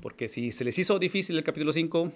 Porque 0.00 0.28
si 0.28 0.50
se 0.50 0.64
les 0.64 0.78
hizo 0.78 0.98
difícil 0.98 1.36
el 1.36 1.44
capítulo 1.44 1.72
5, 1.72 2.12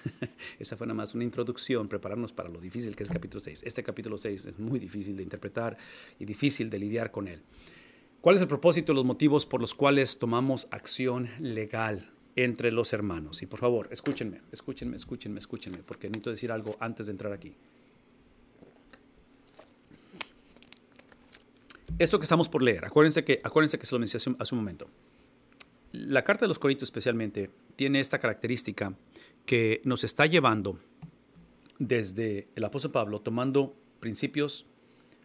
esa 0.58 0.76
fue 0.76 0.86
nada 0.86 0.94
más 0.94 1.14
una 1.14 1.24
introducción, 1.24 1.88
prepararnos 1.88 2.32
para 2.32 2.48
lo 2.48 2.60
difícil 2.60 2.94
que 2.94 3.02
es 3.02 3.10
el 3.10 3.14
capítulo 3.14 3.40
6. 3.40 3.62
Este 3.64 3.82
capítulo 3.82 4.18
6 4.18 4.46
es 4.46 4.58
muy 4.58 4.78
difícil 4.78 5.16
de 5.16 5.22
interpretar 5.22 5.76
y 6.18 6.24
difícil 6.24 6.70
de 6.70 6.78
lidiar 6.78 7.10
con 7.10 7.28
él. 7.28 7.42
¿Cuál 8.20 8.36
es 8.36 8.42
el 8.42 8.48
propósito, 8.48 8.94
los 8.94 9.04
motivos 9.04 9.46
por 9.46 9.60
los 9.60 9.74
cuales 9.74 10.18
tomamos 10.18 10.68
acción 10.70 11.28
legal 11.40 12.12
entre 12.36 12.70
los 12.70 12.92
hermanos? 12.92 13.42
Y 13.42 13.46
por 13.46 13.58
favor, 13.58 13.88
escúchenme, 13.90 14.42
escúchenme, 14.52 14.94
escúchenme, 14.94 15.40
escúchenme, 15.40 15.78
porque 15.78 16.08
necesito 16.08 16.30
decir 16.30 16.52
algo 16.52 16.76
antes 16.78 17.06
de 17.06 17.12
entrar 17.12 17.32
aquí. 17.32 17.54
Esto 21.98 22.18
que 22.18 22.24
estamos 22.24 22.48
por 22.48 22.62
leer, 22.62 22.84
acuérdense 22.84 23.24
que, 23.24 23.40
acuérdense 23.42 23.78
que 23.78 23.86
se 23.86 23.94
lo 23.94 23.98
mencioné 23.98 24.36
hace 24.38 24.54
un 24.54 24.60
momento. 24.60 24.88
La 25.92 26.24
carta 26.24 26.46
de 26.46 26.48
los 26.48 26.58
Corintios 26.58 26.88
especialmente 26.88 27.50
tiene 27.76 28.00
esta 28.00 28.18
característica 28.18 28.94
que 29.44 29.82
nos 29.84 30.04
está 30.04 30.24
llevando 30.26 30.78
desde 31.78 32.46
el 32.54 32.64
apóstol 32.64 32.92
Pablo, 32.92 33.20
tomando 33.20 33.76
principios, 34.00 34.66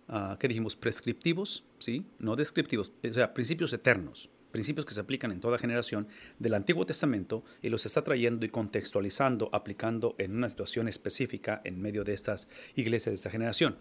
uh, 0.09 0.38
¿qué 0.38 0.48
dijimos? 0.48 0.76
Prescriptivos, 0.76 1.66
¿sí? 1.80 2.05
No 2.20 2.35
descriptivos, 2.35 2.91
o 3.09 3.13
sea, 3.13 3.34
principios 3.34 3.71
eternos, 3.71 4.30
principios 4.52 4.85
que 4.85 4.93
se 4.93 4.99
aplican 4.99 5.31
en 5.31 5.40
toda 5.40 5.57
generación 5.57 6.07
del 6.40 6.53
Antiguo 6.53 6.85
Testamento 6.85 7.45
y 7.62 7.70
los 7.70 7.85
está 7.85 8.02
trayendo 8.02 8.45
y 8.45 8.49
contextualizando, 8.49 9.49
aplicando 9.54 10.15
en 10.18 10.35
una 10.35 10.49
situación 10.49 10.90
específica 10.90 11.62
en 11.63 11.81
medio 11.81 12.04
de 12.04 12.13
estas 12.13 12.49
iglesias 12.76 13.12
de 13.12 13.15
esta 13.15 13.29
generación. 13.29 13.77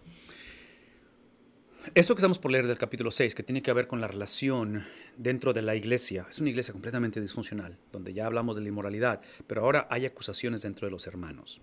Esto 1.95 2.15
que 2.15 2.19
estamos 2.19 2.39
por 2.39 2.51
leer 2.51 2.67
del 2.67 2.77
capítulo 2.77 3.11
6, 3.11 3.33
que 3.33 3.43
tiene 3.43 3.61
que 3.61 3.71
ver 3.71 3.87
con 3.87 4.01
la 4.01 4.07
relación 4.07 4.83
dentro 5.15 5.53
de 5.53 5.61
la 5.61 5.75
iglesia, 5.75 6.25
es 6.29 6.39
una 6.39 6.49
iglesia 6.49 6.73
completamente 6.73 7.21
disfuncional, 7.21 7.77
donde 7.91 8.13
ya 8.13 8.25
hablamos 8.25 8.55
de 8.55 8.61
la 8.61 8.67
inmoralidad, 8.67 9.21
pero 9.47 9.61
ahora 9.61 9.87
hay 9.89 10.05
acusaciones 10.05 10.63
dentro 10.63 10.87
de 10.87 10.91
los 10.91 11.07
hermanos. 11.07 11.61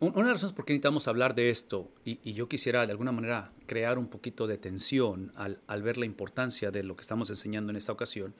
Una 0.00 0.12
de 0.14 0.22
las 0.22 0.32
razones 0.34 0.54
por 0.54 0.64
qué 0.64 0.72
necesitamos 0.72 1.06
hablar 1.06 1.34
de 1.34 1.50
esto, 1.50 1.90
y, 2.04 2.32
yo 2.32 2.48
quisiera 2.48 2.86
de 2.86 2.92
alguna 2.92 3.12
manera 3.12 3.52
crear 3.66 3.98
un 3.98 4.08
poquito 4.08 4.46
de 4.46 4.58
tensión 4.58 5.32
al, 5.36 5.60
al 5.66 5.82
ver 5.82 5.98
la 5.98 6.06
importancia 6.06 6.70
de 6.70 6.82
lo 6.82 6.96
que 6.96 7.02
estamos 7.02 7.28
enseñando 7.30 7.70
en 7.70 7.76
esta 7.76 7.92
ocasión, 7.92 8.34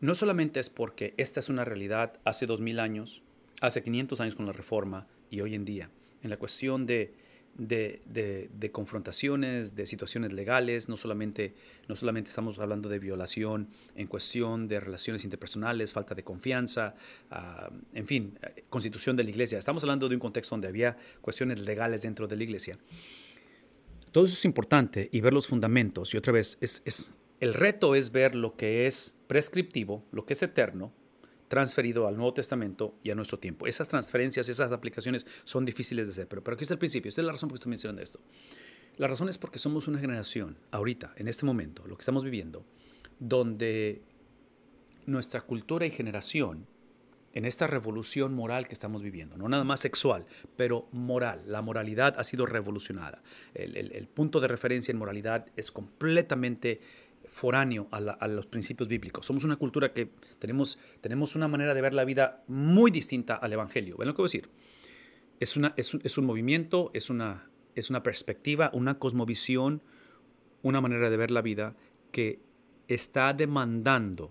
no 0.00 0.14
solamente 0.14 0.58
es 0.58 0.68
porque 0.68 1.14
esta 1.16 1.38
es 1.38 1.48
una 1.48 1.64
realidad 1.64 2.18
hace 2.24 2.46
2000 2.46 2.80
años, 2.80 3.22
hace 3.60 3.82
500 3.82 4.20
años 4.20 4.34
con 4.34 4.46
la 4.46 4.52
reforma 4.52 5.06
y 5.30 5.42
hoy 5.42 5.54
en 5.54 5.64
día, 5.64 5.90
en 6.22 6.30
la 6.30 6.38
cuestión 6.38 6.86
de 6.86 7.14
de, 7.56 8.70
confrontaciones, 8.72 9.76
de 9.76 9.86
situaciones 9.86 10.32
legales, 10.32 10.88
no 10.88 10.96
solamente, 10.96 11.54
no 11.88 11.96
solamente 11.96 12.30
estamos 12.30 12.58
hablando 12.58 12.88
de 12.88 12.98
violación 12.98 13.68
en 13.94 14.06
cuestión 14.06 14.68
de 14.68 14.80
relaciones 14.80 15.24
interpersonales, 15.24 15.92
falta 15.92 16.14
de 16.14 16.24
confianza, 16.24 16.94
ah, 17.30 17.70
en 17.94 18.06
fin, 18.06 18.38
constitución 18.70 19.16
de 19.16 19.24
la 19.24 19.30
iglesia, 19.30 19.58
estamos 19.58 19.82
hablando 19.82 20.08
de 20.08 20.14
un 20.14 20.20
contexto 20.20 20.54
donde 20.54 20.68
había 20.68 20.96
cuestiones 21.20 21.58
legales 21.60 22.02
dentro 22.02 22.26
de 22.26 22.36
la 22.36 22.42
iglesia. 22.42 22.78
Todo 24.12 24.24
eso 24.24 24.34
es 24.34 24.44
importante 24.44 25.08
y 25.10 25.20
ver 25.20 25.32
los 25.32 25.46
fundamentos. 25.46 26.12
Y 26.12 26.18
otra 26.18 26.34
vez, 26.34 26.58
es, 26.60 26.82
es, 26.84 27.14
el 27.40 27.54
reto 27.54 27.94
es 27.94 28.12
ver 28.12 28.34
lo 28.34 28.56
que 28.56 28.86
es 28.86 29.16
prescriptivo, 29.26 30.04
lo 30.12 30.26
que 30.26 30.34
es 30.34 30.42
eterno, 30.42 30.92
transferido 31.52 32.08
al 32.08 32.16
Nuevo 32.16 32.32
Testamento 32.32 32.94
y 33.02 33.10
a 33.10 33.14
nuestro 33.14 33.38
tiempo. 33.38 33.66
Esas 33.66 33.86
transferencias, 33.86 34.48
esas 34.48 34.72
aplicaciones 34.72 35.26
son 35.44 35.66
difíciles 35.66 36.06
de 36.06 36.12
hacer, 36.12 36.26
pero, 36.26 36.42
pero 36.42 36.54
aquí 36.54 36.64
está 36.64 36.72
el 36.72 36.78
principio, 36.78 37.10
esta 37.10 37.20
es 37.20 37.26
la 37.26 37.32
razón 37.32 37.50
por 37.50 37.56
la 37.56 37.58
que 37.58 37.60
estoy 37.60 37.70
mencionando 37.70 38.00
esto. 38.00 38.20
La 38.96 39.06
razón 39.06 39.28
es 39.28 39.36
porque 39.36 39.58
somos 39.58 39.86
una 39.86 39.98
generación, 39.98 40.56
ahorita, 40.70 41.12
en 41.14 41.28
este 41.28 41.44
momento, 41.44 41.86
lo 41.86 41.94
que 41.94 42.00
estamos 42.00 42.24
viviendo, 42.24 42.64
donde 43.18 44.00
nuestra 45.04 45.42
cultura 45.42 45.84
y 45.84 45.90
generación, 45.90 46.66
en 47.34 47.44
esta 47.44 47.66
revolución 47.66 48.32
moral 48.32 48.66
que 48.66 48.72
estamos 48.72 49.02
viviendo, 49.02 49.36
no 49.36 49.46
nada 49.46 49.64
más 49.64 49.80
sexual, 49.80 50.24
pero 50.56 50.88
moral, 50.90 51.42
la 51.44 51.60
moralidad 51.60 52.14
ha 52.18 52.24
sido 52.24 52.46
revolucionada. 52.46 53.22
El, 53.52 53.76
el 53.76 54.08
punto 54.08 54.40
de 54.40 54.48
referencia 54.48 54.90
en 54.90 54.96
moralidad 54.96 55.48
es 55.54 55.70
completamente 55.70 56.80
foráneo 57.32 57.88
a, 57.90 58.28
los 58.28 58.46
principios 58.46 58.88
bíblicos. 58.88 59.24
Somos 59.24 59.42
una 59.42 59.56
cultura 59.56 59.92
que 59.92 60.10
tenemos, 60.38 60.78
tenemos 61.00 61.34
una 61.34 61.48
manera 61.48 61.72
de 61.72 61.80
ver 61.80 61.94
la 61.94 62.04
vida 62.04 62.44
muy 62.46 62.90
distinta 62.90 63.34
al 63.34 63.52
Evangelio. 63.54 63.96
¿Ven 63.96 64.08
lo 64.08 64.14
que 64.14 64.20
voy 64.20 64.26
a 64.26 64.32
decir? 64.32 64.50
Es, 65.40 65.56
una, 65.56 65.72
es, 65.78 65.94
un, 65.94 66.02
es 66.04 66.18
un 66.18 66.26
movimiento, 66.26 66.90
es 66.92 67.08
una, 67.08 67.50
es 67.74 67.88
una 67.88 68.02
perspectiva, 68.02 68.70
una 68.74 68.98
cosmovisión, 68.98 69.82
una 70.60 70.82
manera 70.82 71.08
de 71.08 71.16
ver 71.16 71.30
la 71.30 71.40
vida 71.40 71.74
que 72.12 72.40
está 72.86 73.32
demandando 73.32 74.30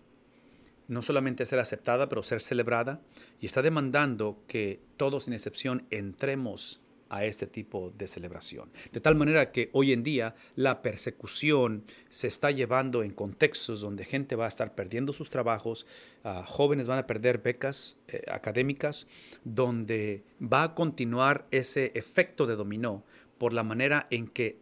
no 0.88 1.02
solamente 1.02 1.46
ser 1.46 1.60
aceptada, 1.60 2.08
pero 2.10 2.22
ser 2.22 2.42
celebrada, 2.42 3.02
y 3.40 3.46
está 3.46 3.62
demandando 3.62 4.44
que 4.46 4.82
todos 4.98 5.24
sin 5.24 5.34
excepción 5.34 5.88
entremos 5.90 6.82
a 7.12 7.26
este 7.26 7.46
tipo 7.46 7.92
de 7.98 8.08
celebración. 8.08 8.72
De 8.94 9.02
tal 9.02 9.16
manera 9.16 9.52
que 9.52 9.70
hoy 9.74 9.92
en 9.92 10.02
día 10.02 10.34
la 10.56 10.82
persecución 10.82 11.84
se 12.10 12.28
está 12.28 12.52
llevando 12.52 13.04
en 13.04 13.12
contextos 13.12 13.82
donde 13.82 14.06
gente 14.06 14.38
va 14.38 14.46
a 14.46 14.48
estar 14.48 14.76
perdiendo 14.76 15.12
sus 15.12 15.30
trabajos, 15.30 15.86
ah, 16.24 16.46
jóvenes 16.48 16.88
van 16.88 17.00
a 17.00 17.08
perder 17.08 17.40
becas 17.40 18.00
eh, 18.08 18.22
académicas, 18.32 19.10
donde 19.44 20.24
va 20.42 20.64
a 20.64 20.74
continuar 20.74 21.48
ese 21.52 21.92
efecto 21.96 22.48
de 22.48 22.56
dominó 22.56 23.04
por 23.38 23.52
la 23.52 23.64
manera 23.64 24.08
en 24.10 24.28
que 24.28 24.60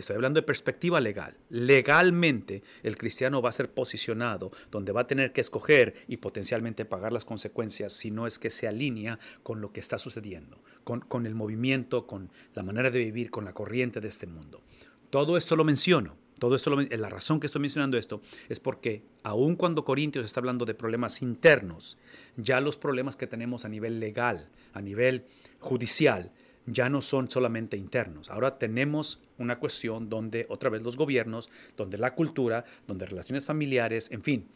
Estoy 0.00 0.16
hablando 0.16 0.40
de 0.40 0.46
perspectiva 0.46 1.00
legal. 1.00 1.36
Legalmente 1.48 2.62
el 2.82 2.96
cristiano 2.96 3.40
va 3.42 3.50
a 3.50 3.52
ser 3.52 3.72
posicionado 3.72 4.50
donde 4.70 4.92
va 4.92 5.02
a 5.02 5.06
tener 5.06 5.32
que 5.32 5.40
escoger 5.40 5.94
y 6.08 6.18
potencialmente 6.18 6.84
pagar 6.84 7.12
las 7.12 7.24
consecuencias 7.24 7.92
si 7.92 8.10
no 8.10 8.26
es 8.26 8.38
que 8.38 8.50
se 8.50 8.66
alinea 8.66 9.18
con 9.42 9.60
lo 9.60 9.72
que 9.72 9.80
está 9.80 9.98
sucediendo, 9.98 10.62
con, 10.84 11.00
con 11.00 11.26
el 11.26 11.34
movimiento, 11.34 12.06
con 12.06 12.30
la 12.54 12.62
manera 12.62 12.90
de 12.90 12.98
vivir, 12.98 13.30
con 13.30 13.44
la 13.44 13.52
corriente 13.52 14.00
de 14.00 14.08
este 14.08 14.26
mundo. 14.26 14.62
Todo 15.10 15.36
esto 15.36 15.56
lo 15.56 15.64
menciono. 15.64 16.16
Todo 16.40 16.56
esto, 16.56 16.70
la 16.70 17.08
razón 17.10 17.38
que 17.38 17.46
estoy 17.46 17.60
mencionando 17.60 17.98
esto 17.98 18.22
es 18.48 18.60
porque 18.60 19.02
aun 19.22 19.56
cuando 19.56 19.84
Corintios 19.84 20.24
está 20.24 20.40
hablando 20.40 20.64
de 20.64 20.72
problemas 20.72 21.20
internos, 21.20 21.98
ya 22.38 22.62
los 22.62 22.78
problemas 22.78 23.14
que 23.14 23.26
tenemos 23.26 23.66
a 23.66 23.68
nivel 23.68 24.00
legal, 24.00 24.48
a 24.72 24.80
nivel 24.80 25.26
judicial, 25.58 26.32
ya 26.72 26.88
no 26.88 27.02
son 27.02 27.30
solamente 27.30 27.76
internos. 27.76 28.30
Ahora 28.30 28.58
tenemos 28.58 29.22
una 29.38 29.58
cuestión 29.58 30.08
donde 30.08 30.46
otra 30.48 30.70
vez 30.70 30.82
los 30.82 30.96
gobiernos, 30.96 31.50
donde 31.76 31.98
la 31.98 32.14
cultura, 32.14 32.64
donde 32.86 33.06
relaciones 33.06 33.46
familiares, 33.46 34.10
en 34.10 34.22
fin, 34.22 34.48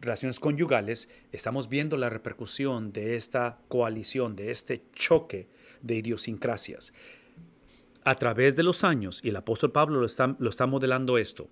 relaciones 0.00 0.40
conyugales, 0.40 1.10
estamos 1.32 1.68
viendo 1.68 1.96
la 1.96 2.10
repercusión 2.10 2.92
de 2.92 3.16
esta 3.16 3.58
coalición, 3.68 4.36
de 4.36 4.50
este 4.50 4.82
choque 4.92 5.48
de 5.82 5.96
idiosincrasias. 5.96 6.92
A 8.04 8.14
través 8.14 8.56
de 8.56 8.62
los 8.62 8.82
años, 8.82 9.20
y 9.22 9.28
el 9.28 9.36
apóstol 9.36 9.72
Pablo 9.72 10.00
lo 10.00 10.06
está, 10.06 10.36
lo 10.38 10.50
está 10.50 10.66
modelando 10.66 11.18
esto, 11.18 11.48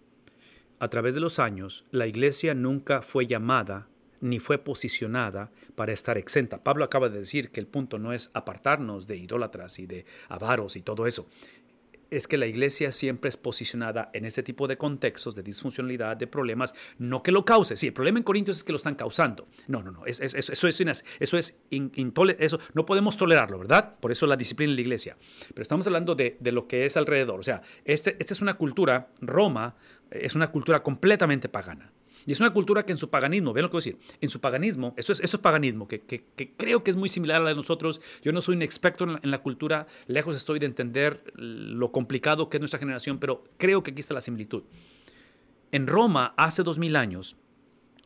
a 0.80 0.88
través 0.88 1.14
de 1.14 1.20
los 1.20 1.38
años, 1.38 1.84
la 1.90 2.06
iglesia 2.06 2.54
nunca 2.54 3.02
fue 3.02 3.26
llamada 3.26 3.88
ni 4.20 4.38
fue 4.38 4.58
posicionada 4.58 5.50
para 5.74 5.92
estar 5.92 6.18
exenta. 6.18 6.62
Pablo 6.62 6.84
acaba 6.84 7.08
de 7.08 7.18
decir 7.18 7.50
que 7.50 7.60
el 7.60 7.66
punto 7.66 7.98
no 7.98 8.12
es 8.12 8.30
apartarnos 8.34 9.06
de 9.06 9.16
idólatras 9.16 9.78
y 9.78 9.86
de 9.86 10.06
avaros 10.28 10.76
y 10.76 10.82
todo 10.82 11.06
eso. 11.06 11.28
Es 12.10 12.26
que 12.26 12.38
la 12.38 12.46
iglesia 12.46 12.90
siempre 12.90 13.28
es 13.28 13.36
posicionada 13.36 14.08
en 14.14 14.24
ese 14.24 14.42
tipo 14.42 14.66
de 14.66 14.78
contextos 14.78 15.34
de 15.34 15.42
disfuncionalidad, 15.42 16.16
de 16.16 16.26
problemas, 16.26 16.74
no 16.96 17.22
que 17.22 17.30
lo 17.30 17.44
cause. 17.44 17.76
Sí, 17.76 17.88
el 17.88 17.92
problema 17.92 18.18
en 18.18 18.24
Corintios 18.24 18.56
es 18.56 18.64
que 18.64 18.72
lo 18.72 18.78
están 18.78 18.94
causando. 18.94 19.46
No, 19.66 19.82
no, 19.82 19.90
no. 19.90 20.06
eso 20.06 20.24
es, 20.24 20.34
eso 20.34 20.66
es 20.66 21.60
eso 22.38 22.60
no 22.72 22.86
podemos 22.86 23.18
tolerarlo, 23.18 23.58
¿verdad? 23.58 23.98
Por 24.00 24.10
eso 24.10 24.26
la 24.26 24.36
disciplina 24.36 24.70
en 24.70 24.76
la 24.76 24.80
iglesia. 24.80 25.18
Pero 25.48 25.60
estamos 25.60 25.86
hablando 25.86 26.14
de, 26.14 26.38
lo 26.40 26.66
que 26.66 26.86
es 26.86 26.96
alrededor. 26.96 27.40
O 27.40 27.42
sea, 27.42 27.60
este, 27.84 28.16
esta 28.18 28.32
es 28.32 28.40
una 28.40 28.56
cultura, 28.56 29.10
Roma 29.20 29.76
es 30.10 30.34
una 30.34 30.50
cultura 30.50 30.82
completamente 30.82 31.50
pagana. 31.50 31.92
Y 32.28 32.32
es 32.32 32.40
una 32.40 32.52
cultura 32.52 32.82
que 32.82 32.92
en 32.92 32.98
su 32.98 33.08
paganismo, 33.08 33.54
vean 33.54 33.62
lo 33.62 33.70
que 33.70 33.78
voy 33.78 33.78
a 33.78 33.84
decir, 33.84 33.98
en 34.20 34.28
su 34.28 34.38
paganismo, 34.38 34.92
eso 34.98 35.12
es, 35.12 35.20
eso 35.20 35.38
es 35.38 35.42
paganismo, 35.42 35.88
que, 35.88 36.02
que, 36.02 36.52
creo 36.58 36.84
que 36.84 36.90
es 36.90 36.96
muy 36.98 37.08
similar 37.08 37.40
a 37.40 37.44
la 37.44 37.48
de 37.48 37.56
nosotros. 37.56 38.02
Yo 38.22 38.32
no 38.32 38.42
soy 38.42 38.54
un 38.54 38.60
experto 38.60 39.04
en 39.04 39.30
la, 39.30 39.38
cultura, 39.38 39.86
lejos 40.08 40.36
estoy 40.36 40.58
de 40.58 40.66
entender 40.66 41.24
lo 41.36 41.90
complicado 41.90 42.50
que 42.50 42.58
es 42.58 42.60
nuestra 42.60 42.78
generación, 42.78 43.18
pero 43.18 43.44
creo 43.56 43.82
que 43.82 43.92
aquí 43.92 44.00
está 44.00 44.12
la 44.12 44.20
similitud. 44.20 44.64
En 45.72 45.86
Roma, 45.86 46.34
hace 46.36 46.62
dos 46.62 46.78
mil 46.78 46.96
años, 46.96 47.38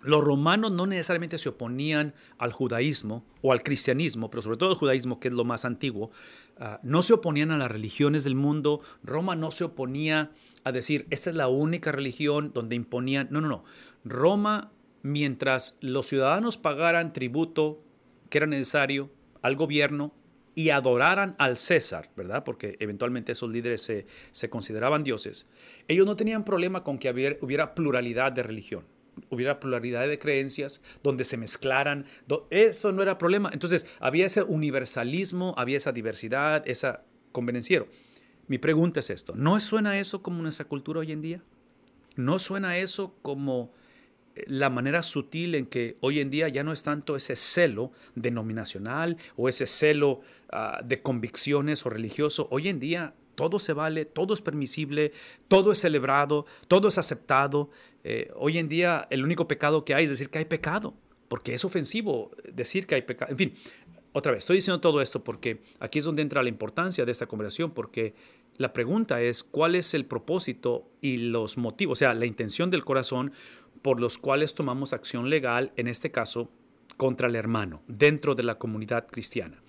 los 0.03 0.23
romanos 0.23 0.73
no 0.73 0.87
necesariamente 0.87 1.39
se 1.39 1.49
oponían 1.49 2.15
al 2.39 2.53
judaísmo 2.53 3.25
o 3.41 3.53
al 3.53 3.63
cristianismo, 3.63 4.31
pero 4.31 4.43
sobre 4.43 4.57
todo 4.57 4.71
al 4.71 4.77
judaísmo, 4.77 5.21
que 5.21 5.29
es 5.29 5.35
lo 5.35 5.45
más 5.45 5.65
antiguo, 5.65 6.11
ah, 6.59 6.81
no 6.83 7.03
se 7.03 7.15
oponían 7.15 7.51
a 7.51 7.59
las 7.59 7.71
religiones 7.71 8.25
del 8.25 8.35
mundo, 8.35 8.81
Roma 9.03 9.37
no 9.37 9.51
se 9.51 9.65
oponía 9.65 10.33
a 10.65 10.73
decir, 10.73 11.07
esta 11.11 11.31
es 11.31 11.37
la 11.37 11.49
única 11.49 11.93
religión 11.93 12.53
donde 12.53 12.77
imponían, 12.77 13.29
no, 13.31 13.41
no, 13.41 13.49
no, 13.49 13.65
Roma, 14.05 14.73
mientras 15.03 15.79
los 15.81 16.07
ciudadanos 16.07 16.57
pagaran 16.57 17.13
tributo 17.13 17.83
que 18.31 18.39
era 18.39 18.47
necesario 18.47 19.11
al 19.43 19.57
gobierno 19.57 20.15
y 20.55 20.71
adoraran 20.71 21.35
al 21.39 21.57
César, 21.57 22.11
¿verdad? 22.17 22.45
Porque 22.45 22.77
eventualmente 22.81 23.33
esos 23.33 23.51
líderes 23.51 23.83
se, 24.33 24.51
consideraban 24.51 25.03
dioses. 25.03 25.49
Ellos 25.89 26.07
no 26.07 26.17
tenían 26.17 26.45
problema 26.45 26.85
con 26.85 26.99
que 26.99 27.11
hubiera, 27.41 27.75
pluralidad 27.75 28.33
de 28.33 28.43
religión. 28.43 28.85
Hubiera 29.31 29.61
pluralidad 29.61 30.07
de 30.09 30.19
creencias, 30.19 30.83
donde 31.03 31.25
se 31.25 31.37
mezclaran. 31.37 32.07
Eso 32.51 32.93
no 32.93 33.03
era 33.03 33.19
problema. 33.19 33.51
Entonces, 33.53 33.87
había 34.01 34.27
ese 34.27 34.43
universalismo, 34.43 35.55
había 35.57 35.77
esa 35.77 35.93
diversidad, 35.93 36.63
esa 36.67 37.05
convenenciero. 37.33 37.87
Mi 38.49 38.59
pregunta 38.59 39.01
es 39.01 39.11
esto, 39.11 39.35
¿no 39.37 39.59
suena 39.61 39.99
eso 39.99 40.23
como 40.23 40.43
nuestra 40.43 40.67
cultura 40.67 41.01
hoy 41.01 41.13
en 41.13 41.23
día? 41.23 41.43
¿No 42.17 42.39
suena 42.39 42.77
eso 42.77 43.15
como 43.23 43.73
eh, 44.35 44.45
la 44.47 44.69
manera 44.69 45.03
sutil 45.03 45.55
en 45.55 45.67
que 45.67 45.97
hoy 46.01 46.21
en 46.21 46.29
día 46.29 46.49
ya 46.49 46.65
no 46.65 46.73
es 46.73 46.83
tanto 46.83 47.17
ese 47.17 47.37
celo 47.37 47.93
denominacional 48.15 49.17
o 49.37 49.49
ese 49.49 49.67
celo 49.67 50.21
ah, 50.51 50.83
de 50.85 51.01
convicciones 51.01 51.87
o 51.87 51.91
religioso? 51.91 52.49
Hoy 52.51 52.69
en 52.69 52.81
día 52.81 53.15
todo 53.35 53.59
se 53.59 53.73
vale, 53.73 54.05
todo 54.05 54.35
es 54.35 54.43
permisible, 54.43 55.13
todo 55.49 55.73
es 55.73 55.79
celebrado, 55.79 56.47
todo 56.69 56.89
es 56.89 56.99
aceptado. 56.99 57.71
Eh, 58.05 58.31
hoy 58.35 58.59
en 58.59 58.69
día 58.69 59.07
el 59.11 59.25
único 59.25 59.47
pecado 59.47 59.85
que 59.85 59.95
hay 59.95 60.05
es 60.05 60.11
decir 60.11 60.31
que 60.31 60.39
hay 60.39 60.45
pecado, 60.45 60.95
porque 61.29 61.55
es 61.55 61.65
ofensivo 61.65 62.31
decir 62.53 62.87
que 62.87 62.97
hay 62.97 63.03
pecado. 63.03 63.31
En 63.31 63.39
fin, 63.39 63.55
otra 64.13 64.33
vez, 64.33 64.41
estoy 64.41 64.57
diciendo 64.57 64.81
todo 64.81 65.01
esto 65.01 65.25
porque 65.25 65.63
aquí 65.81 65.99
es 65.99 66.05
donde 66.05 66.23
entra 66.23 66.43
la 66.43 66.49
importancia 66.51 67.05
de 67.05 67.13
esta 67.13 67.27
conversación, 67.27 67.73
porque 67.73 68.15
la 68.59 68.73
pregunta 68.73 69.23
es 69.23 69.43
cuál 69.43 69.75
es 69.75 69.95
el 69.95 70.05
propósito 70.05 70.91
y 71.01 71.17
los 71.17 71.57
motivos, 71.57 71.99
o 71.99 72.01
sea, 72.01 72.13
la 72.13 72.27
intención 72.27 72.71
del 72.71 72.85
corazón 72.85 73.33
por 73.81 74.01
los 74.01 74.19
cuales 74.19 74.55
tomamos 74.55 74.93
acción 74.93 75.31
legal, 75.31 75.73
en 75.77 75.89
este 75.89 76.11
caso, 76.11 76.51
contra 76.97 77.29
el 77.29 77.37
hermano, 77.37 77.83
dentro 77.89 78.35
de 78.35 78.43
la 78.43 78.59
comunidad 78.59 79.07
cristiana. 79.09 79.63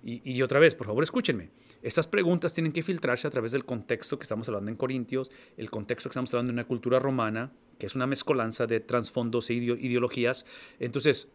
Y, 0.00 0.40
otra 0.42 0.60
vez, 0.60 0.76
por 0.76 0.86
favor, 0.86 1.02
escúchenme. 1.02 1.50
Estas 1.82 2.06
preguntas 2.06 2.54
tienen 2.54 2.72
que 2.72 2.84
filtrarse 2.84 3.26
a 3.26 3.30
través 3.30 3.50
del 3.50 3.64
contexto 3.64 4.16
que 4.16 4.22
estamos 4.22 4.48
hablando 4.48 4.70
en 4.70 4.76
Corintios, 4.76 5.30
el 5.56 5.70
contexto 5.70 6.08
que 6.08 6.12
estamos 6.12 6.32
hablando 6.32 6.50
en 6.50 6.54
una 6.54 6.66
cultura 6.66 7.00
romana, 7.00 7.52
que 7.78 7.86
es 7.86 7.94
una 7.94 8.06
mezcolanza 8.06 8.66
de 8.66 8.80
trasfondos 8.80 9.50
e 9.50 9.54
ideologías. 9.54 10.46
Entonces, 10.78 11.32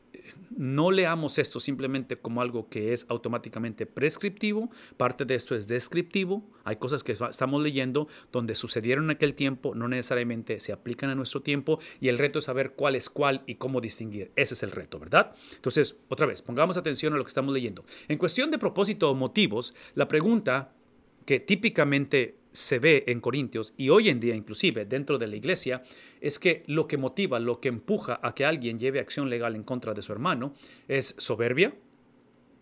no 0.56 0.92
leamos 0.92 1.40
esto 1.40 1.60
simplemente 1.60 2.18
como 2.18 2.42
algo 2.42 2.70
que 2.70 2.94
es 2.94 3.06
automáticamente 3.10 3.86
prescriptivo, 3.86 4.70
parte 4.98 5.26
de 5.26 5.36
esto 5.36 5.56
es 5.56 5.68
descriptivo, 5.68 6.44
hay 6.64 6.76
cosas 6.76 7.04
que 7.04 7.14
estamos 7.14 7.64
leyendo 7.64 8.08
donde 8.32 8.56
sucedieron 8.56 9.06
en 9.06 9.12
aquel 9.12 9.36
tiempo, 9.36 9.74
no 9.74 9.88
necesariamente 9.88 10.60
se 10.60 10.72
aplican 10.72 11.10
a 11.10 11.16
nuestro 11.16 11.42
tiempo 11.42 11.80
y 12.00 12.10
el 12.10 12.18
reto 12.18 12.40
es 12.40 12.46
saber 12.46 12.74
cuál 12.74 12.96
es 12.96 13.10
cuál 13.10 13.44
y 13.48 13.56
cómo 13.56 13.82
distinguir. 13.82 14.32
Ese 14.36 14.54
es 14.54 14.64
el 14.64 14.72
reto, 14.72 15.00
¿verdad? 15.00 15.34
Entonces, 15.56 15.98
otra 16.10 16.26
vez, 16.26 16.42
pongamos 16.42 16.78
atención 16.78 17.14
a 17.14 17.18
lo 17.18 17.24
que 17.24 17.30
estamos 17.30 17.54
leyendo. 17.54 17.86
En 18.08 18.18
cuestión 18.18 18.52
de 18.52 18.60
propósito 18.60 19.10
o 19.10 19.16
motivos, 19.16 19.74
la 19.96 20.08
pregunta 20.08 20.74
que 21.26 21.40
típicamente 21.40 22.36
se 22.52 22.80
ve 22.80 23.04
en 23.08 23.20
Corintios 23.20 23.74
y 23.78 23.90
hoy 23.90 24.10
en 24.10 24.20
día 24.20 24.36
inclusive 24.36 24.86
dentro 24.86 25.18
de 25.18 25.28
la 25.28 25.36
iglesia 25.36 25.84
es 26.22 26.40
que 26.40 26.64
lo 26.68 26.88
que 26.88 26.98
motiva, 26.98 27.40
lo 27.40 27.60
que 27.60 27.70
empuja 27.70 28.20
a 28.22 28.36
que 28.36 28.46
alguien 28.46 28.78
lleve 28.78 29.00
acción 29.00 29.30
legal 29.30 29.56
en 29.56 29.64
contra 29.64 29.94
de 29.94 30.02
su 30.02 30.12
hermano 30.12 30.54
es 30.88 31.16
soberbia, 31.18 31.74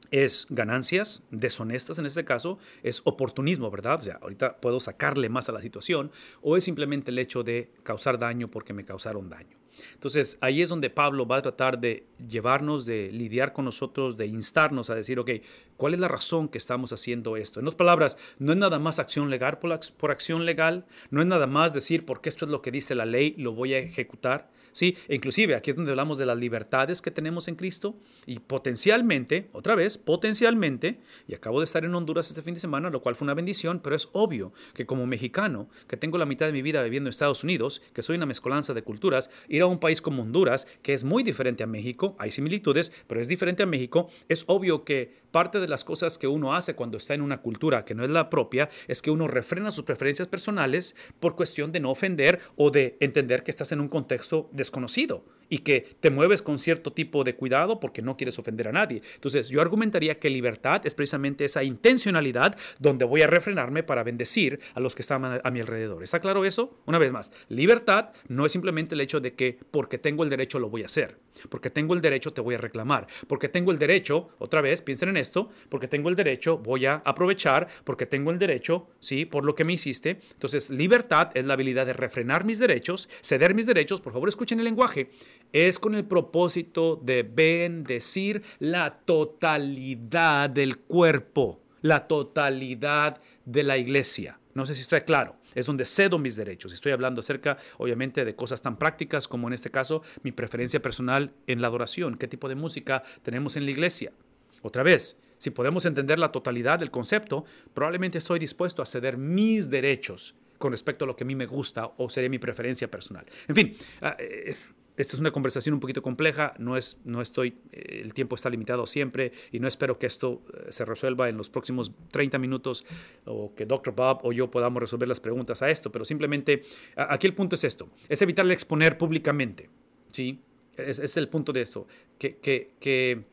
es 0.09 0.47
ganancias 0.49 1.25
deshonestas 1.31 1.99
en 1.99 2.05
este 2.05 2.25
caso, 2.25 2.57
es 2.83 3.01
oportunismo, 3.05 3.69
¿verdad? 3.69 3.99
O 3.99 4.03
sea, 4.03 4.19
ahorita 4.21 4.57
puedo 4.57 4.79
sacarle 4.79 5.29
más 5.29 5.49
a 5.49 5.51
la 5.51 5.61
situación 5.61 6.11
o 6.41 6.57
es 6.57 6.63
simplemente 6.63 7.11
el 7.11 7.19
hecho 7.19 7.43
de 7.43 7.71
causar 7.83 8.17
daño 8.17 8.49
porque 8.49 8.73
me 8.73 8.85
causaron 8.85 9.29
daño. 9.29 9.60
Entonces 9.93 10.37
ahí 10.41 10.61
es 10.61 10.69
donde 10.69 10.89
Pablo 10.89 11.25
va 11.25 11.37
a 11.37 11.41
tratar 11.41 11.79
de 11.79 12.05
llevarnos, 12.27 12.85
de 12.85 13.11
lidiar 13.11 13.53
con 13.53 13.65
nosotros, 13.65 14.17
de 14.17 14.27
instarnos 14.27 14.89
a 14.89 14.95
decir, 14.95 15.19
ok, 15.19 15.31
¿cuál 15.77 15.93
es 15.93 15.99
la 15.99 16.07
razón 16.07 16.47
que 16.47 16.57
estamos 16.57 16.93
haciendo 16.93 17.37
esto? 17.37 17.59
En 17.59 17.67
otras 17.67 17.77
palabras, 17.77 18.17
no 18.39 18.51
es 18.51 18.57
nada 18.57 18.79
más 18.79 18.99
acción 18.99 19.29
legal 19.29 19.59
por, 19.59 19.79
por 19.97 20.11
acción 20.11 20.45
legal, 20.45 20.85
no 21.09 21.21
es 21.21 21.27
nada 21.27 21.47
más 21.47 21.73
decir, 21.73 22.05
porque 22.05 22.29
esto 22.29 22.45
es 22.45 22.51
lo 22.51 22.61
que 22.61 22.71
dice 22.71 22.95
la 22.95 23.05
ley, 23.05 23.35
lo 23.37 23.53
voy 23.53 23.73
a 23.73 23.79
ejecutar 23.79 24.49
¿sí? 24.71 24.97
E 25.07 25.15
inclusive 25.15 25.55
aquí 25.55 25.71
es 25.71 25.75
donde 25.75 25.91
hablamos 25.91 26.17
de 26.17 26.25
las 26.25 26.37
libertades 26.37 27.01
que 27.01 27.11
tenemos 27.11 27.47
en 27.47 27.55
Cristo 27.55 27.95
y 28.25 28.39
potencialmente, 28.39 29.49
otra 29.53 29.75
vez, 29.75 29.97
potencialmente, 29.97 30.99
y 31.27 31.33
acabo 31.33 31.59
de 31.59 31.65
estar 31.65 31.85
en 31.85 31.95
Honduras 31.95 32.29
este 32.29 32.41
fin 32.41 32.53
de 32.53 32.59
semana, 32.59 32.89
lo 32.89 33.01
cual 33.01 33.15
fue 33.15 33.25
una 33.25 33.33
bendición, 33.33 33.79
pero 33.79 33.95
es 33.95 34.09
obvio 34.13 34.53
que 34.73 34.85
como 34.85 35.05
mexicano, 35.07 35.69
que 35.87 35.97
tengo 35.97 36.17
la 36.17 36.25
mitad 36.25 36.45
de 36.45 36.51
mi 36.51 36.61
vida 36.61 36.83
viviendo 36.83 37.07
en 37.07 37.11
Estados 37.11 37.43
Unidos, 37.43 37.81
que 37.93 38.01
soy 38.01 38.17
una 38.17 38.25
mezcolanza 38.25 38.73
de 38.73 38.83
culturas, 38.83 39.29
ir 39.47 39.61
a 39.61 39.65
un 39.65 39.79
país 39.79 40.01
como 40.01 40.23
Honduras, 40.23 40.67
que 40.81 40.93
es 40.93 41.03
muy 41.03 41.23
diferente 41.23 41.63
a 41.63 41.67
México, 41.67 42.15
hay 42.19 42.31
similitudes, 42.31 42.91
pero 43.07 43.21
es 43.21 43.27
diferente 43.27 43.63
a 43.63 43.65
México, 43.65 44.09
es 44.27 44.43
obvio 44.47 44.83
que 44.83 45.20
parte 45.31 45.59
de 45.59 45.67
las 45.67 45.83
cosas 45.83 46.17
que 46.17 46.27
uno 46.27 46.53
hace 46.53 46.75
cuando 46.75 46.97
está 46.97 47.13
en 47.13 47.21
una 47.21 47.41
cultura 47.41 47.85
que 47.85 47.95
no 47.95 48.03
es 48.03 48.11
la 48.11 48.29
propia 48.29 48.69
es 48.87 49.01
que 49.01 49.11
uno 49.11 49.27
refrena 49.27 49.71
sus 49.71 49.85
preferencias 49.85 50.27
personales 50.27 50.95
por 51.19 51.35
cuestión 51.35 51.71
de 51.71 51.79
no 51.79 51.91
ofender 51.91 52.39
o 52.55 52.71
de 52.71 52.97
entender 52.99 53.43
que 53.43 53.51
estás 53.51 53.71
en 53.71 53.81
un 53.81 53.87
contexto 53.87 54.49
desconocido 54.51 55.23
y 55.51 55.59
que 55.59 55.85
te 55.99 56.09
mueves 56.09 56.41
con 56.41 56.57
cierto 56.57 56.93
tipo 56.93 57.23
de 57.25 57.35
cuidado 57.35 57.79
porque 57.79 58.01
no 58.01 58.15
quieres 58.15 58.39
ofender 58.39 58.69
a 58.69 58.71
nadie. 58.71 59.03
Entonces 59.15 59.49
yo 59.49 59.61
argumentaría 59.61 60.17
que 60.17 60.29
libertad 60.29 60.81
es 60.85 60.95
precisamente 60.95 61.43
esa 61.43 61.61
intencionalidad 61.63 62.57
donde 62.79 63.03
voy 63.03 63.21
a 63.21 63.27
refrenarme 63.27 63.83
para 63.83 64.03
bendecir 64.03 64.61
a 64.73 64.79
los 64.79 64.95
que 64.95 65.01
están 65.01 65.41
a 65.43 65.51
mi 65.51 65.59
alrededor. 65.59 66.03
¿Está 66.03 66.21
claro 66.21 66.45
eso? 66.45 66.79
Una 66.85 66.97
vez 66.97 67.11
más, 67.11 67.33
libertad 67.49 68.13
no 68.29 68.45
es 68.45 68.53
simplemente 68.53 68.95
el 68.95 69.01
hecho 69.01 69.19
de 69.19 69.33
que 69.33 69.59
porque 69.71 69.97
tengo 69.97 70.23
el 70.23 70.29
derecho 70.29 70.57
lo 70.57 70.69
voy 70.69 70.83
a 70.83 70.85
hacer, 70.85 71.17
porque 71.49 71.69
tengo 71.69 71.93
el 71.93 72.01
derecho 72.01 72.31
te 72.31 72.39
voy 72.39 72.55
a 72.55 72.57
reclamar, 72.57 73.07
porque 73.27 73.49
tengo 73.49 73.71
el 73.71 73.77
derecho, 73.77 74.29
otra 74.39 74.61
vez, 74.61 74.81
piensen 74.81 75.09
en 75.09 75.17
esto, 75.17 75.49
porque 75.67 75.89
tengo 75.89 76.07
el 76.07 76.15
derecho 76.15 76.59
voy 76.59 76.85
a 76.85 77.01
aprovechar, 77.03 77.67
porque 77.83 78.05
tengo 78.05 78.31
el 78.31 78.39
derecho, 78.39 78.87
sí, 79.01 79.25
por 79.25 79.43
lo 79.43 79.53
que 79.53 79.65
me 79.65 79.73
hiciste. 79.73 80.21
Entonces 80.31 80.69
libertad 80.69 81.31
es 81.33 81.43
la 81.43 81.55
habilidad 81.55 81.85
de 81.85 81.93
refrenar 81.93 82.45
mis 82.45 82.57
derechos, 82.57 83.09
ceder 83.21 83.53
mis 83.53 83.65
derechos, 83.65 83.99
por 83.99 84.13
favor 84.13 84.29
escuchen 84.29 84.59
el 84.59 84.65
lenguaje 84.65 85.11
es 85.53 85.79
con 85.79 85.95
el 85.95 86.05
propósito 86.05 86.99
de 87.01 87.23
bendecir 87.23 88.43
la 88.59 88.99
totalidad 89.05 90.49
del 90.49 90.77
cuerpo, 90.77 91.59
la 91.81 92.07
totalidad 92.07 93.21
de 93.45 93.63
la 93.63 93.77
iglesia. 93.77 94.39
No 94.53 94.65
sé 94.65 94.75
si 94.75 94.81
estoy 94.81 95.01
claro. 95.01 95.35
Es 95.53 95.65
donde 95.65 95.83
cedo 95.83 96.17
mis 96.17 96.37
derechos. 96.37 96.71
Estoy 96.71 96.93
hablando 96.93 97.19
acerca, 97.19 97.57
obviamente, 97.77 98.23
de 98.23 98.35
cosas 98.35 98.61
tan 98.61 98.77
prácticas 98.77 99.27
como 99.27 99.47
en 99.47 99.53
este 99.53 99.69
caso 99.69 100.01
mi 100.23 100.31
preferencia 100.31 100.81
personal 100.81 101.33
en 101.45 101.61
la 101.61 101.67
adoración. 101.67 102.15
¿Qué 102.15 102.27
tipo 102.27 102.47
de 102.47 102.55
música 102.55 103.03
tenemos 103.21 103.57
en 103.57 103.65
la 103.65 103.71
iglesia? 103.71 104.13
Otra 104.61 104.83
vez, 104.83 105.17
si 105.37 105.49
podemos 105.49 105.85
entender 105.85 106.19
la 106.19 106.31
totalidad 106.31 106.79
del 106.79 106.91
concepto, 106.91 107.43
probablemente 107.73 108.17
estoy 108.17 108.39
dispuesto 108.39 108.81
a 108.81 108.85
ceder 108.85 109.17
mis 109.17 109.69
derechos 109.69 110.35
con 110.57 110.71
respecto 110.71 111.03
a 111.03 111.07
lo 111.07 111.15
que 111.15 111.23
a 111.23 111.27
mí 111.27 111.35
me 111.35 111.47
gusta 111.47 111.91
o 111.97 112.09
sería 112.09 112.29
mi 112.29 112.39
preferencia 112.39 112.89
personal. 112.89 113.25
En 113.47 113.55
fin, 113.55 113.75
ah, 114.01 114.15
eh, 114.19 114.55
esta 115.01 115.15
es 115.15 115.19
una 115.19 115.31
conversación 115.31 115.73
un 115.73 115.79
poquito 115.79 116.01
compleja, 116.01 116.53
no, 116.59 116.77
es, 116.77 116.97
no 117.03 117.21
estoy, 117.21 117.55
eh, 117.71 118.01
el 118.03 118.13
tiempo 118.13 118.35
está 118.35 118.49
limitado 118.49 118.85
siempre 118.85 119.31
y 119.51 119.59
no 119.59 119.67
espero 119.67 119.97
que 119.97 120.05
esto 120.05 120.43
eh, 120.53 120.67
se 120.69 120.85
resuelva 120.85 121.27
en 121.27 121.37
los 121.37 121.49
próximos 121.49 121.91
30 122.11 122.37
minutos 122.37 122.85
o 123.25 123.53
que 123.55 123.65
Dr. 123.65 123.93
Bob 123.95 124.19
o 124.23 124.31
yo 124.31 124.51
podamos 124.51 124.81
resolver 124.81 125.07
las 125.07 125.19
preguntas 125.19 125.61
a 125.61 125.69
esto, 125.69 125.91
pero 125.91 126.05
simplemente 126.05 126.63
aquí 126.95 127.27
el 127.27 127.33
punto 127.33 127.55
es 127.55 127.63
esto, 127.63 127.89
es 128.07 128.21
evitar 128.21 128.45
el 128.45 128.51
exponer 128.51 128.97
públicamente, 128.97 129.69
¿sí? 130.11 130.41
Es, 130.77 130.99
es 130.99 131.17
el 131.17 131.27
punto 131.27 131.51
de 131.51 131.61
esto, 131.61 131.87
que, 132.17 132.37
que, 132.37 132.73
que, 132.79 133.23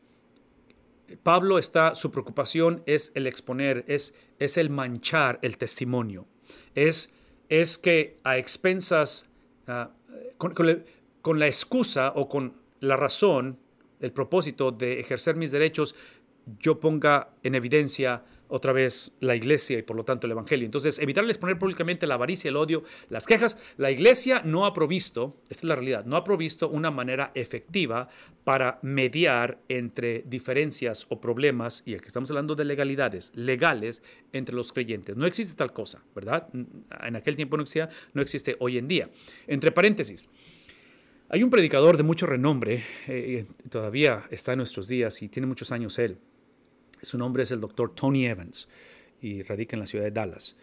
Pablo 1.23 1.57
está, 1.57 1.95
su 1.95 2.11
preocupación 2.11 2.83
es 2.85 3.11
el 3.15 3.25
exponer, 3.25 3.83
es, 3.87 4.15
es 4.37 4.57
el 4.57 4.69
manchar 4.69 5.39
el 5.41 5.57
testimonio, 5.57 6.27
es, 6.75 7.13
es 7.47 7.77
que 7.77 8.17
a 8.23 8.37
expensas... 8.37 9.29
Con, 10.37 10.53
con 11.21 11.39
la 11.39 11.47
excusa 11.47 12.13
o 12.15 12.27
con 12.29 12.53
la 12.79 12.97
razón, 12.97 13.57
el 13.99 14.11
propósito 14.11 14.71
de 14.71 14.99
ejercer 14.99 15.35
mis 15.35 15.51
derechos, 15.51 15.95
yo 16.59 16.79
ponga 16.79 17.29
en 17.43 17.55
evidencia 17.55 18.23
otra 18.49 18.73
vez 18.73 19.15
la 19.19 19.35
iglesia 19.35 19.77
y 19.77 19.83
por 19.83 19.95
lo 19.95 20.03
tanto 20.03 20.25
el 20.25 20.31
evangelio. 20.31 20.65
Entonces, 20.65 20.97
evitar 20.99 21.23
exponer 21.25 21.59
públicamente 21.59 22.07
la 22.07 22.15
avaricia, 22.15 22.49
el 22.49 22.57
odio, 22.57 22.83
las 23.09 23.27
quejas. 23.27 23.59
La 23.77 23.91
iglesia 23.91 24.41
no 24.43 24.65
ha 24.65 24.73
provisto, 24.73 25.37
esta 25.43 25.61
es 25.61 25.63
la 25.65 25.75
realidad, 25.75 26.05
no 26.05 26.15
ha 26.15 26.23
provisto 26.23 26.67
una 26.67 26.89
manera 26.89 27.31
efectiva 27.35 28.09
para 28.43 28.79
mediar 28.81 29.59
entre 29.69 30.23
diferencias 30.25 31.05
o 31.09 31.21
problemas, 31.21 31.83
y 31.85 31.93
aquí 31.93 32.07
estamos 32.07 32.31
hablando 32.31 32.55
de 32.55 32.65
legalidades, 32.65 33.31
legales 33.35 34.03
entre 34.33 34.55
los 34.55 34.73
creyentes. 34.73 35.15
No 35.15 35.27
existe 35.27 35.55
tal 35.55 35.71
cosa, 35.71 36.03
¿verdad? 36.15 36.49
En 37.03 37.15
aquel 37.15 37.35
tiempo 37.35 37.55
no 37.55 37.63
existía, 37.63 37.89
no 38.13 38.21
existe 38.23 38.55
hoy 38.59 38.79
en 38.79 38.87
día. 38.87 39.09
Entre 39.45 39.71
paréntesis, 39.71 40.27
hay 41.29 41.43
un 41.43 41.51
predicador 41.51 41.95
de 41.95 42.03
mucho 42.03 42.25
renombre, 42.25 42.83
eh, 43.07 43.45
todavía 43.69 44.25
está 44.31 44.53
en 44.53 44.57
nuestros 44.57 44.87
días 44.87 45.21
y 45.21 45.29
tiene 45.29 45.45
muchos 45.45 45.71
años 45.71 45.99
él. 45.99 46.17
Su 47.03 47.19
nombre 47.19 47.43
es 47.43 47.51
el 47.51 47.61
doctor 47.61 47.93
Tony 47.93 48.25
Evans 48.25 48.67
y 49.21 49.43
radica 49.43 49.75
en 49.75 49.81
la 49.81 49.85
ciudad 49.85 50.05
de 50.05 50.11
Dallas. 50.11 50.57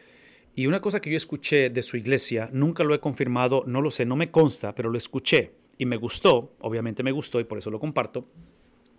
Y 0.56 0.66
una 0.66 0.80
cosa 0.80 1.00
que 1.00 1.11
yo 1.11 1.16
escuché 1.16 1.70
de 1.70 1.82
su 1.82 1.96
iglesia, 1.96 2.50
nunca 2.52 2.82
lo 2.82 2.94
he 2.94 3.00
confirmado, 3.00 3.62
no 3.66 3.80
lo 3.80 3.92
sé, 3.92 4.04
no 4.04 4.16
me 4.16 4.32
consta, 4.32 4.75
pero 4.75 4.90
lo 4.90 4.99
escuché 4.99 5.52
y 5.78 5.87
me 5.87 5.96
gustó, 5.96 6.56
obviamente 6.61 7.04
me 7.04 7.12
gustó 7.12 7.38
y 7.38 7.44
por 7.44 7.58
eso 7.58 7.70
lo 7.70 7.78
comparto. 7.78 8.26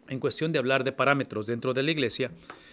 En 0.09 0.19
cuestión 0.19 0.51
de 0.51 0.59
hablar 0.59 0.83
de 0.83 0.91
parámetros 0.91 1.45
dentro 1.45 1.73
de 1.73 1.83
la 1.83 1.91
iglesia, 1.91 2.31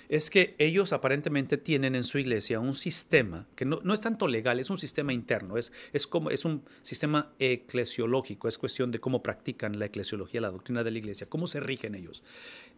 es 0.08 0.30
que 0.30 0.54
ellos 0.58 0.92
aparentemente 0.92 1.56
tienen 1.56 1.94
en 1.94 2.04
su 2.04 2.18
iglesia 2.18 2.60
un 2.60 2.74
sistema 2.74 3.46
que 3.56 3.64
no, 3.64 3.80
es 3.92 4.00
tanto 4.00 4.28
legal, 4.28 4.60
es 4.60 4.70
un 4.70 4.78
sistema 4.78 5.12
interno, 5.12 5.56
es, 5.56 5.72
es, 5.92 6.06
como, 6.06 6.30
es 6.30 6.44
un 6.44 6.62
sistema 6.82 7.32
eclesiológico, 7.38 8.48
es 8.48 8.58
cuestión 8.58 8.90
de 8.90 9.00
cómo 9.00 9.22
practican 9.22 9.78
la 9.78 9.86
eclesiología, 9.86 10.40
la 10.40 10.50
doctrina 10.50 10.84
de 10.84 10.90
la 10.90 10.98
iglesia, 10.98 11.28
cómo 11.28 11.46
se 11.46 11.60
rigen 11.60 11.94
ellos. 11.94 12.22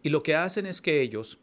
Y 0.03 0.09
lo 0.09 0.23
que 0.23 0.35
hacen 0.35 0.65
es 0.65 0.81
que 0.81 1.01
ellos, 1.01 1.39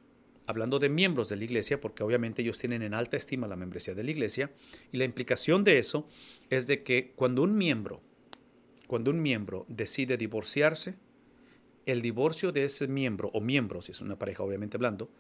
hablando 0.47 0.79
de 0.79 0.89
miembros 0.89 1.29
de 1.29 1.37
la 1.37 1.45
iglesia, 1.45 1.81
porque 1.81 2.03
obviamente 2.03 2.43
ellos 2.43 2.59
tienen 2.59 2.83
en 2.83 2.95
alta 2.95 3.17
estima 3.17 3.47
la 3.47 3.57
membresía 3.57 3.95
de 3.95 4.05
la 4.05 4.11
iglesia, 4.11 4.51
y 4.93 4.97
la 4.97 5.05
implicación 5.05 5.65
de 5.65 5.79
eso 5.79 6.09
es 6.51 6.67
de 6.67 6.83
que 6.83 7.13
cuando 7.15 7.43
un 7.43 7.57
miembro, 7.57 8.01
cuando 8.87 9.11
un 9.11 9.21
miembro 9.21 9.67
decide 9.69 10.17
divorciarse, 10.17 10.95
el 11.87 12.03
divorcio 12.03 12.53
de 12.53 12.65
ese 12.65 12.89
miembro 12.89 13.31
o 13.33 13.41
miembro, 13.41 13.83
si 13.83 13.93
es 13.93 14.01
una 14.01 14.19
pareja 14.19 14.43
obviamente 14.43 14.77
hablando, 14.77 15.11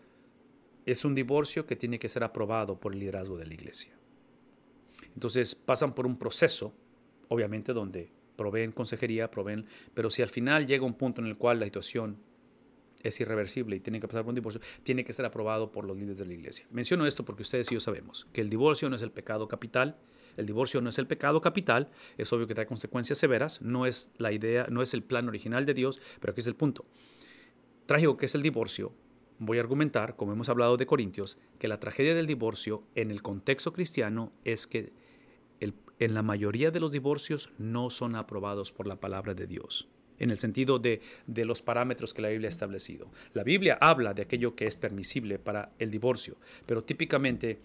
es 0.86 1.04
un 1.04 1.14
divorcio 1.14 1.66
que 1.66 1.76
tiene 1.76 1.98
que 1.98 2.08
ser 2.08 2.24
aprobado 2.24 2.78
por 2.78 2.92
el 2.92 3.00
liderazgo 3.00 3.36
de 3.36 3.46
la 3.46 3.54
iglesia. 3.54 3.92
Entonces 5.14 5.54
pasan 5.54 5.94
por 5.94 6.06
un 6.06 6.18
proceso, 6.18 6.74
obviamente, 7.28 7.72
donde 7.72 8.10
proveen 8.36 8.72
consejería, 8.72 9.30
proveen, 9.30 9.66
pero 9.94 10.10
si 10.10 10.22
al 10.22 10.28
final 10.28 10.66
llega 10.66 10.84
un 10.84 10.94
punto 10.94 11.20
en 11.20 11.28
el 11.28 11.36
cual 11.36 11.60
la 11.60 11.66
situación 11.66 12.18
es 13.02 13.20
irreversible 13.20 13.76
y 13.76 13.80
tiene 13.80 14.00
que 14.00 14.08
pasar 14.08 14.22
por 14.22 14.30
un 14.30 14.34
divorcio, 14.34 14.60
tiene 14.82 15.04
que 15.04 15.12
ser 15.12 15.24
aprobado 15.24 15.70
por 15.70 15.84
los 15.84 15.96
líderes 15.96 16.18
de 16.18 16.26
la 16.26 16.34
iglesia. 16.34 16.66
Menciono 16.70 17.06
esto 17.06 17.24
porque 17.24 17.42
ustedes 17.42 17.70
y 17.70 17.74
yo 17.74 17.80
sabemos 17.80 18.26
que 18.32 18.40
el 18.40 18.50
divorcio 18.50 18.88
no 18.88 18.96
es 18.96 19.02
el 19.02 19.10
pecado 19.10 19.46
capital, 19.46 19.96
el 20.36 20.46
divorcio 20.46 20.80
no 20.80 20.88
es 20.88 20.98
el 20.98 21.06
pecado 21.06 21.40
capital, 21.40 21.90
es 22.18 22.32
obvio 22.32 22.46
que 22.46 22.54
trae 22.54 22.66
consecuencias 22.66 23.18
severas, 23.18 23.62
no 23.62 23.86
es 23.86 24.10
la 24.18 24.32
idea, 24.32 24.66
no 24.70 24.82
es 24.82 24.94
el 24.94 25.02
plan 25.02 25.28
original 25.28 25.66
de 25.66 25.74
Dios, 25.74 26.00
pero 26.20 26.32
aquí 26.32 26.40
es 26.40 26.46
el 26.46 26.56
punto. 26.56 26.84
Trágico 27.86 28.16
que 28.16 28.26
es 28.26 28.34
el 28.34 28.42
divorcio, 28.42 28.92
voy 29.38 29.58
a 29.58 29.60
argumentar, 29.60 30.16
como 30.16 30.32
hemos 30.32 30.48
hablado 30.48 30.76
de 30.76 30.86
Corintios, 30.86 31.38
que 31.58 31.68
la 31.68 31.80
tragedia 31.80 32.14
del 32.14 32.26
divorcio 32.26 32.84
en 32.94 33.10
el 33.10 33.22
contexto 33.22 33.72
cristiano 33.72 34.32
es 34.44 34.66
que 34.66 34.92
en 35.98 36.14
la 36.14 36.22
mayoría 36.22 36.70
de 36.70 36.80
los 36.80 36.92
divorcios 36.92 37.50
no 37.58 37.90
son 37.90 38.16
aprobados 38.16 38.72
por 38.72 38.86
la 38.86 38.96
palabra 39.00 39.34
de 39.34 39.46
Dios, 39.46 39.88
en 40.18 40.30
el 40.30 40.38
sentido 40.38 40.78
de, 40.78 41.00
de 41.26 41.44
los 41.44 41.62
parámetros 41.62 42.14
que 42.14 42.22
la 42.22 42.28
Biblia 42.28 42.48
ha 42.48 42.50
establecido. 42.50 43.10
La 43.32 43.44
Biblia 43.44 43.78
habla 43.80 44.12
de 44.14 44.22
aquello 44.22 44.56
que 44.56 44.66
es 44.66 44.76
permisible 44.76 45.38
para 45.38 45.72
el 45.78 45.90
divorcio, 45.90 46.36
pero 46.66 46.82
típicamente 46.82 47.60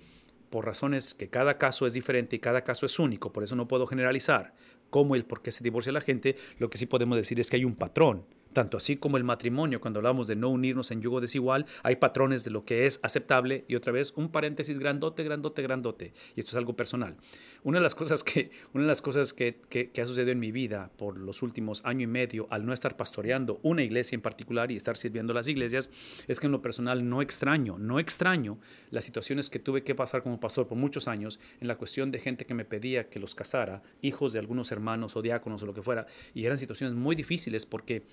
por 0.50 0.65
razones 0.65 1.13
que 1.13 1.29
cada 1.29 1.58
caso 1.58 1.86
es 1.86 1.94
diferente 1.94 2.36
y 2.36 2.39
cada 2.39 2.63
caso 2.63 2.86
es 2.86 3.00
único, 3.00 3.32
por 3.32 3.44
eso 3.44 3.56
no 3.56 3.68
puedo 3.68 3.88
generalizar 3.88 4.53
cómo 4.89 5.15
y 5.15 5.20
el 5.20 5.25
por 5.25 5.41
qué 5.41 5.51
se 5.51 5.63
divorcia 5.63 5.91
la 5.91 6.01
gente, 6.01 6.36
lo 6.58 6.70
que 6.70 6.77
sí 6.77 6.86
podemos 6.86 7.18
decir 7.18 7.39
es 7.39 7.50
que 7.50 7.58
hay 7.58 7.65
un 7.65 7.75
patrón 7.75 8.25
tanto 8.53 8.77
así 8.77 8.98
como 8.98 9.18
el 9.18 9.24
matrimonio, 9.24 9.82
cuando 9.82 10.00
hablamos 10.00 10.27
de 10.27 10.36
no 10.36 10.50
unirnos 10.50 10.91
en 10.91 11.01
yugo 11.01 11.22
desigual, 11.22 11.65
hay 11.84 11.98
patrones 11.98 12.44
de 12.44 12.51
lo 12.51 12.65
que 12.65 12.86
es 12.86 13.00
aceptable 13.03 13.65
y 13.68 13.75
otra 13.75 13.91
vez 13.91 14.13
un 14.15 14.29
paréntesis 14.29 14.79
grandote, 14.79 15.24
grandote, 15.24 15.62
grandote. 15.62 16.13
Y 16.36 16.39
esto 16.39 16.51
es 16.51 16.56
algo 16.56 16.75
personal. 16.75 17.15
Una 17.63 17.79
de 17.79 17.84
las 17.84 17.96
cosas 17.96 18.24
que, 18.24 18.51
una 18.74 18.84
de 18.84 18.88
las 18.88 19.01
cosas 19.01 19.34
que, 19.34 19.60
que, 19.70 20.01
ha 20.01 20.06
sucedido 20.06 20.32
en 20.32 20.39
mi 20.39 20.51
vida 20.51 20.91
por 20.98 21.18
los 21.18 21.41
últimos 21.41 21.84
año 21.86 22.03
y 22.03 22.08
medio 22.08 22.48
al 22.50 22.65
no 22.65 22.74
estar 22.74 22.96
pastoreando 22.96 23.60
una 23.63 23.84
iglesia 23.84 24.15
en 24.15 24.22
particular 24.22 24.72
y 24.72 24.77
estar 24.77 24.96
sirviendo 24.96 25.34
las 25.34 25.48
iglesias 25.48 25.91
es 26.27 26.39
que 26.39 26.46
en 26.46 26.53
lo 26.53 26.62
personal 26.62 27.08
no 27.10 27.22
extraño, 27.22 27.77
no 27.77 28.00
extraño 28.00 28.60
las 28.91 29.03
situaciones 29.03 29.50
que 29.50 29.60
tuve 29.60 29.84
que 29.84 29.94
pasar 29.94 30.24
como 30.24 30.39
pastor 30.39 30.68
por 30.68 30.77
muchos 30.77 31.08
años 31.08 31.39
en 31.60 31.68
la 31.68 31.77
cuestión 31.77 32.12
de 32.12 32.20
gente 32.20 32.46
que 32.46 32.53
me 32.53 32.65
pedía 32.65 33.10
que 33.10 33.20
los 33.20 33.36
casara, 33.36 33.84
hijos 34.01 34.34
de 34.34 34.39
algunos 34.39 34.72
hermanos 34.72 35.15
o 35.15 35.22
diáconos 35.22 35.62
o 35.63 35.65
lo 35.65 35.74
que 35.74 35.82
fuera, 35.82 36.08
y 36.34 36.46
eran 36.46 36.58
situaciones 36.58 36.96
muy 36.96 37.15
difíciles 37.15 37.65
porque 37.65 38.03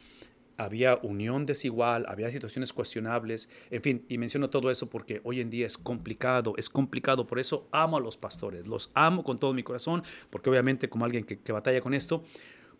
había 0.57 0.97
unión 1.03 1.47
desigual, 1.47 2.07
había 2.09 2.31
situaciones 2.31 2.73
cuestionables, 2.73 3.49
en 3.71 3.83
fin, 3.83 4.05
y 4.09 4.19
menciono 4.19 4.51
todo 4.51 4.71
eso 4.71 4.89
porque 4.89 5.21
hoy 5.25 5.41
en 5.41 5.51
día 5.51 5.67
es 5.67 5.77
complicado, 5.77 6.55
es 6.57 6.71
complicado, 6.71 7.27
por 7.27 7.39
eso 7.39 7.69
amo 7.73 7.97
a 7.97 8.01
los 8.01 8.17
pastores, 8.17 8.67
los 8.67 8.91
amo 8.95 9.23
con 9.25 9.39
todo 9.39 9.53
mi 9.53 9.63
corazón, 9.63 10.03
porque 10.31 10.51
obviamente 10.51 10.89
como 10.89 11.05
alguien 11.05 11.25
que, 11.25 11.53
batalla 11.53 11.81
con 11.81 11.95
esto, 11.95 12.25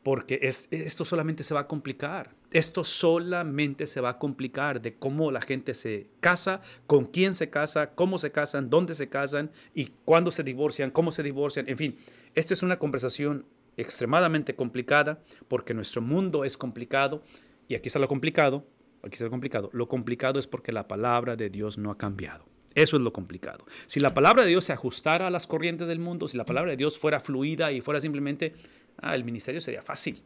porque 0.03 0.39
es, 0.43 0.69
esto 0.71 1.05
solamente 1.05 1.43
se 1.43 1.53
va 1.53 1.61
a 1.61 1.67
complicar, 1.67 2.35
esto 2.53 2.85
solamente 2.85 3.87
se 3.87 4.01
va 4.01 4.11
a 4.11 4.19
complicar 4.19 4.81
de 4.81 4.95
cómo 4.95 5.31
la 5.33 5.41
gente 5.41 5.75
se 5.75 6.07
casa, 6.21 6.61
con 6.87 7.07
quién 7.07 7.35
se 7.35 7.51
casa, 7.51 7.91
cómo 7.95 8.17
se 8.17 8.31
casan, 8.31 8.71
dónde 8.71 8.95
se 8.95 9.09
casan 9.09 9.51
y 9.75 9.93
cuándo 10.05 10.31
se 10.31 10.45
divorcian, 10.45 10.91
cómo 10.91 11.11
se 11.11 11.23
divorcian, 11.23 11.69
en 11.69 11.77
fin, 11.77 11.99
esta 12.35 12.55
es 12.55 12.63
una 12.63 12.79
conversación 12.79 13.47
extremadamente 13.77 14.55
complicada 14.55 15.21
porque 15.49 15.75
nuestro 15.75 16.01
mundo 16.01 16.45
es 16.45 16.57
complicado 16.57 17.23
y 17.69 17.75
aquí 17.75 17.89
está 17.89 17.99
lo 17.99 18.09
complicado, 18.09 18.67
aquí 19.03 19.15
está 19.15 19.25
lo 19.25 19.31
complicado. 19.31 19.71
Lo 19.73 19.89
complicado 19.89 20.39
es 20.39 20.47
porque 20.47 20.73
la 20.73 20.89
palabra 20.89 21.37
de 21.37 21.51
Dios 21.51 21.79
no 21.79 21.91
ha 21.91 21.99
cambiado. 21.99 22.45
Eso 22.75 22.97
es 22.97 23.03
lo 23.03 23.13
complicado. 23.13 23.65
Si 23.87 24.01
la 24.01 24.13
palabra 24.13 24.43
de 24.43 24.51
Dios 24.51 24.65
se 24.65 24.73
ajustara 24.73 25.27
a 25.27 25.31
las 25.31 25.47
corrientes 25.47 25.89
del 25.89 25.99
mundo, 25.99 26.29
si 26.29 26.37
la 26.37 26.45
palabra 26.45 26.73
de 26.73 26.77
Dios 26.77 26.99
fuera 26.99 27.21
fluida 27.21 27.73
y 27.73 27.81
fuera 27.81 28.01
simplemente, 28.01 28.55
ah, 28.99 29.15
el 29.15 29.25
ministerio 29.25 29.61
sería 29.63 29.81
fácil. 29.81 30.19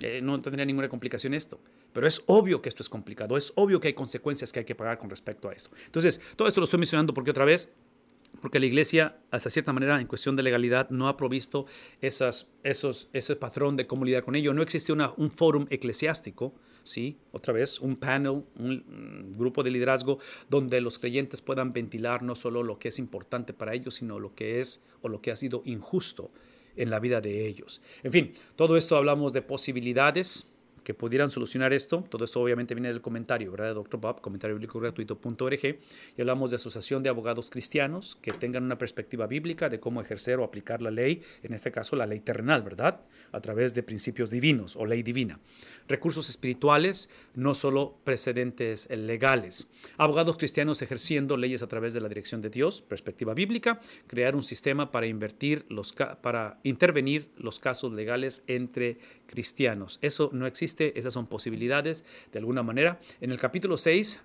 Eh, 0.00 0.20
no 0.20 0.40
tendría 0.42 0.66
ninguna 0.66 0.88
complicación 0.88 1.32
esto. 1.32 1.60
Pero 1.94 2.06
es 2.06 2.22
obvio 2.26 2.60
que 2.60 2.68
esto 2.68 2.82
es 2.82 2.90
complicado, 2.90 3.36
es 3.36 3.52
obvio 3.56 3.80
que 3.80 3.88
hay 3.88 3.94
consecuencias 3.94 4.52
que 4.52 4.58
hay 4.58 4.64
que 4.66 4.74
pagar 4.74 4.98
con 4.98 5.08
respecto 5.08 5.48
a 5.48 5.52
esto. 5.52 5.70
Entonces, 5.86 6.20
todo 6.36 6.46
esto 6.46 6.60
lo 6.60 6.64
estoy 6.64 6.78
mencionando 6.78 7.14
porque 7.14 7.30
otra 7.30 7.44
vez 7.44 7.72
porque 8.40 8.60
la 8.60 8.66
iglesia, 8.66 9.16
hasta 9.30 9.48
cierta 9.48 9.72
manera, 9.72 9.98
en 10.00 10.06
cuestión 10.06 10.36
de 10.36 10.42
legalidad, 10.42 10.90
no 10.90 11.08
ha 11.08 11.16
provisto 11.16 11.66
esas, 12.00 12.50
esos, 12.62 13.08
ese 13.12 13.36
patrón 13.36 13.76
de 13.76 13.86
cómo 13.86 14.04
lidiar 14.04 14.24
con 14.24 14.34
ello. 14.34 14.52
No 14.52 14.60
existe 14.60 14.92
un 14.92 15.30
fórum 15.30 15.66
eclesiástico, 15.70 16.52
¿sí? 16.84 17.16
otra 17.32 17.52
vez, 17.52 17.80
un 17.80 17.96
panel, 17.96 18.44
un, 18.56 19.34
grupo 19.36 19.62
de 19.62 19.70
liderazgo 19.70 20.18
donde 20.48 20.80
los 20.80 20.98
creyentes 20.98 21.40
puedan 21.40 21.72
ventilar 21.72 22.22
no 22.22 22.34
solo 22.34 22.62
lo 22.62 22.78
que 22.78 22.88
es 22.88 22.98
importante 22.98 23.52
para 23.52 23.74
ellos, 23.74 23.96
sino 23.96 24.20
lo 24.20 24.34
que 24.34 24.60
es 24.60 24.82
o 25.02 25.08
lo 25.08 25.20
que 25.20 25.32
ha 25.32 25.36
sido 25.36 25.62
injusto 25.64 26.30
en 26.76 26.90
la 26.90 27.00
vida 27.00 27.20
de 27.20 27.46
ellos. 27.46 27.82
En 28.02 28.12
fin, 28.12 28.32
todo 28.56 28.76
esto 28.76 28.96
hablamos 28.96 29.32
de 29.32 29.42
posibilidades, 29.42 30.46
que 30.84 30.94
pudieran 30.94 31.30
solucionar 31.30 31.72
esto. 31.72 32.04
Todo 32.08 32.24
esto 32.24 32.40
obviamente 32.40 32.74
viene 32.74 32.88
del 32.88 33.00
comentario, 33.00 33.50
¿verdad? 33.50 33.68
De 33.68 33.74
Dr. 33.74 33.98
Bob, 33.98 34.20
comentario 34.20 34.54
bíblico. 34.56 34.78
Y 36.16 36.20
hablamos 36.20 36.50
de 36.50 36.56
asociación 36.56 37.02
de 37.02 37.08
abogados 37.08 37.50
cristianos 37.50 38.16
que 38.20 38.32
tengan 38.32 38.64
una 38.64 38.78
perspectiva 38.78 39.26
bíblica 39.26 39.68
de 39.68 39.80
cómo 39.80 40.00
ejercer 40.00 40.38
o 40.38 40.44
aplicar 40.44 40.82
la 40.82 40.90
ley, 40.90 41.22
en 41.42 41.52
este 41.54 41.72
caso 41.72 41.96
la 41.96 42.06
ley 42.06 42.20
terrenal, 42.20 42.62
¿verdad? 42.62 43.00
A 43.32 43.40
través 43.40 43.74
de 43.74 43.82
principios 43.82 44.30
divinos 44.30 44.76
o 44.76 44.84
ley 44.84 45.02
divina. 45.02 45.40
Recursos 45.88 46.28
espirituales, 46.28 47.08
no 47.34 47.54
solo 47.54 47.96
precedentes 48.04 48.88
legales. 48.90 49.70
Abogados 49.96 50.36
cristianos 50.36 50.82
ejerciendo 50.82 51.36
leyes 51.36 51.62
a 51.62 51.66
través 51.66 51.94
de 51.94 52.00
la 52.00 52.08
dirección 52.08 52.42
de 52.42 52.50
Dios, 52.50 52.82
perspectiva 52.82 53.32
bíblica. 53.32 53.80
Crear 54.06 54.36
un 54.36 54.42
sistema 54.42 54.92
para, 54.92 55.06
invertir 55.06 55.64
los, 55.68 55.92
para 55.92 56.58
intervenir 56.62 57.30
los 57.36 57.58
casos 57.58 57.92
legales 57.92 58.44
entre 58.46 58.98
cristianos. 59.26 59.98
Eso 60.02 60.30
no 60.32 60.46
existe, 60.46 60.73
esas 60.80 61.14
son 61.14 61.26
posibilidades 61.26 62.04
de 62.32 62.38
alguna 62.38 62.62
manera. 62.62 63.00
En 63.20 63.30
el 63.30 63.38
capítulo 63.38 63.76
6 63.76 64.20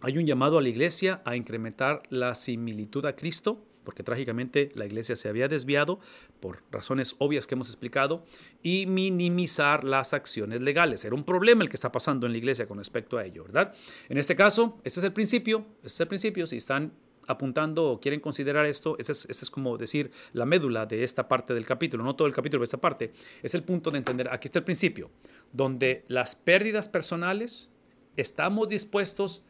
hay 0.00 0.18
un 0.18 0.26
llamado 0.26 0.58
a 0.58 0.62
la 0.62 0.68
iglesia 0.68 1.22
a 1.24 1.36
incrementar 1.36 2.02
la 2.10 2.34
similitud 2.34 3.04
a 3.06 3.14
Cristo, 3.14 3.64
porque 3.84 4.02
trágicamente 4.02 4.68
la 4.74 4.86
iglesia 4.86 5.16
se 5.16 5.28
había 5.28 5.48
desviado 5.48 6.00
por 6.40 6.62
razones 6.70 7.14
obvias 7.18 7.46
que 7.46 7.54
hemos 7.54 7.68
explicado, 7.68 8.24
y 8.62 8.86
minimizar 8.86 9.84
las 9.84 10.12
acciones 10.12 10.60
legales. 10.60 11.04
Era 11.04 11.14
un 11.14 11.24
problema 11.24 11.62
el 11.62 11.68
que 11.68 11.76
está 11.76 11.92
pasando 11.92 12.26
en 12.26 12.32
la 12.32 12.38
iglesia 12.38 12.66
con 12.66 12.78
respecto 12.78 13.16
a 13.16 13.24
ello, 13.24 13.44
¿verdad? 13.44 13.74
En 14.08 14.18
este 14.18 14.34
caso, 14.34 14.80
este 14.84 15.00
es 15.00 15.04
el 15.04 15.12
principio, 15.12 15.66
este 15.76 15.86
es 15.86 16.00
el 16.00 16.08
principio, 16.08 16.46
si 16.46 16.56
están 16.56 16.92
apuntando 17.26 17.84
o 17.84 18.00
quieren 18.00 18.20
considerar 18.20 18.66
esto, 18.66 18.96
ese 18.98 19.12
es, 19.12 19.26
es, 19.26 19.50
como 19.50 19.78
decir 19.78 20.10
la 20.32 20.44
médula 20.44 20.86
de 20.86 21.04
esta 21.04 21.28
parte 21.28 21.54
del 21.54 21.64
capítulo, 21.64 22.02
no 22.02 22.16
todo 22.16 22.26
el 22.26 22.34
capítulo, 22.34 22.58
pero 22.58 22.64
esta 22.64 22.80
parte, 22.80 23.12
es 23.42 23.54
el 23.54 23.62
punto 23.62 23.90
de 23.90 23.98
entender, 23.98 24.28
aquí 24.32 24.48
está 24.48 24.58
el 24.58 24.64
principio, 24.64 25.10
donde 25.52 26.04
las 26.08 26.34
pérdidas 26.34 26.88
personales, 26.88 27.70
estamos 28.16 28.68
dispuestos, 28.68 29.44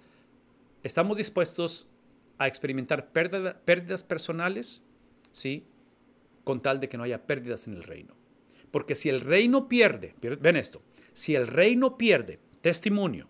estamos 0.82 1.16
dispuestos 1.16 1.88
a 2.38 2.48
experimentar 2.48 3.12
pérdidas 3.12 4.02
personales, 4.02 4.82
¿sí? 5.30 5.66
Con 6.44 6.60
tal 6.60 6.80
de 6.80 6.88
que 6.88 6.96
no 6.96 7.04
haya 7.04 7.26
pérdidas 7.26 7.68
en 7.68 7.74
el 7.74 7.82
reino. 7.82 8.16
Porque 8.70 8.94
si 8.94 9.08
el 9.08 9.20
reino 9.20 9.68
pierde, 9.68 10.14
ven 10.40 10.56
esto, 10.56 10.82
si 11.12 11.34
el 11.34 11.46
reino 11.46 11.96
pierde 11.98 12.40
testimonio, 12.60 13.28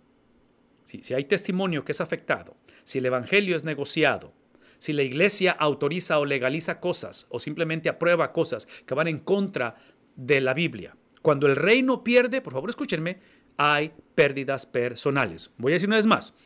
si 0.85 1.14
hay 1.14 1.25
testimonio 1.25 1.85
que 1.85 1.93
es 1.93 2.00
afectado, 2.00 2.57
si 2.85 2.99
el 2.99 3.07
Evangelio 3.07 3.57
es 3.57 3.64
negociado, 3.64 4.33
si 4.79 4.93
la 4.93 5.02
iglesia 5.02 5.52
autoriza 5.52 6.19
o 6.19 6.25
legaliza 6.25 6.81
cosas 6.81 7.26
o 7.29 7.38
simplemente 7.38 7.88
aprueba 7.88 8.33
cosas 8.33 8.67
que 8.87 8.95
van 8.95 9.09
en 9.09 9.21
contra 9.21 9.76
de 10.17 10.41
la 10.41 10.55
Biblia. 10.55 10.97
Cuando 11.23 11.47
el 11.47 11.57
reino 11.57 12.02
pierde, 12.02 12.41
por 12.41 12.52
favor 12.52 12.69
escúchenme, 12.69 13.19
hay 13.57 13.93
pérdidas 14.14 14.67
personales. 14.67 15.52
Voy 15.57 15.73
a 15.73 15.75
decir 15.75 15.88
una 15.88 15.97
vez 15.97 16.07
más, 16.07 16.37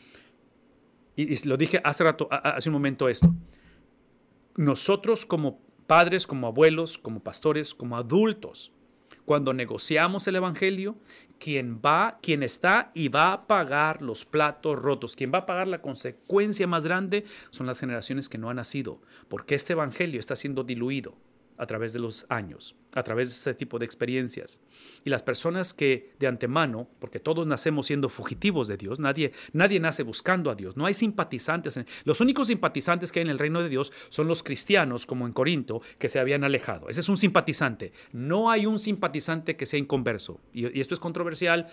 y, 1.17 1.49
lo 1.49 1.57
dije 1.57 1.81
hace 1.83 2.05
rato, 2.05 2.29
hace 2.31 2.69
un 2.69 2.75
momento 2.75 3.09
esto. 3.09 3.35
Nosotros 4.57 5.25
como 5.25 5.61
padres, 5.87 6.27
como 6.27 6.47
abuelos, 6.47 6.99
como 6.99 7.21
pastores, 7.21 7.75
como 7.75 7.97
adultos, 7.97 8.73
cuando 9.25 9.55
negociamos 9.55 10.27
el 10.29 10.37
Evangelio, 10.37 10.97
quien 11.39 11.81
va, 11.85 12.19
quien 12.23 12.43
está 12.43 12.91
y 12.95 13.09
va 13.09 13.33
a 13.33 13.47
pagar 13.47 14.03
los 14.03 14.25
platos 14.25 14.79
rotos, 14.79 15.17
quien 15.17 15.33
va 15.33 15.39
a 15.39 15.47
pagar 15.47 15.67
la 15.67 15.83
consecuencia 15.83 16.67
más 16.67 16.85
grande 16.85 17.25
son 17.51 17.67
las 17.67 17.81
generaciones 17.81 18.29
que 18.29 18.39
no 18.39 18.51
han 18.51 18.57
nacido, 18.57 19.01
porque 19.29 19.55
este 19.55 19.73
Evangelio 19.73 20.21
está 20.21 20.37
siendo 20.37 20.65
diluido 20.65 21.15
a 21.59 21.67
través 21.67 21.93
de 21.93 21.99
los 21.99 22.27
años, 22.29 22.77
a 22.93 23.03
través 23.03 23.29
de 23.29 23.35
este 23.35 23.55
tipo 23.55 23.79
de 23.79 23.85
experiencias. 23.85 24.61
Y 25.05 25.11
las 25.11 25.23
personas 25.23 25.75
que 25.75 26.15
de 26.19 26.27
antemano, 26.27 26.89
porque 26.99 27.21
todos 27.21 27.47
nacemos 27.47 27.87
siendo 27.87 28.09
fugitivos 28.09 28.69
de 28.69 28.77
Dios, 28.77 29.01
nadie, 29.01 29.33
nadie 29.53 29.81
nace 29.81 30.03
buscando 30.03 30.51
a 30.51 30.55
Dios, 30.55 30.77
no 30.77 30.87
hay 30.87 30.95
simpatizantes. 30.95 31.79
los 32.05 32.21
únicos 32.21 32.49
simpatizantes 32.49 33.13
que 33.13 33.21
hay 33.21 33.25
en 33.25 33.31
el 33.31 33.39
reino 33.39 33.63
de 33.63 33.69
Dios 33.69 33.93
son 34.09 34.29
los 34.29 34.43
cristianos, 34.43 35.07
como 35.07 35.27
en 35.27 35.33
Corinto, 35.33 35.83
que 35.99 36.09
se 36.09 36.19
habían 36.19 36.45
alejado. 36.45 36.89
Ese 36.89 37.01
es 37.01 37.09
un 37.09 37.17
simpatizante. 37.17 37.93
No 38.13 38.51
hay 38.51 38.67
un 38.67 38.79
simpatizante 38.79 39.57
que 39.57 39.67
sea 39.67 39.79
inconverso. 39.79 40.41
y 40.53 40.81
esto 40.81 40.95
es 40.95 41.01
controversial, 41.01 41.69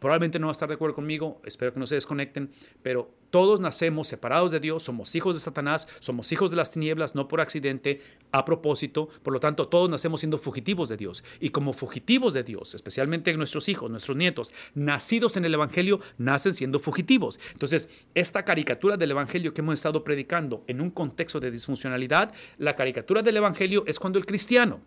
Probablemente 0.00 0.38
no 0.38 0.46
va 0.46 0.52
a 0.52 0.52
estar 0.52 0.68
de 0.68 0.74
acuerdo 0.74 0.96
conmigo, 0.96 1.42
espero 1.44 1.74
que 1.74 1.78
no 1.78 1.86
se 1.86 1.94
desconecten, 1.94 2.50
pero 2.82 3.14
todos 3.30 3.60
nacemos 3.60 4.08
separados 4.08 4.52
de 4.52 4.60
Dios, 4.60 4.82
somos 4.82 5.14
hijos 5.14 5.36
de 5.36 5.40
Satanás, 5.40 5.88
somos 6.00 6.30
hijos 6.32 6.50
de 6.50 6.56
las 6.56 6.70
tinieblas, 6.70 7.14
no 7.14 7.28
por 7.28 7.40
accidente, 7.40 8.00
a 8.32 8.44
propósito, 8.44 9.08
por 9.22 9.32
lo 9.32 9.40
tanto 9.40 9.68
todos 9.68 9.88
nacemos 9.88 10.20
siendo 10.20 10.38
fugitivos 10.38 10.88
de 10.88 10.96
Dios. 10.96 11.24
Y 11.40 11.50
como 11.50 11.72
fugitivos 11.72 12.34
de 12.34 12.42
Dios, 12.42 12.74
especialmente 12.74 13.32
nuestros 13.34 13.68
hijos, 13.68 13.90
nuestros 13.90 14.16
nietos, 14.16 14.52
nacidos 14.74 15.36
en 15.36 15.44
el 15.44 15.54
Evangelio, 15.54 16.00
nacen 16.18 16.54
siendo 16.54 16.78
fugitivos. 16.78 17.40
Entonces, 17.52 17.88
esta 18.14 18.44
caricatura 18.44 18.96
del 18.96 19.12
Evangelio 19.12 19.54
que 19.54 19.60
hemos 19.60 19.74
estado 19.74 20.04
predicando 20.04 20.64
en 20.66 20.80
un 20.80 20.90
contexto 20.90 21.40
de 21.40 21.50
disfuncionalidad, 21.50 22.32
la 22.58 22.76
caricatura 22.76 23.22
del 23.22 23.36
Evangelio 23.36 23.84
es 23.86 23.98
cuando 23.98 24.18
el 24.18 24.26
cristiano, 24.26 24.80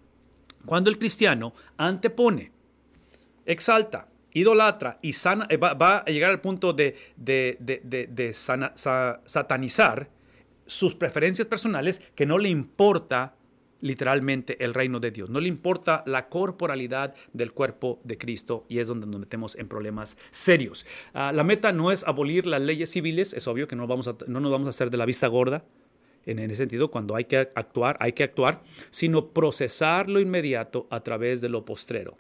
cuando 0.66 0.90
el 0.90 0.98
cristiano 0.98 1.54
antepone, 1.78 2.52
exalta, 3.46 4.08
idolatra 4.34 5.00
y 5.02 5.14
sana, 5.14 5.48
eh, 5.50 5.58
va, 5.58 5.98
a 5.98 6.06
llegar 6.06 6.32
al 6.32 6.42
punto 6.42 6.74
de, 6.74 6.96
satanizar 9.26 10.10
sus 10.66 10.96
preferencias 10.96 11.48
personales 11.48 12.02
que 12.16 12.26
no 12.26 12.38
le 12.38 12.50
importa 12.50 13.36
literalmente 13.82 14.64
el 14.64 14.74
reino 14.74 15.00
de 15.02 15.12
Dios. 15.12 15.30
No 15.30 15.42
le 15.42 15.50
importa 15.50 16.04
la 16.06 16.30
corporalidad 16.30 17.14
del 17.34 17.52
cuerpo 17.52 18.00
de 18.06 18.18
Cristo 18.18 18.66
y 18.70 18.80
es 18.80 18.88
donde 18.88 19.06
nos 19.06 19.20
metemos 19.20 19.58
en 19.58 19.68
problemas 19.68 20.18
serios. 20.32 20.86
Ah, 21.14 21.34
la 21.34 21.44
meta 21.44 21.74
no 21.74 21.92
es 21.92 22.08
abolir 22.08 22.48
las 22.48 22.62
leyes 22.62 22.90
civiles, 22.90 23.34
es 23.34 23.46
obvio 23.46 23.68
que 23.68 23.76
no, 23.76 23.86
vamos 23.86 24.10
no 24.28 24.40
nos 24.40 24.52
vamos 24.52 24.68
a 24.68 24.70
hacer 24.70 24.90
de 24.90 24.98
la 24.98 25.06
vista 25.06 25.28
gorda. 25.28 25.66
En 26.26 26.40
ese 26.40 26.56
sentido, 26.56 26.90
cuando 26.90 27.18
hay 27.18 27.26
que 27.26 27.38
actuar, 27.38 27.98
hay 28.00 28.14
que 28.14 28.24
actuar, 28.24 28.64
sino 28.90 29.28
procesar 29.28 30.10
lo 30.10 30.22
inmediato 30.22 30.88
a 30.90 31.02
través 31.02 31.42
de 31.42 31.50
lo 31.50 31.66
postrero. 31.66 32.16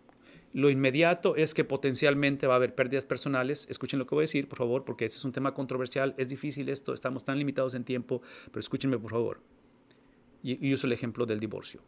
Lo 0.54 0.70
inmediato 0.70 1.36
es 1.36 1.56
que 1.56 1.64
potencialmente 1.64 2.46
va 2.46 2.54
a 2.54 2.58
haber 2.58 2.76
pérdidas 2.76 3.06
personales. 3.06 3.66
Escuchen 3.72 3.98
lo 3.98 4.06
que 4.06 4.14
voy 4.14 4.22
a 4.22 4.30
decir, 4.30 4.48
por 4.48 4.60
favor, 4.60 4.86
porque 4.86 5.06
ese 5.06 5.18
es 5.18 5.26
un 5.26 5.32
tema 5.32 5.56
controversial. 5.56 6.14
Es 6.18 6.30
difícil 6.30 6.70
esto, 6.70 6.94
estamos 6.94 7.24
tan 7.24 7.40
limitados 7.40 7.74
en 7.74 7.84
tiempo, 7.84 8.22
pero 8.52 8.60
escúchenme, 8.60 9.00
por 9.00 9.12
favor. 9.12 9.42
Y, 10.44 10.72
uso 10.74 10.86
el 10.86 10.94
ejemplo 10.94 11.26
del 11.26 11.40
divorcio. 11.40 11.82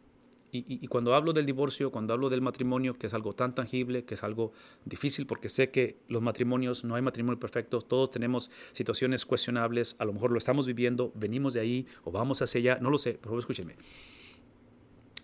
Y, 0.50 0.86
cuando 0.88 1.14
hablo 1.14 1.34
del 1.34 1.44
divorcio, 1.44 1.92
cuando 1.92 2.14
hablo 2.14 2.30
del 2.30 2.40
matrimonio, 2.40 2.94
que 2.94 3.06
es 3.08 3.14
algo 3.14 3.34
tan 3.34 3.54
tangible, 3.54 4.04
que 4.04 4.14
es 4.14 4.24
algo 4.24 4.52
difícil, 4.86 5.26
porque 5.26 5.50
sé 5.50 5.70
que 5.70 5.98
los 6.08 6.22
matrimonios, 6.22 6.82
no 6.82 6.94
hay 6.94 7.02
matrimonio 7.02 7.38
perfecto, 7.38 7.82
todos 7.82 8.10
tenemos 8.10 8.50
situaciones 8.72 9.26
cuestionables, 9.26 9.96
a 9.98 10.06
lo 10.06 10.14
mejor 10.14 10.32
lo 10.32 10.38
estamos 10.38 10.66
viviendo, 10.66 11.12
venimos 11.14 11.52
de 11.52 11.60
ahí 11.60 11.86
o 12.04 12.10
vamos 12.10 12.40
hacia 12.40 12.58
allá, 12.58 12.78
no 12.80 12.88
lo 12.88 12.96
sé, 12.96 13.14
por 13.14 13.24
favor 13.24 13.40
escúchenme 13.40 13.76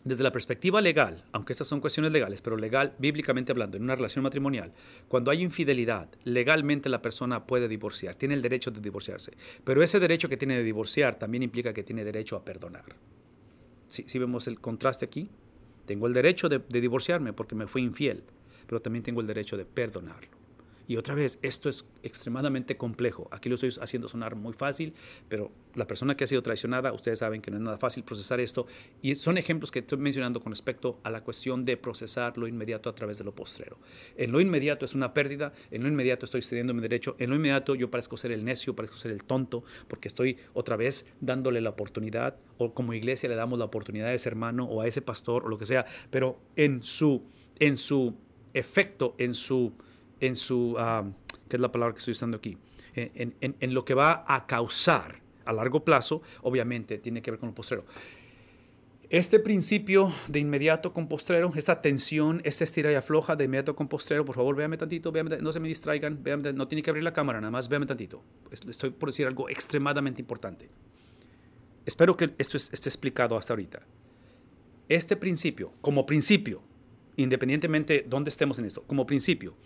desde 0.04 0.22
la 0.22 0.32
perspectiva 0.32 0.80
legal, 0.80 1.24
aunque 1.32 1.52
estas 1.52 1.68
son 1.68 1.80
cuestiones 1.80 2.12
legales, 2.12 2.42
pero 2.42 2.56
legal, 2.56 2.94
bíblicamente 2.98 3.52
hablando, 3.52 3.76
en 3.76 3.84
una 3.84 3.94
relación 3.94 4.22
matrimonial, 4.22 4.72
cuando 5.08 5.30
hay 5.30 5.42
infidelidad, 5.42 6.08
legalmente 6.24 6.88
la 6.88 7.02
persona 7.02 7.46
puede 7.46 7.68
divorciar, 7.68 8.14
tiene 8.16 8.34
el 8.34 8.42
derecho 8.42 8.70
de 8.70 8.80
divorciarse. 8.80 9.32
Pero 9.64 9.82
ese 9.82 10.00
derecho 10.00 10.28
que 10.28 10.36
tiene 10.36 10.56
de 10.56 10.64
divorciar 10.64 11.14
también 11.14 11.42
implica 11.42 11.72
que 11.72 11.84
tiene 11.84 12.04
derecho 12.04 12.36
a 12.36 12.44
perdonar. 12.44 12.96
Si 13.86 14.04
¿Sí, 14.06 14.18
vemos 14.18 14.48
el 14.48 14.60
contraste 14.60 15.04
aquí? 15.04 15.28
Tengo 15.84 16.06
el 16.06 16.14
derecho 16.14 16.48
de 16.48 16.80
divorciarme 16.80 17.32
porque 17.32 17.54
me 17.54 17.66
fui 17.66 17.82
infiel, 17.82 18.24
pero 18.66 18.80
también 18.80 19.02
tengo 19.02 19.20
el 19.20 19.26
derecho 19.26 19.56
de 19.56 19.64
perdonarlo. 19.64 20.41
Y 20.86 20.96
otra 20.96 21.14
vez, 21.14 21.38
esto 21.42 21.68
es 21.68 21.88
extremadamente 22.02 22.76
complejo. 22.76 23.28
Aquí 23.30 23.48
lo 23.48 23.54
estoy 23.54 23.74
haciendo 23.80 24.08
sonar 24.08 24.36
muy 24.36 24.52
fácil, 24.52 24.94
pero 25.28 25.52
la 25.74 25.86
persona 25.86 26.16
que 26.16 26.24
ha 26.24 26.26
sido 26.26 26.42
traicionada, 26.42 26.92
ustedes 26.92 27.20
saben 27.20 27.40
que 27.40 27.50
no 27.50 27.56
es 27.56 27.62
nada 27.62 27.78
fácil 27.78 28.04
procesar 28.04 28.40
esto. 28.40 28.66
Y 29.00 29.14
son 29.14 29.38
ejemplos 29.38 29.70
que 29.70 29.80
estoy 29.80 29.98
mencionando 29.98 30.40
con 30.40 30.52
respecto 30.52 31.00
a 31.04 31.10
la 31.10 31.22
cuestión 31.22 31.64
de 31.64 31.76
procesar 31.76 32.36
lo 32.36 32.46
inmediato 32.46 32.90
a 32.90 32.94
través 32.94 33.18
de 33.18 33.24
lo 33.24 33.34
postrero. 33.34 33.78
En 34.16 34.32
lo 34.32 34.40
inmediato 34.40 34.84
es 34.84 34.94
una 34.94 35.14
pérdida, 35.14 35.52
en 35.70 35.82
lo 35.82 35.88
inmediato 35.88 36.26
estoy 36.26 36.42
cediendo 36.42 36.74
mi 36.74 36.80
derecho, 36.80 37.16
en 37.18 37.30
lo 37.30 37.36
inmediato 37.36 37.74
yo 37.74 37.90
parezco 37.90 38.16
ser 38.16 38.32
el 38.32 38.44
necio, 38.44 38.74
parezco 38.74 38.96
ser 38.96 39.12
el 39.12 39.24
tonto, 39.24 39.64
porque 39.88 40.08
estoy 40.08 40.36
otra 40.52 40.76
vez 40.76 41.06
dándole 41.20 41.60
la 41.60 41.70
oportunidad, 41.70 42.38
o 42.58 42.74
como 42.74 42.92
iglesia 42.92 43.28
le 43.28 43.34
damos 43.34 43.58
la 43.58 43.64
oportunidad 43.64 44.08
a 44.08 44.14
ese 44.14 44.28
hermano 44.28 44.64
o 44.64 44.80
a 44.80 44.86
ese 44.86 45.02
pastor 45.02 45.44
o 45.44 45.48
lo 45.48 45.58
que 45.58 45.66
sea, 45.66 45.86
pero 46.10 46.38
en 46.56 46.82
su, 46.82 47.22
en 47.58 47.76
su 47.76 48.14
efecto, 48.54 49.14
en 49.18 49.34
su 49.34 49.72
en 50.22 50.36
su, 50.36 50.76
¿qué 51.48 51.56
es 51.56 51.60
la 51.60 51.70
palabra 51.70 51.94
que 51.94 51.98
estoy 51.98 52.12
usando 52.12 52.36
aquí? 52.38 52.56
En, 52.94 53.34
en, 53.40 53.74
lo 53.74 53.84
que 53.84 53.94
va 53.94 54.24
a 54.26 54.46
causar 54.46 55.20
a 55.44 55.52
largo 55.52 55.84
plazo, 55.84 56.22
obviamente 56.42 56.98
tiene 56.98 57.20
que 57.20 57.32
ver 57.32 57.40
con 57.40 57.48
lo 57.48 57.54
postrero. 57.54 57.84
Este 59.10 59.40
principio 59.40 60.12
de 60.28 60.38
inmediato 60.38 60.92
con 60.92 61.08
postrero, 61.08 61.52
esta 61.56 61.82
tensión, 61.82 62.40
esta 62.44 62.64
estira 62.64 62.90
y 62.92 62.94
afloja 62.94 63.34
de 63.34 63.44
inmediato 63.44 63.74
con 63.74 63.88
postrero, 63.88 64.24
por 64.24 64.36
favor, 64.36 64.54
véame 64.54 64.78
tantito, 64.78 65.12
no 65.12 65.52
se 65.52 65.60
me 65.60 65.68
distraigan, 65.68 66.22
no 66.54 66.68
tiene 66.68 66.82
que 66.82 66.90
abrir 66.90 67.02
la 67.02 67.12
cámara, 67.12 67.40
nada 67.40 67.50
más 67.50 67.68
véame 67.68 67.86
tantito. 67.86 68.22
Estoy 68.50 68.90
por 68.90 69.08
decir 69.08 69.26
algo 69.26 69.50
extremadamente 69.50 70.22
importante. 70.22 70.70
Espero 71.84 72.16
que 72.16 72.32
esto 72.38 72.56
esté 72.56 72.88
explicado 72.88 73.36
hasta 73.36 73.52
ahorita. 73.52 73.82
Este 74.88 75.16
principio, 75.16 75.72
como 75.80 76.06
principio, 76.06 76.62
independientemente 77.16 77.94
de 77.94 78.04
dónde 78.08 78.30
estemos 78.30 78.58
en 78.58 78.66
esto, 78.66 78.82
como 78.84 79.04
principio, 79.04 79.56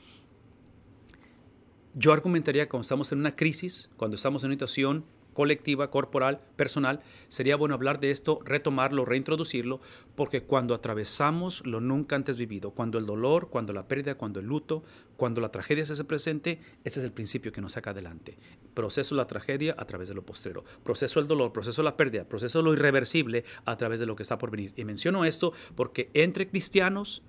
yo 1.96 2.12
argumentaría 2.12 2.64
que 2.64 2.68
cuando 2.68 2.82
estamos 2.82 3.10
en 3.10 3.18
una 3.20 3.34
crisis, 3.34 3.88
cuando 3.96 4.16
estamos 4.16 4.42
en 4.42 4.48
una 4.48 4.54
situación 4.54 5.06
colectiva, 5.32 5.90
corporal, 5.90 6.38
personal, 6.56 7.00
sería 7.28 7.56
bueno 7.56 7.74
hablar 7.74 8.00
de 8.00 8.10
esto, 8.10 8.38
retomarlo, 8.44 9.04
reintroducirlo, 9.04 9.80
porque 10.14 10.42
cuando 10.42 10.74
atravesamos 10.74 11.64
lo 11.66 11.80
nunca 11.80 12.16
antes 12.16 12.36
vivido, 12.36 12.70
cuando 12.70 12.98
el 12.98 13.06
dolor, 13.06 13.48
cuando 13.48 13.72
la 13.72 13.88
pérdida, 13.88 14.16
cuando 14.16 14.40
el 14.40 14.46
luto, 14.46 14.82
cuando 15.16 15.40
la 15.40 15.50
tragedia 15.50 15.84
se 15.86 15.94
hace 15.94 16.04
presente, 16.04 16.60
ese 16.84 17.00
es 17.00 17.04
el 17.04 17.12
principio 17.12 17.52
que 17.52 17.60
nos 17.62 17.72
saca 17.72 17.90
adelante. 17.90 18.38
Proceso 18.74 19.14
la 19.14 19.26
tragedia 19.26 19.74
a 19.78 19.86
través 19.86 20.08
de 20.08 20.14
lo 20.14 20.24
postrero, 20.24 20.64
proceso 20.84 21.20
el 21.20 21.28
dolor, 21.28 21.52
proceso 21.52 21.82
la 21.82 21.96
pérdida, 21.96 22.24
proceso 22.24 22.60
lo 22.60 22.74
irreversible 22.74 23.44
a 23.64 23.76
través 23.76 24.00
de 24.00 24.06
lo 24.06 24.16
que 24.16 24.22
está 24.22 24.36
por 24.38 24.50
venir. 24.50 24.72
Y 24.76 24.84
menciono 24.84 25.24
esto 25.24 25.52
porque 25.74 26.10
entre 26.14 26.48
cristianos, 26.48 27.22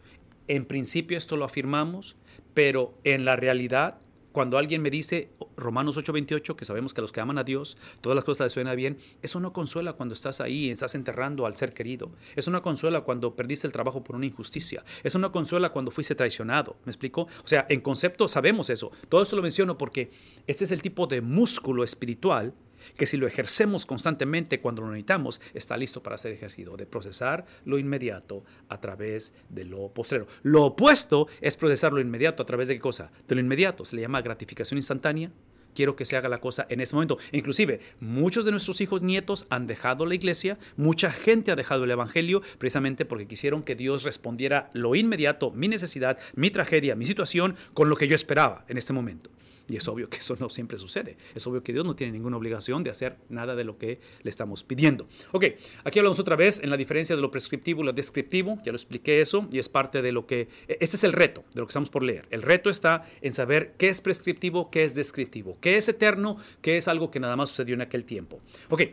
en 0.47 0.65
principio 0.65 1.17
esto 1.17 1.35
lo 1.35 1.45
afirmamos, 1.45 2.17
pero 2.53 2.97
en 3.03 3.25
la 3.25 3.35
realidad 3.35 3.99
cuando 4.37 4.59
alguien 4.59 4.83
me 4.83 4.91
dice 4.91 5.31
Romanos 5.55 5.97
8:28, 5.97 6.55
que 6.55 6.63
sabemos 6.63 6.93
que 6.93 7.01
los 7.01 7.11
que 7.11 7.19
aman 7.19 7.39
a 7.39 7.43
Dios, 7.43 7.75
todas 8.01 8.15
las 8.15 8.23
cosas 8.23 8.45
les 8.45 8.53
suenan 8.53 8.75
bien, 8.75 8.99
eso 9.23 9.39
no 9.39 9.51
consuela 9.51 9.93
cuando 9.93 10.13
estás 10.13 10.41
ahí, 10.41 10.69
estás 10.69 10.93
enterrando 10.93 11.47
al 11.47 11.55
ser 11.55 11.73
querido. 11.73 12.11
Eso 12.35 12.51
no 12.51 12.61
consuela 12.61 13.01
cuando 13.01 13.35
perdiste 13.35 13.65
el 13.65 13.73
trabajo 13.73 14.03
por 14.03 14.15
una 14.15 14.27
injusticia. 14.27 14.83
Eso 15.03 15.17
no 15.17 15.31
consuela 15.31 15.71
cuando 15.71 15.89
fuiste 15.89 16.13
traicionado. 16.13 16.75
¿Me 16.85 16.91
explico? 16.91 17.23
O 17.23 17.47
sea, 17.47 17.65
en 17.67 17.81
concepto 17.81 18.27
sabemos 18.27 18.69
eso. 18.69 18.91
Todo 19.09 19.23
esto 19.23 19.35
lo 19.35 19.41
menciono 19.41 19.75
porque 19.75 20.11
este 20.45 20.65
es 20.65 20.69
el 20.69 20.83
tipo 20.83 21.07
de 21.07 21.21
músculo 21.21 21.83
espiritual 21.83 22.53
que 22.95 23.05
si 23.05 23.17
lo 23.17 23.27
ejercemos 23.27 23.85
constantemente 23.85 24.59
cuando 24.59 24.81
lo 24.81 24.89
necesitamos, 24.89 25.41
está 25.53 25.77
listo 25.77 26.03
para 26.03 26.17
ser 26.17 26.31
ejercido, 26.31 26.77
de 26.77 26.85
procesar 26.85 27.45
lo 27.65 27.77
inmediato 27.77 28.43
a 28.69 28.79
través 28.79 29.33
de 29.49 29.65
lo 29.65 29.89
postrero. 29.89 30.27
Lo 30.43 30.65
opuesto 30.65 31.27
es 31.41 31.55
procesar 31.55 31.93
lo 31.93 32.01
inmediato 32.01 32.43
a 32.43 32.45
través 32.45 32.67
de 32.67 32.75
qué 32.75 32.81
cosa? 32.81 33.11
De 33.27 33.35
lo 33.35 33.41
inmediato, 33.41 33.85
se 33.85 33.95
le 33.95 34.01
llama 34.01 34.21
gratificación 34.21 34.77
instantánea. 34.77 35.31
Quiero 35.73 35.95
que 35.95 36.05
se 36.05 36.17
haga 36.17 36.27
la 36.27 36.39
cosa 36.39 36.65
en 36.69 36.81
ese 36.81 36.95
momento. 36.95 37.19
Inclusive, 37.31 37.81
muchos 37.99 38.45
de 38.45 38.51
nuestros 38.51 38.81
hijos 38.81 39.03
nietos 39.03 39.45
han 39.51 39.67
dejado 39.67 40.07
la 40.07 40.15
iglesia, 40.15 40.57
mucha 40.75 41.11
gente 41.11 41.51
ha 41.51 41.55
dejado 41.55 41.83
el 41.83 41.91
Evangelio 41.91 42.41
precisamente 42.57 43.05
porque 43.05 43.27
quisieron 43.27 43.61
que 43.61 43.75
Dios 43.75 44.01
respondiera 44.01 44.71
lo 44.73 44.95
inmediato, 44.95 45.51
mi 45.51 45.67
necesidad, 45.67 46.17
mi 46.33 46.49
tragedia, 46.49 46.95
mi 46.95 47.05
situación, 47.05 47.55
con 47.75 47.89
lo 47.89 47.95
que 47.95 48.07
yo 48.07 48.15
esperaba 48.15 48.65
en 48.67 48.77
este 48.77 48.91
momento. 48.91 49.29
Y 49.69 49.75
es 49.75 49.87
obvio 49.87 50.09
que 50.09 50.17
eso 50.17 50.37
no 50.39 50.49
siempre 50.49 50.77
sucede. 50.77 51.17
Es 51.35 51.45
obvio 51.45 51.61
que 51.61 51.73
Dios 51.73 51.85
no 51.85 51.95
tiene 51.95 52.13
ninguna 52.13 52.37
obligación 52.37 52.83
de 52.83 52.89
hacer 52.89 53.17
nada 53.29 53.55
de 53.55 53.65
lo 53.65 53.77
que 53.77 53.99
le 54.21 54.29
estamos 54.29 54.63
pidiendo. 54.63 55.07
Ok, 55.31 55.45
aquí 55.83 55.99
hablamos 55.99 56.19
otra 56.19 56.35
vez 56.35 56.63
en 56.63 56.69
la 56.69 56.77
diferencia 56.77 57.15
de 57.15 57.21
lo 57.21 57.31
prescriptivo 57.31 57.81
y 57.81 57.85
lo 57.85 57.93
descriptivo. 57.93 58.59
Ya 58.63 58.71
lo 58.71 58.77
expliqué 58.77 59.19
eso 59.19 59.47
y 59.51 59.59
es 59.59 59.67
parte 59.67 60.01
de 60.01 60.11
lo 60.11 60.25
que... 60.25 60.47
Este 60.67 60.95
es 60.95 61.03
el 61.03 61.11
reto 61.13 61.43
de 61.53 61.59
lo 61.59 61.67
que 61.67 61.71
estamos 61.71 61.89
por 61.89 62.03
leer. 62.03 62.27
El 62.29 62.41
reto 62.41 62.69
está 62.69 63.05
en 63.21 63.33
saber 63.33 63.73
qué 63.77 63.89
es 63.89 64.01
prescriptivo, 64.01 64.71
qué 64.71 64.85
es 64.85 64.95
descriptivo, 64.95 65.57
qué 65.59 65.77
es 65.77 65.89
eterno, 65.89 66.37
qué 66.61 66.77
es 66.77 66.87
algo 66.87 67.11
que 67.11 67.19
nada 67.19 67.35
más 67.35 67.49
sucedió 67.49 67.75
en 67.75 67.81
aquel 67.81 68.05
tiempo. 68.05 68.39
Ok, 68.69 68.83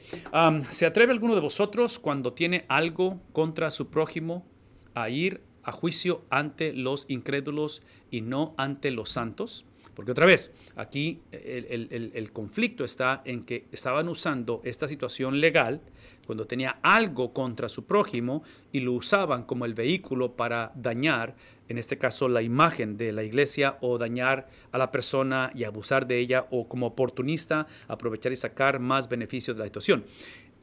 ¿se 0.71 0.87
atreve 0.87 1.13
alguno 1.13 1.35
de 1.35 1.41
vosotros 1.41 1.99
cuando 1.99 2.33
tiene 2.33 2.65
algo 2.69 3.21
contra 3.33 3.71
su 3.71 3.89
prójimo 3.89 4.47
a 4.95 5.09
ir 5.09 5.43
a 5.63 5.73
juicio 5.73 6.25
ante 6.31 6.73
los 6.73 7.07
incrédulos 7.09 7.83
y 8.11 8.23
no 8.23 8.55
ante 8.57 8.91
los 8.91 9.11
santos? 9.11 9.67
Porque 9.95 10.13
otra 10.13 10.27
vez, 10.27 10.53
aquí 10.77 11.21
el, 11.31 12.31
conflicto 12.33 12.85
está 12.85 13.23
en 13.25 13.45
que 13.45 13.67
estaban 13.71 14.09
usando 14.09 14.61
esta 14.65 14.89
situación 14.89 15.41
legal 15.41 15.81
cuando 16.27 16.47
tenía 16.47 16.79
algo 16.83 17.33
contra 17.33 17.69
su 17.69 17.85
prójimo 17.85 18.43
y 18.73 18.81
lo 18.81 18.93
usaban 18.93 19.45
como 19.45 19.65
el 19.65 19.75
vehículo 19.75 20.37
para 20.37 20.73
dañar, 20.75 21.37
en 21.69 21.79
este 21.79 21.97
caso, 21.99 22.29
la 22.29 22.43
imagen 22.43 22.97
de 22.97 23.13
la 23.13 23.23
iglesia 23.23 23.79
o 23.81 23.99
dañar 23.99 24.49
a 24.73 24.79
la 24.79 24.91
persona 24.91 25.51
y 25.55 25.65
abusar 25.65 26.07
de 26.07 26.19
ella 26.19 26.47
o 26.51 26.69
como 26.69 26.87
oportunista 26.87 27.67
aprovechar 27.89 28.33
y 28.33 28.37
sacar 28.37 28.81
más 28.81 29.09
beneficios 29.09 29.57
de 29.57 29.61
la 29.61 29.67
situación. 29.67 30.05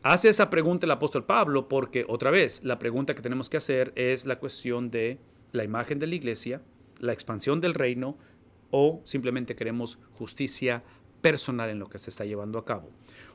Hace 0.03 0.29
esa 0.29 0.49
pregunta 0.49 0.87
el 0.87 0.91
apóstol 0.91 1.25
Pablo 1.25 1.69
porque 1.69 2.05
otra 2.07 2.31
vez 2.31 2.63
la 2.63 2.79
pregunta 2.79 3.13
que 3.13 3.21
tenemos 3.21 3.49
que 3.49 3.57
hacer 3.57 3.93
es 3.95 4.25
la 4.25 4.39
cuestión 4.39 4.89
de 4.89 5.19
la 5.51 5.63
imagen 5.63 5.99
de 5.99 6.07
la 6.07 6.15
iglesia, 6.15 6.61
la 6.99 7.13
expansión 7.13 7.61
del 7.61 7.75
reino 7.75 8.17
o 8.71 9.01
simplemente 9.03 9.55
queremos 9.55 9.99
justicia 10.17 10.83
personal 11.21 11.69
en 11.69 11.79
lo 11.79 11.89
que 11.89 11.97
se 11.97 12.09
está 12.09 12.25
llevando 12.25 12.57
a 12.57 12.65
cabo. 12.65 12.89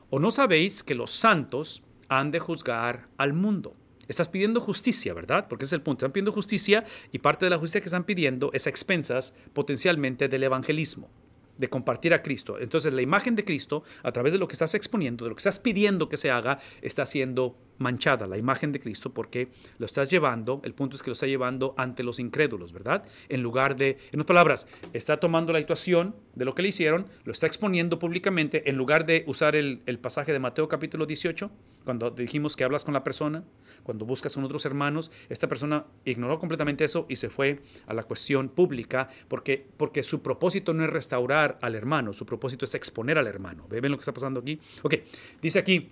¿O 0.09 0.19
no 0.19 0.31
sabéis 0.31 0.83
que 0.83 0.95
los 0.95 1.11
santos 1.11 1.83
han 2.09 2.31
de 2.31 2.39
juzgar 2.39 3.07
al 3.17 3.33
mundo? 3.33 3.73
Estás 4.07 4.29
pidiendo 4.29 4.61
justicia, 4.61 5.13
¿verdad? 5.13 5.47
Porque 5.49 5.65
es 5.65 5.73
el 5.73 5.81
punto. 5.81 6.05
Están 6.05 6.13
pidiendo 6.13 6.31
justicia 6.31 6.85
y 7.11 7.19
parte 7.19 7.45
de 7.45 7.49
la 7.49 7.57
justicia 7.57 7.81
que 7.81 7.87
están 7.87 8.05
pidiendo 8.05 8.51
es 8.53 8.65
a 8.65 8.69
expensas 8.69 9.35
potencialmente 9.53 10.29
del 10.29 10.43
evangelismo 10.43 11.09
de 11.57 11.69
compartir 11.69 12.13
a 12.13 12.21
Cristo. 12.21 12.59
Entonces 12.59 12.93
la 12.93 13.01
imagen 13.01 13.35
de 13.35 13.43
Cristo, 13.43 13.83
a 14.03 14.11
través 14.11 14.31
de 14.31 14.39
lo 14.39 14.47
que 14.47 14.53
estás 14.53 14.75
exponiendo, 14.75 15.25
de 15.25 15.29
lo 15.29 15.35
que 15.35 15.39
estás 15.39 15.59
pidiendo 15.59 16.07
que 16.07 16.17
se 16.17 16.31
haga, 16.31 16.59
está 16.81 17.05
siendo 17.05 17.57
manchada 17.77 18.27
la 18.27 18.37
imagen 18.37 18.71
de 18.71 18.79
Cristo 18.79 19.13
porque 19.13 19.49
lo 19.77 19.85
estás 19.85 20.09
llevando, 20.09 20.61
el 20.63 20.73
punto 20.73 20.95
es 20.95 21.03
que 21.03 21.09
lo 21.09 21.13
está 21.13 21.27
llevando 21.27 21.73
ante 21.77 22.03
los 22.03 22.19
incrédulos, 22.19 22.73
¿verdad? 22.73 23.03
En 23.29 23.41
lugar 23.41 23.75
de, 23.75 23.97
en 24.11 24.19
otras 24.19 24.27
palabras, 24.27 24.67
está 24.93 25.17
tomando 25.17 25.53
la 25.53 25.59
actuación 25.59 26.15
de 26.35 26.45
lo 26.45 26.55
que 26.55 26.61
le 26.61 26.69
hicieron, 26.69 27.07
lo 27.23 27.31
está 27.31 27.47
exponiendo 27.47 27.99
públicamente, 27.99 28.69
en 28.69 28.77
lugar 28.77 29.05
de 29.05 29.23
usar 29.27 29.55
el, 29.55 29.81
el 29.85 29.99
pasaje 29.99 30.33
de 30.33 30.39
Mateo 30.39 30.67
capítulo 30.67 31.05
18, 31.05 31.49
cuando 31.83 32.11
dijimos 32.11 32.55
que 32.55 32.63
hablas 32.63 32.83
con 32.83 32.93
la 32.93 33.03
persona, 33.03 33.43
cuando 33.83 34.05
buscas 34.05 34.33
con 34.33 34.43
otros 34.43 34.65
hermanos, 34.65 35.11
esta 35.29 35.47
persona 35.47 35.85
ignoró 36.03 36.39
completamente 36.39 36.83
eso 36.83 37.05
y 37.07 37.15
se 37.15 37.29
fue 37.29 37.61
a 37.85 37.93
la 37.93 38.03
cuestión 38.03 38.49
pública 38.49 39.09
porque, 39.29 39.65
porque 39.77 40.03
su 40.03 40.21
propósito 40.21 40.73
no 40.73 40.83
es 40.83 40.89
restaurar 40.89 41.57
al 41.61 41.75
hermano, 41.75 42.11
su 42.11 42.25
propósito 42.25 42.65
es 42.65 42.75
exponer 42.75 43.17
al 43.17 43.27
hermano. 43.27 43.65
¿Ven 43.69 43.89
lo 43.89 43.97
que 43.97 44.01
está 44.01 44.13
pasando 44.13 44.41
aquí? 44.41 44.59
Ok, 44.83 44.95
dice 45.41 45.59
aquí, 45.59 45.91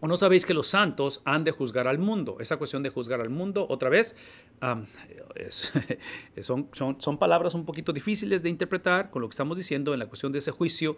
¿O 0.00 0.08
no 0.08 0.16
sabéis 0.16 0.46
que 0.46 0.54
los 0.54 0.66
santos 0.66 1.20
han 1.24 1.44
de 1.44 1.50
juzgar 1.50 1.86
al 1.86 1.98
mundo? 1.98 2.38
Esa 2.40 2.56
cuestión 2.56 2.82
de 2.82 2.90
juzgar 2.90 3.20
al 3.20 3.28
mundo, 3.28 3.66
otra 3.68 3.90
vez, 3.90 4.16
son, 6.40 6.68
son, 6.72 7.00
son, 7.00 7.18
palabras 7.18 7.54
un 7.54 7.66
poquito 7.66 7.92
difíciles 7.92 8.42
de 8.42 8.48
interpretar 8.48 9.10
con 9.10 9.20
lo 9.22 9.28
que 9.28 9.34
estamos 9.34 9.56
diciendo 9.56 9.92
en 9.92 9.98
la 9.98 10.06
cuestión 10.06 10.32
de 10.32 10.38
ese 10.38 10.50
juicio 10.50 10.96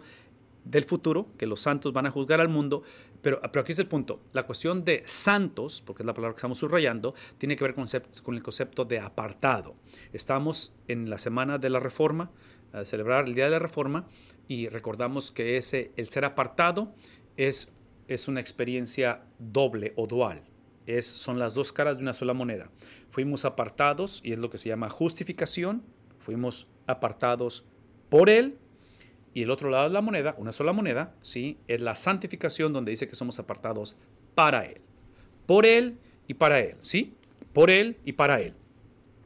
del 0.65 0.85
futuro, 0.85 1.27
que 1.37 1.45
los 1.45 1.59
santos 1.59 1.91
van 1.91 2.05
a 2.05 2.11
juzgar 2.11 2.39
al 2.39 2.47
mundo, 2.47 2.83
pero, 3.21 3.41
pero 3.41 3.61
aquí 3.61 3.73
es 3.73 3.79
el 3.79 3.87
punto. 3.87 4.21
La 4.31 4.43
cuestión 4.43 4.85
de 4.85 5.03
santos, 5.05 5.83
porque 5.85 6.03
es 6.03 6.07
la 6.07 6.13
palabra 6.13 6.35
que 6.35 6.39
estamos 6.39 6.57
subrayando, 6.57 7.13
tiene 7.37 7.55
que 7.55 7.63
ver 7.63 7.73
con, 7.73 7.85
el 8.35 8.43
concepto 8.43 8.85
de 8.85 8.99
apartado. 8.99 9.75
Estamos 10.13 10.73
en 10.87 11.09
la 11.09 11.17
semana 11.17 11.57
de 11.57 11.69
la 11.69 11.79
reforma, 11.79 12.31
celebrar 12.85 13.25
el 13.25 13.35
día 13.35 13.45
de 13.45 13.51
la 13.51 13.59
reforma, 13.59 14.07
y 14.47 14.69
recordamos 14.69 15.31
que 15.31 15.57
ese, 15.57 15.91
el 15.95 16.07
ser 16.07 16.25
apartado 16.25 16.93
es, 17.37 17.72
es 18.07 18.27
una 18.27 18.39
experiencia 18.39 19.23
doble 19.39 19.93
o 19.95 20.07
dual. 20.07 20.41
Es, 20.85 21.07
son 21.07 21.39
las 21.39 21.53
dos 21.53 21.71
caras 21.71 21.97
de 21.97 22.03
una 22.03 22.13
sola 22.13 22.33
moneda. 22.33 22.69
Fuimos 23.09 23.45
apartados, 23.45 24.21
y 24.23 24.33
es 24.33 24.39
lo 24.39 24.49
que 24.49 24.57
se 24.57 24.69
llama 24.69 24.89
justificación, 24.89 25.83
fuimos 26.19 26.67
apartados 26.87 27.65
por 28.09 28.29
Él 28.29 28.57
y 29.33 29.43
el 29.43 29.51
otro 29.51 29.69
lado 29.69 29.85
de 29.85 29.93
la 29.93 30.01
moneda, 30.01 30.35
una 30.37 30.51
sola 30.51 30.73
moneda, 30.73 31.15
¿sí? 31.21 31.57
es 31.67 31.81
la 31.81 31.95
santificación 31.95 32.71
donde 32.71 32.91
dice 32.91 33.07
que 33.07 33.15
somos 33.15 33.39
apartados 33.39 33.97
para 34.35 34.65
Él. 34.65 34.81
Por 35.45 35.65
Él 35.65 35.97
y 36.27 36.35
para 36.35 36.59
Él, 36.59 36.75
¿sí? 36.79 37.15
Por 37.51 37.69
Él 37.69 37.97
y 38.05 38.13
para 38.13 38.39
Él. 38.41 38.53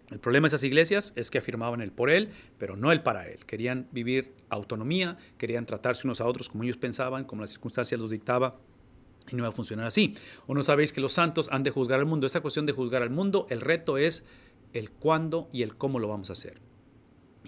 El 0.09 0.19
problema 0.19 0.45
de 0.45 0.47
esas 0.47 0.63
iglesias 0.63 1.13
es 1.15 1.29
que 1.29 1.37
afirmaban 1.37 1.81
el 1.81 1.91
por 1.91 2.09
Él, 2.09 2.29
pero 2.57 2.77
no 2.77 2.91
el 2.91 3.03
para 3.03 3.27
Él. 3.27 3.45
Querían 3.45 3.87
vivir 3.91 4.33
autonomía, 4.49 5.17
querían 5.37 5.65
tratarse 5.65 6.07
unos 6.07 6.21
a 6.21 6.25
otros 6.25 6.47
como 6.49 6.63
ellos 6.63 6.77
pensaban, 6.77 7.25
como 7.25 7.41
las 7.41 7.51
circunstancias 7.51 7.99
los 7.99 8.09
dictaba. 8.09 8.57
Y 9.29 9.35
no 9.35 9.43
va 9.43 9.49
a 9.49 9.51
funcionar 9.51 9.85
así. 9.85 10.15
O 10.45 10.53
no 10.53 10.63
sabéis 10.63 10.93
que 10.93 11.01
los 11.01 11.11
santos 11.11 11.49
han 11.51 11.63
de 11.63 11.71
juzgar 11.71 11.99
al 11.99 12.05
mundo. 12.05 12.25
Esta 12.25 12.39
cuestión 12.39 12.65
de 12.65 12.71
juzgar 12.71 13.01
al 13.01 13.09
mundo, 13.09 13.45
el 13.49 13.59
reto 13.59 13.97
es 13.97 14.25
el 14.71 14.91
cuándo 14.91 15.49
y 15.51 15.63
el 15.63 15.75
cómo 15.75 15.99
lo 15.99 16.07
vamos 16.07 16.29
a 16.29 16.33
hacer 16.33 16.61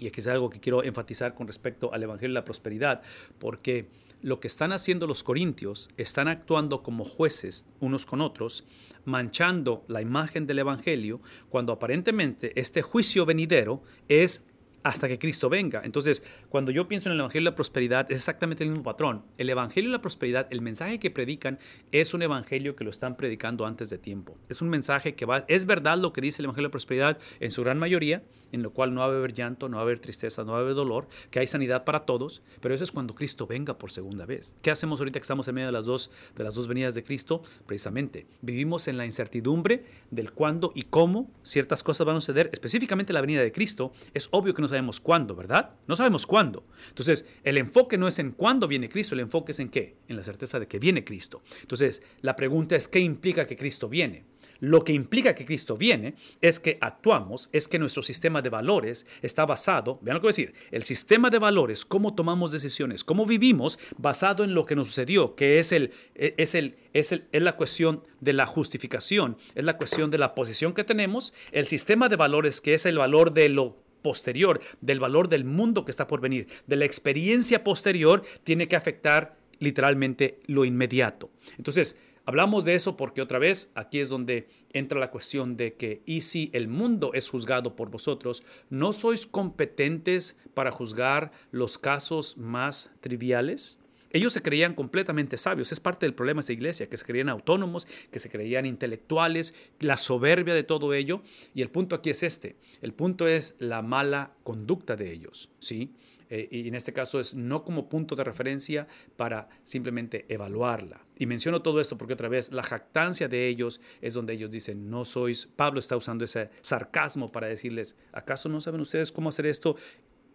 y 0.00 0.06
aquí 0.06 0.20
es 0.20 0.26
algo 0.26 0.48
que 0.48 0.60
quiero 0.60 0.82
enfatizar 0.82 1.34
con 1.34 1.46
respecto 1.46 1.92
al 1.92 2.02
Evangelio 2.02 2.30
de 2.30 2.40
la 2.40 2.44
Prosperidad, 2.44 3.02
porque 3.38 3.90
lo 4.22 4.40
que 4.40 4.48
están 4.48 4.72
haciendo 4.72 5.06
los 5.06 5.22
corintios, 5.22 5.90
están 5.98 6.26
actuando 6.26 6.82
como 6.82 7.04
jueces 7.04 7.66
unos 7.80 8.06
con 8.06 8.22
otros, 8.22 8.64
manchando 9.04 9.84
la 9.88 10.02
imagen 10.02 10.46
del 10.46 10.60
Evangelio, 10.60 11.20
cuando 11.48 11.72
aparentemente 11.72 12.58
este 12.60 12.82
juicio 12.82 13.26
venidero 13.26 13.82
es 14.08 14.46
hasta 14.82 15.08
que 15.08 15.18
Cristo 15.18 15.48
venga. 15.48 15.82
Entonces, 15.84 16.24
cuando 16.48 16.70
yo 16.70 16.88
pienso 16.88 17.08
en 17.08 17.14
el 17.14 17.20
Evangelio 17.20 17.50
de 17.50 17.52
la 17.52 17.56
Prosperidad, 17.56 18.10
es 18.10 18.18
exactamente 18.18 18.64
el 18.64 18.70
mismo 18.70 18.84
patrón. 18.84 19.24
El 19.36 19.50
Evangelio 19.50 19.90
de 19.90 19.96
la 19.96 20.02
Prosperidad, 20.02 20.46
el 20.50 20.62
mensaje 20.62 20.98
que 20.98 21.10
predican, 21.10 21.58
es 21.92 22.14
un 22.14 22.22
Evangelio 22.22 22.76
que 22.76 22.84
lo 22.84 22.90
están 22.90 23.16
predicando 23.16 23.66
antes 23.66 23.90
de 23.90 23.98
tiempo. 23.98 24.38
Es 24.48 24.62
un 24.62 24.68
mensaje 24.68 25.14
que 25.14 25.26
va, 25.26 25.44
es 25.48 25.66
verdad 25.66 25.98
lo 25.98 26.12
que 26.12 26.20
dice 26.20 26.40
el 26.40 26.46
Evangelio 26.46 26.68
de 26.68 26.70
la 26.70 26.72
Prosperidad 26.72 27.18
en 27.40 27.50
su 27.50 27.62
gran 27.62 27.78
mayoría, 27.78 28.22
en 28.52 28.62
lo 28.62 28.72
cual 28.72 28.94
no 28.94 29.00
va 29.00 29.06
a 29.06 29.08
haber 29.10 29.32
llanto, 29.32 29.68
no 29.68 29.76
va 29.76 29.82
a 29.82 29.84
haber 29.84 29.98
tristeza, 29.98 30.44
no 30.44 30.52
va 30.52 30.58
a 30.58 30.60
haber 30.62 30.74
dolor, 30.74 31.08
que 31.30 31.40
hay 31.40 31.46
sanidad 31.46 31.84
para 31.84 32.04
todos, 32.04 32.42
pero 32.60 32.74
eso 32.74 32.84
es 32.84 32.92
cuando 32.92 33.14
Cristo 33.14 33.46
venga 33.46 33.78
por 33.78 33.90
segunda 33.90 34.26
vez. 34.26 34.56
¿Qué 34.62 34.70
hacemos 34.70 35.00
ahorita 35.00 35.18
que 35.18 35.24
estamos 35.24 35.48
en 35.48 35.54
medio 35.54 35.68
de 35.68 35.72
las 35.72 35.86
dos, 35.86 36.10
de 36.36 36.44
las 36.44 36.54
dos 36.54 36.66
venidas 36.66 36.94
de 36.94 37.04
Cristo? 37.04 37.42
Precisamente, 37.66 38.26
vivimos 38.42 38.88
en 38.88 38.96
la 38.96 39.06
incertidumbre 39.06 39.84
del 40.10 40.32
cuándo 40.32 40.72
y 40.74 40.82
cómo 40.82 41.30
ciertas 41.42 41.82
cosas 41.82 42.06
van 42.06 42.16
a 42.16 42.20
suceder, 42.20 42.50
específicamente 42.52 43.12
la 43.12 43.20
venida 43.20 43.42
de 43.42 43.52
Cristo. 43.52 43.92
Es 44.14 44.28
obvio 44.32 44.54
que 44.54 44.62
no 44.62 44.68
sabemos 44.68 45.00
cuándo, 45.00 45.34
¿verdad? 45.34 45.76
No 45.86 45.96
sabemos 45.96 46.26
cuándo. 46.26 46.64
Entonces, 46.88 47.28
el 47.44 47.58
enfoque 47.58 47.98
no 47.98 48.08
es 48.08 48.18
en 48.18 48.32
cuándo 48.32 48.68
viene 48.68 48.88
Cristo, 48.88 49.14
el 49.14 49.20
enfoque 49.20 49.52
es 49.52 49.60
en 49.60 49.68
qué? 49.68 49.96
En 50.08 50.16
la 50.16 50.22
certeza 50.22 50.58
de 50.58 50.66
que 50.66 50.78
viene 50.78 51.04
Cristo. 51.04 51.42
Entonces, 51.62 52.02
la 52.20 52.36
pregunta 52.36 52.76
es, 52.76 52.88
¿qué 52.88 53.00
implica 53.00 53.46
que 53.46 53.56
Cristo 53.56 53.88
viene? 53.88 54.24
Lo 54.60 54.84
que 54.84 54.92
implica 54.92 55.34
que 55.34 55.46
Cristo 55.46 55.76
viene 55.76 56.14
es 56.40 56.60
que 56.60 56.78
actuamos, 56.80 57.48
es 57.52 57.66
que 57.66 57.78
nuestro 57.78 58.02
sistema 58.02 58.42
de 58.42 58.50
valores 58.50 59.06
está 59.22 59.46
basado, 59.46 59.98
vean 60.02 60.14
lo 60.14 60.20
que 60.20 60.26
voy 60.26 60.30
a 60.30 60.36
decir, 60.36 60.54
el 60.70 60.82
sistema 60.82 61.30
de 61.30 61.38
valores, 61.38 61.84
cómo 61.84 62.14
tomamos 62.14 62.52
decisiones, 62.52 63.02
cómo 63.02 63.26
vivimos, 63.26 63.78
basado 63.96 64.44
en 64.44 64.54
lo 64.54 64.66
que 64.66 64.76
nos 64.76 64.88
sucedió, 64.88 65.34
que 65.34 65.58
es, 65.58 65.72
el, 65.72 65.92
es, 66.14 66.54
el, 66.54 66.76
es, 66.92 67.12
el, 67.12 67.24
es 67.32 67.42
la 67.42 67.56
cuestión 67.56 68.04
de 68.20 68.34
la 68.34 68.46
justificación, 68.46 69.38
es 69.54 69.64
la 69.64 69.76
cuestión 69.76 70.10
de 70.10 70.18
la 70.18 70.34
posición 70.34 70.74
que 70.74 70.84
tenemos, 70.84 71.32
el 71.52 71.66
sistema 71.66 72.08
de 72.08 72.16
valores 72.16 72.60
que 72.60 72.74
es 72.74 72.84
el 72.86 72.98
valor 72.98 73.32
de 73.32 73.48
lo 73.48 73.76
posterior, 74.02 74.60
del 74.80 75.00
valor 75.00 75.28
del 75.28 75.44
mundo 75.44 75.84
que 75.84 75.90
está 75.90 76.06
por 76.06 76.20
venir, 76.20 76.48
de 76.66 76.76
la 76.76 76.84
experiencia 76.84 77.64
posterior, 77.64 78.22
tiene 78.44 78.68
que 78.68 78.76
afectar 78.76 79.36
literalmente 79.58 80.40
lo 80.46 80.64
inmediato. 80.64 81.30
Entonces, 81.58 81.98
Hablamos 82.30 82.64
de 82.64 82.76
eso 82.76 82.96
porque 82.96 83.22
otra 83.22 83.40
vez 83.40 83.72
aquí 83.74 83.98
es 83.98 84.08
donde 84.08 84.46
entra 84.72 85.00
la 85.00 85.10
cuestión 85.10 85.56
de 85.56 85.74
que, 85.74 86.00
y 86.06 86.20
si 86.20 86.48
el 86.52 86.68
mundo 86.68 87.10
es 87.12 87.28
juzgado 87.28 87.74
por 87.74 87.90
vosotros, 87.90 88.44
¿no 88.68 88.92
sois 88.92 89.26
competentes 89.26 90.38
para 90.54 90.70
juzgar 90.70 91.32
los 91.50 91.76
casos 91.76 92.38
más 92.38 92.92
triviales? 93.00 93.80
Ellos 94.12 94.32
se 94.32 94.42
creían 94.42 94.76
completamente 94.76 95.38
sabios. 95.38 95.72
Es 95.72 95.80
parte 95.80 96.06
del 96.06 96.14
problema 96.14 96.38
de 96.38 96.44
esa 96.44 96.52
iglesia, 96.52 96.88
que 96.88 96.96
se 96.96 97.04
creían 97.04 97.30
autónomos, 97.30 97.88
que 98.12 98.20
se 98.20 98.30
creían 98.30 98.64
intelectuales, 98.64 99.52
la 99.80 99.96
soberbia 99.96 100.54
de 100.54 100.62
todo 100.62 100.94
ello. 100.94 101.22
Y 101.52 101.62
el 101.62 101.70
punto 101.70 101.96
aquí 101.96 102.10
es 102.10 102.22
este. 102.22 102.54
El 102.80 102.92
punto 102.92 103.26
es 103.26 103.56
la 103.58 103.82
mala 103.82 104.34
conducta 104.44 104.94
de 104.94 105.12
ellos, 105.12 105.50
¿sí? 105.58 105.96
Eh, 106.30 106.48
y 106.50 106.68
en 106.68 106.74
este 106.74 106.92
caso 106.92 107.20
es 107.20 107.34
no 107.34 107.64
como 107.64 107.88
punto 107.88 108.14
de 108.14 108.24
referencia 108.24 108.86
para 109.16 109.48
simplemente 109.64 110.24
evaluarla. 110.28 111.04
Y 111.18 111.26
menciono 111.26 111.60
todo 111.60 111.80
esto 111.80 111.98
porque 111.98 112.14
otra 112.14 112.28
vez 112.28 112.52
la 112.52 112.62
jactancia 112.62 113.28
de 113.28 113.48
ellos 113.48 113.80
es 114.00 114.14
donde 114.14 114.32
ellos 114.32 114.50
dicen, 114.50 114.88
no 114.88 115.04
sois, 115.04 115.46
Pablo 115.56 115.80
está 115.80 115.96
usando 115.96 116.24
ese 116.24 116.50
sarcasmo 116.62 117.30
para 117.30 117.48
decirles, 117.48 117.96
¿acaso 118.12 118.48
no 118.48 118.60
saben 118.60 118.80
ustedes 118.80 119.12
cómo 119.12 119.28
hacer 119.28 119.46
esto 119.46 119.76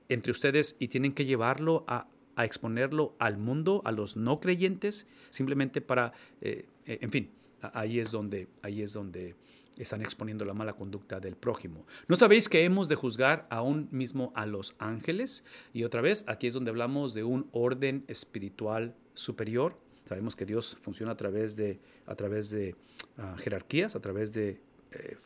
entre 0.10 0.32
ustedes 0.32 0.76
y 0.80 0.90
tienen 0.90 1.14
que 1.14 1.26
llevarlo 1.26 1.86
a, 1.88 2.08
exponerlo 2.38 3.16
al 3.18 3.38
mundo, 3.38 3.82
a 3.86 3.94
los 3.94 4.18
no 4.18 4.42
creyentes, 4.42 5.08
simplemente 5.30 5.80
para, 5.80 6.12
eh, 6.42 6.66
eh, 6.86 7.00
en 7.00 7.10
fin, 7.10 7.32
ahí 7.74 8.00
es 8.00 8.12
donde, 8.12 8.50
ahí 8.62 8.82
es 8.82 8.92
donde 8.92 9.36
están 9.78 10.02
exponiendo 10.02 10.46
la 10.46 10.54
mala 10.54 10.74
conducta 10.74 11.20
del 11.20 11.36
prójimo. 11.36 11.86
¿No 12.08 12.16
sabéis 12.16 12.50
que 12.50 12.64
hemos 12.64 12.88
de 12.88 12.96
juzgar 12.96 13.48
aún 13.50 13.88
mismo 13.92 14.32
a 14.36 14.46
los 14.46 14.76
ángeles? 14.80 15.46
Y 15.74 15.84
otra 15.84 16.02
vez, 16.02 16.26
aquí 16.28 16.48
es 16.48 16.54
donde 16.54 16.72
hablamos 16.72 17.14
de 17.14 17.24
un 17.24 17.50
orden 17.52 18.06
espiritual 18.08 18.96
superior. 19.14 19.78
Sabemos 20.06 20.36
que 20.36 20.46
Dios 20.46 20.78
funciona 20.80 21.14
a 21.14 21.18
través 21.18 21.56
de, 21.56 21.80
a 22.06 22.16
través 22.16 22.50
de 22.52 22.76
ah, 23.18 23.36
jerarquías, 23.38 23.96
a 23.96 24.02
través 24.02 24.34
de 24.34 24.60
eh, 24.92 25.18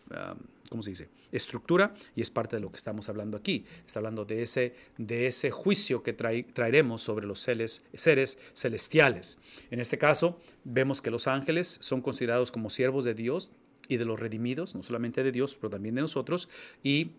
¿cómo 0.70 0.84
se 0.84 0.92
dice? 0.92 1.10
Estructura 1.32 1.94
y 2.16 2.22
es 2.22 2.30
parte 2.30 2.56
de 2.56 2.62
lo 2.62 2.70
que 2.72 2.78
estamos 2.78 3.10
hablando 3.10 3.38
aquí. 3.38 3.66
Está 3.86 4.00
hablando 4.00 4.26
de 4.26 4.42
ese, 4.42 4.76
de 4.98 5.28
ese 5.28 5.52
juicio 5.52 6.04
que 6.04 6.14
traeremos 6.14 7.02
sobre 7.02 7.26
los 7.26 7.40
seres 7.40 8.40
celestiales. 8.54 9.40
En 9.72 9.80
este 9.80 9.98
caso, 9.98 10.40
vemos 10.64 11.02
que 11.02 11.12
los 11.12 11.28
ángeles 11.28 11.78
son 11.82 12.02
considerados 12.02 12.52
como 12.52 12.70
siervos 12.70 13.04
de 13.04 13.14
Dios 13.14 13.52
y 13.90 13.98
de 13.98 14.06
los 14.06 14.18
redimidos, 14.18 14.76
no 14.76 14.84
solamente 14.84 15.22
de 15.24 15.34
Dios, 15.34 15.58
pero 15.60 15.70
también 15.70 15.96
de 15.96 16.02
nosotros. 16.02 16.48
Y 16.82 17.12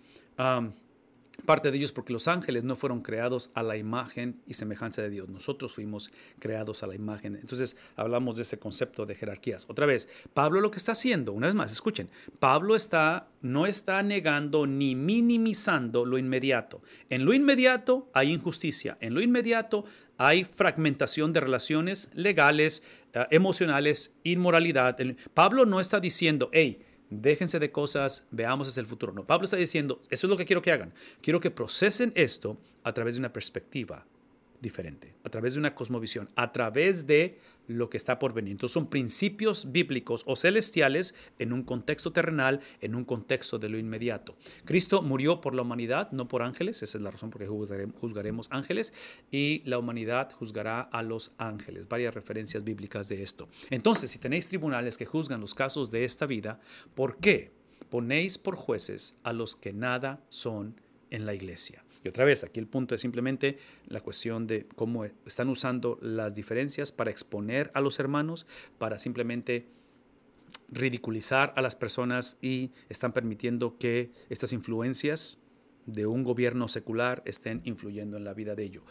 Parte 1.44 1.70
de 1.70 1.76
ellos 1.76 1.92
porque 1.92 2.12
los 2.12 2.28
ángeles 2.28 2.64
no 2.64 2.76
fueron 2.76 3.00
creados 3.00 3.50
a 3.54 3.62
la 3.62 3.76
imagen 3.76 4.40
y 4.46 4.54
semejanza 4.54 5.02
de 5.02 5.10
Dios. 5.10 5.28
Nosotros 5.28 5.72
fuimos 5.72 6.10
creados 6.38 6.82
a 6.82 6.86
la 6.86 6.94
imagen. 6.94 7.36
Entonces 7.36 7.76
hablamos 7.96 8.36
de 8.36 8.42
ese 8.42 8.58
concepto 8.58 9.06
de 9.06 9.14
jerarquías. 9.14 9.68
Otra 9.68 9.86
vez, 9.86 10.08
Pablo 10.34 10.60
lo 10.60 10.70
que 10.70 10.78
está 10.78 10.92
haciendo, 10.92 11.32
una 11.32 11.46
vez 11.46 11.56
más, 11.56 11.72
escuchen, 11.72 12.10
Pablo 12.38 12.76
está, 12.76 13.28
no 13.42 13.66
está 13.66 14.02
negando 14.02 14.66
ni 14.66 14.94
minimizando 14.94 16.04
lo 16.04 16.18
inmediato. 16.18 16.82
En 17.08 17.24
lo 17.24 17.32
inmediato 17.32 18.10
hay 18.12 18.32
injusticia. 18.32 18.98
En 19.00 19.14
lo 19.14 19.20
inmediato 19.20 19.84
hay 20.22 20.44
fragmentación 20.44 21.32
de 21.32 21.40
relaciones 21.40 22.10
legales, 22.14 22.82
eh, 23.14 23.26
emocionales, 23.30 24.14
inmoralidad. 24.22 24.98
Pablo 25.32 25.64
no 25.64 25.80
está 25.80 25.98
diciendo, 25.98 26.50
hey, 26.52 26.82
déjense 27.08 27.58
de 27.58 27.72
cosas, 27.72 28.28
veamos 28.30 28.68
hacia 28.68 28.82
el 28.82 28.86
futuro. 28.86 29.14
No, 29.14 29.26
Pablo 29.26 29.46
está 29.46 29.56
diciendo, 29.56 30.02
eso 30.10 30.26
es 30.26 30.30
lo 30.30 30.36
que 30.36 30.44
quiero 30.44 30.60
que 30.60 30.72
hagan. 30.72 30.92
Quiero 31.22 31.40
que 31.40 31.50
procesen 31.50 32.12
esto 32.14 32.58
a 32.84 32.92
través 32.92 33.14
de 33.14 33.20
una 33.20 33.32
perspectiva 33.32 34.04
diferente, 34.60 35.14
a 35.24 35.30
través 35.30 35.54
de 35.54 35.60
una 35.60 35.74
cosmovisión, 35.74 36.28
a 36.36 36.52
través 36.52 37.06
de 37.06 37.38
lo 37.70 37.90
que 37.90 37.96
está 37.96 38.18
por 38.18 38.32
venir. 38.32 38.52
Entonces 38.52 38.74
son 38.74 38.88
principios 38.88 39.72
bíblicos 39.72 40.24
o 40.26 40.36
celestiales 40.36 41.14
en 41.38 41.52
un 41.52 41.62
contexto 41.62 42.12
terrenal, 42.12 42.60
en 42.80 42.94
un 42.94 43.04
contexto 43.04 43.58
de 43.58 43.68
lo 43.68 43.78
inmediato. 43.78 44.36
Cristo 44.64 45.02
murió 45.02 45.40
por 45.40 45.54
la 45.54 45.62
humanidad, 45.62 46.10
no 46.12 46.28
por 46.28 46.42
ángeles, 46.42 46.82
esa 46.82 46.98
es 46.98 47.02
la 47.02 47.10
razón 47.10 47.30
por 47.30 47.40
la 47.40 47.46
que 47.46 47.92
juzgaremos 48.00 48.48
ángeles, 48.50 48.92
y 49.30 49.62
la 49.64 49.78
humanidad 49.78 50.32
juzgará 50.32 50.80
a 50.80 51.02
los 51.02 51.32
ángeles. 51.38 51.88
Varias 51.88 52.14
referencias 52.14 52.64
bíblicas 52.64 53.08
de 53.08 53.22
esto. 53.22 53.48
Entonces, 53.70 54.10
si 54.10 54.18
tenéis 54.18 54.48
tribunales 54.48 54.96
que 54.96 55.06
juzgan 55.06 55.40
los 55.40 55.54
casos 55.54 55.90
de 55.90 56.04
esta 56.04 56.26
vida, 56.26 56.60
¿por 56.94 57.18
qué 57.18 57.52
ponéis 57.88 58.38
por 58.38 58.56
jueces 58.56 59.16
a 59.22 59.32
los 59.32 59.56
que 59.56 59.72
nada 59.72 60.20
son 60.28 60.80
en 61.10 61.26
la 61.26 61.34
iglesia? 61.34 61.84
Y 62.02 62.08
otra 62.08 62.24
vez, 62.24 62.44
aquí 62.44 62.60
el 62.60 62.66
punto 62.66 62.94
es 62.94 63.00
simplemente 63.00 63.58
la 63.86 64.00
cuestión 64.00 64.46
de 64.46 64.66
cómo 64.74 65.04
están 65.04 65.48
usando 65.48 65.98
las 66.00 66.34
diferencias 66.34 66.92
para 66.92 67.10
exponer 67.10 67.70
a 67.74 67.80
los 67.80 67.98
hermanos, 67.98 68.46
para 68.78 68.98
simplemente 68.98 69.66
ridiculizar 70.70 71.52
a 71.56 71.62
las 71.62 71.76
personas 71.76 72.38
y 72.40 72.70
están 72.88 73.12
permitiendo 73.12 73.76
que 73.78 74.12
estas 74.28 74.52
influencias 74.52 75.38
de 75.86 76.06
un 76.06 76.24
gobierno 76.24 76.68
secular 76.68 77.22
estén 77.26 77.60
influyendo 77.64 78.16
en 78.16 78.24
la 78.24 78.34
vida 78.34 78.54
de 78.54 78.64
ellos. 78.64 78.84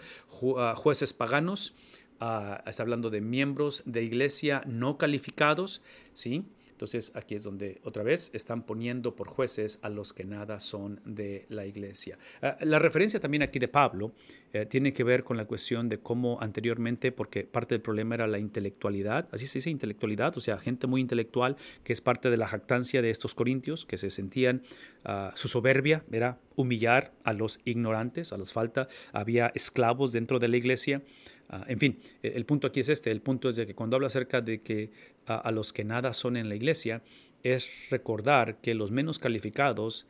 Ah, 0.57 0.75
jueces 0.75 1.13
paganos, 1.13 1.75
uh, 2.21 2.69
está 2.69 2.83
hablando 2.83 3.09
de 3.09 3.21
miembros 3.21 3.83
de 3.85 4.03
iglesia 4.03 4.63
no 4.65 4.97
calificados, 4.97 5.81
¿sí? 6.13 6.45
Entonces 6.79 7.11
aquí 7.13 7.35
es 7.35 7.43
donde 7.43 7.81
otra 7.83 8.03
vez 8.03 8.31
están 8.33 8.63
poniendo 8.63 9.13
por 9.13 9.27
jueces 9.27 9.79
a 9.81 9.89
los 9.89 10.13
que 10.13 10.23
nada 10.23 10.61
son 10.61 11.01
de 11.03 11.45
la 11.49 11.65
iglesia. 11.65 12.17
Ah, 12.41 12.55
la 12.61 12.79
referencia 12.79 13.19
también 13.19 13.43
aquí 13.43 13.59
de 13.59 13.67
Pablo 13.67 14.13
eh, 14.53 14.65
tiene 14.65 14.93
que 14.93 15.03
ver 15.03 15.25
con 15.25 15.35
la 15.35 15.43
cuestión 15.43 15.89
de 15.89 15.99
cómo 15.99 16.39
anteriormente, 16.39 17.11
porque 17.11 17.43
parte 17.43 17.75
del 17.75 17.81
problema 17.81 18.15
era 18.15 18.27
la 18.27 18.39
intelectualidad, 18.39 19.27
así 19.33 19.45
se 19.45 19.57
dice 19.57 19.69
intelectualidad, 19.69 20.37
o 20.37 20.39
sea, 20.39 20.57
gente 20.57 20.87
muy 20.87 21.01
intelectual 21.01 21.57
que 21.83 21.91
es 21.91 21.99
parte 21.99 22.29
de 22.29 22.37
la 22.37 22.47
jactancia 22.47 23.01
de 23.01 23.09
estos 23.09 23.35
corintios, 23.35 23.85
que 23.85 23.97
se 23.97 24.09
sentían, 24.09 24.63
ah, 25.03 25.33
su 25.35 25.49
soberbia 25.49 26.05
era 26.13 26.39
humillar 26.55 27.11
a 27.25 27.33
los 27.33 27.59
ignorantes, 27.65 28.31
a 28.31 28.37
los 28.37 28.53
falta, 28.53 28.87
había 29.11 29.51
esclavos 29.53 30.13
dentro 30.13 30.39
de 30.39 30.47
la 30.47 30.55
iglesia. 30.55 31.01
Ah, 31.49 31.65
en 31.67 31.79
fin, 31.79 31.99
e, 32.21 32.29
el 32.35 32.45
punto 32.45 32.67
aquí 32.67 32.79
es 32.79 32.89
este, 32.89 33.11
el 33.11 33.21
punto 33.21 33.49
es 33.49 33.55
de 33.55 33.65
que 33.65 33.75
cuando 33.75 33.95
habla 33.95 34.07
acerca 34.07 34.41
de 34.41 34.61
que 34.61 34.91
a 35.25 35.51
los 35.51 35.73
que 35.73 35.83
nada 35.83 36.13
son 36.13 36.37
en 36.37 36.49
la 36.49 36.55
iglesia, 36.55 37.03
es 37.43 37.89
recordar 37.89 38.61
que 38.61 38.73
los 38.73 38.91
menos 38.91 39.19
calificados 39.19 40.07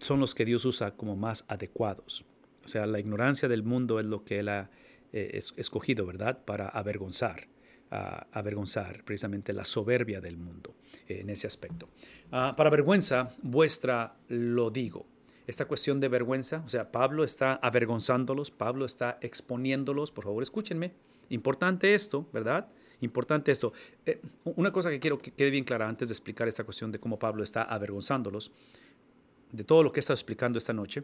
son 0.00 0.20
los 0.20 0.34
que 0.34 0.44
Dios 0.44 0.64
usa 0.64 0.92
como 0.92 1.16
más 1.16 1.44
adecuados. 1.48 2.24
O 2.64 2.68
sea, 2.68 2.86
la 2.86 2.98
ignorancia 2.98 3.48
del 3.48 3.62
mundo 3.62 4.00
es 4.00 4.06
lo 4.06 4.24
que 4.24 4.38
Él 4.40 4.48
ha 4.48 4.70
eh, 5.12 5.40
escogido, 5.56 6.06
¿verdad? 6.06 6.44
Para 6.44 6.68
avergonzar, 6.68 7.48
avergonzar 7.90 9.04
precisamente 9.04 9.52
la 9.52 9.64
soberbia 9.64 10.20
del 10.20 10.36
mundo 10.36 10.74
en 11.06 11.30
ese 11.30 11.46
aspecto. 11.46 11.88
Ah, 12.32 12.54
para 12.56 12.70
vergüenza 12.70 13.30
vuestra 13.42 14.16
lo 14.28 14.70
digo 14.70 15.06
esta 15.46 15.66
cuestión 15.66 16.00
de 16.00 16.08
vergüenza, 16.08 16.62
o 16.64 16.68
sea, 16.68 16.90
Pablo 16.90 17.24
está 17.24 17.54
avergonzándolos, 17.54 18.50
Pablo 18.50 18.84
está 18.84 19.18
exponiéndolos, 19.20 20.10
por 20.10 20.24
favor 20.24 20.42
escúchenme, 20.42 20.92
importante 21.28 21.94
esto, 21.94 22.26
¿verdad? 22.32 22.68
Importante 23.00 23.52
esto. 23.52 23.72
Eh, 24.06 24.20
una 24.44 24.72
cosa 24.72 24.90
que 24.90 25.00
quiero 25.00 25.18
que 25.18 25.32
quede 25.32 25.50
bien 25.50 25.64
clara 25.64 25.88
antes 25.88 26.08
de 26.08 26.12
explicar 26.12 26.48
esta 26.48 26.64
cuestión 26.64 26.90
de 26.92 26.98
cómo 26.98 27.18
Pablo 27.18 27.42
está 27.42 27.62
avergonzándolos, 27.62 28.52
de 29.52 29.64
todo 29.64 29.82
lo 29.82 29.92
que 29.92 29.98
he 29.98 30.02
estado 30.02 30.14
explicando 30.14 30.58
esta 30.58 30.72
noche, 30.72 31.02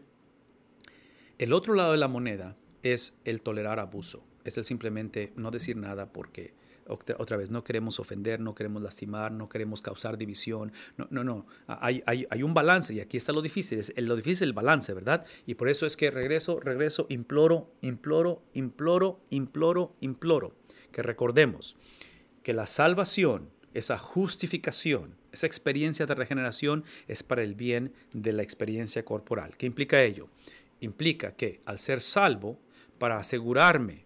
el 1.37 1.53
otro 1.53 1.73
lado 1.73 1.91
de 1.91 1.97
la 1.97 2.07
moneda 2.07 2.55
es 2.83 3.17
el 3.25 3.41
tolerar 3.41 3.79
abuso, 3.79 4.23
es 4.43 4.57
el 4.57 4.63
simplemente 4.63 5.31
no 5.35 5.51
decir 5.51 5.77
nada 5.77 6.11
porque 6.11 6.53
otra 6.91 7.37
vez, 7.37 7.49
no 7.51 7.63
queremos 7.63 7.99
ofender, 7.99 8.39
no 8.39 8.53
queremos 8.53 8.81
lastimar, 8.81 9.31
no 9.31 9.49
queremos 9.49 9.81
causar 9.81 10.17
división. 10.17 10.71
No, 10.97 11.07
no, 11.09 11.23
no. 11.23 11.45
Hay, 11.67 12.03
hay, 12.05 12.27
hay 12.29 12.43
un 12.43 12.53
balance 12.53 12.93
y 12.93 12.99
aquí 12.99 13.17
está 13.17 13.31
lo 13.31 13.41
difícil. 13.41 13.79
Es, 13.79 13.93
lo 13.97 14.15
difícil 14.15 14.31
es 14.31 14.41
el 14.41 14.53
balance, 14.53 14.93
¿verdad? 14.93 15.25
Y 15.45 15.55
por 15.55 15.69
eso 15.69 15.85
es 15.85 15.97
que 15.97 16.11
regreso, 16.11 16.59
regreso, 16.59 17.07
imploro, 17.09 17.71
imploro, 17.81 18.43
imploro, 18.53 19.19
imploro, 19.29 19.95
imploro. 20.01 20.53
Que 20.91 21.01
recordemos 21.01 21.77
que 22.43 22.53
la 22.53 22.65
salvación, 22.65 23.49
esa 23.73 23.97
justificación, 23.97 25.15
esa 25.31 25.47
experiencia 25.47 26.05
de 26.05 26.15
regeneración 26.15 26.83
es 27.07 27.23
para 27.23 27.43
el 27.43 27.55
bien 27.55 27.93
de 28.13 28.33
la 28.33 28.43
experiencia 28.43 29.05
corporal. 29.05 29.55
¿Qué 29.57 29.65
implica 29.65 30.01
ello? 30.03 30.27
Implica 30.81 31.35
que 31.35 31.61
al 31.65 31.79
ser 31.79 32.01
salvo, 32.01 32.59
para 33.01 33.17
asegurarme 33.17 34.05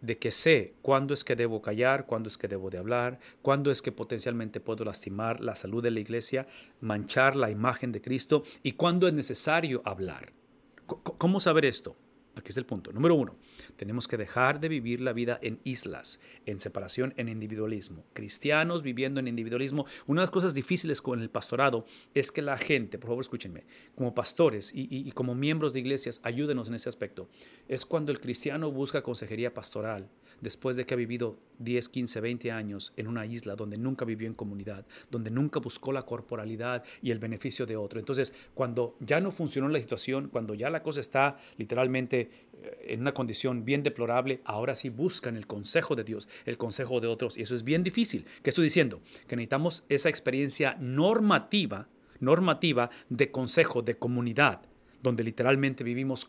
de 0.00 0.18
que 0.18 0.30
sé 0.30 0.74
cuándo 0.82 1.14
es 1.14 1.24
que 1.24 1.36
debo 1.36 1.62
callar, 1.62 2.06
cuándo 2.06 2.28
es 2.28 2.38
que 2.38 2.48
debo 2.48 2.70
de 2.70 2.78
hablar, 2.78 3.18
cuándo 3.42 3.70
es 3.70 3.82
que 3.82 3.92
potencialmente 3.92 4.60
puedo 4.60 4.84
lastimar 4.84 5.40
la 5.40 5.54
salud 5.54 5.82
de 5.82 5.90
la 5.90 6.00
iglesia, 6.00 6.46
manchar 6.80 7.36
la 7.36 7.50
imagen 7.50 7.92
de 7.92 8.02
Cristo 8.02 8.44
y 8.62 8.72
cuándo 8.72 9.08
es 9.08 9.14
necesario 9.14 9.82
hablar. 9.84 10.32
¿Cómo 10.86 11.40
saber 11.40 11.64
esto? 11.64 11.96
Aquí 12.36 12.50
es 12.50 12.56
el 12.58 12.66
punto. 12.66 12.92
Número 12.92 13.14
uno, 13.14 13.34
tenemos 13.76 14.06
que 14.06 14.18
dejar 14.18 14.60
de 14.60 14.68
vivir 14.68 15.00
la 15.00 15.14
vida 15.14 15.38
en 15.40 15.58
islas, 15.64 16.20
en 16.44 16.60
separación, 16.60 17.14
en 17.16 17.30
individualismo. 17.30 18.04
Cristianos 18.12 18.82
viviendo 18.82 19.20
en 19.20 19.26
individualismo. 19.26 19.86
Una 20.06 20.20
de 20.20 20.24
las 20.24 20.30
cosas 20.30 20.52
difíciles 20.52 21.00
con 21.00 21.22
el 21.22 21.30
pastorado 21.30 21.86
es 22.12 22.30
que 22.30 22.42
la 22.42 22.58
gente, 22.58 22.98
por 22.98 23.08
favor 23.08 23.22
escúchenme, 23.22 23.64
como 23.94 24.14
pastores 24.14 24.70
y, 24.74 24.86
y 24.90 25.10
como 25.12 25.34
miembros 25.34 25.72
de 25.72 25.80
iglesias, 25.80 26.20
ayúdenos 26.24 26.68
en 26.68 26.74
ese 26.74 26.90
aspecto. 26.90 27.30
Es 27.68 27.86
cuando 27.86 28.12
el 28.12 28.20
cristiano 28.20 28.70
busca 28.70 29.02
consejería 29.02 29.54
pastoral 29.54 30.10
después 30.40 30.76
de 30.76 30.86
que 30.86 30.94
ha 30.94 30.96
vivido 30.96 31.38
10, 31.58 31.88
15, 31.88 32.20
20 32.20 32.52
años 32.52 32.92
en 32.96 33.08
una 33.08 33.26
isla 33.26 33.56
donde 33.56 33.78
nunca 33.78 34.04
vivió 34.04 34.26
en 34.26 34.34
comunidad, 34.34 34.86
donde 35.10 35.30
nunca 35.30 35.60
buscó 35.60 35.92
la 35.92 36.04
corporalidad 36.04 36.84
y 37.02 37.10
el 37.10 37.18
beneficio 37.18 37.66
de 37.66 37.76
otro. 37.76 37.98
Entonces, 37.98 38.34
cuando 38.54 38.96
ya 39.00 39.20
no 39.20 39.30
funcionó 39.30 39.68
la 39.68 39.80
situación, 39.80 40.28
cuando 40.28 40.54
ya 40.54 40.70
la 40.70 40.82
cosa 40.82 41.00
está 41.00 41.38
literalmente 41.56 42.30
eh, 42.62 42.86
en 42.88 43.00
una 43.00 43.12
condición 43.12 43.64
bien 43.64 43.82
deplorable, 43.82 44.40
ahora 44.44 44.74
sí 44.74 44.88
buscan 44.88 45.36
el 45.36 45.46
consejo 45.46 45.96
de 45.96 46.04
Dios, 46.04 46.28
el 46.44 46.58
consejo 46.58 47.00
de 47.00 47.08
otros. 47.08 47.36
Y 47.38 47.42
eso 47.42 47.54
es 47.54 47.64
bien 47.64 47.82
difícil. 47.82 48.24
¿Qué 48.42 48.50
estoy 48.50 48.64
diciendo? 48.64 49.00
Que 49.26 49.36
necesitamos 49.36 49.84
esa 49.88 50.08
experiencia 50.08 50.76
normativa, 50.80 51.88
normativa 52.20 52.90
de 53.08 53.30
consejo, 53.30 53.82
de 53.82 53.96
comunidad, 53.96 54.62
donde 55.02 55.24
literalmente 55.24 55.84
vivimos 55.84 56.28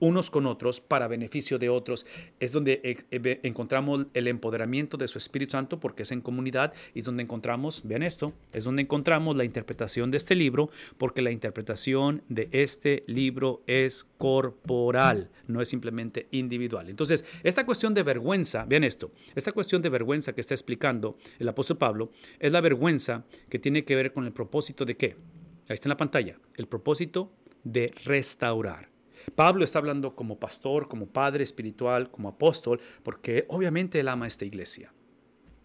unos 0.00 0.30
con 0.30 0.46
otros 0.46 0.80
para 0.80 1.08
beneficio 1.08 1.58
de 1.58 1.68
otros. 1.68 2.06
Es 2.40 2.52
donde 2.52 2.80
e, 2.82 3.16
e, 3.16 3.40
encontramos 3.42 4.06
el 4.14 4.28
empoderamiento 4.28 4.96
de 4.96 5.08
su 5.08 5.18
Espíritu 5.18 5.52
Santo 5.52 5.80
porque 5.80 6.02
es 6.02 6.12
en 6.12 6.20
comunidad 6.20 6.72
y 6.94 7.02
donde 7.02 7.22
encontramos, 7.22 7.82
vean 7.84 8.02
esto, 8.02 8.32
es 8.52 8.64
donde 8.64 8.82
encontramos 8.82 9.36
la 9.36 9.44
interpretación 9.44 10.10
de 10.10 10.16
este 10.16 10.34
libro 10.34 10.70
porque 10.98 11.22
la 11.22 11.30
interpretación 11.30 12.22
de 12.28 12.48
este 12.52 13.04
libro 13.06 13.62
es 13.66 14.04
corporal, 14.18 15.30
no 15.46 15.60
es 15.60 15.68
simplemente 15.68 16.28
individual. 16.30 16.88
Entonces, 16.88 17.24
esta 17.42 17.64
cuestión 17.64 17.94
de 17.94 18.02
vergüenza, 18.02 18.64
vean 18.64 18.84
esto, 18.84 19.10
esta 19.34 19.52
cuestión 19.52 19.82
de 19.82 19.88
vergüenza 19.88 20.32
que 20.34 20.40
está 20.40 20.54
explicando 20.54 21.16
el 21.38 21.48
apóstol 21.48 21.78
Pablo 21.78 22.10
es 22.38 22.52
la 22.52 22.60
vergüenza 22.60 23.24
que 23.48 23.58
tiene 23.58 23.84
que 23.84 23.96
ver 23.96 24.12
con 24.12 24.24
el 24.24 24.32
propósito 24.32 24.84
de 24.84 24.96
qué? 24.96 25.16
Ahí 25.68 25.74
está 25.74 25.88
en 25.88 25.90
la 25.90 25.96
pantalla, 25.96 26.38
el 26.54 26.68
propósito 26.68 27.32
de 27.64 27.92
restaurar. 28.04 28.95
Pablo 29.34 29.64
está 29.64 29.78
hablando 29.78 30.14
como 30.14 30.38
pastor, 30.38 30.88
como 30.88 31.06
padre 31.06 31.44
espiritual, 31.44 32.10
como 32.10 32.28
apóstol, 32.28 32.80
porque 33.02 33.44
obviamente 33.48 34.00
él 34.00 34.08
ama 34.08 34.26
esta 34.26 34.44
iglesia, 34.44 34.92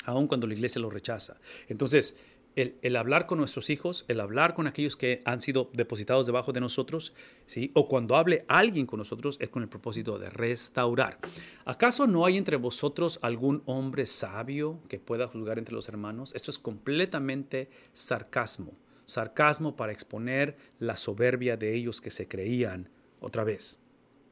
aun 0.05 0.27
cuando 0.27 0.47
la 0.47 0.53
iglesia 0.53 0.81
lo 0.81 0.89
rechaza. 0.89 1.39
Entonces, 1.67 2.17
el, 2.55 2.95
hablar 2.95 3.27
con 3.27 3.37
nuestros 3.37 3.69
hijos, 3.69 4.05
el 4.07 4.19
hablar 4.19 4.53
con 4.53 4.67
aquellos 4.67 4.97
que 4.97 5.21
han 5.25 5.41
sido 5.41 5.69
depositados 5.73 6.25
debajo 6.25 6.51
de 6.51 6.59
nosotros, 6.59 7.13
¿sí? 7.45 7.71
o 7.73 7.87
cuando 7.87 8.15
hable 8.15 8.45
alguien 8.47 8.85
con 8.85 8.99
nosotros, 8.99 9.37
es 9.39 9.49
con 9.49 9.63
el 9.63 9.69
propósito 9.69 10.19
de 10.19 10.29
restaurar. 10.29 11.19
¿Acaso 11.65 12.07
no 12.07 12.25
hay 12.25 12.37
entre 12.37 12.57
vosotros 12.57 13.19
algún 13.21 13.63
hombre 13.65 14.05
sabio 14.05 14.79
que 14.89 14.99
pueda 14.99 15.27
juzgar 15.27 15.59
entre 15.59 15.75
los 15.75 15.87
hermanos? 15.87 16.35
Esto 16.35 16.51
es 16.51 16.59
completamente 16.59 17.69
sarcasmo. 17.93 18.73
Sarcasmo 19.05 19.75
para 19.75 19.91
exponer 19.91 20.57
la 20.79 20.95
soberbia 20.95 21.57
de 21.57 21.75
ellos 21.75 22.01
que 22.01 22.11
se 22.11 22.27
creían, 22.27 22.89
otra 23.21 23.45
vez, 23.45 23.79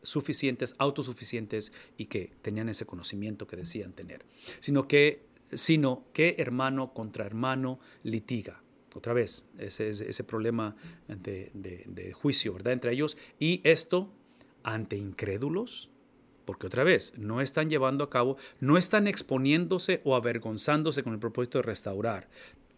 suficientes, 0.03 0.75
autosuficientes 0.77 1.71
y 1.97 2.05
que 2.05 2.33
tenían 2.41 2.67
ese 2.67 2.85
conocimiento 2.85 3.47
que 3.47 3.55
decían 3.55 3.93
tener, 3.93 4.25
sino 4.59 4.87
que 4.87 5.29
sino 5.53 6.05
que 6.13 6.35
hermano 6.37 6.93
contra 6.93 7.25
hermano 7.25 7.79
litiga. 8.03 8.61
Otra 8.95 9.13
vez, 9.13 9.45
ese, 9.57 9.89
ese 9.89 10.23
problema 10.23 10.75
de, 11.07 12.13
juicio, 12.13 12.53
¿verdad? 12.53 12.73
Entre 12.73 12.91
ellos. 12.91 13.17
Y 13.39 13.61
esto 13.63 14.11
ante 14.63 14.97
incrédulos, 14.97 15.89
porque 16.45 16.67
otra 16.67 16.83
vez, 16.83 17.13
no 17.15 17.41
están 17.41 17.69
llevando 17.69 18.03
a 18.03 18.09
cabo, 18.09 18.37
no 18.59 18.77
están 18.77 19.07
exponiéndose 19.07 20.01
o 20.03 20.15
avergonzándose 20.15 21.03
con 21.03 21.13
el 21.13 21.19
propósito 21.19 21.59
de 21.59 21.63
restaurar. 21.63 22.29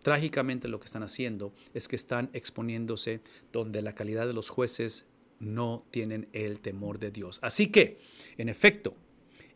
Trágicamente 0.02 0.68
lo 0.68 0.80
que 0.80 0.86
están 0.86 1.04
haciendo 1.04 1.54
es 1.74 1.88
que 1.88 1.96
están 1.96 2.30
exponiéndose 2.34 3.22
donde 3.54 3.82
la 3.82 3.96
calidad 3.96 4.28
de 4.28 4.34
los 4.34 4.50
jueces 4.50 5.08
no 5.42 5.86
tienen 5.92 6.30
el 6.32 6.62
temor 6.62 7.00
de 7.00 7.12
Dios. 7.12 7.40
Así 7.42 7.68
que, 7.68 8.00
en 8.38 8.48
efecto, 8.48 8.96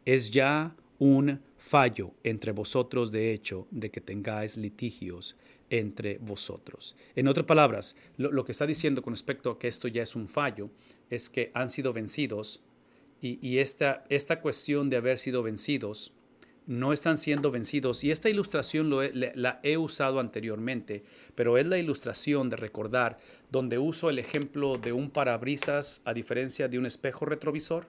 es 0.04 0.32
ya 0.32 0.76
un 1.00 1.40
fallo 1.58 2.12
entre 2.24 2.52
vosotros 2.52 3.12
de 3.12 3.34
hecho 3.34 3.68
de 3.72 3.90
que 3.92 4.02
tengáis 4.02 4.58
litigios 4.58 5.36
entre 5.70 6.18
vosotros. 6.20 6.96
En 7.16 7.28
otras 7.28 7.46
palabras, 7.46 7.96
lo, 8.18 8.46
que 8.46 8.52
está 8.52 8.68
diciendo 8.68 9.02
con 9.02 9.14
respecto 9.14 9.50
a 9.50 9.60
que 9.60 9.68
esto 9.68 9.88
ya 9.88 10.04
es 10.04 10.16
un 10.16 10.28
fallo 10.28 10.70
es 11.10 11.30
que 11.30 11.52
han 11.54 11.70
sido 11.70 11.94
vencidos 11.94 12.62
y, 13.22 13.58
esta, 13.58 14.06
esta 14.10 14.40
cuestión 14.40 14.90
de 14.92 14.98
haber 14.98 15.18
sido 15.18 15.42
vencidos 15.42 16.14
no 16.68 16.94
están 16.94 17.18
siendo 17.18 17.52
vencidos. 17.52 18.04
Y 18.04 18.12
esta 18.12 18.30
ilustración 18.30 18.90
la 19.14 19.60
he 19.64 19.78
usado 19.78 20.20
anteriormente, 20.20 21.04
pero 21.36 21.58
es 21.58 21.68
la 21.68 21.78
ilustración 21.78 22.50
de 22.50 22.56
recordar 22.56 23.20
donde 23.52 23.78
uso 23.78 24.10
el 24.10 24.20
ejemplo 24.20 24.78
de 24.78 24.94
un 24.94 25.10
parabrisas 25.10 26.02
a 26.06 26.14
diferencia 26.14 26.68
de 26.68 26.80
un 26.80 26.86
espejo 26.86 27.26
retrovisor, 27.26 27.88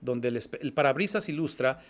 donde 0.00 0.28
el, 0.28 0.40
el 0.60 0.72
parabrisas 0.72 1.28
ilustra 1.28 1.80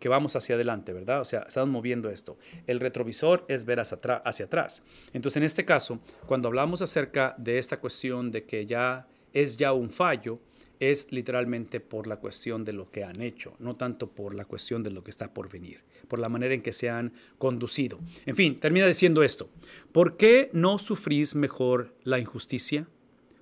que 0.00 0.08
vamos 0.08 0.34
hacia 0.34 0.54
adelante, 0.54 0.92
¿verdad? 0.92 1.20
O 1.20 1.24
sea, 1.24 1.40
estamos 1.46 1.68
moviendo 1.68 2.10
esto. 2.10 2.38
El 2.66 2.80
retrovisor 2.80 3.44
es 3.48 3.66
ver 3.66 3.80
hacia, 3.80 3.98
hacia 4.24 4.46
atrás. 4.46 4.82
Entonces, 5.12 5.36
en 5.36 5.44
este 5.44 5.64
caso, 5.64 6.00
cuando 6.26 6.48
hablamos 6.48 6.80
acerca 6.82 7.34
de 7.38 7.58
esta 7.58 7.78
cuestión 7.78 8.30
de 8.32 8.44
que 8.44 8.64
ya 8.64 9.06
es 9.32 9.56
ya 9.58 9.72
un 9.72 9.90
fallo, 9.90 10.40
es 10.80 11.12
literalmente 11.12 11.78
por 11.78 12.06
la 12.06 12.16
cuestión 12.16 12.64
de 12.64 12.72
lo 12.72 12.90
que 12.90 13.04
han 13.04 13.20
hecho, 13.20 13.54
no 13.58 13.76
tanto 13.76 14.08
por 14.08 14.34
la 14.34 14.46
cuestión 14.46 14.82
de 14.82 14.90
lo 14.90 15.04
que 15.04 15.10
está 15.10 15.32
por 15.32 15.50
venir, 15.50 15.82
por 16.08 16.18
la 16.18 16.30
manera 16.30 16.54
en 16.54 16.62
que 16.62 16.72
se 16.72 16.88
han 16.88 17.12
conducido. 17.38 18.00
En 18.24 18.34
fin, 18.34 18.58
termina 18.58 18.86
diciendo 18.86 19.22
esto. 19.22 19.50
¿Por 19.92 20.16
qué 20.16 20.48
no 20.54 20.78
sufrís 20.78 21.34
mejor 21.34 21.94
la 22.02 22.18
injusticia? 22.18 22.88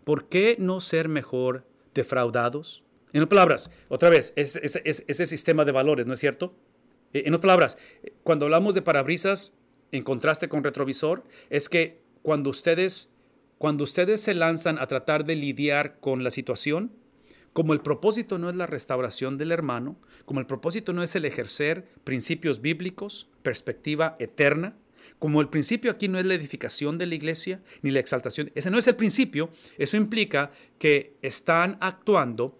¿Por 0.02 0.28
qué 0.28 0.56
no 0.58 0.80
ser 0.80 1.08
mejor 1.08 1.64
defraudados? 1.94 2.82
En 3.12 3.22
otras 3.22 3.36
palabras, 3.36 3.72
otra 3.88 4.10
vez, 4.10 4.32
es, 4.36 4.56
ese 4.56 5.26
sistema 5.26 5.64
de 5.64 5.72
valores, 5.72 6.06
¿no 6.06 6.14
es 6.14 6.20
cierto? 6.20 6.54
Eh, 7.12 7.22
en 7.26 7.34
otras 7.34 7.42
palabras, 7.42 7.78
cuando 8.24 8.46
hablamos 8.46 8.74
de 8.74 8.82
parabrisas 8.82 9.54
en 9.92 10.02
contraste 10.02 10.48
con 10.48 10.64
retrovisor, 10.64 11.22
es 11.50 11.68
que 11.68 12.00
cuando 12.22 12.50
ustedes, 12.50 13.10
cuando 13.58 13.84
ustedes 13.84 14.20
se 14.20 14.34
lanzan 14.34 14.78
a 14.78 14.88
tratar 14.88 15.24
de 15.24 15.36
lidiar 15.36 16.00
con 16.00 16.24
la 16.24 16.30
situación, 16.30 16.90
como 17.58 17.72
el 17.72 17.80
propósito 17.80 18.38
no 18.38 18.48
es 18.48 18.54
la 18.54 18.66
restauración 18.66 19.36
del 19.36 19.50
hermano, 19.50 19.96
como 20.26 20.38
el 20.38 20.46
propósito 20.46 20.92
no 20.92 21.02
es 21.02 21.16
el 21.16 21.24
ejercer 21.24 21.88
principios 22.04 22.60
bíblicos, 22.60 23.30
perspectiva 23.42 24.14
eterna, 24.20 24.76
como 25.18 25.40
el 25.40 25.48
principio 25.48 25.90
aquí 25.90 26.06
no 26.06 26.20
es 26.20 26.24
la 26.24 26.34
edificación 26.34 26.98
de 26.98 27.06
la 27.06 27.16
iglesia 27.16 27.60
ni 27.82 27.90
la 27.90 27.98
exaltación, 27.98 28.52
ese 28.54 28.70
no 28.70 28.78
es 28.78 28.86
el 28.86 28.94
principio, 28.94 29.50
eso 29.76 29.96
implica 29.96 30.52
que 30.78 31.14
están 31.20 31.78
actuando, 31.80 32.56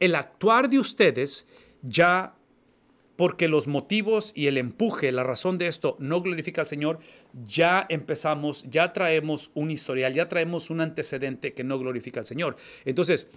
el 0.00 0.14
actuar 0.16 0.68
de 0.68 0.80
ustedes 0.80 1.46
ya 1.82 2.34
porque 3.14 3.46
los 3.46 3.68
motivos 3.68 4.32
y 4.34 4.48
el 4.48 4.58
empuje, 4.58 5.12
la 5.12 5.22
razón 5.22 5.58
de 5.58 5.68
esto 5.68 5.94
no 6.00 6.22
glorifica 6.22 6.62
al 6.62 6.66
Señor, 6.66 6.98
ya 7.46 7.86
empezamos, 7.88 8.68
ya 8.68 8.92
traemos 8.92 9.52
un 9.54 9.70
historial, 9.70 10.12
ya 10.12 10.26
traemos 10.26 10.70
un 10.70 10.80
antecedente 10.80 11.52
que 11.52 11.62
no 11.62 11.78
glorifica 11.78 12.18
al 12.18 12.26
Señor. 12.26 12.56
Entonces, 12.84 13.30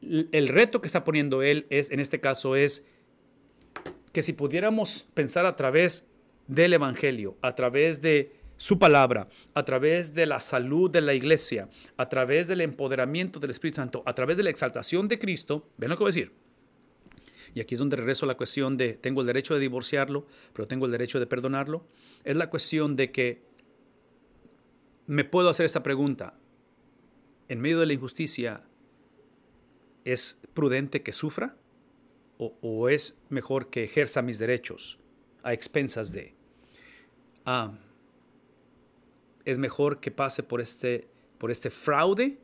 el 0.00 0.48
reto 0.48 0.80
que 0.80 0.86
está 0.86 1.04
poniendo 1.04 1.42
Él 1.42 1.66
es, 1.70 1.90
en 1.90 2.00
este 2.00 2.20
caso, 2.20 2.56
es 2.56 2.84
que 4.12 4.22
si 4.22 4.32
pudiéramos 4.32 5.08
pensar 5.14 5.46
a 5.46 5.56
través 5.56 6.08
del 6.46 6.72
Evangelio, 6.72 7.36
a 7.42 7.54
través 7.54 8.00
de 8.00 8.32
su 8.56 8.78
palabra, 8.78 9.28
a 9.54 9.64
través 9.64 10.14
de 10.14 10.26
la 10.26 10.40
salud 10.40 10.90
de 10.90 11.00
la 11.00 11.14
iglesia, 11.14 11.68
a 11.96 12.08
través 12.08 12.48
del 12.48 12.60
empoderamiento 12.60 13.38
del 13.38 13.50
Espíritu 13.50 13.76
Santo, 13.76 14.02
a 14.04 14.14
través 14.14 14.36
de 14.36 14.42
la 14.42 14.50
exaltación 14.50 15.06
de 15.06 15.18
Cristo, 15.18 15.68
ven 15.76 15.90
lo 15.90 15.96
que 15.96 16.02
voy 16.02 16.08
a 16.08 16.14
decir. 16.14 16.32
Y 17.54 17.60
aquí 17.60 17.74
es 17.74 17.78
donde 17.78 17.96
regreso 17.96 18.26
a 18.26 18.28
la 18.28 18.36
cuestión 18.36 18.76
de 18.76 18.94
tengo 18.94 19.20
el 19.20 19.26
derecho 19.26 19.54
de 19.54 19.60
divorciarlo, 19.60 20.26
pero 20.52 20.66
tengo 20.66 20.86
el 20.86 20.92
derecho 20.92 21.20
de 21.20 21.26
perdonarlo. 21.26 21.86
Es 22.24 22.36
la 22.36 22.50
cuestión 22.50 22.96
de 22.96 23.12
que 23.12 23.42
me 25.06 25.24
puedo 25.24 25.48
hacer 25.48 25.64
esta 25.64 25.82
pregunta. 25.82 26.38
En 27.48 27.60
medio 27.60 27.78
de 27.80 27.86
la 27.86 27.94
injusticia, 27.94 28.67
¿es 30.12 30.38
prudente 30.54 31.02
que 31.02 31.12
sufra? 31.12 31.56
¿O, 32.38 32.88
es 32.88 33.18
mejor 33.30 33.68
que 33.68 33.84
ejerza 33.84 34.22
mis 34.22 34.38
derechos 34.38 34.98
a 35.42 35.52
expensas 35.52 36.12
de? 36.12 36.34
Ah, 37.44 37.72
es 39.44 39.58
mejor 39.58 39.98
que 40.00 40.10
pase 40.10 40.42
por 40.42 40.60
este, 40.60 41.08
por 41.36 41.50
este 41.50 41.70
fraude 41.70 42.38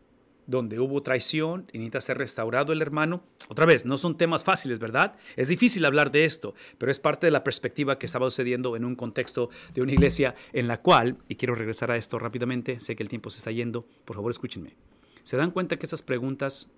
donde 0.47 0.79
hubo 0.79 1.03
traición 1.03 1.71
y 1.73 1.79
necesita 1.79 2.01
ser 2.03 2.19
restaurado 2.19 2.73
el 2.73 2.83
hermano. 2.83 3.25
Otra 3.49 3.65
vez, 3.65 3.87
no 3.87 3.97
son 3.97 4.19
temas 4.19 4.45
fáciles, 4.45 4.79
¿verdad? 4.79 5.17
Es 5.37 5.49
difícil 5.49 5.85
hablar 5.87 6.11
de 6.11 6.25
esto, 6.25 6.55
pero 6.77 6.93
es 6.93 6.99
parte 6.99 7.29
de 7.29 7.31
la 7.31 7.45
perspectiva 7.45 7.99
que 7.99 8.05
estaba 8.05 8.29
sucediendo 8.29 8.77
en 8.77 8.85
un 8.85 8.95
contexto 8.95 9.49
de 9.73 9.81
una 9.81 9.93
iglesia 9.93 10.35
en 10.53 10.69
la 10.69 10.83
cual, 10.83 11.17
y 11.29 11.37
quiero 11.37 11.55
regresar 11.55 11.91
a 11.91 11.97
esto 11.97 12.19
rápidamente, 12.19 12.81
sé 12.81 12.95
que 12.95 13.03
el 13.03 13.09
tiempo 13.09 13.31
se 13.31 13.39
está 13.39 13.53
yendo, 13.53 13.87
por 14.05 14.17
favor 14.17 14.31
escúchenme. 14.31 14.77
¿Se 15.23 15.39
dan 15.39 15.53
cuenta 15.53 15.79
que 15.79 15.87
esas 15.87 16.03
preguntas 16.03 16.71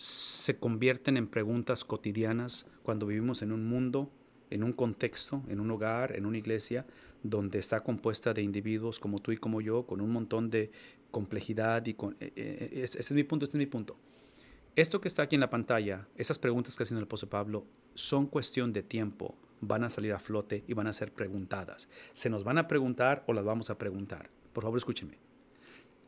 se 0.00 0.56
convierten 0.56 1.18
en 1.18 1.26
preguntas 1.26 1.84
cotidianas 1.84 2.66
cuando 2.82 3.04
vivimos 3.04 3.42
en 3.42 3.52
un 3.52 3.66
mundo, 3.66 4.10
en 4.48 4.64
un 4.64 4.72
contexto, 4.72 5.42
en 5.46 5.60
un 5.60 5.70
hogar, 5.70 6.16
en 6.16 6.24
una 6.24 6.38
iglesia, 6.38 6.86
donde 7.22 7.58
está 7.58 7.84
compuesta 7.84 8.32
de 8.32 8.40
individuos 8.40 8.98
como 8.98 9.20
tú 9.20 9.32
y 9.32 9.36
como 9.36 9.60
yo, 9.60 9.86
con 9.86 10.00
un 10.00 10.10
montón 10.10 10.48
de 10.48 10.70
complejidad 11.10 11.84
y 11.84 11.92
con... 11.92 12.16
Eh, 12.18 12.32
eh, 12.34 12.80
ese 12.82 12.98
es 12.98 13.12
mi 13.12 13.24
punto, 13.24 13.44
este 13.44 13.58
es 13.58 13.60
mi 13.62 13.66
punto. 13.66 13.98
Esto 14.74 15.02
que 15.02 15.08
está 15.08 15.24
aquí 15.24 15.34
en 15.34 15.42
la 15.42 15.50
pantalla, 15.50 16.08
esas 16.16 16.38
preguntas 16.38 16.78
que 16.78 16.84
hace 16.84 16.94
el 16.94 17.02
apóstol 17.02 17.28
Pablo, 17.28 17.66
son 17.94 18.26
cuestión 18.26 18.72
de 18.72 18.82
tiempo, 18.82 19.36
van 19.60 19.84
a 19.84 19.90
salir 19.90 20.14
a 20.14 20.18
flote 20.18 20.64
y 20.66 20.72
van 20.72 20.86
a 20.86 20.94
ser 20.94 21.12
preguntadas. 21.12 21.90
¿Se 22.14 22.30
nos 22.30 22.42
van 22.42 22.56
a 22.56 22.68
preguntar 22.68 23.22
o 23.26 23.34
las 23.34 23.44
vamos 23.44 23.68
a 23.68 23.76
preguntar? 23.76 24.30
Por 24.54 24.64
favor, 24.64 24.78
escúcheme. 24.78 25.18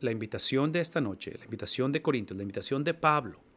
La 0.00 0.12
invitación 0.12 0.72
de 0.72 0.81
esta 0.81 1.02
noche, 1.02 1.35
la 1.37 1.44
invitación 1.44 1.92
de 1.92 2.00
Corintios, 2.00 2.38
la 2.38 2.42
invitación 2.42 2.85
de 2.85 2.94
Pablo, 2.94 3.51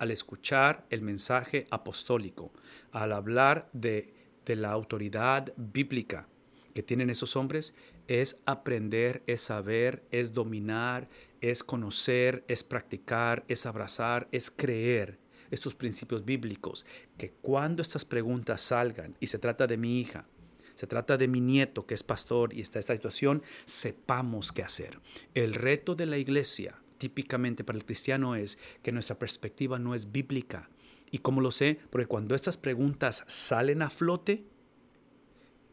al 0.00 0.10
escuchar 0.10 0.86
el 0.88 1.02
mensaje 1.02 1.66
apostólico, 1.70 2.50
al 2.90 3.12
hablar 3.12 3.68
de, 3.72 4.14
la 4.46 4.72
autoridad 4.72 5.52
bíblica, 5.56 6.26
que 6.74 6.82
tienen 6.82 7.08
esos 7.08 7.36
hombres 7.36 7.76
es 8.08 8.42
aprender, 8.46 9.22
es 9.28 9.42
saber, 9.42 10.02
es 10.10 10.34
dominar, 10.34 11.08
es 11.40 11.62
conocer, 11.62 12.42
es 12.48 12.64
practicar, 12.64 13.44
es 13.46 13.64
abrazar, 13.64 14.26
es 14.32 14.50
creer 14.50 15.20
estos 15.52 15.76
principios 15.76 16.24
bíblicos, 16.24 16.84
que 17.16 17.30
cuando 17.30 17.80
estas 17.80 18.04
preguntas 18.04 18.60
salgan 18.60 19.16
y 19.20 19.28
se 19.28 19.38
trata 19.38 19.68
de 19.68 19.76
mi 19.76 20.00
hija, 20.00 20.26
se 20.74 20.88
trata 20.88 21.16
de 21.16 21.28
mi 21.28 21.40
nieto 21.40 21.86
que 21.86 21.94
es 21.94 22.02
pastor 22.02 22.52
y 22.52 22.60
está 22.60 22.78
en 22.78 22.80
esta 22.80 22.96
situación, 22.96 23.42
sepamos 23.66 24.50
qué 24.50 24.64
hacer. 24.64 24.98
El 25.34 25.54
reto 25.54 25.94
de 25.94 26.06
la 26.06 26.18
iglesia, 26.18 26.79
típicamente 27.00 27.64
para 27.64 27.78
el 27.78 27.86
cristiano, 27.86 28.36
es 28.36 28.58
que 28.82 28.92
nuestra 28.92 29.18
perspectiva 29.18 29.78
no 29.78 29.94
es 29.94 30.12
bíblica. 30.12 30.68
¿Y 31.10 31.18
cómo 31.18 31.40
lo 31.40 31.50
sé? 31.50 31.80
Porque 31.88 32.06
cuando 32.06 32.34
estas 32.34 32.58
preguntas 32.58 33.24
salen 33.26 33.80
a 33.80 33.88
flote, 33.88 34.44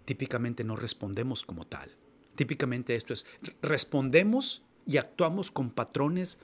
típicamente 0.05 0.63
no 0.63 0.77
respondemos 0.77 1.43
como 1.43 1.67
tal. 1.67 1.91
Típicamente 2.35 2.95
esto 2.95 3.11
es, 3.11 3.25
respondemos 3.61 4.63
y 4.85 4.95
actuamos 4.95 5.51
con 5.51 5.69
patrones 5.69 6.39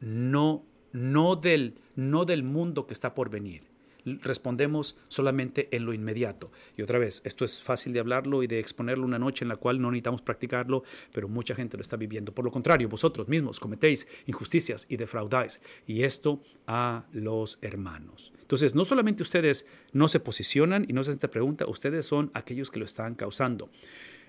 no, 0.00 0.66
no, 0.92 1.34
del, 1.36 1.78
no 1.96 2.26
del 2.26 2.42
mundo 2.42 2.86
que 2.86 2.92
está 2.92 3.14
por 3.14 3.30
venir. 3.30 3.62
Respondemos 4.04 4.96
solamente 5.08 5.68
en 5.74 5.84
lo 5.84 5.92
inmediato. 5.92 6.50
Y 6.76 6.82
otra 6.82 6.98
vez, 6.98 7.22
esto 7.24 7.44
es 7.44 7.62
fácil 7.62 7.92
de 7.92 8.00
hablarlo 8.00 8.42
y 8.42 8.46
de 8.46 8.58
exponerlo 8.58 9.04
una 9.04 9.18
noche 9.18 9.44
en 9.44 9.48
la 9.48 9.56
cual 9.56 9.80
no 9.80 9.90
necesitamos 9.90 10.22
practicarlo, 10.22 10.82
pero 11.12 11.28
mucha 11.28 11.54
gente 11.54 11.76
lo 11.76 11.82
está 11.82 11.96
viviendo. 11.96 12.32
Por 12.32 12.44
lo 12.44 12.50
contrario, 12.50 12.88
vosotros 12.88 13.28
mismos 13.28 13.60
cometéis 13.60 14.06
injusticias 14.26 14.86
y 14.88 14.96
defraudáis, 14.96 15.60
y 15.86 16.02
esto 16.02 16.42
a 16.66 17.04
los 17.12 17.58
hermanos. 17.62 18.32
Entonces, 18.40 18.74
no 18.74 18.84
solamente 18.84 19.22
ustedes 19.22 19.66
no 19.92 20.08
se 20.08 20.20
posicionan 20.20 20.84
y 20.88 20.92
no 20.92 21.02
se 21.02 21.10
hacen 21.10 21.18
esta 21.18 21.30
pregunta, 21.30 21.66
ustedes 21.66 22.06
son 22.06 22.30
aquellos 22.34 22.70
que 22.70 22.78
lo 22.78 22.84
están 22.84 23.14
causando. 23.14 23.70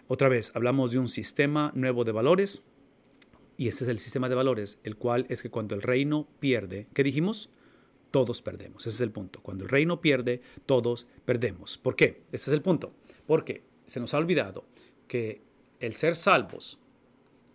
Otra 0.08 0.30
vez, 0.30 0.52
hablamos 0.56 0.92
de 0.92 1.00
un 1.00 1.08
sistema 1.08 1.72
nuevo 1.76 2.04
de 2.04 2.12
valores, 2.12 2.66
y 3.58 3.68
ese 3.68 3.84
es 3.84 3.90
el 3.90 4.00
sistema 4.00 4.30
de 4.30 4.36
valores, 4.36 4.80
el 4.84 4.98
cual 4.98 5.26
es 5.30 5.42
que 5.42 5.50
cuando 5.50 5.76
el 5.76 5.82
reino 5.82 6.28
pierde, 6.40 6.88
¿qué 6.94 7.04
dijimos? 7.04 7.50
Todos 8.14 8.44
perdemos. 8.44 8.86
Ese 8.86 8.98
es 8.98 9.02
el 9.02 9.10
punto. 9.10 9.42
Cuando 9.42 9.64
el 9.64 9.72
reino 9.72 10.00
pierde, 10.00 10.40
todos 10.68 11.08
perdemos. 11.26 11.80
¿Por 11.80 11.96
qué? 11.96 12.22
Ese 12.32 12.52
es 12.52 12.54
el 12.54 12.62
punto. 12.62 12.94
Porque 13.26 13.64
se 13.88 14.00
nos 14.00 14.14
ha 14.14 14.20
olvidado 14.20 14.66
que 15.08 15.42
el 15.80 15.96
ser 15.96 16.16
salvos 16.16 16.78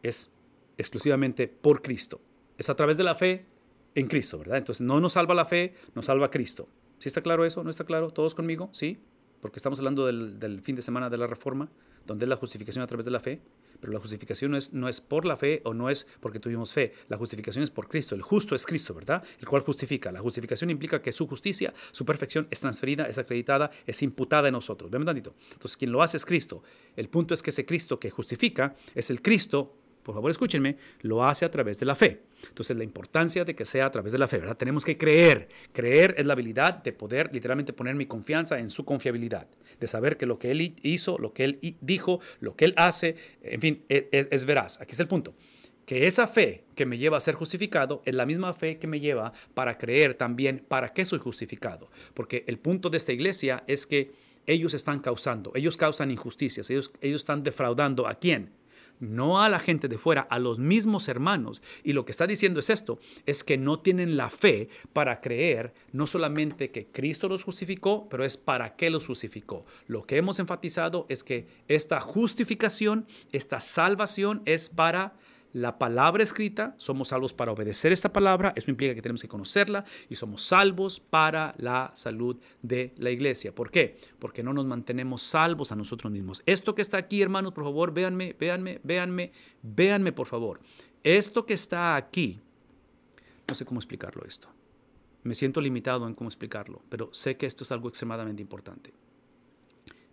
es 0.03 0.33
exclusivamente 0.77 1.47
por 1.47 1.81
Cristo. 1.81 2.21
Es 2.57 2.69
a 2.71 2.75
través 2.75 2.97
de 2.97 3.05
la 3.05 3.15
fe 3.15 3.47
en 3.95 4.09
Cristo, 4.09 4.37
¿verdad? 4.37 4.59
Entonces 4.59 4.81
no 4.81 4.99
nos 4.99 5.13
salva 5.13 5.33
la 5.33 5.45
fe, 5.45 5.75
nos 5.95 6.07
salva 6.07 6.29
Cristo. 6.29 6.69
¿Sí 6.99 7.09
está 7.09 7.23
claro 7.23 7.45
eso? 7.45 7.63
¿No 7.63 7.71
está 7.71 7.85
claro? 7.85 8.11
¿Todos 8.11 8.35
conmigo? 8.35 8.69
¿Sí? 8.73 8.99
Porque 9.41 9.61
estamos 9.61 9.79
hablando 9.79 10.07
del, 10.07 10.41
del 10.41 10.61
fin 10.61 10.75
de 10.75 10.83
semana 10.83 11.09
de 11.09 11.19
la 11.19 11.29
Reforma, 11.29 11.71
donde 12.05 12.25
es 12.25 12.29
la 12.29 12.37
justificación 12.37 12.83
a 12.83 12.89
través 12.89 13.05
de 13.05 13.13
la 13.13 13.21
fe. 13.21 13.41
Pero 13.81 13.93
la 13.93 14.01
justificación 14.01 14.53
no 14.53 14.57
es, 14.57 14.73
no 14.73 14.89
es 14.89 15.01
por 15.01 15.25
la 15.25 15.37
fe 15.37 15.61
o 15.65 15.75
no 15.75 15.91
es 15.91 16.07
porque 16.21 16.41
tuvimos 16.41 16.73
fe. 16.73 16.93
La 17.09 17.17
justificación 17.17 17.63
es 17.63 17.71
por 17.71 17.89
Cristo. 17.89 18.15
El 18.15 18.23
justo 18.23 18.55
es 18.55 18.67
Cristo, 18.67 18.95
¿verdad? 18.95 19.23
El 19.41 19.47
cual 19.47 19.63
justifica. 19.63 20.13
La 20.13 20.21
justificación 20.21 20.71
implica 20.71 21.01
que 21.01 21.13
su 21.13 21.27
justicia, 21.27 21.73
su 21.93 22.05
perfección 22.05 22.49
es 22.51 22.61
transferida, 22.61 23.07
es 23.07 23.19
acreditada, 23.19 23.71
es 23.87 24.03
imputada 24.03 24.49
en 24.49 24.53
nosotros. 24.53 24.91
Vean 24.91 25.05
tantito. 25.05 25.35
Entonces, 25.53 25.77
quien 25.77 25.93
lo 25.93 26.03
hace 26.03 26.17
es 26.17 26.25
Cristo. 26.25 26.63
El 26.97 27.09
punto 27.09 27.35
es 27.35 27.43
que 27.43 27.51
ese 27.51 27.65
Cristo 27.65 27.99
que 27.99 28.11
justifica 28.11 28.77
es 28.95 29.11
el 29.11 29.23
Cristo 29.23 29.78
por 30.09 30.15
favor 30.15 30.31
escúchenme, 30.31 30.79
lo 31.03 31.23
hace 31.23 31.45
a 31.45 31.51
través 31.51 31.79
de 31.79 31.85
la 31.85 31.95
fe. 31.95 32.23
Entonces 32.49 32.75
la 32.75 32.83
importancia 32.83 33.45
de 33.45 33.55
que 33.55 33.67
sea 33.67 33.85
a 33.85 33.91
través 33.91 34.11
de 34.11 34.19
la 34.19 34.27
fe, 34.27 34.39
¿verdad? 34.39 34.57
Tenemos 34.57 34.83
que 34.83 34.97
creer. 34.97 35.51
Creer 35.75 36.15
es 36.17 36.25
la 36.25 36.33
habilidad 36.33 36.83
de 36.83 36.95
poder 36.95 37.29
literalmente 37.31 37.75
poner 37.75 37.95
mi 37.95 38.07
confianza 38.07 38.59
en 38.59 38.71
su 38.71 38.87
confiabilidad, 38.87 39.49
de 39.79 39.87
saber 39.87 40.17
que 40.17 40.25
lo 40.25 40.39
que 40.39 40.51
él 40.51 40.75
hizo, 40.81 41.19
lo 41.19 41.35
que 41.35 41.45
él 41.45 41.77
dijo, 41.83 42.21
lo 42.41 42.57
que 42.57 42.65
él 42.65 42.75
hace, 42.79 43.17
en 43.43 43.61
fin, 43.61 43.85
e, 43.91 44.09
e, 44.11 44.29
es, 44.31 44.47
veraz. 44.47 44.81
Aquí 44.81 44.93
está 44.93 45.03
el 45.03 45.11
punto 45.11 45.35
que 45.85 46.07
esa 46.07 46.27
fe 46.27 46.65
que 46.75 46.87
me 46.87 46.97
lleva 46.97 47.19
a 47.19 47.21
ser 47.21 47.35
justificado 47.35 48.01
es 48.07 48.15
la 48.15 48.25
misma 48.25 48.55
fe 48.55 48.79
que 48.79 48.87
me 48.87 49.01
lleva 49.01 49.35
para 49.53 49.77
creer 49.77 50.15
también 50.15 50.65
para 50.67 50.95
qué 50.95 51.05
soy 51.05 51.19
justificado. 51.19 51.91
Porque 52.15 52.45
el 52.47 52.59
punto 52.59 52.89
de 52.89 52.97
esta 52.97 53.13
iglesia 53.13 53.63
es 53.67 53.87
que 53.87 54.13
ellos 54.47 54.73
están 54.73 55.01
causando, 55.01 55.53
ellos 55.55 55.77
causan 55.77 56.11
injusticias, 56.11 56.71
ellos, 56.71 56.93
ellos 57.03 57.21
están 57.21 57.43
defraudando 57.43 58.07
a 58.07 58.15
quién? 58.15 58.53
No 59.01 59.43
a 59.43 59.49
la 59.49 59.61
gente 59.61 59.89
de 59.89 59.99
fuera, 59.99 60.23
a 60.23 60.39
los 60.39 60.59
mismos 60.59 61.09
hermanos. 61.09 61.63
Y 61.85 61.93
lo 61.93 62.05
que 62.05 62.13
está 62.13 62.27
diciendo 62.27 62.61
es 62.61 62.71
esto, 62.71 62.99
es 63.27 63.45
que 63.45 63.59
no 63.59 63.81
tienen 63.81 64.17
la 64.17 64.31
fe 64.31 64.69
para 64.93 65.21
creer 65.21 65.73
no 65.93 66.07
solamente 66.07 66.71
que 66.71 66.87
Cristo 66.87 67.29
los 67.29 67.45
justificó, 67.45 68.09
pero 68.09 68.25
es 68.25 68.37
para 68.37 68.77
qué 68.77 68.91
los 68.91 69.07
justificó. 69.07 69.65
Lo 69.87 70.05
que 70.05 70.17
hemos 70.17 70.39
enfatizado 70.39 71.07
es 71.09 71.25
que 71.25 71.47
esta 71.69 72.01
justificación, 72.01 73.07
esta 73.33 73.61
salvación 73.61 74.43
es 74.45 74.69
para 74.71 75.15
la 75.61 75.79
palabra 75.79 76.23
escrita, 76.23 76.75
somos 76.77 77.09
salvos 77.09 77.35
para 77.35 77.53
obedecer 77.53 77.93
esta 77.93 78.13
palabra, 78.13 78.53
eso 78.57 78.71
implica 78.71 78.95
que 78.95 79.03
tenemos 79.03 79.23
que 79.23 79.29
conocerla 79.29 79.85
y 80.09 80.15
somos 80.15 80.43
salvos 80.43 81.01
para 81.01 81.55
la 81.59 81.91
salud 81.95 82.37
de 82.63 82.95
la 82.99 83.11
iglesia. 83.11 83.55
¿Por 83.55 83.71
qué? 83.71 83.99
Porque 84.19 84.43
no 84.43 84.53
nos 84.53 84.67
mantenemos 84.67 85.23
salvos 85.23 85.73
a 85.73 85.77
nosotros 85.77 86.13
mismos. 86.13 86.43
Esto 86.47 86.75
que 86.75 86.83
está 86.83 86.97
aquí, 86.97 87.21
hermanos, 87.21 87.53
por 87.53 87.65
favor, 87.65 87.93
véanme, 87.93 88.37
véanme, 88.39 88.81
véanme, 88.85 89.33
véanme, 89.63 90.13
por 90.13 90.27
favor. 90.27 90.61
Esto 91.03 91.45
que 91.45 91.55
está 91.55 91.97
aquí, 91.97 92.41
no 93.47 93.55
sé 93.55 93.65
cómo 93.65 93.81
explicarlo 93.81 94.25
esto. 94.27 94.49
Me 95.25 95.35
siento 95.35 95.61
limitado 95.61 96.07
en 96.07 96.15
cómo 96.15 96.29
explicarlo, 96.29 96.83
pero 96.89 97.13
sé 97.13 97.37
que 97.37 97.47
esto 97.47 97.65
es 97.65 97.73
algo 97.73 97.89
extremadamente 97.89 98.43
importante. 98.43 98.93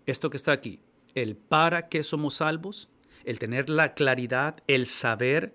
Esto 0.06 0.30
que 0.30 0.38
está 0.38 0.52
aquí, 0.52 0.80
el 1.14 1.36
para 1.36 1.88
qué 1.88 2.04
somos 2.04 2.36
salvos, 2.36 2.90
el 3.26 3.40
tener 3.40 3.70
la 3.70 3.94
claridad, 3.94 4.58
el 4.68 4.86
saber 4.86 5.54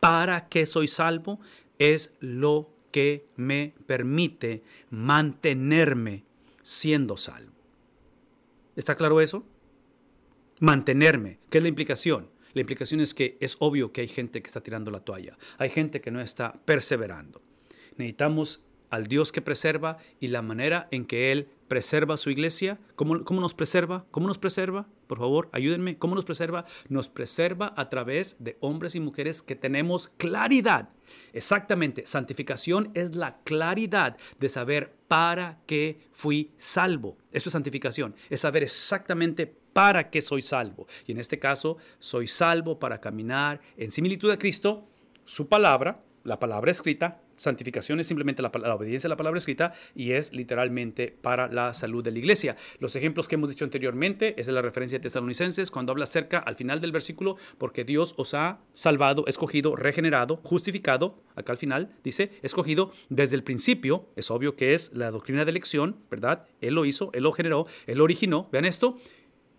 para 0.00 0.48
qué 0.48 0.66
soy 0.66 0.88
salvo, 0.88 1.40
es 1.78 2.14
lo 2.20 2.70
que 2.90 3.26
me 3.36 3.74
permite 3.86 4.62
mantenerme 4.90 6.24
siendo 6.62 7.16
salvo. 7.16 7.52
¿Está 8.76 8.96
claro 8.96 9.20
eso? 9.20 9.44
Mantenerme. 10.60 11.38
¿Qué 11.50 11.58
es 11.58 11.64
la 11.64 11.68
implicación? 11.68 12.30
La 12.52 12.60
implicación 12.60 13.00
es 13.00 13.14
que 13.14 13.36
es 13.40 13.56
obvio 13.58 13.92
que 13.92 14.02
hay 14.02 14.08
gente 14.08 14.40
que 14.42 14.46
está 14.46 14.60
tirando 14.60 14.90
la 14.90 15.00
toalla. 15.00 15.36
Hay 15.58 15.70
gente 15.70 16.00
que 16.00 16.10
no 16.10 16.20
está 16.20 16.52
perseverando. 16.64 17.42
Necesitamos 17.96 18.62
al 18.94 19.06
Dios 19.06 19.32
que 19.32 19.42
preserva 19.42 19.98
y 20.20 20.28
la 20.28 20.42
manera 20.42 20.88
en 20.90 21.04
que 21.04 21.32
Él 21.32 21.48
preserva 21.68 22.16
su 22.16 22.30
iglesia. 22.30 22.78
¿Cómo, 22.94 23.24
¿Cómo, 23.24 23.40
nos 23.40 23.54
preserva? 23.54 24.06
¿Cómo 24.10 24.26
nos 24.26 24.38
preserva? 24.38 24.86
Por 25.06 25.18
favor, 25.18 25.48
ayúdenme. 25.52 25.98
¿Cómo 25.98 26.14
nos 26.14 26.24
preserva? 26.24 26.64
Nos 26.88 27.08
preserva 27.08 27.74
a 27.76 27.88
través 27.88 28.36
de 28.38 28.56
hombres 28.60 28.94
y 28.94 29.00
mujeres 29.00 29.42
que 29.42 29.56
tenemos 29.56 30.08
claridad. 30.16 30.90
Exactamente, 31.32 32.06
santificación 32.06 32.90
es 32.94 33.14
la 33.14 33.38
claridad 33.42 34.16
de 34.38 34.48
saber 34.48 34.94
para 35.08 35.58
qué 35.66 36.00
fui 36.12 36.52
salvo. 36.56 37.16
Eso 37.32 37.48
es 37.48 37.52
santificación, 37.52 38.14
es 38.30 38.40
saber 38.40 38.62
exactamente 38.62 39.52
para 39.72 40.10
qué 40.10 40.22
soy 40.22 40.42
salvo. 40.42 40.86
Y 41.06 41.12
en 41.12 41.18
este 41.18 41.38
caso, 41.38 41.76
soy 41.98 42.28
salvo 42.28 42.78
para 42.78 43.00
caminar 43.00 43.60
en 43.76 43.90
similitud 43.90 44.30
a 44.30 44.38
Cristo, 44.38 44.86
su 45.24 45.48
palabra, 45.48 46.04
la 46.22 46.38
palabra 46.38 46.70
escrita, 46.70 47.20
santificación 47.36 48.00
es 48.00 48.06
simplemente 48.06 48.42
la, 48.42 48.48
obediencia 48.48 49.08
a 49.08 49.10
la 49.10 49.16
palabra 49.16 49.38
escrita 49.38 49.72
y 49.94 50.12
es 50.12 50.32
literalmente 50.32 51.16
para 51.20 51.48
la 51.48 51.74
salud 51.74 52.02
de 52.02 52.12
la 52.12 52.18
iglesia. 52.18 52.56
Los 52.78 52.96
ejemplos 52.96 53.28
que 53.28 53.34
hemos 53.36 53.48
dicho 53.48 53.64
anteriormente 53.64 54.40
es 54.40 54.48
la 54.48 54.62
referencia 54.62 54.98
de 54.98 55.02
Tesalonicenses 55.02 55.70
cuando 55.70 55.92
habla 55.92 56.04
acerca 56.04 56.38
al 56.38 56.56
final 56.56 56.80
del 56.80 56.92
versículo 56.92 57.36
porque 57.58 57.84
Dios 57.84 58.14
os 58.16 58.34
ha 58.34 58.60
salvado, 58.72 59.26
escogido, 59.26 59.76
regenerado, 59.76 60.36
justificado, 60.36 61.22
acá 61.36 61.52
al 61.52 61.58
final 61.58 61.96
dice, 62.02 62.30
escogido 62.42 62.92
desde 63.08 63.36
el 63.36 63.42
principio, 63.42 64.08
es 64.16 64.30
obvio 64.30 64.56
que 64.56 64.74
es 64.74 64.92
la 64.94 65.10
doctrina 65.10 65.44
de 65.44 65.50
elección, 65.50 65.96
¿verdad? 66.10 66.46
Él 66.60 66.74
lo 66.74 66.84
hizo, 66.84 67.10
él 67.12 67.24
lo 67.24 67.32
generó, 67.32 67.66
él 67.86 67.98
lo 67.98 68.04
originó, 68.04 68.48
vean 68.52 68.64
esto, 68.64 68.98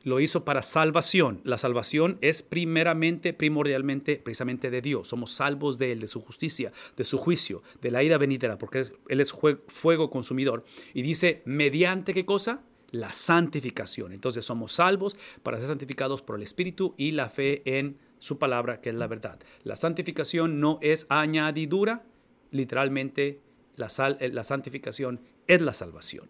lo 0.06 0.20
hizo 0.20 0.46
para 0.46 0.62
salvación. 0.62 1.42
La 1.44 1.58
salvación 1.58 2.18
es 2.22 2.44
primeramente, 2.44 3.34
primordialmente, 3.34 4.18
precisamente 4.18 4.70
de 4.70 4.82
Dios. 4.82 5.10
Somos 5.10 5.32
salvos 5.32 5.78
de 5.78 5.92
Él, 5.92 6.00
de 6.00 6.08
su 6.08 6.22
justicia, 6.22 6.72
de 6.96 7.04
su 7.04 7.18
juicio, 7.18 7.64
de 7.82 7.92
la 7.92 8.04
ira 8.04 8.18
venidera, 8.18 8.58
porque 8.58 8.86
Él 9.10 9.20
es 9.20 9.34
fuego 9.68 10.10
consumidor. 10.12 10.64
Y 10.94 11.02
dice, 11.02 11.42
¿mediante 11.46 12.14
qué 12.14 12.24
cosa? 12.24 12.62
La 12.92 13.12
santificación. 13.12 14.14
Entonces 14.14 14.46
somos 14.46 14.74
salvos 14.74 15.18
para 15.42 15.58
ser 15.58 15.68
santificados 15.68 16.22
por 16.22 16.36
el 16.36 16.44
Espíritu 16.44 16.94
y 16.98 17.12
la 17.12 17.30
fe 17.30 17.64
en 17.66 17.98
su 18.20 18.38
palabra, 18.38 18.82
que 18.82 18.90
es 18.90 18.96
la 18.96 19.08
verdad. 19.08 19.40
La 19.64 19.76
santificación 19.76 20.60
no 20.60 20.78
es 20.84 21.08
añadidura, 21.10 22.06
literalmente 22.52 23.42
la, 23.76 23.88
eh, 24.20 24.30
la 24.30 24.44
santificación 24.44 25.20
es 25.48 25.62
la 25.62 25.74
salvación. 25.74 26.30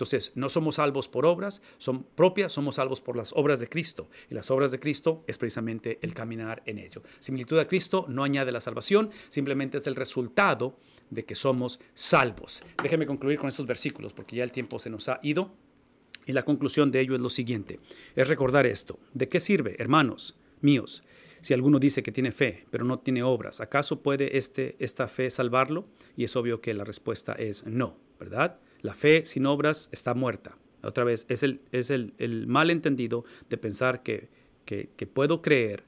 Entonces, 0.00 0.32
no 0.34 0.48
somos 0.48 0.76
salvos 0.76 1.08
por 1.08 1.26
obras, 1.26 1.60
son 1.76 2.04
propias, 2.04 2.52
somos 2.52 2.76
salvos 2.76 3.02
por 3.02 3.16
las 3.16 3.34
obras 3.34 3.60
de 3.60 3.68
Cristo. 3.68 4.08
Y 4.30 4.34
las 4.34 4.50
obras 4.50 4.70
de 4.70 4.80
Cristo 4.80 5.24
es 5.26 5.36
precisamente 5.36 5.98
el 6.00 6.14
caminar 6.14 6.62
en 6.64 6.78
ello. 6.78 7.02
Similitud 7.18 7.58
a 7.58 7.68
Cristo 7.68 8.06
no 8.08 8.24
añade 8.24 8.50
la 8.50 8.62
salvación, 8.62 9.10
simplemente 9.28 9.76
es 9.76 9.86
el 9.86 9.96
resultado 9.96 10.78
de 11.10 11.26
que 11.26 11.34
somos 11.34 11.80
salvos. 11.92 12.62
Déjeme 12.82 13.06
concluir 13.06 13.38
con 13.38 13.50
estos 13.50 13.66
versículos 13.66 14.14
porque 14.14 14.36
ya 14.36 14.42
el 14.42 14.52
tiempo 14.52 14.78
se 14.78 14.88
nos 14.88 15.06
ha 15.10 15.20
ido. 15.22 15.52
Y 16.24 16.32
la 16.32 16.46
conclusión 16.46 16.90
de 16.90 17.00
ello 17.00 17.14
es 17.14 17.20
lo 17.20 17.28
siguiente, 17.28 17.78
es 18.16 18.26
recordar 18.26 18.64
esto. 18.64 18.98
¿De 19.12 19.28
qué 19.28 19.38
sirve, 19.38 19.76
hermanos 19.78 20.38
míos, 20.62 21.04
si 21.42 21.52
alguno 21.52 21.78
dice 21.78 22.02
que 22.02 22.10
tiene 22.10 22.32
fe, 22.32 22.64
pero 22.70 22.84
no 22.86 23.00
tiene 23.00 23.22
obras? 23.22 23.60
¿Acaso 23.60 24.02
puede 24.02 24.38
este, 24.38 24.76
esta 24.78 25.08
fe 25.08 25.28
salvarlo? 25.28 25.84
Y 26.16 26.24
es 26.24 26.36
obvio 26.36 26.62
que 26.62 26.72
la 26.72 26.84
respuesta 26.84 27.34
es 27.34 27.66
no, 27.66 27.98
¿verdad? 28.18 28.58
La 28.82 28.94
fe 28.94 29.24
sin 29.24 29.46
obras 29.46 29.88
está 29.92 30.14
muerta. 30.14 30.56
Otra 30.82 31.04
vez, 31.04 31.26
es 31.28 31.42
el, 31.42 31.60
es 31.72 31.90
el, 31.90 32.14
el 32.18 32.46
malentendido 32.46 33.24
de 33.48 33.58
pensar 33.58 34.02
que, 34.02 34.28
que, 34.64 35.06
puedo 35.06 35.42
creer 35.42 35.84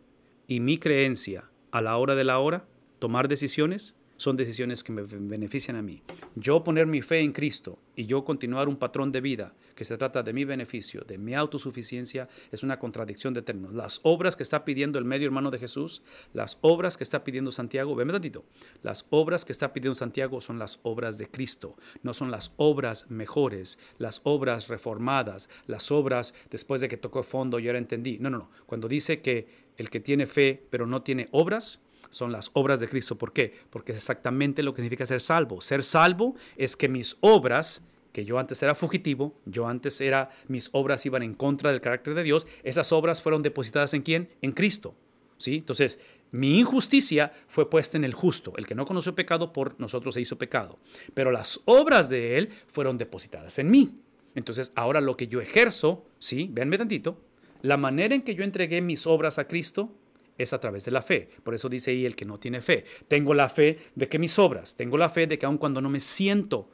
y 0.49 0.61
mi 0.61 0.79
creencia 0.79 1.45
a 1.71 1.81
la 1.81 1.97
hora 1.97 2.15
de 2.15 2.25
la 2.25 2.39
hora, 2.39 2.67
tomar 2.99 3.29
decisiones, 3.29 3.97
son 4.17 4.37
decisiones 4.37 4.85
que 4.85 4.93
me 4.93 5.03
benefician 5.03 5.77
a 5.77 5.83
mí. 5.83 6.03
Yo 6.35 6.63
poner 6.63 6.87
mi 6.87 7.03
fe 7.03 7.21
en 7.21 7.33
Cristo 7.33 7.79
y 7.97 8.07
yo 8.07 8.25
continuar 8.25 8.69
un 8.69 8.77
patrón 8.77 9.13
de 9.13 9.21
vida 9.21 9.55
que 9.75 9.85
se 9.85 9.97
trata 9.97 10.23
de 10.23 10.33
mi 10.33 10.45
beneficio, 10.45 11.03
de 11.03 11.19
mi 11.19 11.35
autosuficiencia, 11.35 12.29
es 12.51 12.63
una 12.63 12.79
contradicción 12.79 13.35
de 13.35 13.43
términos. 13.43 13.75
Las 13.75 14.01
obras 14.03 14.37
que 14.37 14.43
está 14.43 14.65
pidiendo 14.65 14.99
el 14.99 15.05
medio 15.05 15.27
hermano 15.27 15.51
de 15.51 15.59
Jesús, 15.59 16.03
las 16.33 16.59
obras 16.61 16.97
que 16.97 17.05
está 17.05 17.25
pidiendo 17.25 17.53
Santiago, 17.53 17.95
veme 17.95 18.13
tantito, 18.13 18.45
las 18.83 19.07
obras 19.11 19.45
que 19.45 19.53
está 19.53 19.73
pidiendo 19.73 19.95
Santiago 19.95 20.41
son 20.41 20.59
las 20.59 20.81
obras 20.83 21.19
de 21.19 21.29
Cristo, 21.29 21.77
no 22.03 22.15
son 22.15 22.31
las 22.31 22.53
obras 22.57 23.11
mejores, 23.11 23.79
las 23.99 24.21
obras 24.25 24.69
reformadas, 24.69 25.49
las 25.67 25.91
obras 25.91 26.35
después 26.51 26.81
de 26.81 26.89
que 26.89 26.97
tocó 26.97 27.23
fondo 27.23 27.59
y 27.59 27.67
ahora 27.67 27.79
entendí. 27.79 28.19
No, 28.19 28.31
no, 28.31 28.39
no. 28.39 28.51
Cuando 28.67 28.89
dice 28.89 29.21
que 29.21 29.49
el 29.77 29.91
que 29.91 30.01
tiene 30.01 30.27
fe 30.27 30.63
pero 30.71 30.87
no 30.87 31.03
tiene 31.03 31.29
obras, 31.33 31.81
son 32.13 32.31
las 32.31 32.51
obras 32.53 32.79
de 32.79 32.89
Cristo. 32.89 33.17
¿Por 33.17 33.33
qué? 33.33 33.55
Porque 33.71 33.93
es 33.93 33.99
exactamente 33.99 34.63
lo 34.63 34.75
que 34.75 34.83
significa 34.83 35.07
ser 35.07 35.21
salvo. 35.21 35.61
Ser 35.63 35.83
salvo 35.83 36.37
es 36.57 36.77
que 36.77 36.89
mis 36.89 37.17
obras, 37.21 37.89
que 38.13 38.27
yo 38.27 38.39
antes 38.39 38.63
era 38.63 38.75
fugitivo, 38.75 39.35
yo 39.47 39.67
antes 39.67 40.01
era, 40.01 40.31
mis 40.47 40.69
obras 40.73 41.07
iban 41.07 41.23
en 41.23 41.33
contra 41.33 41.71
del 41.71 41.81
carácter 41.81 42.15
de 42.15 42.23
Dios, 42.23 42.47
esas 42.65 42.93
obras 42.93 43.23
fueron 43.23 43.43
depositadas 43.43 43.95
en 43.95 44.03
quién? 44.03 44.29
En 44.43 44.53
Cristo. 44.53 44.95
¿Sí? 45.39 45.57
Entonces, 45.57 45.99
mi 46.31 46.59
injusticia 46.59 47.33
fue 47.49 47.69
puesta 47.69 47.97
en 47.97 48.05
el 48.05 48.13
justo. 48.13 48.53
El 48.57 48.67
que 48.67 48.75
no 48.75 48.85
conoció 48.85 49.15
pecado, 49.15 49.53
por 49.53 49.81
nosotros 49.81 50.15
se 50.15 50.21
hizo 50.21 50.37
pecado. 50.37 50.79
Pero 51.15 51.33
las 51.33 51.61
obras 51.65 52.11
de 52.11 52.37
él 52.37 52.51
fueron 52.69 52.99
depositadas 52.99 53.59
en 53.59 53.71
mí. 53.71 53.99
Entonces, 54.35 54.73
ahora 54.77 55.01
lo 55.01 55.17
que 55.17 55.27
yo 55.27 55.41
ejerzo, 55.41 56.05
¿sí? 56.19 56.49
Véanme 56.53 56.77
tantito. 56.77 57.19
La 57.63 57.79
manera 57.79 58.15
en 58.15 58.23
que 58.23 58.35
yo 58.35 58.45
entregué 58.45 58.83
mis 58.83 59.07
obras 59.07 59.39
a 59.39 59.49
Cristo 59.49 59.95
es 60.39 60.53
a 60.53 60.61
través 60.61 60.85
de 60.85 60.91
la 60.91 61.03
fe. 61.03 61.29
Por 61.43 61.55
eso 61.55 61.69
dice 61.69 61.91
ahí 61.91 62.07
el 62.07 62.17
que 62.17 62.25
no 62.25 62.39
tiene 62.39 62.61
fe. 62.61 62.85
Tengo 63.09 63.35
la 63.35 63.49
fe 63.49 63.79
de 63.95 64.09
que 64.09 64.19
mis 64.19 64.39
obras, 64.39 64.77
tengo 64.77 64.97
la 64.97 65.09
fe 65.09 65.27
de 65.27 65.39
que 65.39 65.47
aun 65.47 65.59
cuando 65.59 65.81
no 65.81 65.91
me 65.91 66.01
siento, 66.01 66.71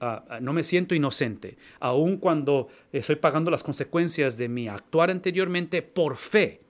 ah, 0.00 0.24
ah, 0.28 0.40
no 0.40 0.52
me 0.52 0.62
siento 0.62 0.94
inocente, 0.94 1.56
aun 1.80 2.16
cuando 2.16 2.68
estoy 2.92 3.16
pagando 3.16 3.50
las 3.50 3.62
consecuencias 3.62 4.36
de 4.36 4.48
mi 4.48 4.68
actuar 4.68 5.10
anteriormente 5.10 5.82
por 5.82 6.16
fe, 6.16 6.60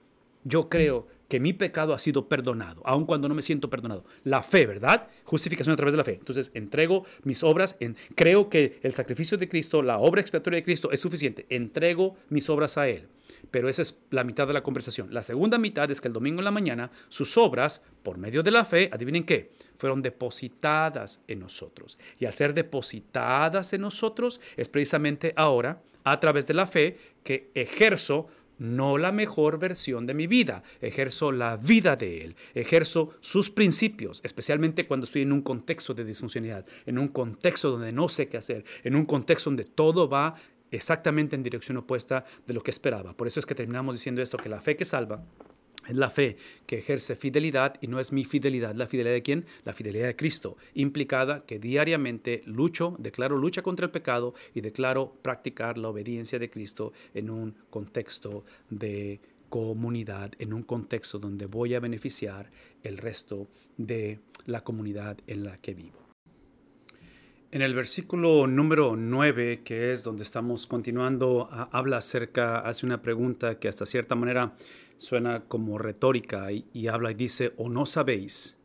yo 0.44 0.68
creo 0.68 1.06
que 1.28 1.40
mi 1.40 1.54
pecado 1.54 1.94
ha 1.94 1.98
sido 1.98 2.28
perdonado, 2.28 2.82
aun 2.84 3.06
cuando 3.06 3.26
no 3.26 3.34
me 3.34 3.40
siento 3.40 3.70
perdonado. 3.70 4.04
La 4.22 4.42
fe, 4.42 4.66
¿verdad? 4.66 5.08
Justificación 5.24 5.72
a 5.72 5.76
través 5.76 5.94
de 5.94 5.96
la 5.96 6.04
fe. 6.04 6.16
Entonces, 6.18 6.50
entrego 6.52 7.06
mis 7.22 7.42
obras, 7.42 7.78
en, 7.80 7.96
creo 8.14 8.50
que 8.50 8.78
el 8.82 8.92
sacrificio 8.92 9.38
de 9.38 9.48
Cristo, 9.48 9.80
la 9.80 9.98
obra 9.98 10.20
expiatoria 10.20 10.58
de 10.58 10.62
Cristo 10.62 10.90
es 10.92 11.00
suficiente. 11.00 11.46
Entrego 11.48 12.16
mis 12.28 12.50
obras 12.50 12.76
a 12.76 12.86
Él 12.86 13.08
pero 13.50 13.68
esa 13.68 13.82
es 13.82 14.02
la 14.10 14.24
mitad 14.24 14.46
de 14.46 14.52
la 14.52 14.62
conversación. 14.62 15.12
La 15.12 15.22
segunda 15.22 15.58
mitad 15.58 15.90
es 15.90 16.00
que 16.00 16.08
el 16.08 16.14
domingo 16.14 16.40
en 16.40 16.44
la 16.44 16.50
mañana 16.50 16.90
sus 17.08 17.36
obras, 17.36 17.84
por 18.02 18.18
medio 18.18 18.42
de 18.42 18.50
la 18.50 18.64
fe, 18.64 18.88
adivinen 18.92 19.24
qué, 19.24 19.52
fueron 19.76 20.02
depositadas 20.02 21.22
en 21.28 21.40
nosotros. 21.40 21.98
Y 22.18 22.26
al 22.26 22.32
ser 22.32 22.54
depositadas 22.54 23.72
en 23.72 23.82
nosotros 23.82 24.40
es 24.56 24.68
precisamente 24.68 25.32
ahora, 25.36 25.82
a 26.04 26.18
través 26.20 26.46
de 26.46 26.54
la 26.54 26.66
fe, 26.66 26.98
que 27.22 27.50
ejerzo 27.54 28.28
no 28.58 28.96
la 28.96 29.10
mejor 29.10 29.58
versión 29.58 30.06
de 30.06 30.14
mi 30.14 30.26
vida, 30.28 30.62
ejerzo 30.80 31.32
la 31.32 31.56
vida 31.56 31.96
de 31.96 32.24
Él, 32.24 32.36
ejerzo 32.54 33.10
sus 33.20 33.50
principios, 33.50 34.20
especialmente 34.24 34.86
cuando 34.86 35.04
estoy 35.04 35.22
en 35.22 35.32
un 35.32 35.42
contexto 35.42 35.94
de 35.94 36.04
disfuncionalidad, 36.04 36.64
en 36.86 36.98
un 36.98 37.08
contexto 37.08 37.72
donde 37.72 37.92
no 37.92 38.08
sé 38.08 38.28
qué 38.28 38.36
hacer, 38.36 38.64
en 38.84 38.94
un 38.94 39.04
contexto 39.04 39.50
donde 39.50 39.64
todo 39.64 40.08
va 40.08 40.36
exactamente 40.72 41.36
en 41.36 41.44
dirección 41.44 41.76
opuesta 41.76 42.24
de 42.46 42.54
lo 42.54 42.62
que 42.62 42.72
esperaba. 42.72 43.16
Por 43.16 43.28
eso 43.28 43.38
es 43.38 43.46
que 43.46 43.54
terminamos 43.54 43.94
diciendo 43.94 44.20
esto, 44.20 44.38
que 44.38 44.48
la 44.48 44.60
fe 44.60 44.76
que 44.76 44.84
salva 44.84 45.22
es 45.86 45.96
la 45.96 46.10
fe 46.10 46.36
que 46.66 46.78
ejerce 46.78 47.16
fidelidad 47.16 47.74
y 47.80 47.88
no 47.88 48.00
es 48.00 48.12
mi 48.12 48.24
fidelidad. 48.24 48.74
¿La 48.74 48.86
fidelidad 48.86 49.14
de 49.14 49.22
quién? 49.22 49.46
La 49.64 49.72
fidelidad 49.72 50.06
de 50.06 50.16
Cristo, 50.16 50.56
implicada 50.74 51.44
que 51.44 51.58
diariamente 51.58 52.42
lucho, 52.46 52.96
declaro 52.98 53.36
lucha 53.36 53.62
contra 53.62 53.86
el 53.86 53.92
pecado 53.92 54.34
y 54.54 54.60
declaro 54.60 55.16
practicar 55.22 55.78
la 55.78 55.88
obediencia 55.88 56.38
de 56.38 56.50
Cristo 56.50 56.92
en 57.14 57.30
un 57.30 57.56
contexto 57.70 58.44
de 58.70 59.20
comunidad, 59.48 60.32
en 60.38 60.52
un 60.52 60.62
contexto 60.62 61.18
donde 61.18 61.46
voy 61.46 61.74
a 61.74 61.80
beneficiar 61.80 62.50
el 62.82 62.96
resto 62.96 63.48
de 63.76 64.20
la 64.46 64.64
comunidad 64.64 65.18
en 65.26 65.44
la 65.44 65.58
que 65.58 65.74
vivo. 65.74 66.01
En 67.52 67.60
el 67.60 67.74
versículo 67.74 68.46
número 68.46 68.96
9, 68.96 69.60
que 69.62 69.92
es 69.92 70.02
donde 70.02 70.22
estamos 70.22 70.66
continuando, 70.66 71.50
habla 71.70 71.98
acerca, 71.98 72.60
hace 72.60 72.86
una 72.86 73.02
pregunta 73.02 73.58
que 73.58 73.68
hasta 73.68 73.84
cierta 73.84 74.14
manera 74.14 74.54
suena 74.96 75.44
como 75.48 75.76
retórica 75.76 76.50
y, 76.50 76.64
y 76.72 76.86
habla 76.86 77.10
y 77.10 77.14
dice, 77.14 77.52
o 77.58 77.68
no 77.68 77.84
sabéis 77.84 78.58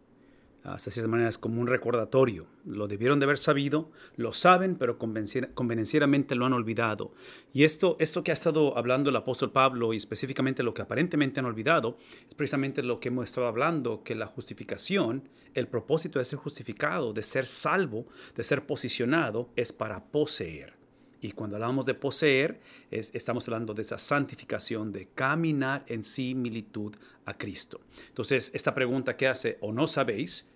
hasta 0.74 0.91
cierta 0.91 1.07
manera 1.07 1.30
es 1.30 1.38
como 1.38 1.61
un 1.61 1.68
recordatorio. 1.68 2.47
Lo 2.65 2.88
debieron 2.88 3.20
de 3.20 3.24
haber 3.24 3.38
sabido, 3.38 3.89
lo 4.15 4.34
saben, 4.34 4.76
pero 4.76 4.97
convenencieramente 4.97 6.36
lo 6.36 6.45
han 6.45 6.53
olvidado. 6.53 7.13
Y 7.53 7.63
esto, 7.63 7.95
esto 7.99 8.24
que 8.24 8.32
ha 8.32 8.34
estado 8.34 8.78
hablando 8.78 9.09
el 9.09 9.15
apóstol 9.15 9.51
Pablo 9.51 9.93
y 9.93 9.97
específicamente 9.97 10.63
lo 10.63 10.74
que 10.74 10.82
aparentemente 10.82 11.39
han 11.39 11.45
olvidado, 11.45 11.97
es 12.28 12.36
precisamente 12.36 12.84
lo 12.84 12.99
que 12.99 13.07
hemos 13.07 13.26
estado 13.26 13.47
hablando, 13.47 14.03
que 14.03 14.15
la 14.15 14.28
justificación, 14.28 15.30
el 15.53 15.68
propósito 15.68 16.20
de 16.20 16.26
ser 16.26 16.38
justificado, 16.39 17.13
de 17.13 17.24
ser 17.24 17.45
salvo, 17.45 18.05
de 18.36 18.43
ser 18.43 18.65
posicionado, 18.65 19.49
es 19.55 19.72
para 19.72 20.03
poseer. 20.05 20.76
Y 21.20 21.32
cuando 21.32 21.55
hablamos 21.55 21.86
de 21.86 21.95
poseer, 21.95 22.59
estamos 22.91 23.47
hablando 23.47 23.74
de 23.74 23.82
esa 23.82 23.97
santificación, 23.97 24.91
de 24.91 25.07
caminar 25.07 25.84
en 25.88 26.03
similitud 26.03 26.95
a 27.26 27.38
Cristo. 27.38 27.82
Entonces, 28.09 28.51
esta 28.53 28.76
pregunta 28.76 29.18
que 29.18 29.28
hace, 29.28 29.57
o 29.61 29.72
no 29.72 29.88
sabéis, 29.88 30.47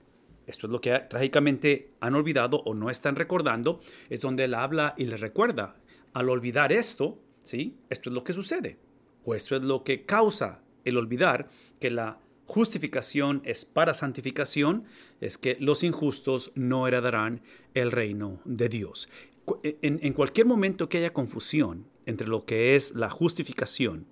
esto 0.47 0.67
es 0.67 0.71
lo 0.71 0.81
que 0.81 0.97
trágicamente 1.09 1.91
han 1.99 2.15
olvidado 2.15 2.61
o 2.65 2.73
no 2.73 2.89
están 2.89 3.15
recordando, 3.15 3.81
es 4.09 4.21
donde 4.21 4.45
él 4.45 4.53
habla 4.53 4.95
y 4.97 5.05
le 5.05 5.17
recuerda. 5.17 5.75
Al 6.13 6.29
olvidar 6.29 6.71
esto, 6.73 7.19
¿sí? 7.43 7.77
Esto 7.89 8.09
es 8.09 8.13
lo 8.13 8.23
que 8.23 8.33
sucede. 8.33 8.77
O 9.23 9.35
esto 9.35 9.55
es 9.55 9.61
lo 9.61 9.83
que 9.83 10.05
causa 10.05 10.61
el 10.83 10.97
olvidar 10.97 11.49
que 11.79 11.91
la 11.91 12.19
justificación 12.47 13.41
es 13.45 13.63
para 13.65 13.93
santificación, 13.93 14.85
es 15.21 15.37
que 15.37 15.55
los 15.59 15.83
injustos 15.83 16.51
no 16.55 16.87
heredarán 16.87 17.41
el 17.73 17.91
reino 17.91 18.41
de 18.43 18.67
Dios. 18.67 19.09
En, 19.63 19.99
en 20.01 20.13
cualquier 20.13 20.47
momento 20.47 20.89
que 20.89 20.97
haya 20.97 21.13
confusión 21.13 21.87
entre 22.05 22.27
lo 22.27 22.45
que 22.45 22.75
es 22.75 22.95
la 22.95 23.09
justificación 23.09 24.07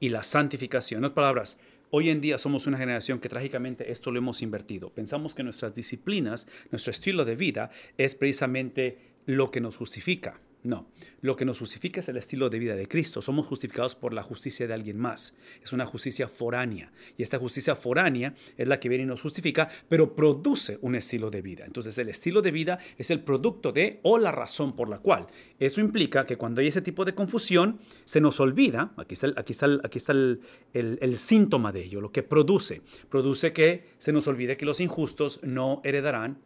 y 0.00 0.10
la 0.10 0.22
santificación, 0.22 0.98
en 0.98 1.04
otras 1.06 1.14
palabras, 1.14 1.60
Hoy 1.90 2.10
en 2.10 2.20
día 2.20 2.36
somos 2.36 2.66
una 2.66 2.76
generación 2.76 3.18
que 3.18 3.30
trágicamente 3.30 3.90
esto 3.90 4.10
lo 4.10 4.18
hemos 4.18 4.42
invertido. 4.42 4.90
Pensamos 4.90 5.34
que 5.34 5.42
nuestras 5.42 5.74
disciplinas, 5.74 6.46
nuestro 6.70 6.90
estilo 6.90 7.24
de 7.24 7.34
vida 7.34 7.70
es 7.96 8.14
precisamente 8.14 8.98
lo 9.24 9.50
que 9.50 9.62
nos 9.62 9.78
justifica. 9.78 10.38
No, 10.64 10.88
lo 11.20 11.36
que 11.36 11.44
nos 11.44 11.60
justifica 11.60 12.00
es 12.00 12.08
el 12.08 12.16
estilo 12.16 12.50
de 12.50 12.58
vida 12.58 12.74
de 12.74 12.88
Cristo. 12.88 13.22
Somos 13.22 13.46
justificados 13.46 13.94
por 13.94 14.12
la 14.12 14.24
justicia 14.24 14.66
de 14.66 14.74
alguien 14.74 14.98
más. 14.98 15.36
Es 15.62 15.72
una 15.72 15.86
justicia 15.86 16.26
foránea. 16.26 16.90
Y 17.16 17.22
esta 17.22 17.38
justicia 17.38 17.76
foránea 17.76 18.34
es 18.56 18.66
la 18.66 18.80
que 18.80 18.88
viene 18.88 19.04
y 19.04 19.06
nos 19.06 19.22
justifica, 19.22 19.68
pero 19.88 20.16
produce 20.16 20.78
un 20.82 20.96
estilo 20.96 21.30
de 21.30 21.42
vida. 21.42 21.64
Entonces 21.64 21.96
el 21.98 22.08
estilo 22.08 22.42
de 22.42 22.50
vida 22.50 22.80
es 22.96 23.10
el 23.12 23.20
producto 23.20 23.70
de 23.70 24.00
o 24.02 24.18
la 24.18 24.32
razón 24.32 24.74
por 24.74 24.88
la 24.88 24.98
cual. 24.98 25.28
Eso 25.60 25.80
implica 25.80 26.26
que 26.26 26.36
cuando 26.36 26.60
hay 26.60 26.66
ese 26.66 26.82
tipo 26.82 27.04
de 27.04 27.14
confusión, 27.14 27.78
se 28.02 28.20
nos 28.20 28.40
olvida, 28.40 28.92
aquí 28.96 29.14
está, 29.14 29.28
aquí 29.36 29.52
está, 29.52 29.66
aquí 29.84 29.98
está 29.98 30.12
el, 30.12 30.40
el 30.72 31.18
síntoma 31.18 31.70
de 31.70 31.84
ello, 31.84 32.00
lo 32.00 32.10
que 32.10 32.24
produce. 32.24 32.82
Produce 33.08 33.52
que 33.52 33.84
se 33.98 34.12
nos 34.12 34.26
olvide 34.26 34.56
que 34.56 34.66
los 34.66 34.80
injustos 34.80 35.40
no 35.44 35.80
heredarán, 35.84 36.40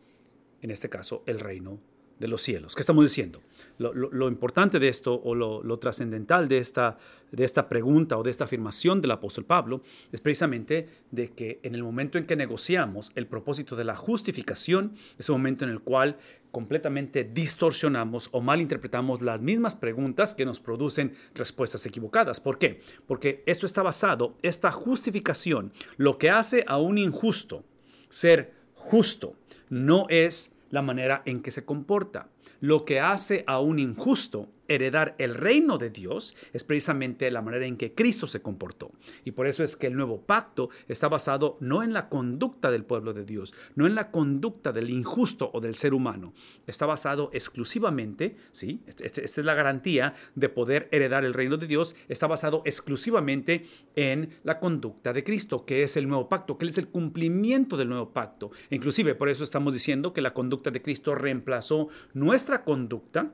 en 0.61 0.71
este 0.71 0.91
caso, 0.91 1.23
el 1.27 1.41
reino 1.41 1.81
de 2.23 2.29
los 2.29 2.41
cielos. 2.41 2.75
¿Qué 2.75 2.83
estamos 2.83 3.05
diciendo? 3.05 3.43
Lo, 3.83 4.29
importante 4.29 4.79
de 4.79 4.89
esto 4.89 5.15
o 5.15 5.35
lo, 5.35 5.79
trascendental 5.79 6.49
de 6.49 6.59
esta, 6.59 6.99
de 7.31 7.45
esta 7.45 7.69
pregunta 7.69 8.17
o 8.17 8.23
de 8.23 8.31
esta 8.31 8.45
afirmación 8.45 9.01
del 9.01 9.11
apóstol 9.11 9.45
Pablo 9.45 9.83
es 10.13 10.21
precisamente 10.21 10.89
de 11.11 11.33
que 11.33 11.61
en 11.63 11.75
el 11.75 11.83
momento 11.83 12.19
en 12.19 12.27
que 12.27 12.37
negociamos 12.37 13.13
el 13.15 13.27
propósito 13.27 13.77
de 13.77 13.85
la 13.85 13.97
justificación, 13.97 14.95
es 15.19 15.29
un 15.29 15.35
momento 15.35 15.65
en 15.65 15.71
el 15.71 15.81
cual 15.81 16.19
completamente 16.51 17.25
distorsionamos 17.25 18.29
o 18.33 18.41
malinterpretamos 18.41 19.23
las 19.23 19.41
mismas 19.41 19.75
preguntas 19.75 20.35
que 20.35 20.45
nos 20.45 20.61
producen 20.61 21.15
respuestas 21.35 21.85
equivocadas. 21.87 22.41
¿Por 22.41 22.59
qué? 22.59 22.81
Porque 23.07 23.43
esto 23.47 23.67
está 23.67 23.83
basado, 23.83 24.37
esta 24.43 24.71
justificación, 24.71 25.73
lo 25.97 26.19
que 26.19 26.31
hace 26.31 26.65
a 26.69 26.79
un 26.79 26.99
injusto 26.99 27.65
ser 28.09 28.53
justo, 28.75 29.35
no 29.71 30.07
es 30.11 30.55
la 30.71 30.83
manera 30.83 31.23
en 31.25 31.43
que 31.43 31.51
se 31.51 31.65
comporta. 31.65 32.29
Lo 32.63 32.85
que 32.85 33.01
hace 33.01 33.43
a 33.49 33.59
un 33.59 33.81
injusto 33.81 34.47
heredar 34.69 35.15
el 35.19 35.35
reino 35.35 35.79
de 35.79 35.91
Dios 35.91 36.37
es 36.53 36.65
precisamente 36.65 37.31
la 37.31 37.43
manera 37.43 37.67
en 37.67 37.77
que 37.77 37.95
Cristo 37.95 38.27
se 38.27 38.43
comportó. 38.43 38.93
Y 39.25 39.33
por 39.33 39.47
eso 39.47 39.65
es 39.65 39.77
que 39.77 39.87
el 39.87 39.97
nuevo 39.97 40.23
pacto 40.23 40.71
está 40.89 41.09
basado 41.09 41.57
no 41.61 41.83
en 41.83 41.93
la 41.93 42.09
conducta 42.09 42.71
del 42.71 42.85
pueblo 42.85 43.13
de 43.13 43.25
Dios, 43.25 43.55
no 43.75 43.87
en 43.87 43.95
la 43.95 44.11
conducta 44.11 44.73
del 44.73 44.91
injusto 44.91 45.51
o 45.53 45.61
del 45.61 45.75
ser 45.75 45.95
humano. 45.95 46.33
Está 46.67 46.87
basado 46.87 47.31
exclusivamente, 47.33 48.37
¿sí? 48.51 48.81
Este, 48.87 49.07
este, 49.07 49.25
esta 49.25 49.41
es 49.41 49.47
la 49.47 49.55
garantía 49.55 50.15
de 50.35 50.49
poder 50.49 50.89
heredar 50.93 51.25
el 51.25 51.35
reino 51.35 51.57
de 51.57 51.67
Dios, 51.67 51.95
está 52.09 52.27
basado 52.27 52.63
exclusivamente 52.65 53.67
en 53.97 54.31
la 54.45 54.61
conducta 54.61 55.13
de 55.13 55.25
Cristo, 55.25 55.65
que 55.65 55.83
es 55.83 55.97
el 55.97 56.09
nuevo 56.09 56.29
pacto, 56.29 56.59
que 56.59 56.67
es 56.67 56.79
el 56.79 56.89
cumplimiento 56.89 57.77
del 57.77 57.89
nuevo 57.89 58.13
pacto. 58.13 58.51
Inclusive 58.71 59.15
por 59.15 59.29
eso 59.29 59.45
estamos 59.45 59.73
diciendo 59.73 60.13
que 60.13 60.21
la 60.21 60.35
conducta 60.35 60.71
de 60.71 60.83
Cristo 60.83 61.15
reemplazó 61.15 61.89
nuestra 62.15 62.65
conducta 62.65 63.33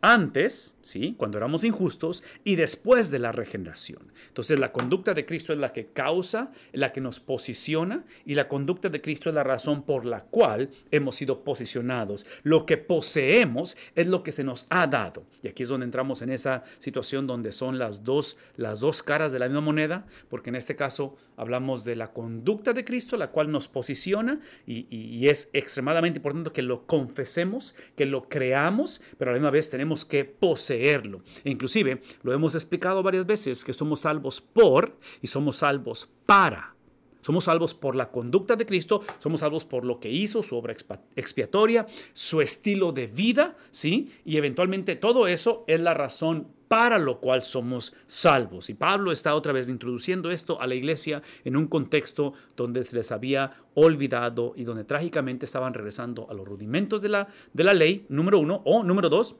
antes, 0.00 0.78
¿sí? 0.80 1.14
cuando 1.16 1.38
éramos 1.38 1.64
injustos, 1.64 2.22
y 2.44 2.56
después 2.56 3.10
de 3.10 3.18
la 3.18 3.32
regeneración. 3.32 4.12
Entonces 4.28 4.58
la 4.58 4.72
conducta 4.72 5.14
de 5.14 5.26
Cristo 5.26 5.52
es 5.52 5.58
la 5.58 5.72
que 5.72 5.86
causa, 5.86 6.52
la 6.72 6.92
que 6.92 7.00
nos 7.00 7.20
posiciona, 7.20 8.04
y 8.24 8.34
la 8.34 8.48
conducta 8.48 8.88
de 8.88 9.00
Cristo 9.00 9.28
es 9.28 9.34
la 9.34 9.42
razón 9.42 9.82
por 9.82 10.04
la 10.04 10.22
cual 10.22 10.70
hemos 10.90 11.16
sido 11.16 11.42
posicionados. 11.42 12.26
Lo 12.42 12.66
que 12.66 12.76
poseemos 12.76 13.76
es 13.94 14.06
lo 14.06 14.22
que 14.22 14.32
se 14.32 14.44
nos 14.44 14.66
ha 14.70 14.86
dado. 14.86 15.24
Y 15.42 15.48
aquí 15.48 15.64
es 15.64 15.68
donde 15.68 15.84
entramos 15.84 16.22
en 16.22 16.30
esa 16.30 16.64
situación 16.78 17.26
donde 17.26 17.52
son 17.52 17.78
las 17.78 18.04
dos, 18.04 18.38
las 18.56 18.80
dos 18.80 19.02
caras 19.02 19.32
de 19.32 19.38
la 19.38 19.46
misma 19.46 19.60
moneda, 19.60 20.06
porque 20.28 20.50
en 20.50 20.56
este 20.56 20.76
caso 20.76 21.16
hablamos 21.36 21.84
de 21.84 21.96
la 21.96 22.12
conducta 22.12 22.72
de 22.72 22.84
Cristo, 22.84 23.16
la 23.16 23.30
cual 23.30 23.50
nos 23.50 23.68
posiciona, 23.68 24.40
y, 24.66 24.86
y 24.90 25.28
es 25.28 25.50
extremadamente 25.52 26.18
importante 26.18 26.52
que 26.52 26.62
lo 26.62 26.86
confesemos, 26.86 27.74
que 27.96 28.06
lo 28.06 28.28
creamos, 28.28 29.02
pero 29.18 29.30
a 29.30 29.34
la 29.34 29.38
misma 29.38 29.50
vez 29.50 29.70
tenemos 29.70 29.87
que 30.04 30.24
poseerlo. 30.24 31.22
E 31.44 31.50
inclusive 31.50 32.02
lo 32.22 32.32
hemos 32.32 32.54
explicado 32.54 33.02
varias 33.02 33.26
veces 33.26 33.64
que 33.64 33.72
somos 33.72 34.00
salvos 34.00 34.40
por 34.40 34.96
y 35.22 35.26
somos 35.26 35.56
salvos 35.56 36.08
para. 36.26 36.74
Somos 37.20 37.44
salvos 37.44 37.74
por 37.74 37.94
la 37.94 38.10
conducta 38.10 38.56
de 38.56 38.64
Cristo, 38.64 39.02
somos 39.18 39.40
salvos 39.40 39.64
por 39.64 39.84
lo 39.84 40.00
que 40.00 40.10
hizo, 40.10 40.42
su 40.42 40.56
obra 40.56 40.74
expiatoria, 41.14 41.86
su 42.12 42.40
estilo 42.40 42.92
de 42.92 43.06
vida, 43.06 43.56
¿sí? 43.70 44.12
Y 44.24 44.36
eventualmente 44.36 44.96
todo 44.96 45.26
eso 45.26 45.64
es 45.66 45.80
la 45.80 45.94
razón 45.94 46.48
para 46.68 46.98
lo 46.98 47.18
cual 47.20 47.42
somos 47.42 47.94
salvos. 48.06 48.70
Y 48.70 48.74
Pablo 48.74 49.10
está 49.10 49.34
otra 49.34 49.52
vez 49.52 49.68
introduciendo 49.68 50.30
esto 50.30 50.60
a 50.60 50.66
la 50.66 50.74
iglesia 50.74 51.22
en 51.44 51.56
un 51.56 51.66
contexto 51.66 52.34
donde 52.56 52.84
se 52.84 52.96
les 52.96 53.10
había 53.10 53.52
olvidado 53.74 54.52
y 54.54 54.64
donde 54.64 54.84
trágicamente 54.84 55.46
estaban 55.46 55.74
regresando 55.74 56.30
a 56.30 56.34
los 56.34 56.46
rudimentos 56.46 57.02
de 57.02 57.08
la, 57.08 57.28
de 57.52 57.64
la 57.64 57.74
ley, 57.74 58.06
número 58.08 58.38
uno, 58.38 58.62
o 58.64 58.84
número 58.84 59.08
dos, 59.08 59.36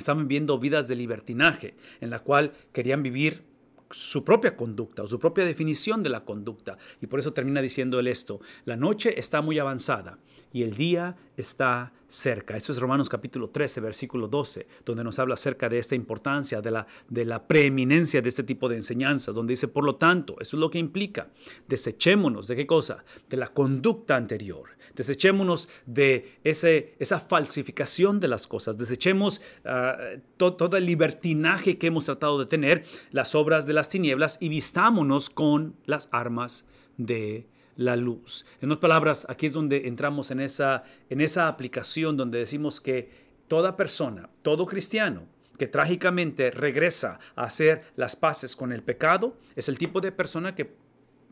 estaban 0.00 0.28
viviendo 0.28 0.58
vidas 0.58 0.88
de 0.88 0.96
libertinaje, 0.96 1.74
en 2.00 2.10
la 2.10 2.20
cual 2.20 2.52
querían 2.72 3.02
vivir 3.02 3.42
su 3.90 4.24
propia 4.24 4.56
conducta 4.56 5.02
o 5.02 5.06
su 5.06 5.18
propia 5.18 5.44
definición 5.44 6.02
de 6.02 6.10
la 6.10 6.24
conducta. 6.24 6.78
Y 7.00 7.06
por 7.06 7.20
eso 7.20 7.32
termina 7.32 7.60
diciendo 7.60 7.98
él 7.98 8.06
esto, 8.06 8.40
la 8.64 8.76
noche 8.76 9.18
está 9.18 9.42
muy 9.42 9.58
avanzada 9.58 10.18
y 10.52 10.62
el 10.62 10.76
día 10.76 11.16
está 11.36 11.92
cerca. 12.10 12.56
Eso 12.56 12.72
es 12.72 12.78
Romanos 12.78 13.08
capítulo 13.08 13.48
13, 13.48 13.80
versículo 13.80 14.28
12, 14.28 14.66
donde 14.84 15.04
nos 15.04 15.18
habla 15.18 15.34
acerca 15.34 15.68
de 15.68 15.78
esta 15.78 15.94
importancia, 15.94 16.60
de 16.60 16.70
la, 16.70 16.86
de 17.08 17.24
la 17.24 17.46
preeminencia 17.46 18.20
de 18.20 18.28
este 18.28 18.42
tipo 18.42 18.68
de 18.68 18.76
enseñanzas, 18.76 19.34
donde 19.34 19.52
dice, 19.52 19.68
por 19.68 19.84
lo 19.84 19.96
tanto, 19.96 20.36
eso 20.40 20.56
es 20.56 20.60
lo 20.60 20.70
que 20.70 20.78
implica, 20.78 21.30
desechémonos 21.68 22.46
de 22.46 22.56
qué 22.56 22.66
cosa? 22.66 23.04
De 23.28 23.36
la 23.36 23.48
conducta 23.48 24.16
anterior 24.16 24.80
Desechémonos 24.94 25.68
de 25.86 26.38
ese, 26.44 26.94
esa 26.98 27.20
falsificación 27.20 28.20
de 28.20 28.28
las 28.28 28.46
cosas. 28.46 28.76
Desechemos 28.76 29.40
ah, 29.64 29.96
todo 30.36 30.76
el 30.76 30.84
libertinaje 30.84 31.78
que 31.78 31.86
hemos 31.86 32.06
tratado 32.06 32.38
de 32.38 32.46
tener, 32.46 32.84
las 33.10 33.34
obras 33.34 33.66
de 33.66 33.72
las 33.72 33.88
tinieblas 33.88 34.38
y 34.40 34.48
vistámonos 34.48 35.30
con 35.30 35.76
las 35.86 36.08
armas 36.12 36.66
de 36.96 37.46
la 37.76 37.96
luz. 37.96 38.44
En 38.60 38.70
otras 38.70 38.80
palabras, 38.80 39.26
aquí 39.28 39.46
es 39.46 39.52
donde 39.52 39.88
entramos 39.88 40.30
en 40.30 40.40
esa, 40.40 40.84
en 41.08 41.20
esa 41.20 41.48
aplicación 41.48 42.16
donde 42.16 42.38
decimos 42.38 42.80
que 42.80 43.10
toda 43.48 43.76
persona, 43.76 44.28
todo 44.42 44.66
cristiano, 44.66 45.26
que 45.58 45.66
trágicamente 45.66 46.50
regresa 46.50 47.20
a 47.36 47.44
hacer 47.44 47.82
las 47.96 48.16
paces 48.16 48.56
con 48.56 48.72
el 48.72 48.82
pecado, 48.82 49.36
es 49.56 49.68
el 49.68 49.78
tipo 49.78 50.00
de 50.00 50.12
persona 50.12 50.54
que 50.54 50.72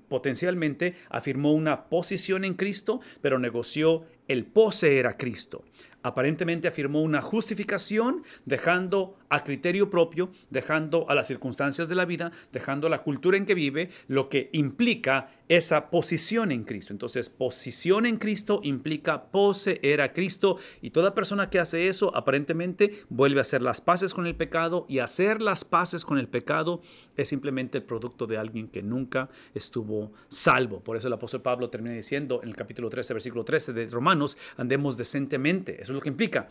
potencialmente 0.09 0.97
afirmó 1.11 1.53
una 1.53 1.85
posición 1.89 2.45
en 2.45 2.55
Cristo, 2.55 3.01
pero 3.21 3.39
negoció 3.39 4.05
el 4.29 4.45
poseer 4.45 5.07
a 5.07 5.17
Cristo. 5.17 5.65
Aparentemente 6.03 6.69
afirmó 6.69 7.03
una 7.03 7.21
justificación 7.21 8.23
dejando 8.45 9.19
a 9.31 9.45
criterio 9.45 9.91
propio, 9.91 10.31
dejando 10.49 11.09
a 11.11 11.15
las 11.15 11.27
circunstancias 11.27 11.89
de 11.89 11.97
la 11.97 12.05
vida, 12.05 12.33
dejando 12.53 12.87
a 12.87 12.91
la 12.91 13.03
cultura 13.03 13.37
en 13.37 13.47
que 13.47 13.55
vive, 13.55 13.91
lo 14.07 14.29
que 14.29 14.49
implica 14.53 15.31
esa 15.49 15.91
posición 15.91 16.53
en 16.53 16.65
Cristo. 16.65 16.93
Entonces, 16.93 17.31
posición 17.31 18.07
en 18.07 18.19
Cristo 18.19 18.61
implica 18.63 19.31
poseer 19.31 20.03
a 20.03 20.13
Cristo 20.13 20.59
y 20.83 20.91
toda 20.91 21.15
persona 21.15 21.51
que 21.51 21.59
hace 21.59 21.89
eso 21.89 22.15
aparentemente 22.15 23.03
vuelve 23.09 23.41
a 23.41 23.43
hacer 23.43 23.63
las 23.63 23.81
paces 23.81 24.13
con 24.15 24.27
el 24.27 24.37
pecado 24.37 24.85
y 24.89 24.99
hacer 24.99 25.41
las 25.41 25.65
paces 25.65 26.05
con 26.05 26.19
el 26.19 26.29
pecado 26.29 26.83
es 27.17 27.29
simplemente 27.29 27.79
el 27.79 27.85
producto 27.85 28.27
de 28.27 28.37
alguien 28.37 28.69
que 28.69 28.83
nunca 28.83 29.31
estuvo 29.55 30.13
salvo. 30.29 30.81
Por 30.81 30.97
eso 30.97 31.09
el 31.09 31.15
apóstol 31.15 31.43
Pablo 31.43 31.71
termina 31.71 31.95
diciendo 31.95 32.41
en 32.43 32.51
el 32.51 32.57
capítulo 32.57 32.91
13, 32.91 33.15
versículo 33.15 33.45
13 33.45 33.73
de 33.73 33.87
Romanos, 33.87 34.18
andemos 34.57 34.97
decentemente. 34.97 35.75
Eso 35.75 35.93
es 35.93 35.97
lo 35.97 36.01
que 36.01 36.09
implica. 36.09 36.49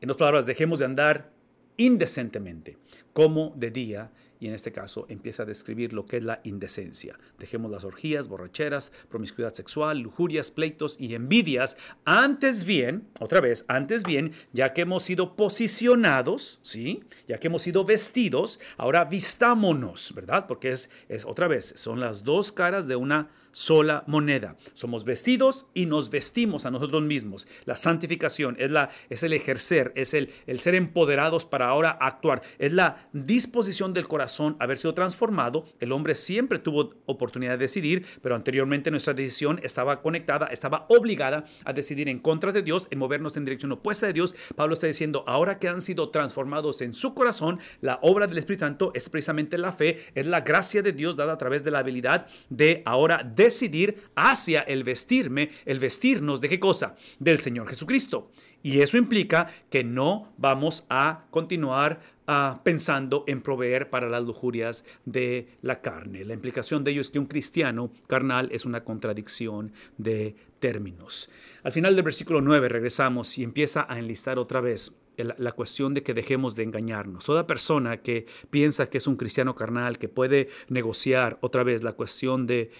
En 0.00 0.10
otras 0.10 0.18
palabras, 0.18 0.46
dejemos 0.46 0.78
de 0.78 0.84
andar 0.84 1.32
indecentemente, 1.76 2.76
como 3.12 3.52
de 3.56 3.70
día 3.70 4.10
y 4.40 4.46
en 4.46 4.54
este 4.54 4.72
caso 4.72 5.06
empieza 5.08 5.42
a 5.42 5.46
describir 5.46 5.92
lo 5.92 6.06
que 6.06 6.18
es 6.18 6.22
la 6.22 6.40
indecencia. 6.44 7.18
Dejemos 7.38 7.70
las 7.70 7.84
orgías, 7.84 8.28
borracheras, 8.28 8.92
promiscuidad 9.08 9.54
sexual, 9.54 9.98
lujurias, 9.98 10.50
pleitos 10.50 10.96
y 10.98 11.14
envidias. 11.14 11.76
Antes 12.04 12.64
bien, 12.64 13.08
otra 13.18 13.40
vez, 13.40 13.64
antes 13.68 14.04
bien, 14.04 14.32
ya 14.52 14.72
que 14.72 14.82
hemos 14.82 15.02
sido 15.02 15.36
posicionados, 15.36 16.60
¿sí? 16.62 17.02
Ya 17.26 17.38
que 17.38 17.48
hemos 17.48 17.62
sido 17.62 17.84
vestidos, 17.84 18.60
ahora 18.76 19.04
vistámonos, 19.04 20.12
¿verdad? 20.14 20.46
Porque 20.46 20.70
es, 20.70 20.90
es 21.08 21.24
otra 21.24 21.48
vez, 21.48 21.74
son 21.76 22.00
las 22.00 22.24
dos 22.24 22.52
caras 22.52 22.86
de 22.86 22.96
una 22.96 23.30
sola 23.58 24.04
moneda. 24.06 24.56
Somos 24.74 25.04
vestidos 25.04 25.66
y 25.74 25.86
nos 25.86 26.10
vestimos 26.10 26.64
a 26.64 26.70
nosotros 26.70 27.02
mismos. 27.02 27.48
La 27.64 27.74
santificación 27.74 28.54
es, 28.60 28.70
la, 28.70 28.90
es 29.10 29.24
el 29.24 29.32
ejercer, 29.32 29.92
es 29.96 30.14
el, 30.14 30.30
el 30.46 30.60
ser 30.60 30.76
empoderados 30.76 31.44
para 31.44 31.66
ahora 31.66 31.90
actuar. 31.90 32.42
Es 32.60 32.72
la 32.72 33.08
disposición 33.12 33.92
del 33.92 34.06
corazón 34.06 34.56
a 34.60 34.64
haber 34.64 34.78
sido 34.78 34.94
transformado. 34.94 35.64
El 35.80 35.90
hombre 35.90 36.14
siempre 36.14 36.60
tuvo 36.60 36.94
oportunidad 37.06 37.52
de 37.52 37.64
decidir, 37.64 38.06
pero 38.22 38.36
anteriormente 38.36 38.92
nuestra 38.92 39.12
decisión 39.12 39.58
estaba 39.64 40.02
conectada, 40.02 40.46
estaba 40.46 40.86
obligada 40.88 41.44
a 41.64 41.72
decidir 41.72 42.08
en 42.08 42.20
contra 42.20 42.52
de 42.52 42.62
Dios, 42.62 42.86
en 42.92 43.00
movernos 43.00 43.36
en 43.36 43.44
dirección 43.44 43.72
opuesta 43.72 44.06
de 44.06 44.12
Dios. 44.12 44.36
Pablo 44.54 44.74
está 44.74 44.86
diciendo, 44.86 45.24
ahora 45.26 45.58
que 45.58 45.66
han 45.66 45.80
sido 45.80 46.10
transformados 46.10 46.80
en 46.80 46.94
su 46.94 47.12
corazón, 47.12 47.58
la 47.80 47.98
obra 48.02 48.28
del 48.28 48.38
Espíritu 48.38 48.60
Santo 48.60 48.92
es 48.94 49.08
precisamente 49.08 49.58
la 49.58 49.72
fe, 49.72 50.06
es 50.14 50.28
la 50.28 50.42
gracia 50.42 50.80
de 50.80 50.92
Dios 50.92 51.16
dada 51.16 51.32
a 51.32 51.38
través 51.38 51.64
de 51.64 51.72
la 51.72 51.80
habilidad 51.80 52.28
de 52.50 52.82
ahora 52.86 53.24
decidir 53.48 54.02
hacia 54.14 54.60
el 54.60 54.84
vestirme, 54.84 55.50
el 55.64 55.78
vestirnos 55.80 56.40
de 56.40 56.48
qué 56.48 56.60
cosa? 56.60 56.96
Del 57.18 57.40
Señor 57.40 57.68
Jesucristo. 57.68 58.30
Y 58.62 58.80
eso 58.80 58.98
implica 58.98 59.48
que 59.70 59.84
no 59.84 60.32
vamos 60.36 60.84
a 60.88 61.26
continuar 61.30 62.00
ah, 62.26 62.60
pensando 62.64 63.24
en 63.26 63.40
proveer 63.40 63.88
para 63.88 64.08
las 64.08 64.24
lujurias 64.24 64.84
de 65.04 65.48
la 65.62 65.80
carne. 65.80 66.24
La 66.24 66.34
implicación 66.34 66.82
de 66.82 66.90
ello 66.90 67.00
es 67.00 67.10
que 67.10 67.20
un 67.20 67.26
cristiano 67.26 67.90
carnal 68.08 68.48
es 68.52 68.64
una 68.64 68.82
contradicción 68.84 69.72
de 69.96 70.34
términos. 70.58 71.30
Al 71.62 71.72
final 71.72 71.94
del 71.94 72.04
versículo 72.04 72.40
9 72.40 72.68
regresamos 72.68 73.38
y 73.38 73.44
empieza 73.44 73.86
a 73.88 73.98
enlistar 73.98 74.38
otra 74.38 74.60
vez 74.60 75.00
la 75.16 75.52
cuestión 75.52 75.94
de 75.94 76.02
que 76.02 76.14
dejemos 76.14 76.54
de 76.54 76.62
engañarnos. 76.62 77.24
Toda 77.24 77.46
persona 77.46 77.98
que 77.98 78.26
piensa 78.50 78.88
que 78.88 78.98
es 78.98 79.06
un 79.06 79.16
cristiano 79.16 79.56
carnal, 79.56 79.98
que 79.98 80.08
puede 80.08 80.48
negociar 80.68 81.38
otra 81.40 81.64
vez 81.64 81.82
la 81.82 81.92
cuestión 81.92 82.46
de, 82.46 82.70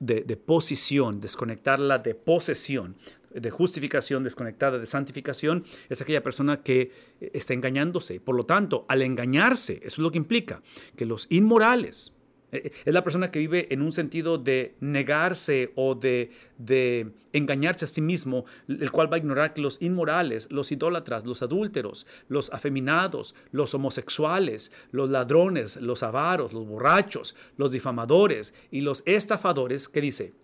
de, 0.00 0.36
posición, 0.36 1.20
desconectarla 1.20 1.98
de 1.98 2.14
posesión, 2.14 2.96
de 3.30 3.50
justificación 3.50 4.24
desconectada 4.24 4.78
de 4.78 4.86
santificación, 4.86 5.64
es 5.88 6.00
aquella 6.00 6.22
persona 6.22 6.62
que 6.62 6.92
está 7.20 7.54
engañándose. 7.54 8.20
Por 8.20 8.36
lo 8.36 8.44
tanto, 8.44 8.84
al 8.88 9.02
engañarse, 9.02 9.78
eso 9.78 9.86
es 9.86 9.98
lo 9.98 10.10
que 10.10 10.18
implica, 10.18 10.62
que 10.96 11.06
los 11.06 11.26
inmorales, 11.30 12.12
eh, 12.12 12.21
es 12.52 12.92
la 12.92 13.02
persona 13.02 13.30
que 13.30 13.38
vive 13.38 13.72
en 13.72 13.80
un 13.80 13.92
sentido 13.92 14.36
de 14.36 14.74
negarse 14.80 15.72
o 15.74 15.94
de, 15.94 16.30
de, 16.58 17.12
engañarse 17.32 17.86
a 17.86 17.88
sí 17.88 18.02
mismo, 18.02 18.44
el 18.68 18.90
cual 18.90 19.10
va 19.10 19.16
a 19.16 19.18
ignorar 19.18 19.54
que 19.54 19.62
los 19.62 19.80
inmorales, 19.80 20.48
los 20.50 20.70
idólatras, 20.70 21.24
los 21.24 21.42
adúlteros, 21.42 22.06
los 22.28 22.52
afeminados, 22.52 23.34
los 23.52 23.74
homosexuales, 23.74 24.70
los 24.90 25.08
ladrones, 25.08 25.76
los 25.76 26.02
avaros, 26.02 26.52
los 26.52 26.66
borrachos, 26.66 27.34
los 27.56 27.72
difamadores 27.72 28.54
y 28.70 28.82
los 28.82 29.02
estafadores, 29.06 29.88
que 29.88 30.02
dice, 30.02 30.34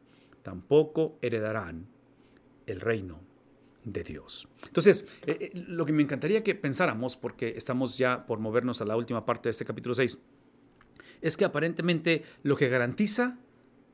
tampoco 0.42 1.18
heredarán 1.20 1.88
el 2.66 2.80
reino 2.80 3.20
de 3.84 4.02
Dios. 4.02 4.48
Entonces, 4.66 5.06
eh, 5.26 5.36
eh, 5.40 5.50
lo 5.54 5.84
que 5.84 5.92
me 5.92 6.02
encantaría 6.02 6.42
que 6.42 6.54
pensáramos, 6.54 7.16
porque 7.16 7.54
estamos 7.56 7.98
ya 7.98 8.26
por 8.26 8.38
movernos 8.38 8.80
a 8.80 8.86
la 8.86 8.96
última 8.96 9.26
parte 9.26 9.48
de 9.48 9.50
este 9.50 9.64
capítulo 9.64 9.94
6, 9.94 10.18
es 11.22 11.36
que 11.36 11.44
aparentemente 11.44 12.22
lo 12.42 12.56
que 12.56 12.68
garantiza 12.68 13.38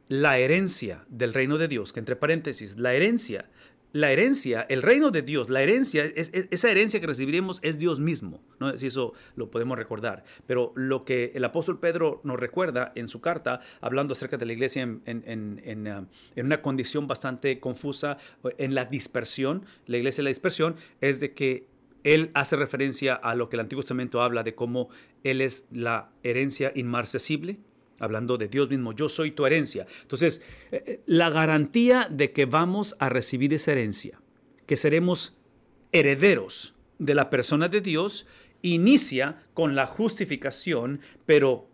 la 0.08 0.38
herencia 0.38 1.04
del 1.08 1.32
reino 1.32 1.58
de 1.58 1.68
Dios, 1.68 1.92
que 1.92 2.00
entre 2.00 2.16
paréntesis, 2.16 2.76
la 2.76 2.94
herencia 2.94 3.46
la 3.94 4.10
herencia, 4.10 4.66
el 4.68 4.82
reino 4.82 5.12
de 5.12 5.22
Dios, 5.22 5.50
la 5.50 5.62
herencia, 5.62 6.04
es, 6.04 6.32
esa 6.34 6.68
herencia 6.68 7.00
que 7.00 7.06
recibiremos 7.06 7.60
es 7.62 7.78
Dios 7.78 8.00
mismo. 8.00 8.42
¿no? 8.58 8.76
Si 8.76 8.88
eso 8.88 9.12
lo 9.36 9.52
podemos 9.52 9.78
recordar. 9.78 10.24
Pero 10.48 10.72
lo 10.74 11.04
que 11.04 11.30
el 11.36 11.44
apóstol 11.44 11.78
Pedro 11.78 12.20
nos 12.24 12.40
recuerda 12.40 12.90
en 12.96 13.06
su 13.06 13.20
carta, 13.20 13.60
hablando 13.80 14.14
acerca 14.14 14.36
de 14.36 14.46
la 14.46 14.52
iglesia 14.52 14.82
en, 14.82 15.02
en, 15.06 15.86
uh, 15.86 16.06
una 16.36 16.60
condición 16.60 17.06
bastante 17.06 17.60
confusa, 17.60 18.18
en 18.58 18.74
la 18.74 18.84
dispersión, 18.84 19.64
la 19.86 19.96
iglesia 19.96 20.22
en 20.22 20.24
la 20.24 20.30
dispersión, 20.30 20.74
es 21.00 21.20
de 21.20 21.32
que 21.32 21.68
él 22.04 22.30
hace 22.34 22.56
referencia 22.56 23.14
a 23.14 23.34
lo 23.34 23.48
que 23.48 23.56
el 23.56 23.60
Antiguo 23.60 23.82
Testamento 23.82 24.22
habla 24.22 24.42
de 24.42 24.54
cómo 24.54 24.90
Él 25.24 25.40
es 25.40 25.66
la 25.72 26.10
herencia 26.22 26.70
inmarcesible 26.74 27.58
hablando 27.98 28.36
de 28.36 28.48
Dios 28.48 28.68
mismo, 28.68 28.92
yo 28.92 29.08
soy 29.08 29.30
tu 29.30 29.46
herencia. 29.46 29.86
Entonces, 30.02 30.44
eh, 30.70 30.82
eh, 30.86 31.00
la 31.06 31.30
garantía 31.30 32.08
de 32.10 32.32
que 32.32 32.44
vamos 32.44 32.96
a 32.98 33.08
recibir 33.08 33.54
esa 33.54 33.72
herencia, 33.72 34.20
que 34.66 34.76
seremos 34.76 35.38
herederos 35.92 36.74
de 36.98 37.14
la 37.14 37.30
persona 37.30 37.68
de 37.68 37.80
Dios, 37.80 38.26
inicia 38.62 39.44
con 39.54 39.74
la 39.74 39.86
justificación, 39.86 41.00
pero 41.26 41.68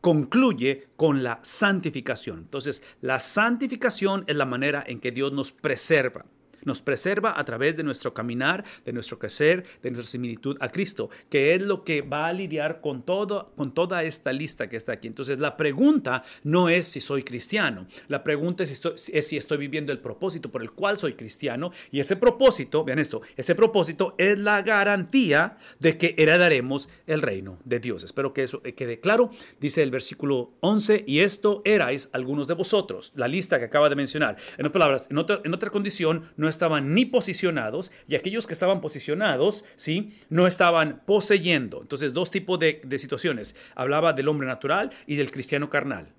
concluye 0.00 0.88
con 0.96 1.22
la 1.22 1.40
santificación. 1.42 2.38
Entonces, 2.38 2.82
la 3.00 3.20
santificación 3.20 4.24
es 4.26 4.36
la 4.36 4.46
manera 4.46 4.84
en 4.86 5.00
que 5.00 5.10
Dios 5.10 5.32
nos 5.32 5.52
preserva. 5.52 6.24
Nos 6.64 6.82
preserva 6.82 7.38
a 7.38 7.44
través 7.44 7.76
de 7.76 7.82
nuestro 7.82 8.14
caminar, 8.14 8.64
de 8.84 8.92
nuestro 8.92 9.18
crecer, 9.18 9.64
de 9.82 9.90
nuestra 9.90 10.10
similitud 10.10 10.56
a 10.60 10.70
Cristo, 10.70 11.10
que 11.30 11.54
es 11.54 11.62
lo 11.62 11.84
que 11.84 12.02
va 12.02 12.26
a 12.26 12.32
lidiar 12.32 12.80
con, 12.80 13.02
todo, 13.02 13.52
con 13.56 13.72
toda 13.72 14.02
esta 14.02 14.32
lista 14.32 14.68
que 14.68 14.76
está 14.76 14.92
aquí. 14.92 15.08
Entonces, 15.08 15.38
la 15.38 15.56
pregunta 15.56 16.22
no 16.44 16.68
es 16.68 16.86
si 16.86 17.00
soy 17.00 17.22
cristiano, 17.22 17.86
la 18.08 18.22
pregunta 18.22 18.64
es 18.64 18.80
si, 18.96 19.36
estoy, 19.36 19.58
viviendo 19.58 19.92
el 19.92 19.98
propósito 19.98 20.50
por 20.50 20.62
el 20.62 20.72
cual 20.72 20.98
soy 20.98 21.14
cristiano. 21.14 21.72
Y 21.90 22.00
ese 22.00 22.16
propósito, 22.16 22.84
vean 22.84 22.98
esto, 22.98 23.22
ese 23.36 23.54
propósito 23.54 24.14
es 24.18 24.38
la 24.38 24.62
garantía 24.62 25.58
de 25.78 25.98
que 25.98 26.14
heredaremos 26.18 26.88
el 27.06 27.22
reino 27.22 27.58
de 27.64 27.80
Dios. 27.80 28.04
Espero 28.04 28.32
que 28.32 28.44
eso 28.44 28.62
quede 28.62 29.00
claro. 29.00 29.30
Dice 29.60 29.82
el 29.82 29.90
versículo 29.90 30.52
11, 30.60 31.04
y 31.06 31.20
esto 31.20 31.62
erais 31.64 32.10
algunos 32.12 32.48
de 32.48 32.54
vosotros, 32.54 33.12
la 33.14 33.28
lista 33.28 33.58
que 33.58 33.64
acaba 33.66 33.88
de 33.88 33.96
mencionar. 33.96 34.36
En 34.56 34.66
otras 34.66 34.72
palabras, 34.72 35.06
en 35.10 35.18
otra, 35.18 35.40
en 35.44 35.54
otra 35.54 35.70
condición, 35.70 36.30
no 36.36 36.47
estaban 36.48 36.94
ni 36.94 37.04
posicionados 37.04 37.92
y 38.06 38.14
aquellos 38.14 38.46
que 38.46 38.52
estaban 38.52 38.80
posicionados, 38.80 39.64
¿sí? 39.76 40.18
No 40.28 40.46
estaban 40.46 41.02
poseyendo. 41.06 41.82
Entonces, 41.82 42.12
dos 42.12 42.30
tipos 42.30 42.58
de, 42.58 42.80
situaciones. 42.98 43.56
Hablaba 43.74 44.12
del 44.12 44.28
hombre 44.28 44.46
natural 44.46 44.90
y 45.06 45.16
del 45.16 45.30
cristiano 45.30 45.70
carnal. 45.70 46.12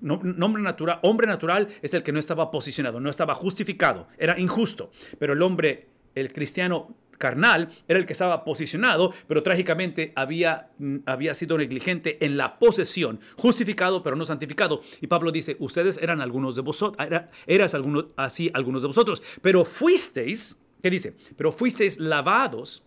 natural, 0.00 0.98
hombre 1.02 1.26
natural 1.26 1.68
es 1.82 1.94
el 1.94 2.02
que 2.02 2.12
no 2.12 2.18
estaba 2.18 2.50
posicionado, 2.50 3.00
no 3.00 3.10
estaba 3.10 3.34
justificado, 3.34 4.08
era 4.18 4.38
injusto. 4.38 4.90
Pero 5.18 5.32
el 5.32 5.42
hombre, 5.42 5.88
el 6.14 6.32
cristiano 6.32 6.96
carnal 7.18 7.70
era 7.88 7.98
el 7.98 8.06
que 8.06 8.12
estaba 8.12 8.44
posicionado, 8.44 9.12
pero 9.26 9.42
trágicamente 9.42 10.12
había, 10.16 10.70
mm, 10.78 10.98
había 11.06 11.34
sido 11.34 11.58
negligente 11.58 12.24
en 12.24 12.36
la 12.36 12.58
posesión, 12.58 13.20
justificado 13.36 14.02
pero 14.02 14.16
no 14.16 14.24
santificado. 14.24 14.82
Y 15.00 15.06
Pablo 15.06 15.32
dice, 15.32 15.56
ustedes 15.58 15.98
eran 15.98 16.20
algunos 16.20 16.56
de 16.56 16.62
vosotros, 16.62 17.06
era, 17.06 17.30
eras 17.46 17.74
algunos, 17.74 18.06
así 18.16 18.50
algunos 18.54 18.82
de 18.82 18.88
vosotros, 18.88 19.22
pero 19.42 19.64
fuisteis, 19.64 20.62
¿qué 20.82 20.90
dice? 20.90 21.16
Pero 21.36 21.52
fuisteis 21.52 21.98
lavados, 21.98 22.84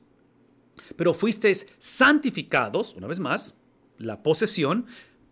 pero 0.95 1.13
fuisteis 1.13 1.67
santificados, 1.77 2.95
una 2.95 3.07
vez 3.07 3.19
más, 3.19 3.57
la 3.97 4.21
posesión, 4.21 4.85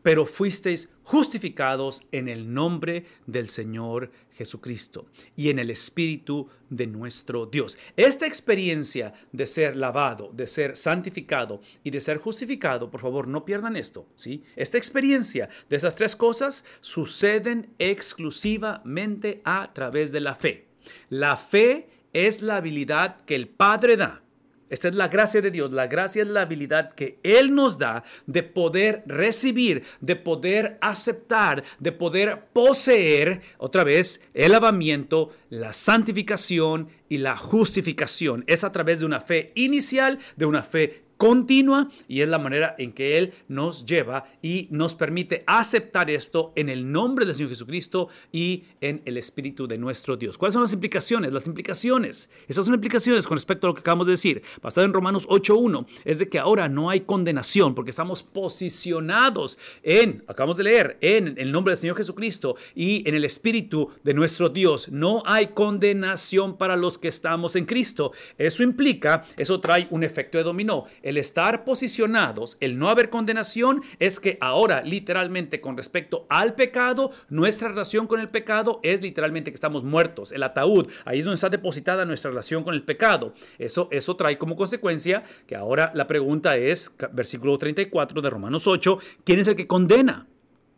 pero 0.05 0.27
fuisteis 0.27 0.91
justificados 1.01 2.03
en 2.11 2.27
el 2.27 2.53
nombre 2.53 3.05
del 3.25 3.49
Señor 3.49 4.11
Jesucristo 4.33 5.07
y 5.35 5.49
en 5.49 5.57
el 5.57 5.71
Espíritu 5.71 6.47
de 6.69 6.85
nuestro 6.85 7.47
Dios. 7.47 7.75
Esta 7.97 8.27
experiencia 8.27 9.15
de 9.31 9.47
ser 9.47 9.75
lavado, 9.75 10.29
de 10.31 10.45
ser 10.45 10.77
santificado 10.77 11.59
y 11.83 11.89
de 11.89 11.99
ser 11.99 12.19
justificado, 12.19 12.91
por 12.91 13.01
favor, 13.01 13.27
no 13.27 13.45
pierdan 13.45 13.75
esto, 13.75 14.07
¿sí? 14.13 14.43
Esta 14.55 14.77
experiencia 14.77 15.49
de 15.71 15.75
esas 15.75 15.95
tres 15.95 16.15
cosas 16.15 16.65
suceden 16.81 17.73
exclusivamente 17.79 19.41
a 19.43 19.73
través 19.73 20.11
de 20.11 20.19
la 20.19 20.35
fe. 20.35 20.67
La 21.09 21.35
fe 21.35 21.89
es 22.13 22.43
la 22.43 22.57
habilidad 22.57 23.25
que 23.25 23.33
el 23.33 23.47
Padre 23.47 23.97
da 23.97 24.21
esta 24.69 24.87
es 24.87 24.95
la 24.95 25.07
gracia 25.07 25.41
de 25.41 25.51
Dios. 25.51 25.71
La 25.71 25.87
gracia 25.87 26.23
es 26.23 26.27
la 26.27 26.41
habilidad 26.41 26.93
que 26.95 27.19
Él 27.23 27.53
nos 27.53 27.77
da 27.77 28.03
de 28.25 28.43
poder 28.43 29.03
recibir, 29.05 29.83
de 30.01 30.15
poder 30.15 30.77
aceptar, 30.81 31.63
de 31.79 31.91
poder 31.91 32.45
poseer, 32.51 33.41
otra 33.57 33.83
vez, 33.83 34.23
el 34.33 34.53
lavamiento, 34.53 35.31
la 35.49 35.71
santificación 35.71 36.89
y 37.09 37.19
la 37.19 37.37
justificación. 37.37 38.43
Es 38.47 38.63
a 38.63 38.71
través 38.71 38.99
de 38.99 39.05
una 39.05 39.21
fe 39.21 39.51
inicial, 39.55 40.19
de 40.35 40.45
una 40.45 40.63
fe 40.63 41.04
continua 41.17 41.89
y 42.07 42.21
es 42.21 42.29
la 42.29 42.39
manera 42.39 42.75
en 42.77 42.91
que 42.91 43.17
Él 43.17 43.33
nos 43.47 43.85
lleva 43.85 44.25
y 44.41 44.67
nos 44.71 44.95
permite 44.95 45.43
aceptar 45.47 46.09
esto 46.09 46.51
en 46.55 46.69
el 46.69 46.91
nombre 46.91 47.25
del 47.25 47.35
Señor 47.35 47.49
Jesucristo 47.49 48.09
y 48.31 48.63
en 48.81 49.01
el 49.05 49.17
Espíritu 49.17 49.67
de 49.67 49.77
nuestro 49.77 50.17
Dios. 50.17 50.37
¿Cuáles 50.37 50.53
son 50.53 50.61
las 50.61 50.73
implicaciones? 50.73 51.31
Las 51.31 51.47
implicaciones, 51.47 52.29
esas 52.47 52.65
son 52.65 52.73
implicaciones 52.73 53.27
con 53.27 53.37
respecto 53.37 53.67
a 53.67 53.69
lo 53.69 53.73
que 53.73 53.81
acabamos 53.81 54.07
de 54.07 54.11
decir, 54.11 54.43
basado 54.61 54.85
en 54.85 54.93
Romanos 54.93 55.27
8.1, 55.27 55.85
es 56.03 56.19
de 56.19 56.29
que 56.29 56.39
ahora 56.39 56.69
no 56.69 56.89
hay 56.89 57.01
condenación 57.01 57.75
porque 57.75 57.91
estamos 57.91 58.23
posicionados 58.23 59.57
en, 59.83 60.23
acabamos 60.27 60.57
de 60.57 60.63
leer, 60.63 60.97
en 61.01 61.35
el 61.37 61.51
nombre 61.51 61.71
del 61.71 61.79
Señor 61.79 61.97
Jesucristo 61.97 62.55
y 62.73 63.07
en 63.07 63.15
el 63.15 63.25
Espíritu 63.25 63.91
de 64.03 64.13
nuestro 64.13 64.49
Dios. 64.49 64.89
No 64.89 65.23
hay 65.25 65.47
condenación 65.47 66.57
para 66.57 66.75
los 66.75 66.97
que 66.97 67.07
estamos 67.07 67.55
en 67.55 67.65
Cristo. 67.65 68.11
Eso 68.37 68.63
implica, 68.63 69.25
eso 69.37 69.59
trae 69.59 69.87
un 69.91 70.03
efecto 70.03 70.37
de 70.37 70.43
dominó 70.43 70.85
el 71.05 71.17
estar 71.17 71.63
posicionados, 71.63 72.57
el 72.59 72.77
no 72.77 72.89
haber 72.89 73.09
condenación, 73.09 73.83
es 73.99 74.19
que 74.19 74.37
ahora 74.41 74.81
literalmente 74.81 75.61
con 75.61 75.77
respecto 75.77 76.25
al 76.29 76.55
pecado, 76.55 77.11
nuestra 77.29 77.69
relación 77.69 78.07
con 78.07 78.19
el 78.19 78.27
pecado 78.27 78.79
es 78.83 79.01
literalmente 79.01 79.51
que 79.51 79.55
estamos 79.55 79.83
muertos. 79.83 80.31
El 80.31 80.43
ataúd, 80.43 80.87
ahí 81.05 81.19
es 81.19 81.25
donde 81.25 81.35
está 81.35 81.49
depositada 81.49 82.05
nuestra 82.05 82.31
relación 82.31 82.63
con 82.63 82.73
el 82.73 82.83
pecado. 82.83 83.35
Eso, 83.59 83.87
eso 83.91 84.15
trae 84.15 84.39
como 84.39 84.55
consecuencia 84.55 85.23
que 85.45 85.55
ahora 85.55 85.91
la 85.93 86.07
pregunta 86.07 86.57
es, 86.57 86.93
versículo 87.13 87.57
34 87.57 88.21
de 88.21 88.29
Romanos 88.29 88.65
8, 88.65 88.97
¿quién 89.23 89.39
es 89.39 89.47
el 89.47 89.55
que 89.55 89.67
condena? 89.67 90.27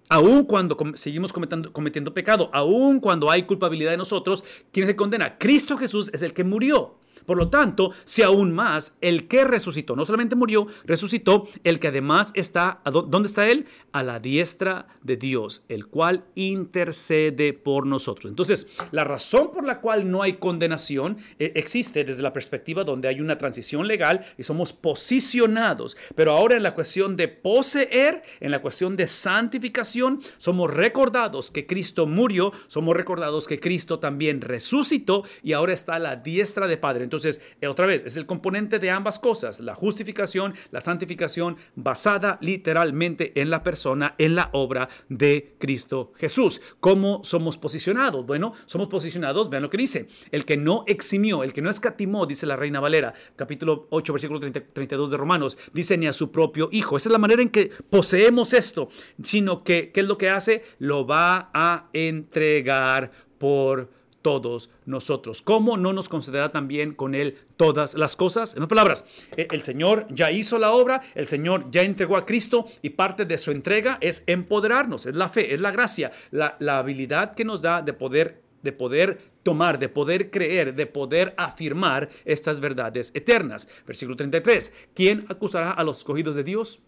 Aún 0.09 0.43
cuando 0.43 0.77
seguimos 0.95 1.31
cometiendo, 1.33 2.13
pecado, 2.13 2.49
aún 2.53 2.99
cuando 2.99 3.31
hay 3.31 3.43
culpabilidad 3.43 3.91
de 3.91 3.97
nosotros, 3.97 4.43
¿quién 4.71 4.83
es 4.83 4.89
el 4.89 4.95
que 4.95 4.97
condena? 4.97 5.37
Cristo 5.37 5.77
Jesús 5.77 6.09
es 6.13 6.21
el 6.21 6.33
que 6.33 6.43
murió. 6.43 6.97
Por 7.27 7.37
lo 7.37 7.49
tanto, 7.49 7.91
si 8.05 8.23
aún 8.23 8.53
más, 8.53 8.97
el 9.01 9.27
que 9.27 9.43
resucitó, 9.43 9.97
no 9.97 10.05
solamente 10.05 10.37
murió, 10.37 10.67
resucitó, 10.85 11.49
el 11.65 11.81
que 11.81 11.89
además 11.89 12.31
está, 12.35 12.79
¿dónde 12.85 13.27
está 13.27 13.49
él? 13.49 13.65
A 13.91 14.01
la 14.01 14.21
diestra 14.21 14.87
de 15.03 15.17
Dios, 15.17 15.65
el 15.67 15.87
cual 15.87 16.23
intercede 16.35 17.51
por 17.51 17.85
nosotros. 17.85 18.29
Entonces, 18.29 18.69
la 18.91 19.03
razón 19.03 19.51
por 19.51 19.65
la 19.65 19.81
cual 19.81 20.09
no 20.09 20.23
hay 20.23 20.37
condenación 20.37 21.17
eh, 21.37 21.51
existe 21.55 22.05
desde 22.05 22.21
la 22.21 22.31
perspectiva 22.31 22.85
donde 22.85 23.09
hay 23.09 23.19
una 23.19 23.37
transición 23.37 23.87
legal 23.87 24.25
y 24.37 24.43
somos 24.43 24.71
posicionados. 24.71 25.97
Pero 26.15 26.31
ahora 26.31 26.55
en 26.55 26.63
la 26.63 26.75
cuestión 26.75 27.17
de 27.17 27.27
poseer, 27.27 28.23
en 28.39 28.51
la 28.51 28.61
cuestión 28.61 28.95
de 28.95 29.07
santificación, 29.07 30.21
somos 30.37 30.73
recordados 30.73 31.51
que 31.51 31.67
Cristo 31.67 32.07
murió, 32.07 32.53
somos 32.67 32.95
recordados 32.95 33.47
que 33.47 33.59
Cristo 33.59 33.99
también 33.99 34.39
resucitó 34.39 35.25
y 35.43 35.51
ahora 35.51 35.73
está 35.73 35.95
a 35.95 35.99
la 35.99 36.15
diestra 36.15 36.67
de 36.67 36.77
Padre. 36.77 37.03
Entonces, 37.03 37.16
entonces, 37.17 37.41
eh, 37.61 37.67
otra 37.67 37.87
vez, 37.87 38.03
es 38.05 38.15
el 38.15 38.27
componente 38.27 38.77
de 38.77 38.91
ambas 38.91 39.17
cosas, 39.17 39.59
la 39.59 39.73
justificación, 39.73 40.53
la 40.69 40.81
santificación, 40.81 41.57
basada 41.75 42.37
literalmente 42.41 43.31
en 43.41 43.49
la 43.49 43.63
persona, 43.63 44.13
en 44.19 44.35
la 44.35 44.49
obra 44.53 44.87
de 45.09 45.55
Cristo 45.57 46.11
Jesús. 46.17 46.61
¿Cómo 46.79 47.23
somos 47.23 47.57
posicionados? 47.57 48.25
Bueno, 48.25 48.53
somos 48.67 48.87
posicionados, 48.87 49.49
vean 49.49 49.63
lo 49.63 49.69
que 49.71 49.77
dice, 49.77 50.07
el 50.31 50.45
que 50.45 50.57
no 50.57 50.83
eximió, 50.85 51.43
el 51.43 51.53
que 51.53 51.63
no 51.63 51.71
escatimó, 51.71 52.27
dice 52.27 52.45
la 52.45 52.55
Reina 52.55 52.79
Valera, 52.79 53.15
capítulo 53.35 53.87
8, 53.89 54.13
versículo 54.13 54.39
32 54.39 55.09
de 55.09 55.17
Romanos, 55.17 55.57
dice 55.73 55.97
ni 55.97 56.05
a 56.05 56.13
su 56.13 56.31
propio 56.31 56.69
Hijo. 56.71 56.97
Esa 56.97 57.09
es 57.09 57.13
la 57.13 57.17
manera 57.17 57.41
en 57.41 57.49
que 57.49 57.71
poseemos 57.89 58.53
esto, 58.53 58.89
sino 59.23 59.63
que, 59.63 59.91
¿qué 59.91 60.01
es 60.01 60.07
lo 60.07 60.19
que 60.19 60.29
hace? 60.29 60.63
Lo 60.77 61.07
va 61.07 61.49
a 61.51 61.89
entregar 61.93 63.11
por 63.39 63.96
todos 64.21 64.69
nosotros. 64.85 65.41
¿Cómo 65.41 65.77
no 65.77 65.93
nos 65.93 66.09
concederá 66.09 66.51
también 66.51 66.93
con 66.93 67.15
Él 67.15 67.37
todas 67.55 67.95
las 67.95 68.15
cosas? 68.15 68.55
En 68.55 68.63
otras 68.63 68.77
palabras, 68.77 69.05
e, 69.35 69.47
el 69.51 69.61
Señor 69.61 70.05
ya 70.09 70.31
hizo 70.31 70.59
la 70.59 70.71
obra, 70.71 71.01
el 71.15 71.27
Señor 71.27 71.71
ya 71.71 71.83
entregó 71.83 72.17
a 72.17 72.25
Cristo 72.25 72.65
y 72.81 72.91
parte 72.91 73.25
de 73.25 73.37
su 73.37 73.51
entrega 73.51 73.97
es 74.01 74.23
empoderarnos, 74.27 75.05
es 75.05 75.15
la 75.15 75.29
fe, 75.29 75.53
es 75.53 75.61
la 75.61 75.71
gracia, 75.71 76.11
la, 76.31 76.57
habilidad 76.77 77.33
que 77.33 77.45
nos 77.45 77.61
da 77.61 77.81
de 77.81 77.93
poder 77.93 78.41
de 78.63 78.71
poder 78.73 79.21
tomar, 79.43 79.79
de 79.79 79.87
poder 79.87 80.29
creer, 80.29 80.75
de 80.75 80.87
poder 80.87 81.33
afirmar 81.37 82.09
estas 82.25 82.59
verdades 82.59 83.11
eternas. 83.13 83.69
Versículo 83.85 84.17
33. 84.17 84.73
¿Quién 84.93 85.25
acusará 85.29 85.71
a 85.71 85.83
los 85.83 85.99
escogidos 85.99 86.35
de 86.35 86.43
Dios? 86.43 86.81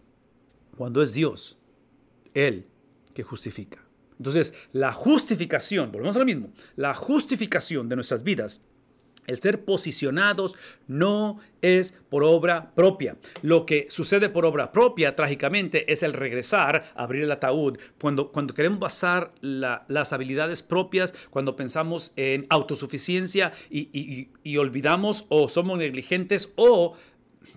Cuando 0.76 1.00
es 1.00 1.14
Dios, 1.14 1.58
Él 2.34 2.66
que 3.14 3.22
justifica. 3.22 3.89
Entonces, 4.20 4.52
la 4.72 4.92
justificación, 4.92 5.90
volvemos 5.90 6.14
a 6.16 6.18
lo 6.18 6.26
mismo, 6.26 6.50
la 6.76 6.92
justificación 6.92 7.88
de 7.88 7.96
nuestras 7.96 8.22
vidas 8.22 8.60
el 9.30 9.40
ser 9.40 9.64
posicionados 9.64 10.56
no 10.88 11.38
es 11.62 11.94
por 12.08 12.24
obra 12.24 12.72
propia. 12.74 13.16
Lo 13.42 13.64
que 13.64 13.86
sucede 13.88 14.28
por 14.28 14.44
obra 14.44 14.72
propia, 14.72 15.14
trágicamente, 15.14 15.92
es 15.92 16.02
el 16.02 16.14
regresar, 16.14 16.92
abrir 16.96 17.22
el 17.22 17.30
ataúd. 17.30 17.78
Cuando, 18.00 18.32
cuando 18.32 18.54
queremos 18.54 18.80
basar 18.80 19.32
las 19.40 20.12
habilidades 20.12 20.62
propias, 20.62 21.14
cuando 21.30 21.54
pensamos 21.54 22.12
en 22.16 22.46
autosuficiencia 22.50 23.52
y 23.70 24.56
olvidamos 24.56 25.26
o 25.28 25.48
somos 25.48 25.78
negligentes 25.78 26.52
o 26.56 26.96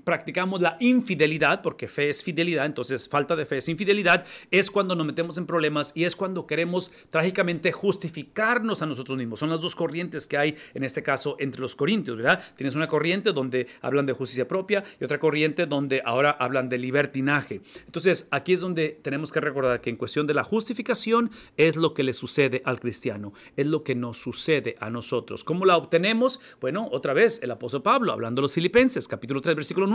practicamos 0.03 0.61
la 0.61 0.77
infidelidad, 0.79 1.61
porque 1.61 1.87
fe 1.87 2.09
es 2.09 2.23
fidelidad, 2.23 2.65
entonces 2.65 3.07
falta 3.07 3.35
de 3.35 3.45
fe 3.45 3.57
es 3.57 3.69
infidelidad, 3.69 4.25
es 4.51 4.69
cuando 4.71 4.95
nos 4.95 5.05
metemos 5.05 5.37
en 5.37 5.45
problemas 5.45 5.91
y 5.95 6.03
es 6.03 6.15
cuando 6.15 6.45
queremos 6.47 6.91
trágicamente 7.09 7.71
justificarnos 7.71 8.81
a 8.81 8.85
nosotros 8.85 9.17
mismos. 9.17 9.39
Son 9.39 9.49
las 9.49 9.61
dos 9.61 9.75
corrientes 9.75 10.27
que 10.27 10.37
hay 10.37 10.55
en 10.73 10.83
este 10.83 11.03
caso 11.03 11.35
entre 11.39 11.61
los 11.61 11.75
corintios, 11.75 12.17
¿verdad? 12.17 12.43
Tienes 12.55 12.75
una 12.75 12.87
corriente 12.87 13.31
donde 13.31 13.67
hablan 13.81 14.05
de 14.05 14.13
justicia 14.13 14.47
propia 14.47 14.83
y 14.99 15.03
otra 15.03 15.19
corriente 15.19 15.65
donde 15.65 16.01
ahora 16.05 16.31
hablan 16.31 16.69
de 16.69 16.77
libertinaje. 16.77 17.61
Entonces 17.85 18.27
aquí 18.31 18.53
es 18.53 18.59
donde 18.59 18.99
tenemos 19.01 19.31
que 19.31 19.39
recordar 19.39 19.81
que 19.81 19.89
en 19.89 19.95
cuestión 19.95 20.27
de 20.27 20.33
la 20.33 20.43
justificación 20.43 21.31
es 21.57 21.75
lo 21.75 21.93
que 21.93 22.03
le 22.03 22.13
sucede 22.13 22.61
al 22.65 22.79
cristiano, 22.79 23.33
es 23.55 23.67
lo 23.67 23.83
que 23.83 23.95
nos 23.95 24.17
sucede 24.17 24.75
a 24.79 24.89
nosotros. 24.89 25.43
¿Cómo 25.43 25.65
la 25.65 25.77
obtenemos? 25.77 26.39
Bueno, 26.59 26.87
otra 26.91 27.13
vez 27.13 27.41
el 27.41 27.51
apóstol 27.51 27.81
Pablo 27.81 28.11
hablando 28.11 28.41
a 28.41 28.43
los 28.43 28.53
filipenses, 28.53 29.07
capítulo 29.07 29.41
3, 29.41 29.55
versículo 29.55 29.87
9, 29.87 29.92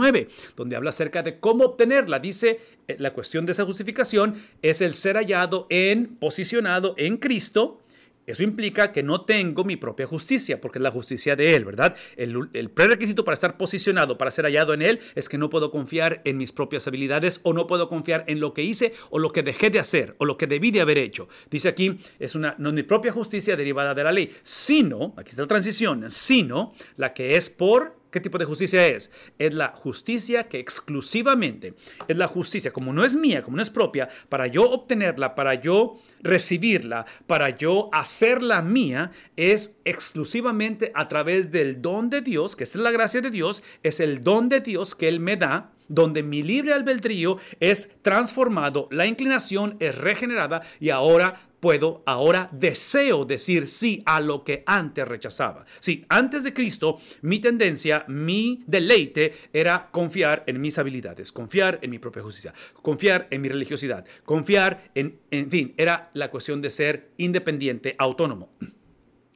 donde 0.55 0.75
habla 0.75 0.89
acerca 0.89 1.23
de 1.23 1.39
cómo 1.39 1.65
obtenerla. 1.65 2.19
Dice, 2.19 2.59
eh, 2.87 2.95
la 2.99 3.13
cuestión 3.13 3.45
de 3.45 3.51
esa 3.51 3.65
justificación 3.65 4.35
es 4.61 4.81
el 4.81 4.93
ser 4.93 5.15
hallado 5.15 5.67
en, 5.69 6.15
posicionado 6.17 6.93
en 6.97 7.17
Cristo. 7.17 7.81
Eso 8.29 8.43
implica 8.43 8.91
que 8.91 9.01
no 9.01 9.21
tengo 9.21 9.63
mi 9.63 9.75
propia 9.75 10.05
justicia, 10.05 10.61
porque 10.61 10.77
es 10.77 10.83
la 10.83 10.91
justicia 10.91 11.35
de 11.35 11.55
Él, 11.55 11.65
¿verdad? 11.65 11.95
El, 12.15 12.49
el, 12.53 12.69
prerequisito 12.69 13.25
para 13.25 13.33
estar 13.33 13.57
posicionado, 13.57 14.19
para 14.19 14.29
ser 14.29 14.45
hallado 14.45 14.75
en 14.75 14.83
Él, 14.83 14.99
es 15.15 15.27
que 15.27 15.39
no 15.39 15.49
puedo 15.49 15.71
confiar 15.71 16.21
en 16.25 16.37
mis 16.37 16.51
propias 16.51 16.87
habilidades 16.87 17.39
o 17.41 17.53
no 17.53 17.65
puedo 17.65 17.89
confiar 17.89 18.25
en 18.27 18.39
lo 18.39 18.53
que 18.53 18.61
hice 18.61 18.93
o 19.09 19.17
lo 19.17 19.31
que 19.31 19.41
dejé 19.41 19.71
de 19.71 19.79
hacer 19.79 20.13
o 20.19 20.25
lo 20.25 20.37
que 20.37 20.45
debí 20.45 20.69
de 20.69 20.81
haber 20.81 20.99
hecho. 20.99 21.27
Dice 21.49 21.69
aquí, 21.69 21.97
es 22.19 22.35
una, 22.35 22.53
no 22.59 22.71
mi 22.71 22.83
propia 22.83 23.11
justicia 23.11 23.55
derivada 23.55 23.95
de 23.95 24.03
la 24.03 24.11
ley, 24.11 24.31
sino, 24.43 25.15
aquí 25.17 25.31
está 25.31 25.41
la 25.41 25.47
transición, 25.47 26.11
sino 26.11 26.75
la 26.97 27.15
que 27.15 27.35
es 27.35 27.49
por 27.49 27.98
¿Qué 28.11 28.19
tipo 28.19 28.37
de 28.37 28.45
justicia 28.45 28.87
es? 28.87 29.11
Es 29.37 29.53
la 29.53 29.69
justicia 29.69 30.47
que 30.47 30.59
exclusivamente 30.59 31.75
es 32.07 32.17
la 32.17 32.27
justicia, 32.27 32.73
como 32.73 32.91
no 32.91 33.05
es 33.05 33.15
mía, 33.15 33.43
como 33.43 33.57
no 33.57 33.63
es 33.63 33.69
propia, 33.69 34.09
para 34.29 34.47
yo 34.47 34.69
obtenerla, 34.69 35.35
para 35.35 35.53
yo 35.55 35.99
recibirla, 36.21 37.05
para 37.27 37.49
yo 37.49 37.89
hacerla 37.93 38.61
mía, 38.61 39.11
es 39.35 39.77
exclusivamente 39.85 40.91
a 40.95 41.07
través 41.07 41.51
del 41.51 41.81
don 41.81 42.09
de 42.09 42.21
Dios, 42.21 42.55
que 42.55 42.63
es 42.63 42.75
la 42.75 42.91
gracia 42.91 43.21
de 43.21 43.29
Dios, 43.29 43.63
es 43.83 43.99
el 43.99 44.21
don 44.21 44.49
de 44.49 44.61
Dios 44.61 44.95
que 44.95 45.07
Él 45.07 45.19
me 45.19 45.37
da 45.37 45.71
donde 45.89 46.23
mi 46.23 46.43
libre 46.43 46.73
albedrío 46.73 47.37
es 47.59 47.95
transformado, 48.01 48.87
la 48.91 49.07
inclinación 49.07 49.75
es 49.79 49.95
regenerada 49.95 50.61
y 50.79 50.91
ahora 50.91 51.48
puedo, 51.59 52.03
ahora 52.05 52.49
deseo 52.51 53.25
decir 53.25 53.67
sí 53.67 54.01
a 54.05 54.19
lo 54.19 54.43
que 54.43 54.63
antes 54.65 55.07
rechazaba. 55.07 55.65
Sí, 55.79 56.05
antes 56.09 56.43
de 56.43 56.53
Cristo, 56.53 56.99
mi 57.21 57.39
tendencia, 57.39 58.05
mi 58.07 58.63
deleite 58.67 59.33
era 59.53 59.89
confiar 59.91 60.43
en 60.47 60.61
mis 60.61 60.77
habilidades, 60.77 61.31
confiar 61.31 61.79
en 61.81 61.91
mi 61.91 61.99
propia 61.99 62.23
justicia, 62.23 62.53
confiar 62.81 63.27
en 63.29 63.41
mi 63.41 63.49
religiosidad, 63.49 64.05
confiar 64.25 64.91
en, 64.95 65.19
en 65.31 65.49
fin, 65.49 65.73
era 65.77 66.09
la 66.13 66.31
cuestión 66.31 66.61
de 66.61 66.69
ser 66.69 67.11
independiente, 67.17 67.95
autónomo. 67.97 68.49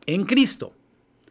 En 0.05 0.25
Cristo, 0.25 0.75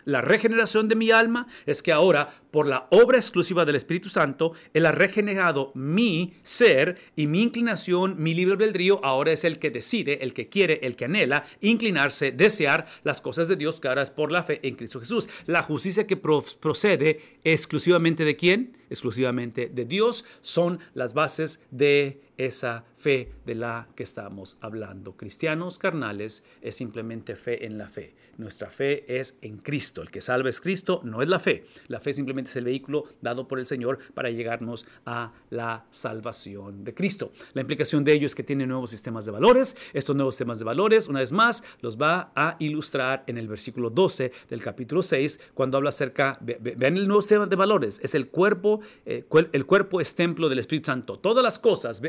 la 0.05 0.21
regeneración 0.21 0.89
de 0.89 0.97
mi 0.97 1.11
alma 1.11 1.47
es 1.67 1.83
que 1.83 1.93
ahora, 1.93 2.35
por 2.51 2.67
la 2.67 2.87
obra 2.91 3.19
exclusiva 3.19 3.65
del 3.65 3.77
Espíritu 3.77 4.09
Santo, 4.09 4.53
Él 4.75 4.87
ha 4.87 4.93
regenerado 4.93 5.73
mi 5.75 6.35
ser 6.43 6.99
y 7.17 7.27
mi 7.27 7.43
inclinación, 7.43 8.17
mi 8.19 8.35
libre 8.35 8.55
albedrío, 8.55 9.01
ahora 9.05 9.33
es 9.33 9.45
el 9.45 9.59
que 9.59 9.71
decide, 9.71 10.23
el 10.23 10.35
que 10.35 10.49
quiere, 10.49 10.81
el 10.83 10.97
que 10.97 11.07
anhela 11.07 11.45
inclinarse, 11.61 12.33
desear 12.33 12.87
las 13.05 13.21
cosas 13.21 13.49
de 13.49 13.57
Dios, 13.57 13.81
que 13.81 13.89
ahora 13.89 14.03
es 14.03 14.11
por 14.11 14.33
la 14.33 14.43
fe 14.43 14.61
en 14.63 14.77
Cristo 14.77 15.01
Jesús. 15.01 15.29
La 15.47 15.63
justicia 15.63 16.07
que 16.07 16.17
procede 16.17 17.39
exclusivamente 17.45 18.25
de 18.25 18.37
quién? 18.37 18.77
Exclusivamente 18.91 19.69
de 19.69 19.85
Dios, 19.85 20.25
son 20.43 20.81
las 20.95 21.15
bases 21.15 21.65
de 21.71 22.21
esa 22.47 22.85
fe 22.97 23.33
de 23.45 23.55
la 23.55 23.89
que 23.95 24.03
estamos 24.03 24.59
hablando. 24.61 25.17
Cristianos 25.17 25.79
carnales 25.79 26.45
es 26.61 26.77
simplemente 26.77 27.37
fe 27.37 27.67
en 27.67 27.79
la 27.79 27.89
fe. 27.89 28.15
Nuestra 28.39 28.71
fe 28.71 29.19
es 29.21 29.39
en 29.43 29.59
Cristo. 29.59 30.03
El 30.03 30.11
que 30.11 30.21
salva 30.21 30.49
es 30.49 30.61
Cristo, 30.61 31.01
no 31.05 31.23
es 31.23 31.29
la 31.29 31.39
fe. 31.39 31.67
La 31.89 32.01
fe 32.01 32.13
simplemente 32.13 32.51
es 32.51 32.57
el 32.57 32.65
vehículo 32.65 33.05
dado 33.21 33.47
por 33.47 33.59
el 33.59 33.67
Señor 33.67 33.99
para 34.15 34.31
llegarnos 34.31 34.87
a 35.05 35.33
la 35.51 35.85
salvación 35.91 36.85
de 36.85 36.95
Cristo. 36.95 37.33
La 37.53 37.61
implicación 37.61 38.05
de 38.05 38.15
ello 38.15 38.27
es 38.27 38.35
que 38.35 38.43
tiene 38.43 38.67
nuevos 38.67 38.91
sistemas 38.91 39.27
de 39.27 39.33
valores. 39.33 39.77
Estos 39.93 40.17
nuevos 40.17 40.35
sistemas 40.35 40.59
de 40.59 40.65
valores, 40.65 41.09
una 41.09 41.21
vez 41.21 41.33
más, 41.33 41.63
los 41.81 42.01
va 42.01 42.33
a 42.35 42.57
ilustrar 42.59 43.25
en 43.27 43.39
el 43.39 43.49
versículo 43.49 43.91
12 43.91 44.33
del 44.49 44.63
capítulo 44.63 45.03
6, 45.03 45.41
cuando 45.55 45.77
habla 45.77 45.91
acerca, 45.91 46.39
vean 46.41 46.97
el 46.97 47.07
nuevo 47.07 47.23
sistema 47.23 47.47
de 47.47 47.57
valores, 47.57 48.01
es 48.03 48.15
el 48.15 48.29
cuerpo, 48.29 48.81
eh, 49.07 49.25
el 49.53 49.67
cuerpo 49.67 50.01
es 50.01 50.15
templo 50.15 50.49
del 50.49 50.59
Espíritu 50.59 50.87
Santo. 50.87 51.19
Todas 51.19 51.43
las 51.43 51.59
cosas, 51.59 52.03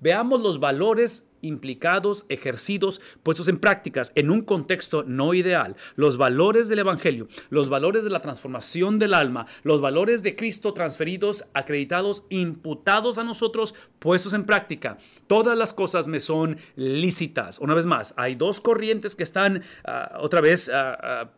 veamos 0.00 0.40
los 0.40 0.60
valores 0.60 1.28
implicados, 1.40 2.26
ejercidos, 2.28 3.00
puestos 3.22 3.48
en 3.48 3.58
prácticas 3.58 4.12
en 4.14 4.30
un 4.30 4.42
contexto 4.42 5.04
no 5.04 5.34
ideal, 5.34 5.76
los 5.96 6.16
valores 6.16 6.68
del 6.68 6.80
Evangelio, 6.80 7.28
los 7.50 7.68
valores 7.68 8.04
de 8.04 8.10
la 8.10 8.20
transformación 8.20 8.98
del 8.98 9.14
alma, 9.14 9.46
los 9.62 9.80
valores 9.80 10.22
de 10.22 10.36
Cristo 10.36 10.72
transferidos, 10.72 11.44
acreditados, 11.54 12.24
imputados 12.28 13.18
a 13.18 13.24
nosotros, 13.24 13.74
puestos 13.98 14.32
en 14.32 14.44
práctica. 14.44 14.98
Todas 15.26 15.56
las 15.56 15.72
cosas 15.72 16.08
me 16.08 16.20
son 16.20 16.58
lícitas. 16.76 17.58
Una 17.58 17.74
vez 17.74 17.86
más, 17.86 18.14
hay 18.16 18.34
dos 18.34 18.60
corrientes 18.60 19.14
que 19.14 19.22
están 19.22 19.62
ah, 19.84 20.18
otra 20.20 20.40
vez 20.40 20.68
uh, 20.68 21.28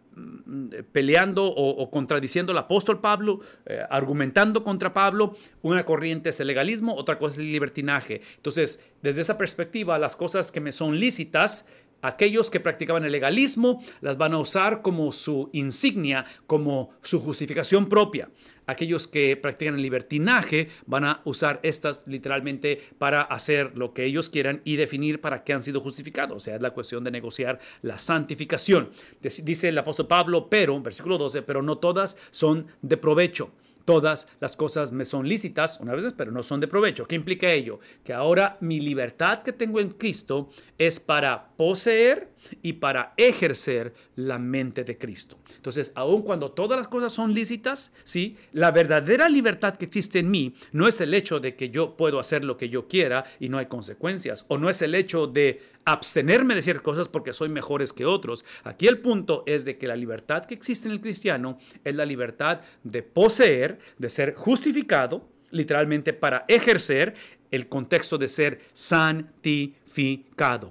peleando 0.93 1.45
o, 1.47 1.91
contradiciendo 1.91 2.53
al 2.53 2.59
apóstol 2.59 3.01
Pablo, 3.01 3.41
eh, 3.67 3.81
argumentando 3.91 4.65
contra 4.65 4.93
Pablo. 4.93 5.37
Una 5.63 5.85
corriente 5.85 6.31
es 6.31 6.41
el 6.41 6.47
legalismo, 6.47 6.95
otra 6.95 7.19
cosa 7.19 7.35
es 7.35 7.39
el 7.39 7.53
libertinaje. 7.53 8.23
Entonces, 8.37 8.85
desde 9.03 9.21
esa 9.21 9.39
perspectiva, 9.39 9.99
las 9.99 10.17
cosas 10.17 10.51
que 10.51 10.61
me 10.61 10.73
son 10.73 10.99
lícitas, 10.99 11.67
aquellos 12.03 12.51
que 12.51 12.61
practicaban 12.61 13.05
el 13.05 13.13
legalismo 13.13 13.83
las 14.01 14.17
van 14.17 14.33
a 14.33 14.39
usar 14.39 14.83
como 14.83 15.13
su 15.13 15.51
insignia, 15.53 16.25
como 16.47 16.91
su 17.03 17.21
justificación 17.21 17.89
propia 17.89 18.29
aquellos 18.71 19.07
que 19.07 19.37
practican 19.37 19.75
el 19.75 19.83
libertinaje 19.83 20.69
van 20.87 21.05
a 21.05 21.21
usar 21.25 21.61
estas 21.63 22.07
literalmente 22.07 22.81
para 22.99 23.23
hacer 23.23 23.77
lo 23.77 23.93
que 23.93 24.05
ellos 24.05 24.31
quieran 24.31 24.61
y 24.65 24.77
definir 24.77 25.21
para 25.21 25.45
qué 25.45 25.53
han 25.53 25.63
sido 25.63 25.81
justificados. 25.81 26.37
O 26.37 26.41
sea, 26.41 26.57
es 26.57 26.63
la 26.63 26.71
cuestión 26.71 27.05
de 27.05 27.11
negociar 27.11 27.61
la 27.83 27.99
santificación. 27.99 28.91
Dice 29.21 29.69
el 29.69 29.79
apóstol 29.79 30.07
Pablo, 30.07 30.49
pero, 30.49 30.81
versículo 30.81 31.19
12, 31.19 31.43
pero 31.43 31.63
no 31.63 31.79
todas 31.79 32.19
son 32.31 32.67
de 32.83 32.97
provecho. 32.97 33.51
Todas 33.85 34.29
las 34.41 34.57
cosas 34.57 34.93
me 34.93 35.05
son 35.05 35.27
lícitas, 35.27 35.81
una 35.81 35.95
vez, 35.95 36.13
pero 36.17 36.31
no 36.31 36.43
son 36.43 36.61
de 36.61 36.69
provecho. 36.69 37.07
¿Qué 37.07 37.17
implica 37.17 37.51
ello? 37.51 37.81
Que 38.05 38.13
ahora 38.13 38.57
mi 38.61 38.79
libertad 38.79 39.43
que 39.43 39.53
tengo 39.53 39.81
en 39.81 39.91
Cristo 39.91 40.51
es 40.81 40.99
para 40.99 41.51
poseer 41.59 42.31
y 42.63 42.73
para 42.73 43.13
ejercer 43.19 43.93
la 44.17 44.39
mente 44.39 44.83
de 44.83 44.97
Cristo. 44.97 45.39
Entonces, 45.57 45.93
aun 45.95 46.23
cuando 46.23 46.53
todas 46.53 46.79
las 46.79 46.89
cosas 46.89 47.13
son 47.13 47.35
lícitas, 47.35 47.93
¿sí? 48.03 48.39
la 48.53 48.71
verdadera 48.71 49.29
libertad 49.29 49.77
que 49.77 49.85
existe 49.85 50.21
en 50.21 50.31
mí 50.31 50.55
no 50.73 50.89
es 50.89 51.03
el 51.03 51.13
hecho 51.13 51.39
de 51.39 51.55
que 51.55 51.69
yo 51.69 51.99
puedo 51.99 52.19
hacer 52.19 52.45
lo 52.45 52.57
que 52.57 52.71
yo 52.71 52.89
quiera 52.89 53.27
y 53.39 53.51
no 53.51 53.59
hay 53.59 53.67
consecuencias, 53.67 54.47
o 54.49 54.57
no 54.57 54.71
es 54.71 54.81
el 54.81 54.95
hecho 54.95 55.27
de 55.27 55.61
abstenerme 55.85 56.55
de 56.55 56.63
ciertas 56.63 56.83
cosas 56.83 57.09
porque 57.09 57.35
soy 57.35 57.51
mejores 57.51 57.93
que 57.93 58.07
otros. 58.07 58.47
Aquí 58.65 58.87
el 58.87 59.01
punto 59.01 59.43
es 59.45 59.67
de 59.67 59.77
que 59.77 59.87
la 59.87 59.97
libertad 59.97 60.47
que 60.47 60.55
existe 60.55 60.89
en 60.89 60.93
el 60.93 61.03
cristiano 61.03 61.59
es 61.85 61.95
la 61.95 62.07
libertad 62.07 62.63
de 62.85 63.03
poseer, 63.03 63.81
de 63.99 64.09
ser 64.09 64.35
justificado, 64.35 65.29
literalmente 65.51 66.15
para 66.15 66.47
ejercer 66.49 67.15
el 67.51 67.69
contexto 67.69 68.17
de 68.17 68.29
ser 68.29 68.61
santificado 68.73 69.80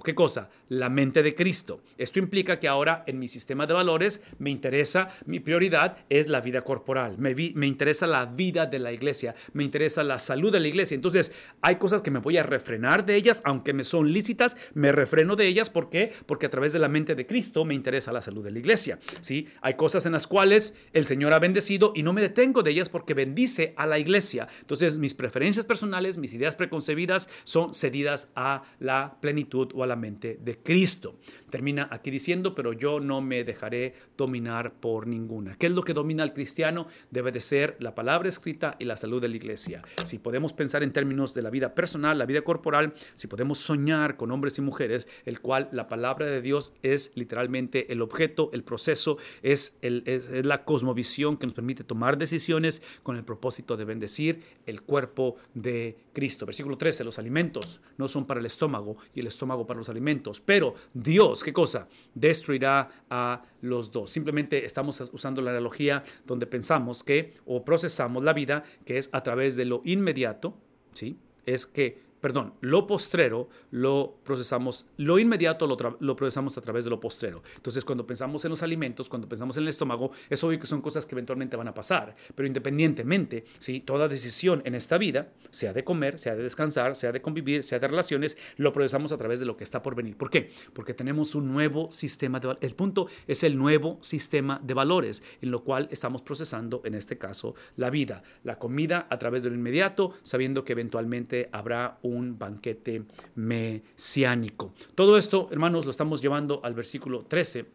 ¿Qué 0.04 0.14
cosa? 0.14 0.50
La 0.68 0.88
mente 0.88 1.22
de 1.22 1.34
Cristo. 1.34 1.82
Esto 1.98 2.18
implica 2.18 2.58
que 2.58 2.66
ahora 2.66 3.04
en 3.06 3.18
mi 3.18 3.28
sistema 3.28 3.66
de 3.66 3.74
valores 3.74 4.22
me 4.38 4.50
interesa, 4.50 5.08
mi 5.26 5.38
prioridad 5.38 5.98
es 6.08 6.28
la 6.28 6.40
vida 6.40 6.62
corporal, 6.62 7.18
me, 7.18 7.34
me 7.54 7.66
interesa 7.66 8.06
la 8.06 8.24
vida 8.26 8.66
de 8.66 8.78
la 8.78 8.92
iglesia, 8.92 9.34
me 9.52 9.62
interesa 9.62 10.02
la 10.02 10.18
salud 10.18 10.50
de 10.50 10.60
la 10.60 10.68
iglesia. 10.68 10.94
Entonces 10.94 11.32
hay 11.60 11.76
cosas 11.76 12.02
que 12.02 12.10
me 12.10 12.18
voy 12.18 12.38
a 12.38 12.42
refrenar 12.42 13.04
de 13.04 13.16
ellas, 13.16 13.42
aunque 13.44 13.72
me 13.72 13.84
son 13.84 14.12
lícitas, 14.12 14.56
me 14.74 14.90
refreno 14.90 15.36
de 15.36 15.46
ellas. 15.46 15.70
¿Por 15.70 15.90
qué? 15.90 16.12
Porque 16.26 16.46
a 16.46 16.50
través 16.50 16.72
de 16.72 16.78
la 16.78 16.88
mente 16.88 17.14
de 17.14 17.26
Cristo 17.26 17.64
me 17.64 17.74
interesa 17.74 18.12
la 18.12 18.22
salud 18.22 18.42
de 18.42 18.50
la 18.50 18.58
iglesia. 18.58 18.98
¿sí? 19.20 19.48
Hay 19.60 19.74
cosas 19.74 20.06
en 20.06 20.12
las 20.12 20.26
cuales 20.26 20.76
el 20.92 21.06
Señor 21.06 21.32
ha 21.32 21.38
bendecido 21.38 21.92
y 21.94 22.02
no 22.02 22.12
me 22.12 22.22
detengo 22.22 22.62
de 22.62 22.70
ellas 22.70 22.88
porque 22.88 23.14
bendice 23.14 23.74
a 23.76 23.86
la 23.86 23.98
iglesia. 23.98 24.48
Entonces 24.60 24.98
mis 24.98 25.14
preferencias 25.14 25.66
personales, 25.66 26.16
mis 26.16 26.34
ideas 26.34 26.56
preconcebidas 26.56 27.28
son 27.44 27.74
cedidas 27.74 28.32
a 28.34 28.62
la 28.78 29.09
plenitud 29.18 29.70
o 29.74 29.82
a 29.82 29.86
la 29.86 29.96
mente 29.96 30.38
de 30.42 30.58
Cristo. 30.58 31.16
Termina 31.50 31.88
aquí 31.90 32.10
diciendo, 32.10 32.54
pero 32.54 32.72
yo 32.72 33.00
no 33.00 33.20
me 33.20 33.44
dejaré 33.44 33.94
dominar 34.16 34.74
por 34.74 35.06
ninguna. 35.06 35.56
¿Qué 35.56 35.66
es 35.66 35.72
lo 35.72 35.82
que 35.82 35.94
domina 35.94 36.22
al 36.22 36.32
cristiano? 36.32 36.86
Debe 37.10 37.32
de 37.32 37.40
ser 37.40 37.76
la 37.80 37.94
palabra 37.94 38.28
escrita 38.28 38.76
y 38.78 38.84
la 38.84 38.96
salud 38.96 39.20
de 39.20 39.28
la 39.28 39.36
iglesia. 39.36 39.82
Si 40.04 40.18
podemos 40.18 40.52
pensar 40.52 40.82
en 40.82 40.92
términos 40.92 41.34
de 41.34 41.42
la 41.42 41.50
vida 41.50 41.74
personal, 41.74 42.18
la 42.18 42.26
vida 42.26 42.42
corporal, 42.42 42.94
si 43.14 43.26
podemos 43.26 43.58
soñar 43.58 44.16
con 44.16 44.30
hombres 44.30 44.58
y 44.58 44.62
mujeres, 44.62 45.08
el 45.24 45.40
cual 45.40 45.68
la 45.72 45.88
palabra 45.88 46.26
de 46.26 46.42
Dios 46.42 46.72
es 46.82 47.12
literalmente 47.14 47.92
el 47.92 48.02
objeto, 48.02 48.50
el 48.52 48.62
proceso, 48.62 49.18
es, 49.42 49.78
el, 49.82 50.02
es, 50.06 50.28
es 50.28 50.46
la 50.46 50.64
cosmovisión 50.64 51.36
que 51.36 51.46
nos 51.46 51.54
permite 51.54 51.84
tomar 51.84 52.18
decisiones 52.18 52.82
con 53.02 53.16
el 53.16 53.24
propósito 53.24 53.76
de 53.76 53.84
bendecir 53.84 54.42
el 54.66 54.82
cuerpo 54.82 55.36
de 55.54 55.96
Cristo. 56.12 56.46
Versículo 56.46 56.76
13, 56.76 57.04
los 57.04 57.18
alimentos 57.18 57.80
no 57.98 58.08
son 58.08 58.26
para 58.26 58.40
el 58.40 58.46
estómago 58.46 58.96
y 59.14 59.20
el 59.20 59.26
estómago 59.26 59.66
para 59.66 59.78
los 59.78 59.88
alimentos, 59.88 60.40
pero 60.40 60.74
Dios, 60.94 61.42
¿qué 61.42 61.52
cosa? 61.52 61.88
Destruirá 62.14 62.90
a 63.08 63.42
los 63.62 63.90
dos. 63.90 64.10
Simplemente 64.10 64.64
estamos 64.64 65.00
usando 65.12 65.42
la 65.42 65.50
analogía 65.50 66.02
donde 66.26 66.46
pensamos 66.46 67.02
que 67.02 67.34
o 67.46 67.64
procesamos 67.64 68.24
la 68.24 68.32
vida, 68.32 68.64
que 68.84 68.98
es 68.98 69.10
a 69.12 69.22
través 69.22 69.56
de 69.56 69.64
lo 69.64 69.82
inmediato, 69.84 70.54
¿sí? 70.92 71.16
Es 71.46 71.66
que 71.66 72.09
perdón, 72.20 72.54
lo 72.60 72.86
postrero 72.86 73.48
lo 73.70 74.18
procesamos, 74.24 74.86
lo 74.96 75.18
inmediato 75.18 75.66
lo, 75.66 76.16
procesamos 76.16 76.56
a 76.58 76.60
través 76.60 76.84
de 76.84 76.90
lo 76.90 77.00
postrero. 77.00 77.42
Entonces, 77.56 77.84
cuando 77.84 78.06
pensamos 78.06 78.44
en 78.44 78.50
los 78.50 78.62
alimentos, 78.62 79.08
cuando 79.08 79.28
pensamos 79.28 79.56
en 79.56 79.62
el 79.62 79.68
estómago, 79.68 80.10
es 80.28 80.42
obvio 80.44 80.58
que 80.58 80.66
son 80.66 80.80
cosas 80.82 81.06
que 81.06 81.14
eventualmente 81.14 81.56
van 81.56 81.68
a 81.68 81.74
pasar, 81.74 82.14
pero 82.34 82.46
independientemente, 82.46 83.44
¿sí? 83.58 83.80
toda 83.80 84.08
decisión 84.08 84.62
en 84.64 84.74
esta 84.74 84.98
vida, 84.98 85.32
sea 85.50 85.72
de 85.72 85.84
comer, 85.84 86.18
sea 86.18 86.34
de 86.34 86.42
descansar, 86.42 86.96
sea 86.96 87.12
de 87.12 87.22
convivir, 87.22 87.62
sea 87.64 87.78
de 87.78 87.88
relaciones, 87.88 88.36
lo 88.56 88.72
procesamos 88.72 89.12
a 89.12 89.18
través 89.18 89.40
de 89.40 89.46
lo 89.46 89.56
que 89.56 89.64
está 89.64 89.82
por 89.82 89.94
venir. 89.94 90.16
¿Por 90.16 90.30
qué? 90.30 90.50
Porque 90.72 90.94
tenemos 90.94 91.34
un 91.34 91.52
nuevo 91.52 91.90
sistema 91.92 92.40
de 92.40 92.48
valores. 92.48 92.68
El 92.68 92.76
punto 92.76 93.06
es 93.26 93.44
el 93.44 93.56
nuevo 93.56 93.98
sistema 94.02 94.60
de 94.62 94.74
valores 94.74 95.22
en 95.40 95.50
lo 95.50 95.64
cual 95.64 95.88
estamos 95.90 96.22
procesando, 96.22 96.82
en 96.84 96.94
este 96.94 97.18
caso, 97.18 97.54
la 97.76 97.90
vida, 97.90 98.22
la 98.44 98.58
comida 98.58 99.06
a 99.10 99.18
través 99.18 99.42
de 99.42 99.50
lo 99.50 99.54
inmediato, 99.54 100.14
sabiendo 100.22 100.64
que 100.64 100.72
eventualmente 100.72 101.48
habrá 101.52 101.98
un 102.02 102.09
un 102.10 102.38
banquete 102.38 103.04
mesiánico. 103.34 104.72
Todo 104.94 105.16
esto, 105.16 105.48
hermanos, 105.50 105.84
lo 105.84 105.90
estamos 105.90 106.20
llevando 106.20 106.60
al 106.64 106.74
versículo 106.74 107.24
13 107.26 107.66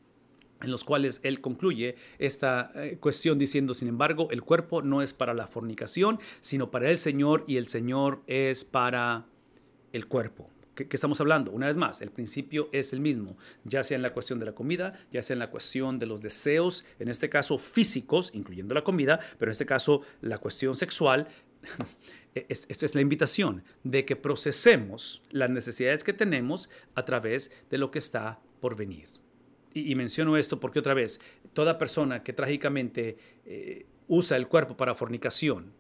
en 0.61 0.71
los 0.71 0.83
cuales 0.83 1.19
él 1.23 1.41
concluye 1.41 1.95
esta 2.17 2.71
eh, 2.75 2.97
cuestión 2.99 3.37
diciendo, 3.37 3.73
sin 3.73 3.87
embargo, 3.87 4.27
el 4.31 4.41
cuerpo 4.41 4.81
no 4.81 5.01
es 5.01 5.13
para 5.13 5.33
la 5.33 5.47
fornicación, 5.47 6.19
sino 6.39 6.71
para 6.71 6.89
el 6.89 6.97
Señor 6.97 7.43
y 7.47 7.57
el 7.57 7.67
Señor 7.67 8.21
es 8.27 8.63
para 8.63 9.25
el 9.93 10.07
cuerpo. 10.07 10.49
¿Qué, 10.75 10.87
estamos 10.91 11.21
hablando? 11.21 11.51
Una 11.51 11.67
vez 11.67 11.77
más, 11.77 12.01
el 12.01 12.11
principio 12.11 12.67
es 12.73 12.91
el 12.91 12.99
mismo, 12.99 13.37
ya 13.63 13.81
sea 13.81 13.95
en 13.95 14.01
la 14.01 14.11
cuestión 14.11 14.39
de 14.39 14.45
la 14.45 14.53
comida, 14.53 14.99
ya 15.09 15.23
sea 15.23 15.33
en 15.33 15.39
la 15.39 15.49
cuestión 15.49 15.99
de 15.99 16.05
los 16.05 16.21
deseos, 16.21 16.83
en 16.99 17.07
este 17.07 17.29
caso 17.29 17.57
físicos, 17.57 18.31
incluyendo 18.33 18.75
la 18.75 18.83
comida, 18.83 19.21
pero 19.39 19.49
en 19.49 19.53
este 19.53 19.65
caso 19.65 20.01
la 20.21 20.37
cuestión 20.37 20.75
sexual. 20.75 21.29
esta 22.35 22.85
es 22.85 22.95
la 22.95 23.01
invitación 23.01 23.63
de 23.83 24.05
que 24.05 24.15
procesemos 24.15 25.23
las 25.29 25.49
necesidades 25.49 26.03
que 26.03 26.13
tenemos 26.13 26.69
a 26.95 27.05
través 27.05 27.51
de 27.69 27.77
lo 27.77 27.91
que 27.91 27.99
está 27.99 28.39
por 28.59 28.75
venir. 28.75 29.09
Y, 29.73 29.93
menciono 29.95 30.37
esto 30.37 30.59
porque 30.59 30.79
otra 30.79 30.93
vez, 30.93 31.19
toda 31.53 31.77
persona 31.77 32.23
que 32.23 32.31
trágicamente 32.31 33.17
eh, 33.45 33.85
usa 34.07 34.37
el 34.37 34.47
cuerpo 34.47 34.77
para 34.77 34.95
fornicación, 34.95 35.73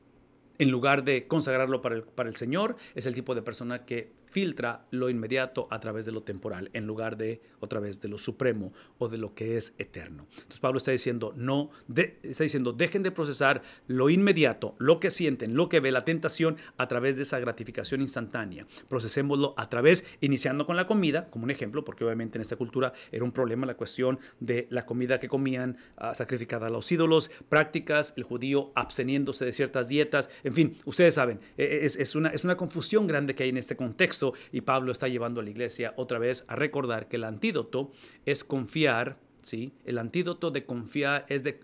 en 0.59 0.71
lugar 0.71 1.03
de 1.03 1.27
consagrarlo 1.27 1.81
para 1.81 1.95
el, 1.95 2.03
para 2.03 2.29
el 2.29 2.35
Señor, 2.35 2.75
es 2.95 3.05
el 3.05 3.13
tipo 3.13 3.35
de 3.35 3.41
persona 3.41 3.85
que 3.85 4.11
filtra 4.35 4.85
lo 4.91 5.09
inmediato 5.09 5.67
a 5.71 5.79
través 5.79 6.05
de 6.05 6.11
lo 6.11 6.23
temporal, 6.23 6.69
en 6.73 6.85
lugar 6.85 7.15
de 7.15 7.41
otra 7.61 7.79
vez 7.79 8.01
de 8.01 8.09
lo 8.09 8.17
supremo 8.17 8.73
o 8.97 9.07
de 9.07 9.17
lo 9.17 9.33
que 9.33 9.55
es 9.55 9.73
eterno. 9.77 10.27
Entonces 10.31 10.59
Pablo 10.59 10.77
está 10.77 10.91
diciendo, 10.91 11.33
no, 11.37 11.69
está 12.21 12.43
diciendo, 12.43 12.73
dejen 12.73 13.01
de 13.01 13.11
procesar 13.11 13.61
lo 13.87 14.09
inmediato, 14.09 14.75
lo 14.77 14.99
que 14.99 15.09
sienten, 15.09 15.55
lo 15.55 15.69
que 15.69 15.79
ve 15.79 15.89
la 15.91 16.03
tentación 16.03 16.57
a 16.77 16.89
través 16.89 17.15
de 17.15 17.23
esa 17.23 17.39
gratificación 17.39 18.01
instantánea. 18.01 18.67
Procesémoslo 18.89 19.53
a 19.55 19.67
través, 19.67 20.05
iniciando 20.19 20.65
con 20.65 20.75
la 20.75 20.85
comida, 20.85 21.29
como 21.29 21.45
un 21.45 21.51
ejemplo, 21.51 21.85
porque 21.85 22.03
obviamente 22.03 22.37
en 22.37 22.41
esta 22.41 22.57
cultura 22.57 22.91
era 23.13 23.23
un 23.23 23.31
problema 23.31 23.65
la 23.65 23.77
cuestión 23.77 24.19
de 24.41 24.67
la 24.69 24.85
comida 24.85 25.17
que 25.17 25.29
comían 25.29 25.77
uh, 25.97 26.13
sacrificada 26.13 26.67
a 26.67 26.69
los 26.69 26.91
ídolos, 26.91 27.31
prácticas, 27.47 28.13
el 28.17 28.23
judío 28.23 28.71
absteniéndose 28.75 29.45
de 29.45 29.53
ciertas 29.53 29.87
dietas, 29.87 30.29
en 30.45 30.53
fin, 30.53 30.77
ustedes 30.85 31.15
saben, 31.15 31.39
e, 31.57 31.63
e, 31.63 31.85
es, 31.85 32.15
una, 32.15 32.29
es 32.29 32.43
una 32.43 32.55
confusión 32.55 33.07
grande 33.07 33.33
que 33.33 33.43
hay 33.43 33.49
en 33.49 33.57
este 33.57 33.75
contexto 33.75 34.33
y 34.51 34.61
Pablo 34.61 34.91
está 34.91 35.07
llevando 35.07 35.41
a 35.41 35.43
la 35.43 35.49
iglesia 35.49 35.95
otra 35.97 36.19
vez 36.19 36.45
a 36.47 36.55
recordar 36.55 37.07
que 37.07 37.15
el 37.15 37.23
antídoto 37.23 37.91
es 38.27 38.43
confiar, 38.43 39.17
¿sí? 39.41 39.73
El 39.85 39.97
antídoto 39.97 40.51
de 40.51 40.63
confiar 40.63 41.25
es 41.29 41.43
de 41.43 41.59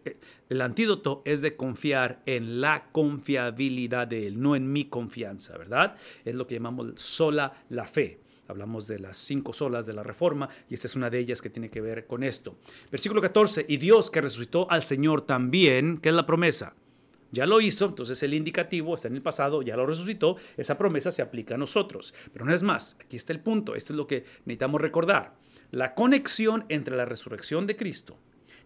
el 0.49 0.61
antídoto 0.61 1.21
es 1.25 1.41
de 1.41 1.55
confiar 1.55 2.23
en 2.25 2.59
la 2.59 2.85
confiabilidad 2.91 4.07
de 4.07 4.25
él, 4.25 4.41
no 4.41 4.55
en 4.55 4.73
mi 4.73 4.85
confianza, 4.85 5.59
¿verdad? 5.59 5.95
Es 6.25 6.33
lo 6.33 6.47
que 6.47 6.55
llamamos 6.55 6.99
sola 6.99 7.63
la 7.69 7.85
fe. 7.85 8.19
Hablamos 8.47 8.87
de 8.87 8.97
las 8.97 9.15
cinco 9.15 9.53
solas 9.53 9.85
de 9.85 9.93
la 9.93 10.01
reforma 10.01 10.49
y 10.67 10.73
esta 10.73 10.87
es 10.87 10.95
una 10.95 11.11
de 11.11 11.19
ellas 11.19 11.39
que 11.39 11.51
tiene 11.51 11.69
que 11.69 11.81
ver 11.81 12.07
con 12.07 12.23
esto. 12.23 12.57
Versículo 12.91 13.21
14, 13.21 13.63
y 13.69 13.77
Dios 13.77 14.09
que 14.09 14.21
resucitó 14.21 14.69
al 14.71 14.81
Señor 14.81 15.21
también, 15.21 15.99
¿qué 15.99 16.09
es 16.09 16.15
la 16.15 16.25
promesa? 16.25 16.73
Ya 17.31 17.45
lo 17.45 17.61
hizo, 17.61 17.85
entonces 17.85 18.21
el 18.23 18.33
indicativo 18.33 18.93
está 18.93 19.07
en 19.07 19.15
el 19.15 19.21
pasado, 19.21 19.61
ya 19.61 19.77
lo 19.77 19.85
resucitó, 19.85 20.35
esa 20.57 20.77
promesa 20.77 21.11
se 21.11 21.21
aplica 21.21 21.55
a 21.55 21.57
nosotros. 21.57 22.13
Pero 22.33 22.45
no 22.45 22.53
es 22.53 22.63
más, 22.63 22.97
aquí 22.99 23.15
está 23.15 23.33
el 23.33 23.39
punto, 23.39 23.75
esto 23.75 23.93
es 23.93 23.97
lo 23.97 24.07
que 24.07 24.25
necesitamos 24.45 24.81
recordar. 24.81 25.35
La 25.71 25.95
conexión 25.95 26.65
entre 26.67 26.97
la 26.97 27.05
resurrección 27.05 27.67
de 27.67 27.77
Cristo 27.77 28.19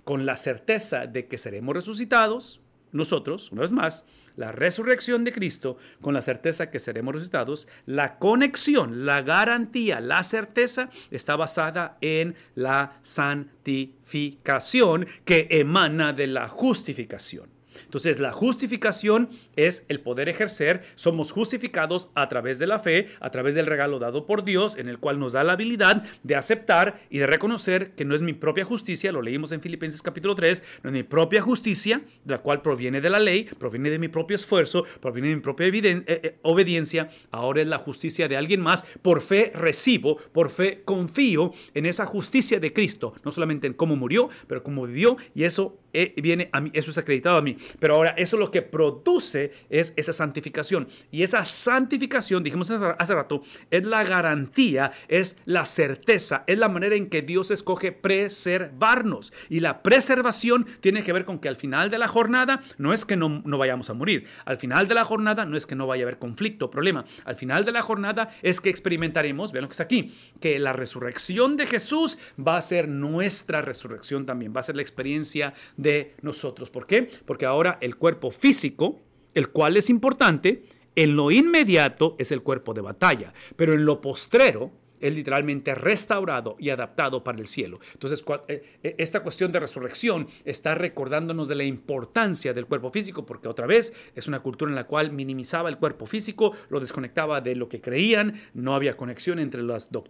con 0.04 0.26
la 0.26 0.36
certeza 0.36 1.08
de 1.08 1.28
que 1.28 1.38
seremos 1.38 1.76
resucitados, 1.76 2.62
nosotros, 2.92 3.52
una 3.52 3.64
vez 3.64 3.72
más, 3.72 4.06
la 4.38 4.52
resurrección 4.52 5.24
de 5.24 5.32
Cristo 5.32 5.78
con 6.02 6.14
la 6.14 6.22
certeza 6.22 6.70
que 6.70 6.80
seremos 6.80 7.16
resucitados, 7.16 7.68
la 7.86 8.20
conexión, 8.20 9.06
la 9.06 9.22
garantía, 9.22 10.00
la 10.00 10.24
certeza 10.24 10.90
está 11.12 11.36
basada 11.36 11.98
en 12.02 12.36
la 12.54 13.00
santificación 13.02 15.08
que 15.26 15.48
emana 15.52 16.14
de 16.14 16.28
la 16.28 16.48
justificación. 16.48 17.55
Entonces, 17.86 18.20
la 18.20 18.34
justificación 18.34 19.30
es 19.56 19.86
el 19.90 20.00
poder 20.00 20.30
ejercer, 20.30 20.84
somos 20.96 21.32
justificados 21.32 22.10
a 22.16 22.30
través 22.30 22.60
de 22.60 22.68
la 22.68 22.80
fe, 22.80 23.08
a 23.20 23.32
través 23.32 23.56
del 23.56 23.66
regalo 23.66 24.00
dado 24.00 24.26
por 24.26 24.44
Dios, 24.44 24.78
en 24.78 24.88
el 24.88 25.00
cual 25.00 25.20
nos 25.20 25.34
da 25.34 25.44
la 25.44 25.54
habilidad 25.54 26.04
de 26.24 26.36
aceptar 26.36 27.00
y 27.10 27.20
de 27.20 27.28
reconocer 27.28 27.92
que 27.92 28.06
no 28.06 28.16
es 28.16 28.22
mi 28.22 28.34
propia 28.34 28.66
justicia, 28.66 29.12
lo 29.12 29.22
leímos 29.22 29.52
en 29.52 29.62
Filipenses 29.62 30.02
capítulo 30.02 30.36
3, 30.36 30.64
no 30.84 30.90
es 30.90 30.94
mi 30.94 31.04
propia 31.04 31.42
justicia, 31.42 32.02
la 32.26 32.40
cual 32.40 32.62
proviene 32.62 33.02
de 33.02 33.10
la 33.10 33.20
ley, 33.20 33.46
proviene 33.58 33.90
de 33.90 34.00
mi 34.00 34.08
propio 34.08 34.36
esfuerzo, 34.36 34.86
proviene 35.02 35.30
de 35.30 35.36
mi 35.36 35.42
propia 35.42 35.68
eh, 35.68 36.04
eh, 36.08 36.38
obediencia, 36.42 37.10
ahora 37.32 37.62
es 37.62 37.68
la 37.68 37.78
justicia 37.78 38.28
de 38.28 38.38
alguien 38.38 38.62
más, 38.62 38.84
por 39.02 39.22
fe 39.22 39.52
recibo, 39.54 40.18
por 40.18 40.50
fe 40.50 40.82
confío 40.84 41.54
en 41.74 41.86
esa 41.86 42.06
justicia 42.06 42.60
de 42.60 42.74
Cristo, 42.74 43.14
no 43.24 43.32
solamente 43.32 43.68
en 43.68 43.74
cómo 43.74 43.96
murió, 43.96 44.30
pero 44.48 44.64
cómo 44.64 44.86
vivió, 44.86 45.18
y 45.34 45.44
eso 45.44 45.80
eh, 45.94 46.14
viene 46.18 46.50
a 46.52 46.60
mí, 46.60 46.72
eso 46.74 46.92
es 46.92 46.98
acreditado 46.98 47.38
a 47.38 47.42
mí. 47.42 47.56
Pero 47.80 47.96
ahora 47.96 48.10
eso 48.18 48.36
lo 48.36 48.52
que 48.52 48.62
produce 48.62 49.45
es 49.70 49.94
esa 49.96 50.14
santificación. 50.14 50.88
Y 51.12 51.24
esa 51.24 51.46
santificación, 51.46 52.44
dijimos 52.44 52.72
hace 52.72 53.16
rato, 53.16 53.42
es 53.72 53.86
la 53.86 54.04
garantía, 54.04 54.92
es 55.08 55.38
la 55.46 55.66
certeza, 55.66 56.44
es 56.48 56.58
la 56.58 56.70
manera 56.70 56.96
en 56.96 57.10
que 57.10 57.22
Dios 57.22 57.52
escoge 57.52 57.92
preservarnos. 57.92 59.34
Y 59.50 59.60
la 59.60 59.82
preservación 59.82 60.68
tiene 60.80 61.04
que 61.04 61.14
ver 61.14 61.26
con 61.26 61.40
que 61.40 61.50
al 61.50 61.56
final 61.56 61.90
de 61.90 61.98
la 61.98 62.08
jornada 62.08 62.62
no 62.78 62.94
es 62.94 63.06
que 63.06 63.16
no, 63.16 63.42
no 63.46 63.58
vayamos 63.58 63.90
a 63.90 63.94
morir. 63.94 64.28
Al 64.46 64.58
final 64.58 64.88
de 64.88 64.96
la 64.96 65.06
jornada 65.06 65.46
no 65.46 65.58
es 65.58 65.66
que 65.66 65.76
no 65.76 65.88
vaya 65.88 66.04
a 66.04 66.06
haber 66.06 66.20
conflicto, 66.20 66.70
problema. 66.70 67.06
Al 67.26 67.36
final 67.36 67.66
de 67.66 67.72
la 67.72 67.82
jornada 67.82 68.30
es 68.42 68.62
que 68.62 68.70
experimentaremos, 68.70 69.52
vean 69.52 69.64
lo 69.64 69.70
que 69.70 69.74
está 69.74 69.84
aquí, 69.84 70.14
que 70.40 70.60
la 70.60 70.74
resurrección 70.74 71.58
de 71.58 71.68
Jesús 71.68 72.18
va 72.40 72.58
a 72.58 72.62
ser 72.62 72.88
nuestra 72.88 73.62
resurrección 73.62 74.26
también, 74.26 74.54
va 74.56 74.60
a 74.60 74.64
ser 74.64 74.76
la 74.76 74.82
experiencia 74.82 75.54
de 75.78 76.16
nosotros. 76.22 76.70
¿Por 76.70 76.86
qué? 76.88 77.10
Porque 77.26 77.46
ahora 77.46 77.78
el 77.82 77.96
cuerpo 77.98 78.32
físico, 78.32 79.02
el 79.36 79.50
cual 79.50 79.78
es 79.78 79.92
importante, 79.92 80.64
en 80.96 81.16
lo 81.16 81.30
inmediato 81.30 82.16
es 82.18 82.32
el 82.32 82.42
cuerpo 82.42 82.74
de 82.74 82.82
batalla, 82.82 83.34
pero 83.56 83.74
en 83.74 83.86
lo 83.86 84.02
postrero, 84.02 84.72
es 85.00 85.14
literalmente 85.14 85.76
restaurado 85.76 86.56
y 86.60 86.70
adaptado 86.70 87.24
para 87.24 87.40
el 87.40 87.48
cielo. 87.48 87.80
Entonces, 87.94 88.24
eh, 88.48 88.64
eh, 88.82 88.96
esta 88.98 89.22
cuestión 89.22 89.52
de 89.52 89.60
resurrección 89.60 90.28
está 90.46 90.76
recordándonos 90.76 91.48
de 91.48 91.56
la 91.56 91.64
importancia 91.64 92.54
del 92.54 92.66
cuerpo 92.66 92.92
físico, 92.92 93.26
porque 93.26 93.48
otra 93.48 93.68
vez 93.68 93.94
es 94.16 94.28
una 94.28 94.40
cultura 94.40 94.72
en 94.72 94.76
la 94.76 94.88
cual 94.88 95.12
minimizaba 95.12 95.70
el 95.70 95.78
cuerpo 95.78 96.06
físico, 96.06 96.54
lo 96.70 96.80
desconectaba 96.80 97.42
de 97.42 97.56
lo 97.56 97.70
que 97.70 97.82
creían, 97.82 98.42
no 98.54 98.76
había 98.76 98.98
conexión 98.98 99.40
entre, 99.40 99.62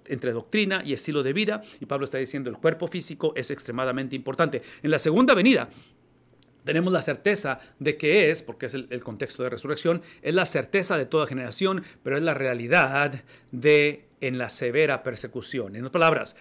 entre 0.08 0.32
doctrina 0.32 0.82
y 0.86 0.94
estilo 0.94 1.24
de 1.24 1.34
vida, 1.34 1.62
y 1.80 1.86
Pablo 1.86 2.06
está 2.06 2.18
diciendo 2.18 2.50
el 2.50 2.58
cuerpo 2.58 2.88
físico 2.88 3.34
es 3.36 3.52
extremadamente 3.52 4.16
importante. 4.16 4.62
En 4.82 4.92
la 4.92 5.00
segunda 5.00 5.34
venida, 5.34 5.70
tenemos 6.66 6.92
la 6.92 7.02
certeza 7.02 7.60
de 7.80 7.96
que 7.96 8.30
es, 8.30 8.44
porque 8.44 8.66
es 8.66 8.74
el, 8.74 9.04
contexto 9.04 9.44
de 9.44 9.50
resurrección, 9.50 10.02
es 10.22 10.34
la 10.34 10.46
certeza 10.46 10.98
de 10.98 11.06
toda 11.06 11.28
generación, 11.28 11.84
pero 12.04 12.18
es 12.18 12.24
la 12.24 12.34
realidad 12.34 13.24
de 13.52 14.06
en 14.22 14.38
la 14.38 14.50
severa 14.50 15.04
persecución. 15.04 15.76
En 15.76 15.86
otras 15.86 15.94
palabras, 15.94 16.36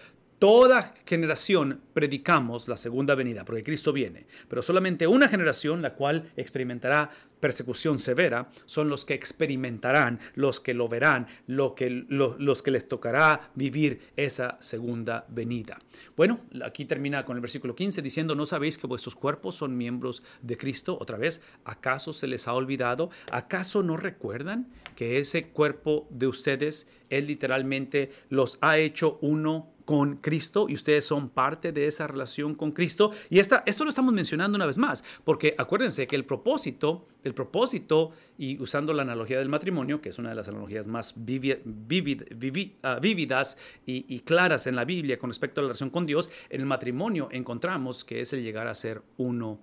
Toda 0.45 0.93
generación 1.07 1.81
predicamos 1.95 2.67
la 2.67 2.77
segunda 2.77 3.15
venida, 3.15 3.43
porque 3.43 3.63
Cristo 3.63 3.91
viene, 3.91 4.27
pero 4.47 4.61
solamente 4.61 5.07
una 5.07 5.27
generación, 5.27 5.81
la 5.81 5.95
cual 5.95 6.31
experimentará 6.37 7.09
persecución 7.39 7.97
severa, 7.97 8.51
son 8.65 8.87
los 8.87 9.05
que 9.05 9.15
experimentarán, 9.15 10.19
los 10.35 10.59
que 10.59 10.75
lo 10.75 10.87
verán, 10.87 11.25
lo 11.47 11.73
que, 11.73 11.89
los 11.89 12.61
que 12.61 12.69
les 12.69 12.87
tocará 12.87 13.49
vivir 13.55 14.11
esa 14.17 14.57
segunda 14.59 15.25
venida. 15.29 15.79
Bueno, 16.15 16.41
aquí 16.63 16.85
termina 16.85 17.25
con 17.25 17.37
el 17.37 17.41
versículo 17.41 17.75
15 17.75 18.03
diciendo, 18.03 18.35
¿no 18.35 18.45
sabéis 18.45 18.77
que 18.77 18.85
vuestros 18.85 19.15
cuerpos 19.15 19.55
son 19.55 19.75
miembros 19.75 20.21
de 20.43 20.57
Cristo? 20.57 20.95
Otra 21.01 21.17
vez, 21.17 21.41
¿acaso 21.63 22.13
se 22.13 22.27
les 22.27 22.47
ha 22.47 22.53
olvidado? 22.53 23.09
¿Acaso 23.31 23.81
no 23.81 23.97
recuerdan 23.97 24.67
que 24.95 25.17
ese 25.17 25.47
cuerpo 25.47 26.07
de 26.11 26.27
ustedes, 26.27 26.91
Él 27.09 27.25
literalmente 27.25 28.11
los 28.29 28.59
ha 28.61 28.77
hecho 28.77 29.17
uno 29.21 29.74
con 29.85 30.17
Cristo 30.17 30.65
y 30.67 30.73
ustedes 30.73 31.05
son 31.05 31.29
parte 31.29 31.71
de 31.71 31.87
esa 31.87 32.07
relación 32.07 32.55
con 32.55 32.71
Cristo. 32.71 33.11
Y 33.29 33.39
esta, 33.39 33.63
esto 33.65 33.83
lo 33.83 33.89
estamos 33.89 34.13
mencionando 34.13 34.55
una 34.55 34.65
vez 34.65 34.77
más, 34.77 35.03
porque 35.23 35.55
acuérdense 35.57 36.07
que 36.07 36.15
el 36.15 36.25
propósito, 36.25 37.07
el 37.23 37.33
propósito, 37.33 38.11
y 38.37 38.59
usando 38.61 38.93
la 38.93 39.03
analogía 39.03 39.37
del 39.39 39.49
matrimonio, 39.49 40.01
que 40.01 40.09
es 40.09 40.19
una 40.19 40.29
de 40.29 40.35
las 40.35 40.49
analogías 40.49 40.87
más 40.87 41.15
ah, 41.15 42.99
vívidas 43.01 43.57
y, 43.85 44.05
y 44.13 44.19
claras 44.21 44.67
en 44.67 44.75
la 44.75 44.83
Biblia 44.83 45.17
con 45.17 45.29
respecto 45.29 45.61
a 45.61 45.63
la 45.63 45.67
relación 45.67 45.89
con 45.91 46.05
Dios, 46.05 46.29
en 46.49 46.61
el 46.61 46.67
matrimonio 46.67 47.29
encontramos 47.31 48.03
que 48.03 48.21
es 48.21 48.33
el 48.33 48.43
llegar 48.43 48.67
a 48.67 48.75
ser 48.75 49.03
uno 49.17 49.59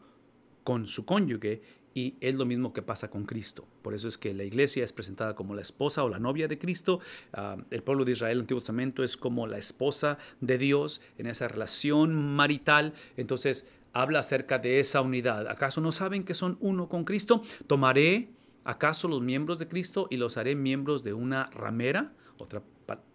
con 0.64 0.86
su 0.86 1.04
cónyuge 1.04 1.81
y 1.94 2.14
es 2.20 2.34
lo 2.34 2.44
mismo 2.44 2.72
que 2.72 2.82
pasa 2.82 3.10
con 3.10 3.24
Cristo. 3.24 3.66
Por 3.82 3.94
eso 3.94 4.08
es 4.08 4.18
que 4.18 4.34
la 4.34 4.44
iglesia 4.44 4.84
es 4.84 4.92
presentada 4.92 5.34
como 5.34 5.54
la 5.54 5.62
esposa 5.62 6.04
o 6.04 6.08
la 6.08 6.18
novia 6.18 6.48
de 6.48 6.58
Cristo. 6.58 7.00
Ah, 7.32 7.56
el 7.70 7.82
pueblo 7.82 8.04
de 8.04 8.12
Israel, 8.12 8.38
el 8.38 8.40
Antiguo 8.42 8.60
Testamento, 8.60 9.02
es 9.02 9.16
como 9.16 9.46
la 9.46 9.58
esposa 9.58 10.18
de 10.40 10.58
Dios 10.58 11.00
en 11.18 11.26
esa 11.26 11.48
relación 11.48 12.14
marital. 12.34 12.94
Entonces 13.16 13.68
habla 13.92 14.20
acerca 14.20 14.58
de 14.58 14.80
esa 14.80 15.00
unidad. 15.00 15.48
¿Acaso 15.48 15.80
no 15.80 15.92
saben 15.92 16.24
que 16.24 16.34
son 16.34 16.56
uno 16.60 16.88
con 16.88 17.04
Cristo? 17.04 17.42
¿Tomaré 17.66 18.28
acaso 18.64 19.08
los 19.08 19.20
miembros 19.20 19.58
de 19.58 19.68
Cristo 19.68 20.06
y 20.10 20.16
los 20.16 20.36
haré 20.36 20.54
miembros 20.54 21.02
de 21.02 21.12
una 21.12 21.46
ramera? 21.46 22.12
Otra, 22.38 22.62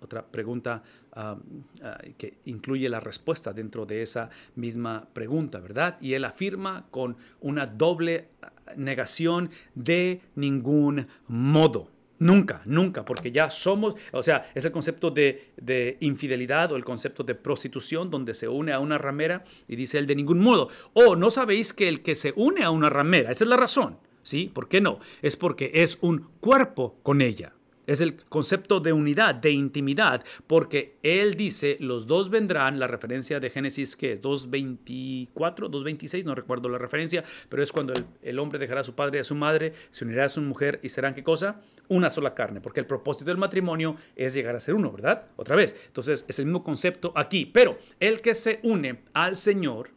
otra 0.01 0.25
pregunta 0.25 0.83
ah, 1.13 1.37
ah, 1.83 1.97
que 2.17 2.37
incluye 2.45 2.87
la 2.89 2.99
respuesta 2.99 3.53
dentro 3.53 3.85
de 3.85 4.01
esa 4.01 4.29
misma 4.55 5.07
pregunta, 5.13 5.59
¿verdad? 5.59 5.97
Y 6.01 6.13
él 6.13 6.25
afirma 6.25 6.87
con 6.91 7.17
una 7.41 7.65
doble 7.65 8.29
negación 8.75 9.49
de 9.75 10.21
ningún 10.35 11.07
modo. 11.27 11.91
Nunca, 12.19 12.63
nunca, 12.65 13.05
porque 13.05 13.31
ya 13.31 13.51
somos, 13.51 13.95
o 14.11 14.23
sea, 14.23 14.49
es 14.55 14.65
el 14.65 14.71
concepto 14.71 15.11
de, 15.11 15.51
de, 15.55 15.97
infidelidad 15.99 16.71
o 16.71 16.75
el 16.75 16.83
concepto 16.83 17.23
de 17.23 17.35
prostitución 17.35 18.09
donde 18.09 18.33
se 18.33 18.47
une 18.47 18.73
a 18.73 18.79
una 18.79 18.97
ramera 18.97 19.43
y 19.67 19.75
dice 19.75 19.99
él 19.99 20.07
de 20.07 20.15
ningún 20.15 20.39
modo. 20.39 20.69
O 20.93 21.15
no 21.15 21.29
sabéis 21.29 21.73
que 21.73 21.87
el 21.87 22.01
que 22.01 22.15
se 22.15 22.33
une 22.35 22.63
a 22.63 22.71
una 22.71 22.89
ramera, 22.89 23.29
esa 23.29 23.43
es 23.43 23.49
la 23.49 23.57
razón, 23.57 23.99
¿sí? 24.27 24.51
¿Por 24.53 24.67
qué 24.67 24.81
no? 24.81 24.99
Es 25.21 25.37
porque 25.37 25.71
es 25.73 25.97
un 26.01 26.27
cuerpo 26.41 26.99
con 27.01 27.21
ella. 27.21 27.53
Es 27.85 28.01
el 28.01 28.21
concepto 28.25 28.81
de 28.81 28.91
unidad, 28.91 29.33
de 29.35 29.51
intimidad, 29.51 30.21
porque 30.45 30.97
él 31.03 31.35
dice, 31.35 31.77
los 31.79 32.05
dos 32.05 32.29
vendrán, 32.29 32.79
la 32.79 32.87
referencia 32.87 33.39
de 33.39 33.49
Génesis 33.49 33.95
que 33.95 34.11
es 34.11 34.21
2.24, 34.21 35.29
2.26, 35.33 36.25
no 36.25 36.35
recuerdo 36.35 36.67
la 36.67 36.77
referencia, 36.77 37.23
pero 37.47 37.63
es 37.63 37.71
cuando 37.71 37.93
el, 38.21 38.39
hombre 38.39 38.59
dejará 38.59 38.81
a 38.81 38.83
su 38.83 38.93
padre 38.93 39.19
y 39.19 39.21
a 39.21 39.23
su 39.23 39.35
madre, 39.35 39.71
se 39.89 40.03
unirá 40.03 40.25
a 40.25 40.29
su 40.29 40.41
mujer 40.41 40.81
y 40.83 40.89
serán 40.89 41.15
qué 41.15 41.23
cosa? 41.23 41.61
Una 41.87 42.09
sola 42.09 42.35
carne, 42.35 42.59
porque 42.59 42.81
el 42.81 42.85
propósito 42.85 43.31
del 43.31 43.37
matrimonio 43.37 43.95
es 44.17 44.33
llegar 44.33 44.57
a 44.57 44.59
ser 44.59 44.75
uno, 44.75 44.91
¿verdad? 44.91 45.27
Otra 45.37 45.55
vez, 45.55 45.81
entonces 45.87 46.25
es 46.27 46.39
el 46.39 46.45
mismo 46.45 46.65
concepto 46.65 47.13
aquí, 47.15 47.45
pero 47.45 47.77
el 48.01 48.19
que 48.19 48.33
se 48.33 48.59
une 48.63 48.99
al 49.13 49.37
Señor, 49.37 49.91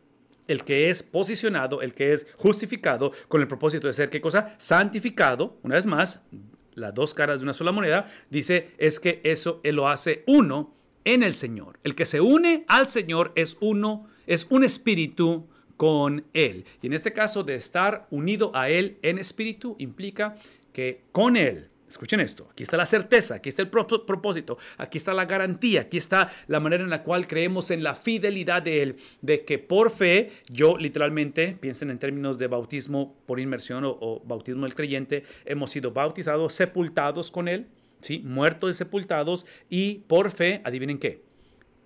el 0.50 0.64
que 0.64 0.90
es 0.90 1.02
posicionado, 1.02 1.80
el 1.80 1.94
que 1.94 2.12
es 2.12 2.26
justificado 2.36 3.12
con 3.28 3.40
el 3.40 3.48
propósito 3.48 3.86
de 3.86 3.92
ser 3.92 4.10
qué 4.10 4.20
cosa? 4.20 4.54
Santificado, 4.58 5.58
una 5.62 5.76
vez 5.76 5.86
más, 5.86 6.26
las 6.74 6.92
dos 6.92 7.14
caras 7.14 7.40
de 7.40 7.44
una 7.44 7.52
sola 7.52 7.72
moneda, 7.72 8.06
dice 8.30 8.70
es 8.78 8.98
que 8.98 9.20
eso 9.24 9.60
él 9.62 9.76
lo 9.76 9.88
hace 9.88 10.24
uno 10.26 10.74
en 11.04 11.22
el 11.22 11.34
Señor. 11.34 11.78
El 11.84 11.94
que 11.94 12.04
se 12.04 12.20
une 12.20 12.64
al 12.68 12.88
Señor 12.88 13.32
es 13.36 13.56
uno, 13.60 14.08
es 14.26 14.46
un 14.50 14.64
espíritu 14.64 15.46
con 15.76 16.24
Él. 16.34 16.66
Y 16.82 16.88
en 16.88 16.92
este 16.92 17.14
caso 17.14 17.42
de 17.42 17.54
estar 17.54 18.06
unido 18.10 18.50
a 18.54 18.68
Él 18.68 18.98
en 19.00 19.18
espíritu 19.18 19.76
implica 19.78 20.36
que 20.74 21.04
con 21.10 21.36
Él 21.36 21.69
Escuchen 21.90 22.20
esto, 22.20 22.46
aquí 22.52 22.62
está 22.62 22.76
la 22.76 22.86
certeza, 22.86 23.34
aquí 23.34 23.48
está 23.48 23.62
el 23.62 23.68
propósito, 23.68 24.58
aquí 24.78 24.96
está 24.96 25.12
la 25.12 25.24
garantía, 25.24 25.80
aquí 25.80 25.96
está 25.96 26.30
la 26.46 26.60
manera 26.60 26.84
en 26.84 26.90
la 26.90 27.02
cual 27.02 27.26
creemos 27.26 27.72
en 27.72 27.82
la 27.82 27.96
fidelidad 27.96 28.62
de 28.62 28.82
Él, 28.82 28.96
de 29.22 29.44
que 29.44 29.58
por 29.58 29.90
fe, 29.90 30.30
yo 30.48 30.78
literalmente, 30.78 31.58
piensen 31.60 31.90
en 31.90 31.98
términos 31.98 32.38
de 32.38 32.46
bautismo 32.46 33.16
por 33.26 33.40
inmersión 33.40 33.82
o, 33.84 34.22
bautismo 34.24 34.66
del 34.66 34.76
creyente, 34.76 35.24
hemos 35.44 35.72
sido 35.72 35.90
bautizados, 35.90 36.54
sepultados 36.54 37.32
con 37.32 37.48
Él, 37.48 37.66
¿sí? 38.00 38.20
muertos 38.20 38.70
y 38.70 38.74
sepultados, 38.74 39.44
y 39.68 40.04
por 40.06 40.30
fe, 40.30 40.60
adivinen 40.62 41.00
qué, 41.00 41.24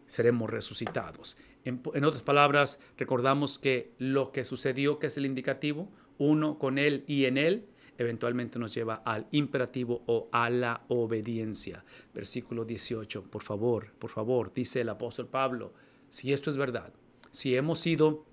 seremos 0.05 0.51
resucitados. 0.51 1.39
En, 1.65 1.81
en 1.95 2.05
otras 2.05 2.23
palabras, 2.23 2.79
recordamos 2.99 3.59
que 3.59 3.95
lo 3.97 4.33
que 4.33 4.45
sucedió, 4.45 4.99
que 4.99 5.07
es 5.07 5.17
el 5.17 5.25
indicativo, 5.25 5.91
uno 6.19 6.59
con 6.59 6.77
Él 6.77 7.05
y 7.07 7.25
en 7.25 7.39
Él, 7.39 7.69
eventualmente 7.99 8.59
nos 8.59 8.75
lleva 8.75 9.03
al 9.05 9.27
imperativo 9.31 10.03
o 10.07 10.29
a 10.33 10.51
la 10.51 10.85
obediencia. 10.89 11.85
Versículo 12.13 12.65
18, 12.65 13.25
por 13.25 13.43
favor, 13.43 13.93
por 13.99 14.11
favor, 14.11 14.53
dice 14.55 14.81
el 14.81 14.89
apóstol 14.89 15.29
Pablo, 15.29 15.73
si 16.11 16.33
esto 16.33 16.51
es 16.51 16.57
verdad, 16.57 16.93
si 17.31 17.57
hemos 17.57 17.81
sido 17.81 18.25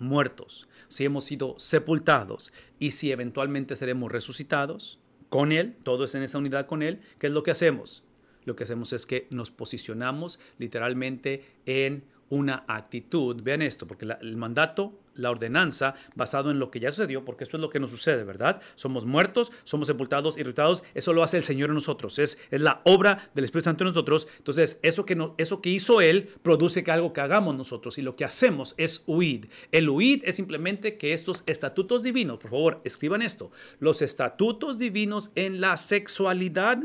muertos, 0.00 0.68
si 0.88 1.04
hemos 1.04 1.24
sido 1.24 1.54
sepultados 1.58 2.52
y 2.78 2.92
si 2.92 3.12
eventualmente 3.12 3.76
seremos 3.76 4.10
resucitados 4.10 5.00
con 5.28 5.52
Él, 5.52 5.76
todo 5.82 6.04
es 6.04 6.14
en 6.14 6.22
esa 6.22 6.38
unidad 6.38 6.66
con 6.66 6.82
Él, 6.82 7.00
¿qué 7.18 7.28
es 7.28 7.32
lo 7.32 7.42
que 7.42 7.50
hacemos? 7.50 8.04
Lo 8.44 8.56
que 8.56 8.64
hacemos 8.64 8.92
es 8.92 9.06
que 9.06 9.26
nos 9.30 9.50
posicionamos 9.50 10.38
literalmente 10.58 11.44
en 11.66 12.04
una 12.28 12.64
actitud. 12.68 13.42
Vean 13.42 13.62
esto, 13.62 13.86
porque 13.86 14.06
el 14.20 14.36
mandato, 14.36 14.98
la 15.14 15.30
ordenanza, 15.30 15.94
basado 16.14 16.50
en 16.50 16.58
lo 16.58 16.70
que 16.70 16.80
ya 16.80 16.90
sucedió, 16.90 17.24
porque 17.24 17.44
esto 17.44 17.56
es 17.56 17.60
lo 17.60 17.70
que 17.70 17.80
nos 17.80 17.90
sucede, 17.90 18.24
¿verdad? 18.24 18.60
Somos 18.74 19.04
muertos, 19.04 19.52
somos 19.64 19.86
sepultados, 19.86 20.38
irritados, 20.38 20.82
eso 20.94 21.12
lo 21.12 21.22
hace 21.22 21.36
el 21.36 21.44
Señor 21.44 21.70
en 21.70 21.74
nosotros, 21.74 22.18
es, 22.18 22.38
es 22.50 22.60
la 22.60 22.80
obra 22.84 23.30
del 23.34 23.44
Espíritu 23.44 23.64
Santo 23.64 23.84
en 23.84 23.88
nosotros. 23.88 24.28
Entonces, 24.38 24.78
eso 24.82 25.04
que, 25.04 25.14
no, 25.14 25.34
eso 25.38 25.60
que 25.60 25.70
hizo 25.70 26.00
Él 26.00 26.28
produce 26.42 26.84
que 26.84 26.90
algo 26.90 27.12
que 27.12 27.20
hagamos 27.20 27.56
nosotros, 27.56 27.98
y 27.98 28.02
lo 28.02 28.16
que 28.16 28.24
hacemos 28.24 28.74
es 28.76 29.02
huir. 29.06 29.48
El 29.72 29.88
huir 29.88 30.22
es 30.24 30.36
simplemente 30.36 30.98
que 30.98 31.12
estos 31.12 31.44
estatutos 31.46 32.02
divinos, 32.02 32.38
por 32.38 32.50
favor, 32.50 32.80
escriban 32.84 33.22
esto, 33.22 33.50
los 33.78 34.02
estatutos 34.02 34.78
divinos 34.78 35.30
en 35.34 35.60
la 35.60 35.76
sexualidad 35.76 36.82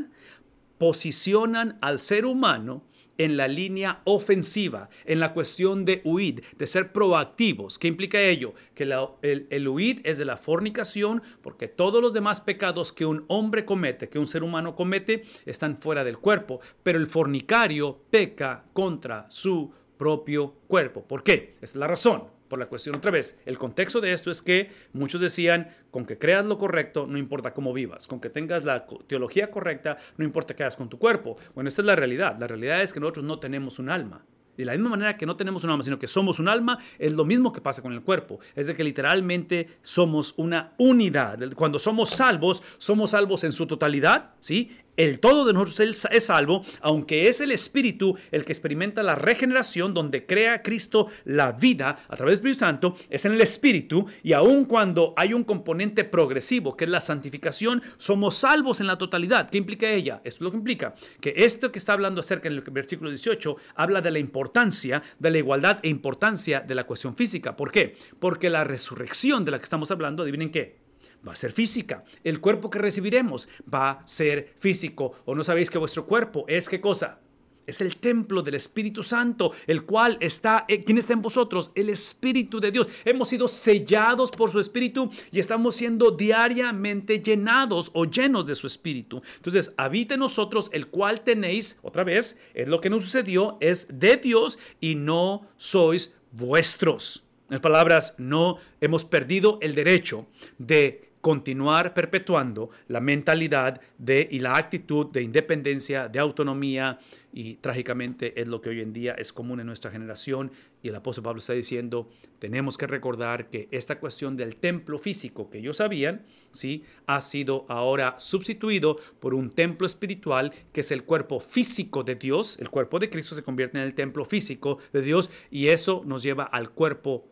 posicionan 0.78 1.78
al 1.82 1.98
ser 1.98 2.24
humano 2.24 2.82
en 3.20 3.36
la 3.36 3.48
línea 3.48 4.00
ofensiva, 4.04 4.88
en 5.04 5.20
la 5.20 5.34
cuestión 5.34 5.84
de 5.84 6.00
huir, 6.04 6.42
de 6.56 6.66
ser 6.66 6.90
proactivos. 6.90 7.78
¿Qué 7.78 7.86
implica 7.86 8.18
ello? 8.18 8.54
Que 8.74 8.84
el, 8.84 9.46
el 9.50 9.68
huir 9.68 10.00
es 10.04 10.16
de 10.16 10.24
la 10.24 10.38
fornicación, 10.38 11.22
porque 11.42 11.68
todos 11.68 12.00
los 12.00 12.14
demás 12.14 12.40
pecados 12.40 12.94
que 12.94 13.04
un 13.04 13.26
hombre 13.28 13.66
comete, 13.66 14.08
que 14.08 14.18
un 14.18 14.26
ser 14.26 14.42
humano 14.42 14.74
comete, 14.74 15.24
están 15.44 15.76
fuera 15.76 16.02
del 16.02 16.16
cuerpo, 16.16 16.60
pero 16.82 16.98
el 16.98 17.08
fornicario 17.08 17.98
peca 18.08 18.64
contra 18.72 19.26
su 19.28 19.70
propio 19.98 20.54
cuerpo. 20.66 21.04
¿Por 21.04 21.22
qué? 21.22 21.56
Es 21.60 21.76
la 21.76 21.86
razón 21.86 22.39
por 22.50 22.58
la 22.58 22.66
cuestión 22.66 22.96
otra 22.96 23.10
vez. 23.10 23.40
El 23.46 23.56
contexto 23.56 24.02
de 24.02 24.12
esto 24.12 24.30
es 24.30 24.42
que 24.42 24.70
muchos 24.92 25.22
decían, 25.22 25.70
con 25.90 26.04
que 26.04 26.18
creas 26.18 26.44
lo 26.44 26.58
correcto, 26.58 27.06
no 27.06 27.16
importa 27.16 27.54
cómo 27.54 27.72
vivas, 27.72 28.06
con 28.06 28.20
que 28.20 28.28
tengas 28.28 28.64
la 28.64 28.84
teología 29.06 29.50
correcta, 29.50 29.96
no 30.18 30.24
importa 30.26 30.54
qué 30.54 30.64
hagas 30.64 30.76
con 30.76 30.90
tu 30.90 30.98
cuerpo. 30.98 31.38
Bueno, 31.54 31.68
esta 31.68 31.80
es 31.80 31.86
la 31.86 31.96
realidad. 31.96 32.36
La 32.38 32.46
realidad 32.46 32.82
es 32.82 32.92
que 32.92 33.00
nosotros 33.00 33.24
no 33.24 33.38
tenemos 33.38 33.78
un 33.78 33.88
alma. 33.88 34.26
De 34.56 34.66
la 34.66 34.72
misma 34.72 34.90
manera 34.90 35.16
que 35.16 35.24
no 35.24 35.36
tenemos 35.36 35.64
un 35.64 35.70
alma, 35.70 35.82
sino 35.82 35.98
que 35.98 36.06
somos 36.06 36.38
un 36.38 36.46
alma, 36.46 36.78
es 36.98 37.14
lo 37.14 37.24
mismo 37.24 37.50
que 37.50 37.62
pasa 37.62 37.80
con 37.80 37.94
el 37.94 38.02
cuerpo. 38.02 38.40
Es 38.54 38.66
de 38.66 38.74
que 38.74 38.84
literalmente 38.84 39.78
somos 39.80 40.34
una 40.36 40.74
unidad. 40.76 41.38
Cuando 41.54 41.78
somos 41.78 42.10
salvos, 42.10 42.62
somos 42.76 43.10
salvos 43.10 43.44
en 43.44 43.52
su 43.52 43.66
totalidad, 43.66 44.34
¿sí? 44.40 44.76
El 44.96 45.20
todo 45.20 45.44
de 45.44 45.52
nosotros 45.52 46.08
es 46.10 46.24
salvo, 46.24 46.64
aunque 46.80 47.28
es 47.28 47.40
el 47.40 47.52
Espíritu 47.52 48.16
el 48.30 48.44
que 48.44 48.52
experimenta 48.52 49.02
la 49.02 49.14
regeneración, 49.14 49.94
donde 49.94 50.26
crea 50.26 50.62
Cristo 50.62 51.08
la 51.24 51.52
vida 51.52 52.04
a 52.08 52.16
través 52.16 52.32
del 52.32 52.50
Espíritu 52.50 52.58
Santo, 52.60 52.96
es 53.08 53.24
en 53.24 53.32
el 53.32 53.40
Espíritu, 53.40 54.06
y 54.22 54.32
aun 54.32 54.64
cuando 54.64 55.14
hay 55.16 55.32
un 55.32 55.44
componente 55.44 56.04
progresivo, 56.04 56.76
que 56.76 56.84
es 56.84 56.90
la 56.90 57.00
santificación, 57.00 57.82
somos 57.96 58.36
salvos 58.36 58.80
en 58.80 58.86
la 58.86 58.98
totalidad. 58.98 59.48
¿Qué 59.48 59.58
implica 59.58 59.88
ella? 59.88 60.20
Esto 60.24 60.38
es 60.38 60.40
lo 60.42 60.50
que 60.50 60.58
implica 60.58 60.94
que 61.20 61.34
esto 61.36 61.72
que 61.72 61.78
está 61.78 61.92
hablando 61.92 62.20
acerca 62.20 62.48
en 62.48 62.54
el 62.54 62.60
versículo 62.60 63.10
18 63.10 63.56
habla 63.74 64.00
de 64.00 64.10
la 64.10 64.18
importancia, 64.18 65.02
de 65.18 65.30
la 65.30 65.38
igualdad 65.38 65.78
e 65.82 65.88
importancia 65.88 66.60
de 66.60 66.74
la 66.74 66.84
cuestión 66.84 67.14
física. 67.14 67.56
¿Por 67.56 67.70
qué? 67.72 67.96
Porque 68.18 68.50
la 68.50 68.64
resurrección 68.64 69.44
de 69.44 69.50
la 69.50 69.58
que 69.58 69.64
estamos 69.64 69.90
hablando, 69.90 70.22
adivinen 70.22 70.50
qué, 70.50 70.89
va 71.26 71.32
a 71.32 71.36
ser 71.36 71.52
física. 71.52 72.04
El 72.24 72.40
cuerpo 72.40 72.70
que 72.70 72.78
recibiremos 72.78 73.48
va 73.72 73.90
a 73.90 74.06
ser 74.06 74.54
físico. 74.56 75.12
¿O 75.24 75.34
no 75.34 75.44
sabéis 75.44 75.70
que 75.70 75.78
vuestro 75.78 76.06
cuerpo 76.06 76.44
es 76.48 76.68
qué 76.68 76.80
cosa? 76.80 77.20
Es 77.66 77.80
el 77.80 77.98
templo 77.98 78.42
del 78.42 78.56
Espíritu 78.56 79.04
Santo, 79.04 79.52
el 79.68 79.84
cual 79.84 80.16
está, 80.20 80.64
eh, 80.66 80.82
¿quién 80.82 80.98
está 80.98 81.12
en 81.12 81.22
vosotros? 81.22 81.70
El 81.76 81.88
Espíritu 81.88 82.58
de 82.58 82.72
Dios. 82.72 82.88
Hemos 83.04 83.28
sido 83.28 83.46
sellados 83.46 84.32
por 84.32 84.50
su 84.50 84.58
Espíritu 84.58 85.10
y 85.30 85.38
estamos 85.38 85.76
siendo 85.76 86.10
diariamente 86.10 87.20
llenados 87.20 87.92
o 87.94 88.06
llenos 88.06 88.46
de 88.46 88.56
su 88.56 88.66
Espíritu. 88.66 89.22
Entonces, 89.36 89.72
habita 89.76 90.14
en 90.14 90.20
nosotros, 90.20 90.68
el 90.72 90.88
cual 90.88 91.20
tenéis, 91.20 91.78
otra 91.82 92.02
vez, 92.02 92.40
es 92.54 92.66
lo 92.66 92.80
que 92.80 92.90
nos 92.90 93.04
sucedió, 93.04 93.56
es 93.60 93.86
de 94.00 94.16
Dios 94.16 94.58
y 94.80 94.96
no 94.96 95.46
sois 95.56 96.14
vuestros. 96.32 97.24
En 97.50 97.60
palabras, 97.60 98.14
no 98.18 98.58
hemos 98.80 99.04
perdido 99.04 99.58
el 99.60 99.76
derecho 99.76 100.26
de 100.58 101.09
continuar 101.20 101.94
perpetuando 101.94 102.70
la 102.88 103.00
mentalidad 103.00 103.80
de, 103.98 104.26
y 104.30 104.40
la 104.40 104.56
actitud 104.56 105.06
de 105.06 105.22
independencia, 105.22 106.08
de 106.08 106.18
autonomía, 106.18 106.98
y 107.32 107.56
trágicamente 107.56 108.40
es 108.40 108.48
lo 108.48 108.60
que 108.60 108.70
hoy 108.70 108.80
en 108.80 108.92
día 108.92 109.12
es 109.12 109.32
común 109.32 109.60
en 109.60 109.66
nuestra 109.66 109.90
generación. 109.90 110.50
Y 110.82 110.88
el 110.88 110.96
apóstol 110.96 111.24
Pablo 111.24 111.38
está 111.38 111.52
diciendo, 111.52 112.08
tenemos 112.38 112.76
que 112.76 112.86
recordar 112.86 113.50
que 113.50 113.68
esta 113.70 114.00
cuestión 114.00 114.36
del 114.36 114.56
templo 114.56 114.98
físico 114.98 115.48
que 115.50 115.58
ellos 115.58 115.76
sabían, 115.76 116.24
¿sí? 116.50 116.84
ha 117.06 117.20
sido 117.20 117.66
ahora 117.68 118.16
sustituido 118.18 118.96
por 119.20 119.34
un 119.34 119.50
templo 119.50 119.86
espiritual 119.86 120.52
que 120.72 120.80
es 120.80 120.90
el 120.90 121.04
cuerpo 121.04 121.38
físico 121.38 122.02
de 122.02 122.16
Dios. 122.16 122.58
El 122.58 122.70
cuerpo 122.70 122.98
de 122.98 123.10
Cristo 123.10 123.34
se 123.34 123.42
convierte 123.42 123.78
en 123.78 123.84
el 123.84 123.94
templo 123.94 124.24
físico 124.24 124.78
de 124.92 125.02
Dios 125.02 125.30
y 125.50 125.68
eso 125.68 126.02
nos 126.04 126.22
lleva 126.22 126.44
al 126.44 126.70
cuerpo 126.70 127.28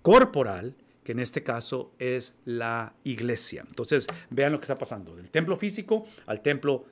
corporal 0.00 0.76
que 1.04 1.12
en 1.12 1.20
este 1.20 1.42
caso 1.42 1.92
es 1.98 2.40
la 2.44 2.94
iglesia. 3.04 3.64
Entonces, 3.68 4.06
vean 4.30 4.52
lo 4.52 4.58
que 4.58 4.64
está 4.64 4.78
pasando, 4.78 5.16
del 5.16 5.30
templo 5.30 5.56
físico 5.56 6.06
al 6.26 6.40
templo 6.42 6.86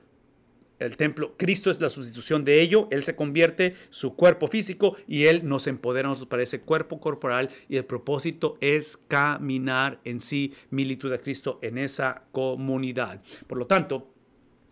el 0.81 0.97
templo, 0.97 1.35
Cristo 1.37 1.69
es 1.69 1.79
la 1.79 1.89
sustitución 1.89 2.43
de 2.43 2.59
ello, 2.59 2.87
Él 2.89 3.03
se 3.03 3.15
convierte 3.15 3.75
su 3.91 4.15
cuerpo 4.15 4.47
físico 4.47 4.95
y 5.07 5.25
Él 5.25 5.47
nos 5.47 5.67
empodera 5.67 6.09
nosotros 6.09 6.29
para 6.29 6.41
ese 6.41 6.61
cuerpo 6.61 6.99
corporal 6.99 7.51
y 7.69 7.77
el 7.77 7.85
propósito 7.85 8.57
es 8.61 8.97
caminar 9.07 9.99
en 10.05 10.19
sí, 10.19 10.55
militud 10.71 11.11
de 11.11 11.19
Cristo 11.19 11.59
en 11.61 11.77
esa 11.77 12.23
comunidad. 12.31 13.21
Por 13.45 13.59
lo 13.59 13.67
tanto, 13.67 14.10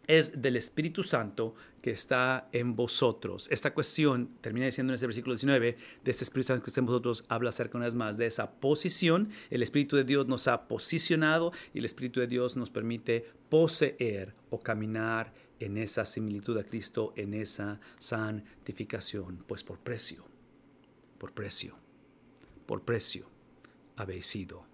es 0.10 0.42
del 0.42 0.56
Espíritu 0.56 1.04
Santo 1.04 1.54
que 1.84 1.92
está 1.92 2.50
en 2.52 2.76
vosotros. 2.76 3.48
Esta 3.52 3.76
cuestión, 3.76 4.28
termina 4.42 4.66
diciendo 4.66 4.92
en 4.92 4.96
ese 4.96 5.06
versículo 5.06 5.36
19, 5.36 5.78
de 6.04 6.12
este 6.12 6.24
Espíritu 6.24 6.48
Santo 6.48 6.64
que 6.64 6.72
está 6.72 6.80
en 6.80 6.88
vosotros, 6.88 7.26
habla 7.30 7.50
acerca 7.50 7.78
una 7.78 7.86
vez 7.86 7.94
más 7.94 8.18
de 8.18 8.26
esa 8.26 8.60
posición. 8.60 9.30
El 9.52 9.62
Espíritu 9.62 9.96
de 9.96 10.04
Dios 10.04 10.28
nos 10.28 10.48
ha 10.48 10.68
posicionado 10.68 11.54
y 11.76 11.80
el 11.80 11.86
Espíritu 11.86 12.22
de 12.22 12.28
Dios 12.28 12.58
nos 12.58 12.72
permite 12.72 13.24
poseer 13.50 14.34
o 14.50 14.60
caminar 14.60 15.32
en 15.60 15.78
esa 15.78 16.06
similitud 16.06 16.58
a 16.58 16.64
Cristo, 16.64 17.14
en 17.16 17.36
esa 17.36 17.80
santificación, 18.00 19.44
pues 19.46 19.64
por 19.64 19.78
precio, 19.78 20.26
por 21.20 21.34
precio, 21.34 21.76
por 22.66 22.82
precio 22.82 23.30
habéis 23.96 24.26
sido 24.26 24.66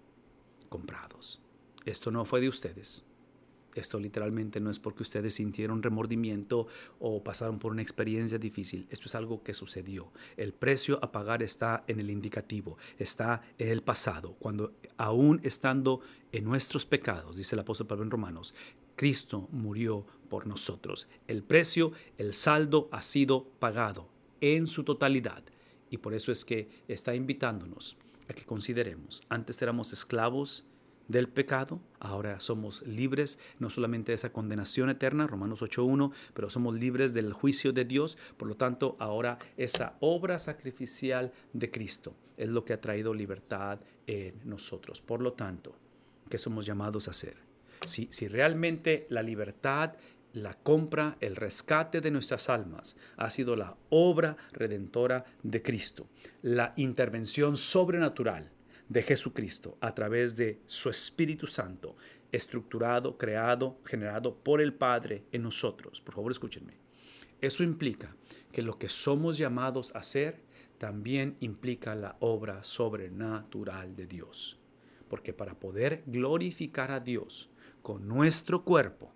comprados. 0.70 1.42
Esto 1.84 2.10
no 2.10 2.24
fue 2.24 2.40
de 2.40 2.48
ustedes 2.48 3.04
esto 3.76 4.00
literalmente 4.00 4.58
no 4.58 4.70
es 4.70 4.78
porque 4.78 5.02
ustedes 5.02 5.34
sintieron 5.34 5.82
remordimiento 5.82 6.66
o 6.98 7.22
pasaron 7.22 7.58
por 7.58 7.72
una 7.72 7.82
experiencia 7.82 8.38
difícil. 8.38 8.86
Esto 8.90 9.06
es 9.06 9.14
algo 9.14 9.42
que 9.42 9.54
sucedió. 9.54 10.12
El 10.36 10.52
precio 10.52 10.98
a 11.02 11.12
pagar 11.12 11.42
está 11.42 11.84
en 11.86 12.00
el 12.00 12.10
indicativo, 12.10 12.78
está 12.98 13.42
en 13.58 13.68
el 13.68 13.82
pasado. 13.82 14.34
Cuando 14.38 14.72
aún 14.96 15.40
estando 15.44 16.00
en 16.32 16.44
nuestros 16.44 16.86
pecados, 16.86 17.36
dice 17.36 17.54
el 17.54 17.60
apóstol 17.60 17.86
Pablo 17.86 18.04
en 18.04 18.10
Romanos, 18.10 18.54
Cristo 18.96 19.48
murió 19.52 20.06
por 20.30 20.46
nosotros. 20.46 21.08
El 21.28 21.42
precio, 21.42 21.92
el 22.16 22.32
saldo 22.32 22.88
ha 22.92 23.02
sido 23.02 23.44
pagado 23.58 24.08
en 24.40 24.66
su 24.66 24.84
totalidad. 24.84 25.44
Y 25.90 25.98
por 25.98 26.14
eso 26.14 26.32
es 26.32 26.44
que 26.44 26.68
está 26.88 27.14
invitándonos 27.14 27.96
a 28.28 28.32
que 28.32 28.44
consideremos, 28.44 29.22
antes 29.28 29.60
éramos 29.62 29.92
esclavos, 29.92 30.64
del 31.08 31.28
pecado, 31.28 31.80
ahora 32.00 32.40
somos 32.40 32.86
libres 32.86 33.38
no 33.58 33.70
solamente 33.70 34.12
de 34.12 34.16
esa 34.16 34.32
condenación 34.32 34.90
eterna, 34.90 35.26
Romanos 35.26 35.62
8.1, 35.62 36.12
pero 36.34 36.50
somos 36.50 36.74
libres 36.74 37.14
del 37.14 37.32
juicio 37.32 37.72
de 37.72 37.84
Dios, 37.84 38.18
por 38.36 38.48
lo 38.48 38.56
tanto 38.56 38.96
ahora 38.98 39.38
esa 39.56 39.96
obra 40.00 40.38
sacrificial 40.38 41.32
de 41.52 41.70
Cristo 41.70 42.14
es 42.36 42.48
lo 42.48 42.64
que 42.64 42.72
ha 42.72 42.80
traído 42.80 43.14
libertad 43.14 43.80
en 44.06 44.34
nosotros. 44.44 45.02
Por 45.02 45.22
lo 45.22 45.32
tanto, 45.32 45.74
¿qué 46.28 46.38
somos 46.38 46.66
llamados 46.66 47.08
a 47.08 47.12
hacer? 47.12 47.36
Si, 47.84 48.08
si 48.10 48.28
realmente 48.28 49.06
la 49.10 49.22
libertad 49.22 49.94
la 50.32 50.52
compra, 50.52 51.16
el 51.20 51.34
rescate 51.34 52.02
de 52.02 52.10
nuestras 52.10 52.50
almas 52.50 52.96
ha 53.16 53.30
sido 53.30 53.56
la 53.56 53.74
obra 53.88 54.36
redentora 54.52 55.24
de 55.42 55.62
Cristo, 55.62 56.08
la 56.42 56.74
intervención 56.76 57.56
sobrenatural 57.56 58.50
de 58.88 59.02
Jesucristo 59.02 59.76
a 59.80 59.94
través 59.94 60.36
de 60.36 60.60
su 60.66 60.90
Espíritu 60.90 61.46
Santo, 61.46 61.96
estructurado, 62.32 63.16
creado, 63.18 63.78
generado 63.84 64.36
por 64.36 64.60
el 64.60 64.74
Padre 64.74 65.24
en 65.32 65.42
nosotros. 65.42 66.00
Por 66.00 66.14
favor, 66.14 66.32
escúchenme. 66.32 66.74
Eso 67.40 67.62
implica 67.62 68.16
que 68.52 68.62
lo 68.62 68.78
que 68.78 68.88
somos 68.88 69.38
llamados 69.38 69.94
a 69.94 69.98
hacer 69.98 70.40
también 70.78 71.36
implica 71.40 71.94
la 71.94 72.16
obra 72.20 72.62
sobrenatural 72.62 73.96
de 73.96 74.06
Dios. 74.06 74.58
Porque 75.08 75.32
para 75.32 75.54
poder 75.54 76.02
glorificar 76.06 76.90
a 76.90 77.00
Dios 77.00 77.50
con 77.82 78.08
nuestro 78.08 78.64
cuerpo, 78.64 79.12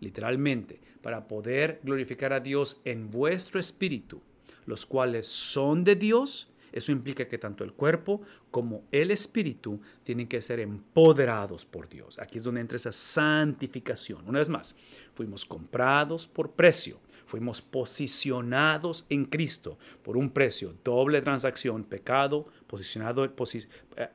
literalmente, 0.00 0.80
para 1.02 1.28
poder 1.28 1.80
glorificar 1.82 2.32
a 2.32 2.40
Dios 2.40 2.80
en 2.84 3.10
vuestro 3.10 3.60
espíritu, 3.60 4.22
los 4.64 4.86
cuales 4.86 5.26
son 5.26 5.84
de 5.84 5.96
Dios, 5.96 6.50
eso 6.76 6.92
implica 6.92 7.26
que 7.26 7.38
tanto 7.38 7.64
el 7.64 7.72
cuerpo 7.72 8.20
como 8.50 8.84
el 8.92 9.10
espíritu 9.10 9.80
tienen 10.02 10.28
que 10.28 10.42
ser 10.42 10.60
empoderados 10.60 11.64
por 11.64 11.88
Dios. 11.88 12.18
Aquí 12.18 12.36
es 12.36 12.44
donde 12.44 12.60
entra 12.60 12.76
esa 12.76 12.92
santificación. 12.92 14.28
Una 14.28 14.40
vez 14.40 14.50
más, 14.50 14.76
fuimos 15.14 15.46
comprados 15.46 16.26
por 16.26 16.52
precio. 16.52 17.00
Fuimos 17.24 17.62
posicionados 17.62 19.06
en 19.08 19.24
Cristo 19.24 19.78
por 20.02 20.18
un 20.18 20.30
precio, 20.30 20.76
doble 20.84 21.22
transacción, 21.22 21.82
pecado 21.82 22.46
posicionado, 22.66 23.24
eh, 23.24 23.30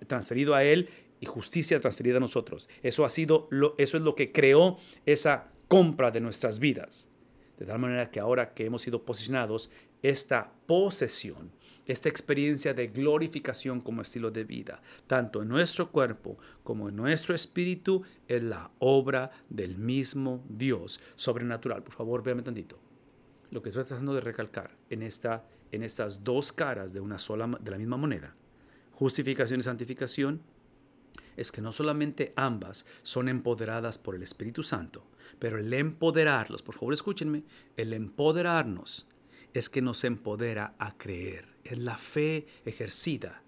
transferido 0.07 0.53
a 0.53 0.63
Él 0.63 0.88
y 1.19 1.25
justicia 1.25 1.79
transferida 1.79 2.17
a 2.17 2.21
nosotros. 2.21 2.69
Eso 2.83 3.03
ha 3.03 3.09
sido, 3.09 3.47
lo, 3.49 3.73
eso 3.79 3.97
es 3.97 4.03
lo 4.03 4.13
que 4.15 4.31
creó 4.31 4.77
esa 5.05 5.51
compra 5.67 6.11
de 6.11 6.21
nuestras 6.21 6.59
vidas. 6.59 7.09
De 7.57 7.65
tal 7.65 7.79
manera 7.79 8.11
que 8.11 8.19
ahora 8.19 8.53
que 8.53 8.65
hemos 8.65 8.83
sido 8.83 9.03
posicionados, 9.03 9.71
esta 10.03 10.53
posesión 10.67 11.51
esta 11.85 12.09
experiencia 12.09 12.73
de 12.73 12.87
glorificación 12.87 13.81
como 13.81 14.01
estilo 14.01 14.31
de 14.31 14.43
vida, 14.43 14.81
tanto 15.07 15.41
en 15.41 15.49
nuestro 15.49 15.91
cuerpo 15.91 16.37
como 16.63 16.89
en 16.89 16.95
nuestro 16.95 17.35
espíritu, 17.35 18.03
es 18.27 18.43
la 18.43 18.71
obra 18.79 19.31
del 19.49 19.77
mismo 19.77 20.43
Dios 20.47 21.01
sobrenatural. 21.15 21.83
Por 21.83 21.93
favor, 21.93 22.23
véame 22.23 22.43
tantito. 22.43 22.79
Lo 23.49 23.61
que 23.61 23.69
estoy 23.69 23.83
tratando 23.83 24.13
de 24.13 24.21
recalcar 24.21 24.77
en, 24.89 25.03
esta, 25.03 25.45
en 25.71 25.83
estas 25.83 26.23
dos 26.23 26.51
caras 26.51 26.93
de 26.93 27.01
una 27.01 27.17
sola 27.17 27.47
de 27.59 27.71
la 27.71 27.77
misma 27.77 27.97
moneda, 27.97 28.35
justificación 28.93 29.59
y 29.59 29.63
santificación, 29.63 30.41
es 31.35 31.51
que 31.51 31.61
no 31.61 31.71
solamente 31.71 32.33
ambas 32.35 32.85
son 33.01 33.29
empoderadas 33.29 33.97
por 33.97 34.15
el 34.15 34.23
Espíritu 34.23 34.63
Santo, 34.63 35.05
pero 35.39 35.57
el 35.57 35.73
empoderarlos, 35.73 36.61
por 36.61 36.75
favor 36.75 36.93
escúchenme, 36.93 37.43
el 37.77 37.93
empoderarnos 37.93 39.07
es 39.53 39.69
que 39.69 39.82
nos 39.82 40.03
empodera 40.03 40.76
a 40.80 40.98
creer. 40.98 41.48
Es 41.64 41.78
la 41.78 41.98
fe 41.98 42.48
ejercida, 42.65 43.44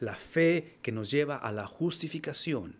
la 0.00 0.16
fe 0.16 0.78
que 0.82 0.92
nos 0.92 1.10
lleva 1.10 1.36
a 1.36 1.52
la 1.52 1.66
justificación 1.66 2.76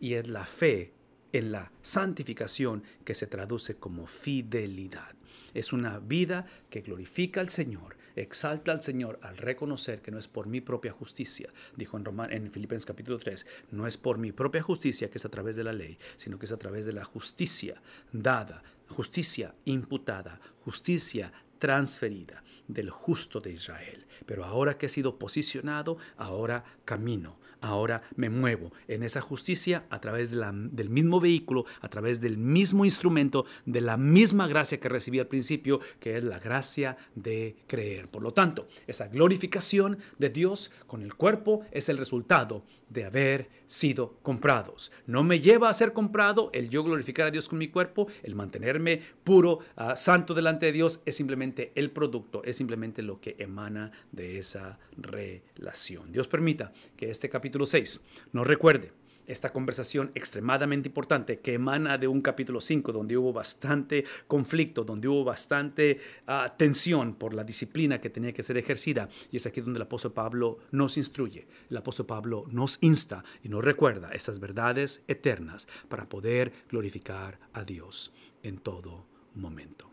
y 0.00 0.14
es 0.14 0.28
la 0.28 0.44
fe 0.44 0.92
en 1.32 1.52
la 1.52 1.72
santificación 1.82 2.82
que 3.04 3.14
se 3.14 3.26
traduce 3.26 3.76
como 3.76 4.06
fidelidad. 4.06 5.14
Es 5.54 5.72
una 5.72 5.98
vida 5.98 6.46
que 6.70 6.82
glorifica 6.82 7.40
al 7.40 7.48
Señor, 7.48 7.96
exalta 8.16 8.72
al 8.72 8.82
Señor 8.82 9.18
al 9.22 9.36
reconocer 9.36 10.02
que 10.02 10.10
no 10.10 10.18
es 10.18 10.28
por 10.28 10.46
mi 10.46 10.60
propia 10.60 10.92
justicia, 10.92 11.50
dijo 11.76 11.96
en, 11.96 12.04
Román, 12.04 12.32
en 12.32 12.50
Filipenses 12.50 12.86
capítulo 12.86 13.18
3, 13.18 13.46
no 13.70 13.86
es 13.86 13.96
por 13.96 14.18
mi 14.18 14.32
propia 14.32 14.62
justicia 14.62 15.10
que 15.10 15.18
es 15.18 15.24
a 15.24 15.30
través 15.30 15.56
de 15.56 15.64
la 15.64 15.72
ley, 15.72 15.98
sino 16.16 16.38
que 16.38 16.46
es 16.46 16.52
a 16.52 16.58
través 16.58 16.86
de 16.86 16.92
la 16.92 17.04
justicia 17.04 17.80
dada 18.12 18.62
justicia 18.88 19.54
imputada, 19.64 20.40
justicia 20.64 21.32
transferida 21.58 22.42
del 22.66 22.90
justo 22.90 23.40
de 23.40 23.52
Israel. 23.52 24.06
Pero 24.26 24.44
ahora 24.44 24.78
que 24.78 24.86
he 24.86 24.88
sido 24.88 25.18
posicionado, 25.18 25.96
ahora 26.16 26.64
camino, 26.84 27.38
ahora 27.60 28.02
me 28.14 28.30
muevo 28.30 28.72
en 28.86 29.02
esa 29.02 29.20
justicia 29.20 29.84
a 29.90 30.00
través 30.00 30.30
del 30.30 30.90
mismo 30.90 31.20
vehículo, 31.20 31.64
a 31.80 31.88
través 31.88 32.20
del 32.20 32.36
mismo 32.36 32.84
instrumento, 32.84 33.46
de 33.64 33.80
la 33.80 33.96
misma 33.96 34.46
gracia 34.46 34.78
que 34.78 34.88
recibí 34.88 35.18
al 35.18 35.26
principio, 35.26 35.80
que 36.00 36.16
es 36.16 36.24
la 36.24 36.38
gracia 36.38 36.96
de 37.14 37.56
creer. 37.66 38.08
Por 38.08 38.22
lo 38.22 38.32
tanto, 38.32 38.68
esa 38.86 39.08
glorificación 39.08 39.98
de 40.18 40.30
Dios 40.30 40.70
con 40.86 41.02
el 41.02 41.14
cuerpo 41.14 41.62
es 41.72 41.88
el 41.88 41.98
resultado 41.98 42.64
de 42.90 43.04
haber 43.04 43.48
sido 43.66 44.18
comprados. 44.22 44.92
No 45.06 45.24
me 45.24 45.40
lleva 45.40 45.68
a 45.68 45.74
ser 45.74 45.92
comprado 45.92 46.50
el 46.52 46.70
yo 46.70 46.82
glorificar 46.82 47.26
a 47.26 47.30
Dios 47.30 47.48
con 47.48 47.58
mi 47.58 47.68
cuerpo, 47.68 48.08
el 48.22 48.34
mantenerme 48.34 49.02
puro, 49.24 49.60
ah, 49.76 49.96
santo 49.96 50.34
delante 50.34 50.66
de 50.66 50.72
Dios, 50.72 51.02
es 51.04 51.16
simplemente 51.16 51.72
el 51.74 51.90
producto, 51.90 52.42
es 52.44 52.56
simplemente 52.56 53.02
lo 53.02 53.20
que 53.20 53.36
emana 53.38 53.92
de 54.12 54.38
esa 54.38 54.78
relación. 54.96 56.12
Dios 56.12 56.28
permita 56.28 56.72
que 56.96 57.10
este 57.10 57.28
capítulo 57.28 57.66
6 57.66 58.04
nos 58.32 58.46
recuerde 58.46 58.90
esta 59.28 59.52
conversación 59.52 60.10
extremadamente 60.14 60.88
importante 60.88 61.38
que 61.38 61.54
emana 61.54 61.98
de 61.98 62.08
un 62.08 62.20
capítulo 62.20 62.60
5 62.60 62.92
donde 62.92 63.16
hubo 63.16 63.32
bastante 63.32 64.04
conflicto, 64.26 64.84
donde 64.84 65.06
hubo 65.06 65.22
bastante 65.22 65.98
ah, 66.26 66.54
tensión 66.56 67.14
por 67.14 67.34
la 67.34 67.44
disciplina 67.44 68.00
que 68.00 68.10
tenía 68.10 68.32
que 68.32 68.42
ser 68.42 68.58
ejercida. 68.58 69.08
Y 69.30 69.36
es 69.36 69.46
aquí 69.46 69.60
donde 69.60 69.78
el 69.78 69.82
apóstol 69.82 70.12
Pablo 70.12 70.58
nos 70.72 70.96
instruye, 70.96 71.46
el 71.70 71.76
apóstol 71.76 72.06
Pablo 72.06 72.44
nos 72.50 72.78
insta 72.82 73.22
y 73.44 73.48
nos 73.48 73.64
recuerda 73.64 74.10
estas 74.12 74.40
verdades 74.40 75.04
eternas 75.06 75.68
para 75.88 76.08
poder 76.08 76.52
glorificar 76.68 77.38
a 77.52 77.62
Dios 77.62 78.12
en 78.42 78.58
todo 78.58 79.06
momento. 79.34 79.87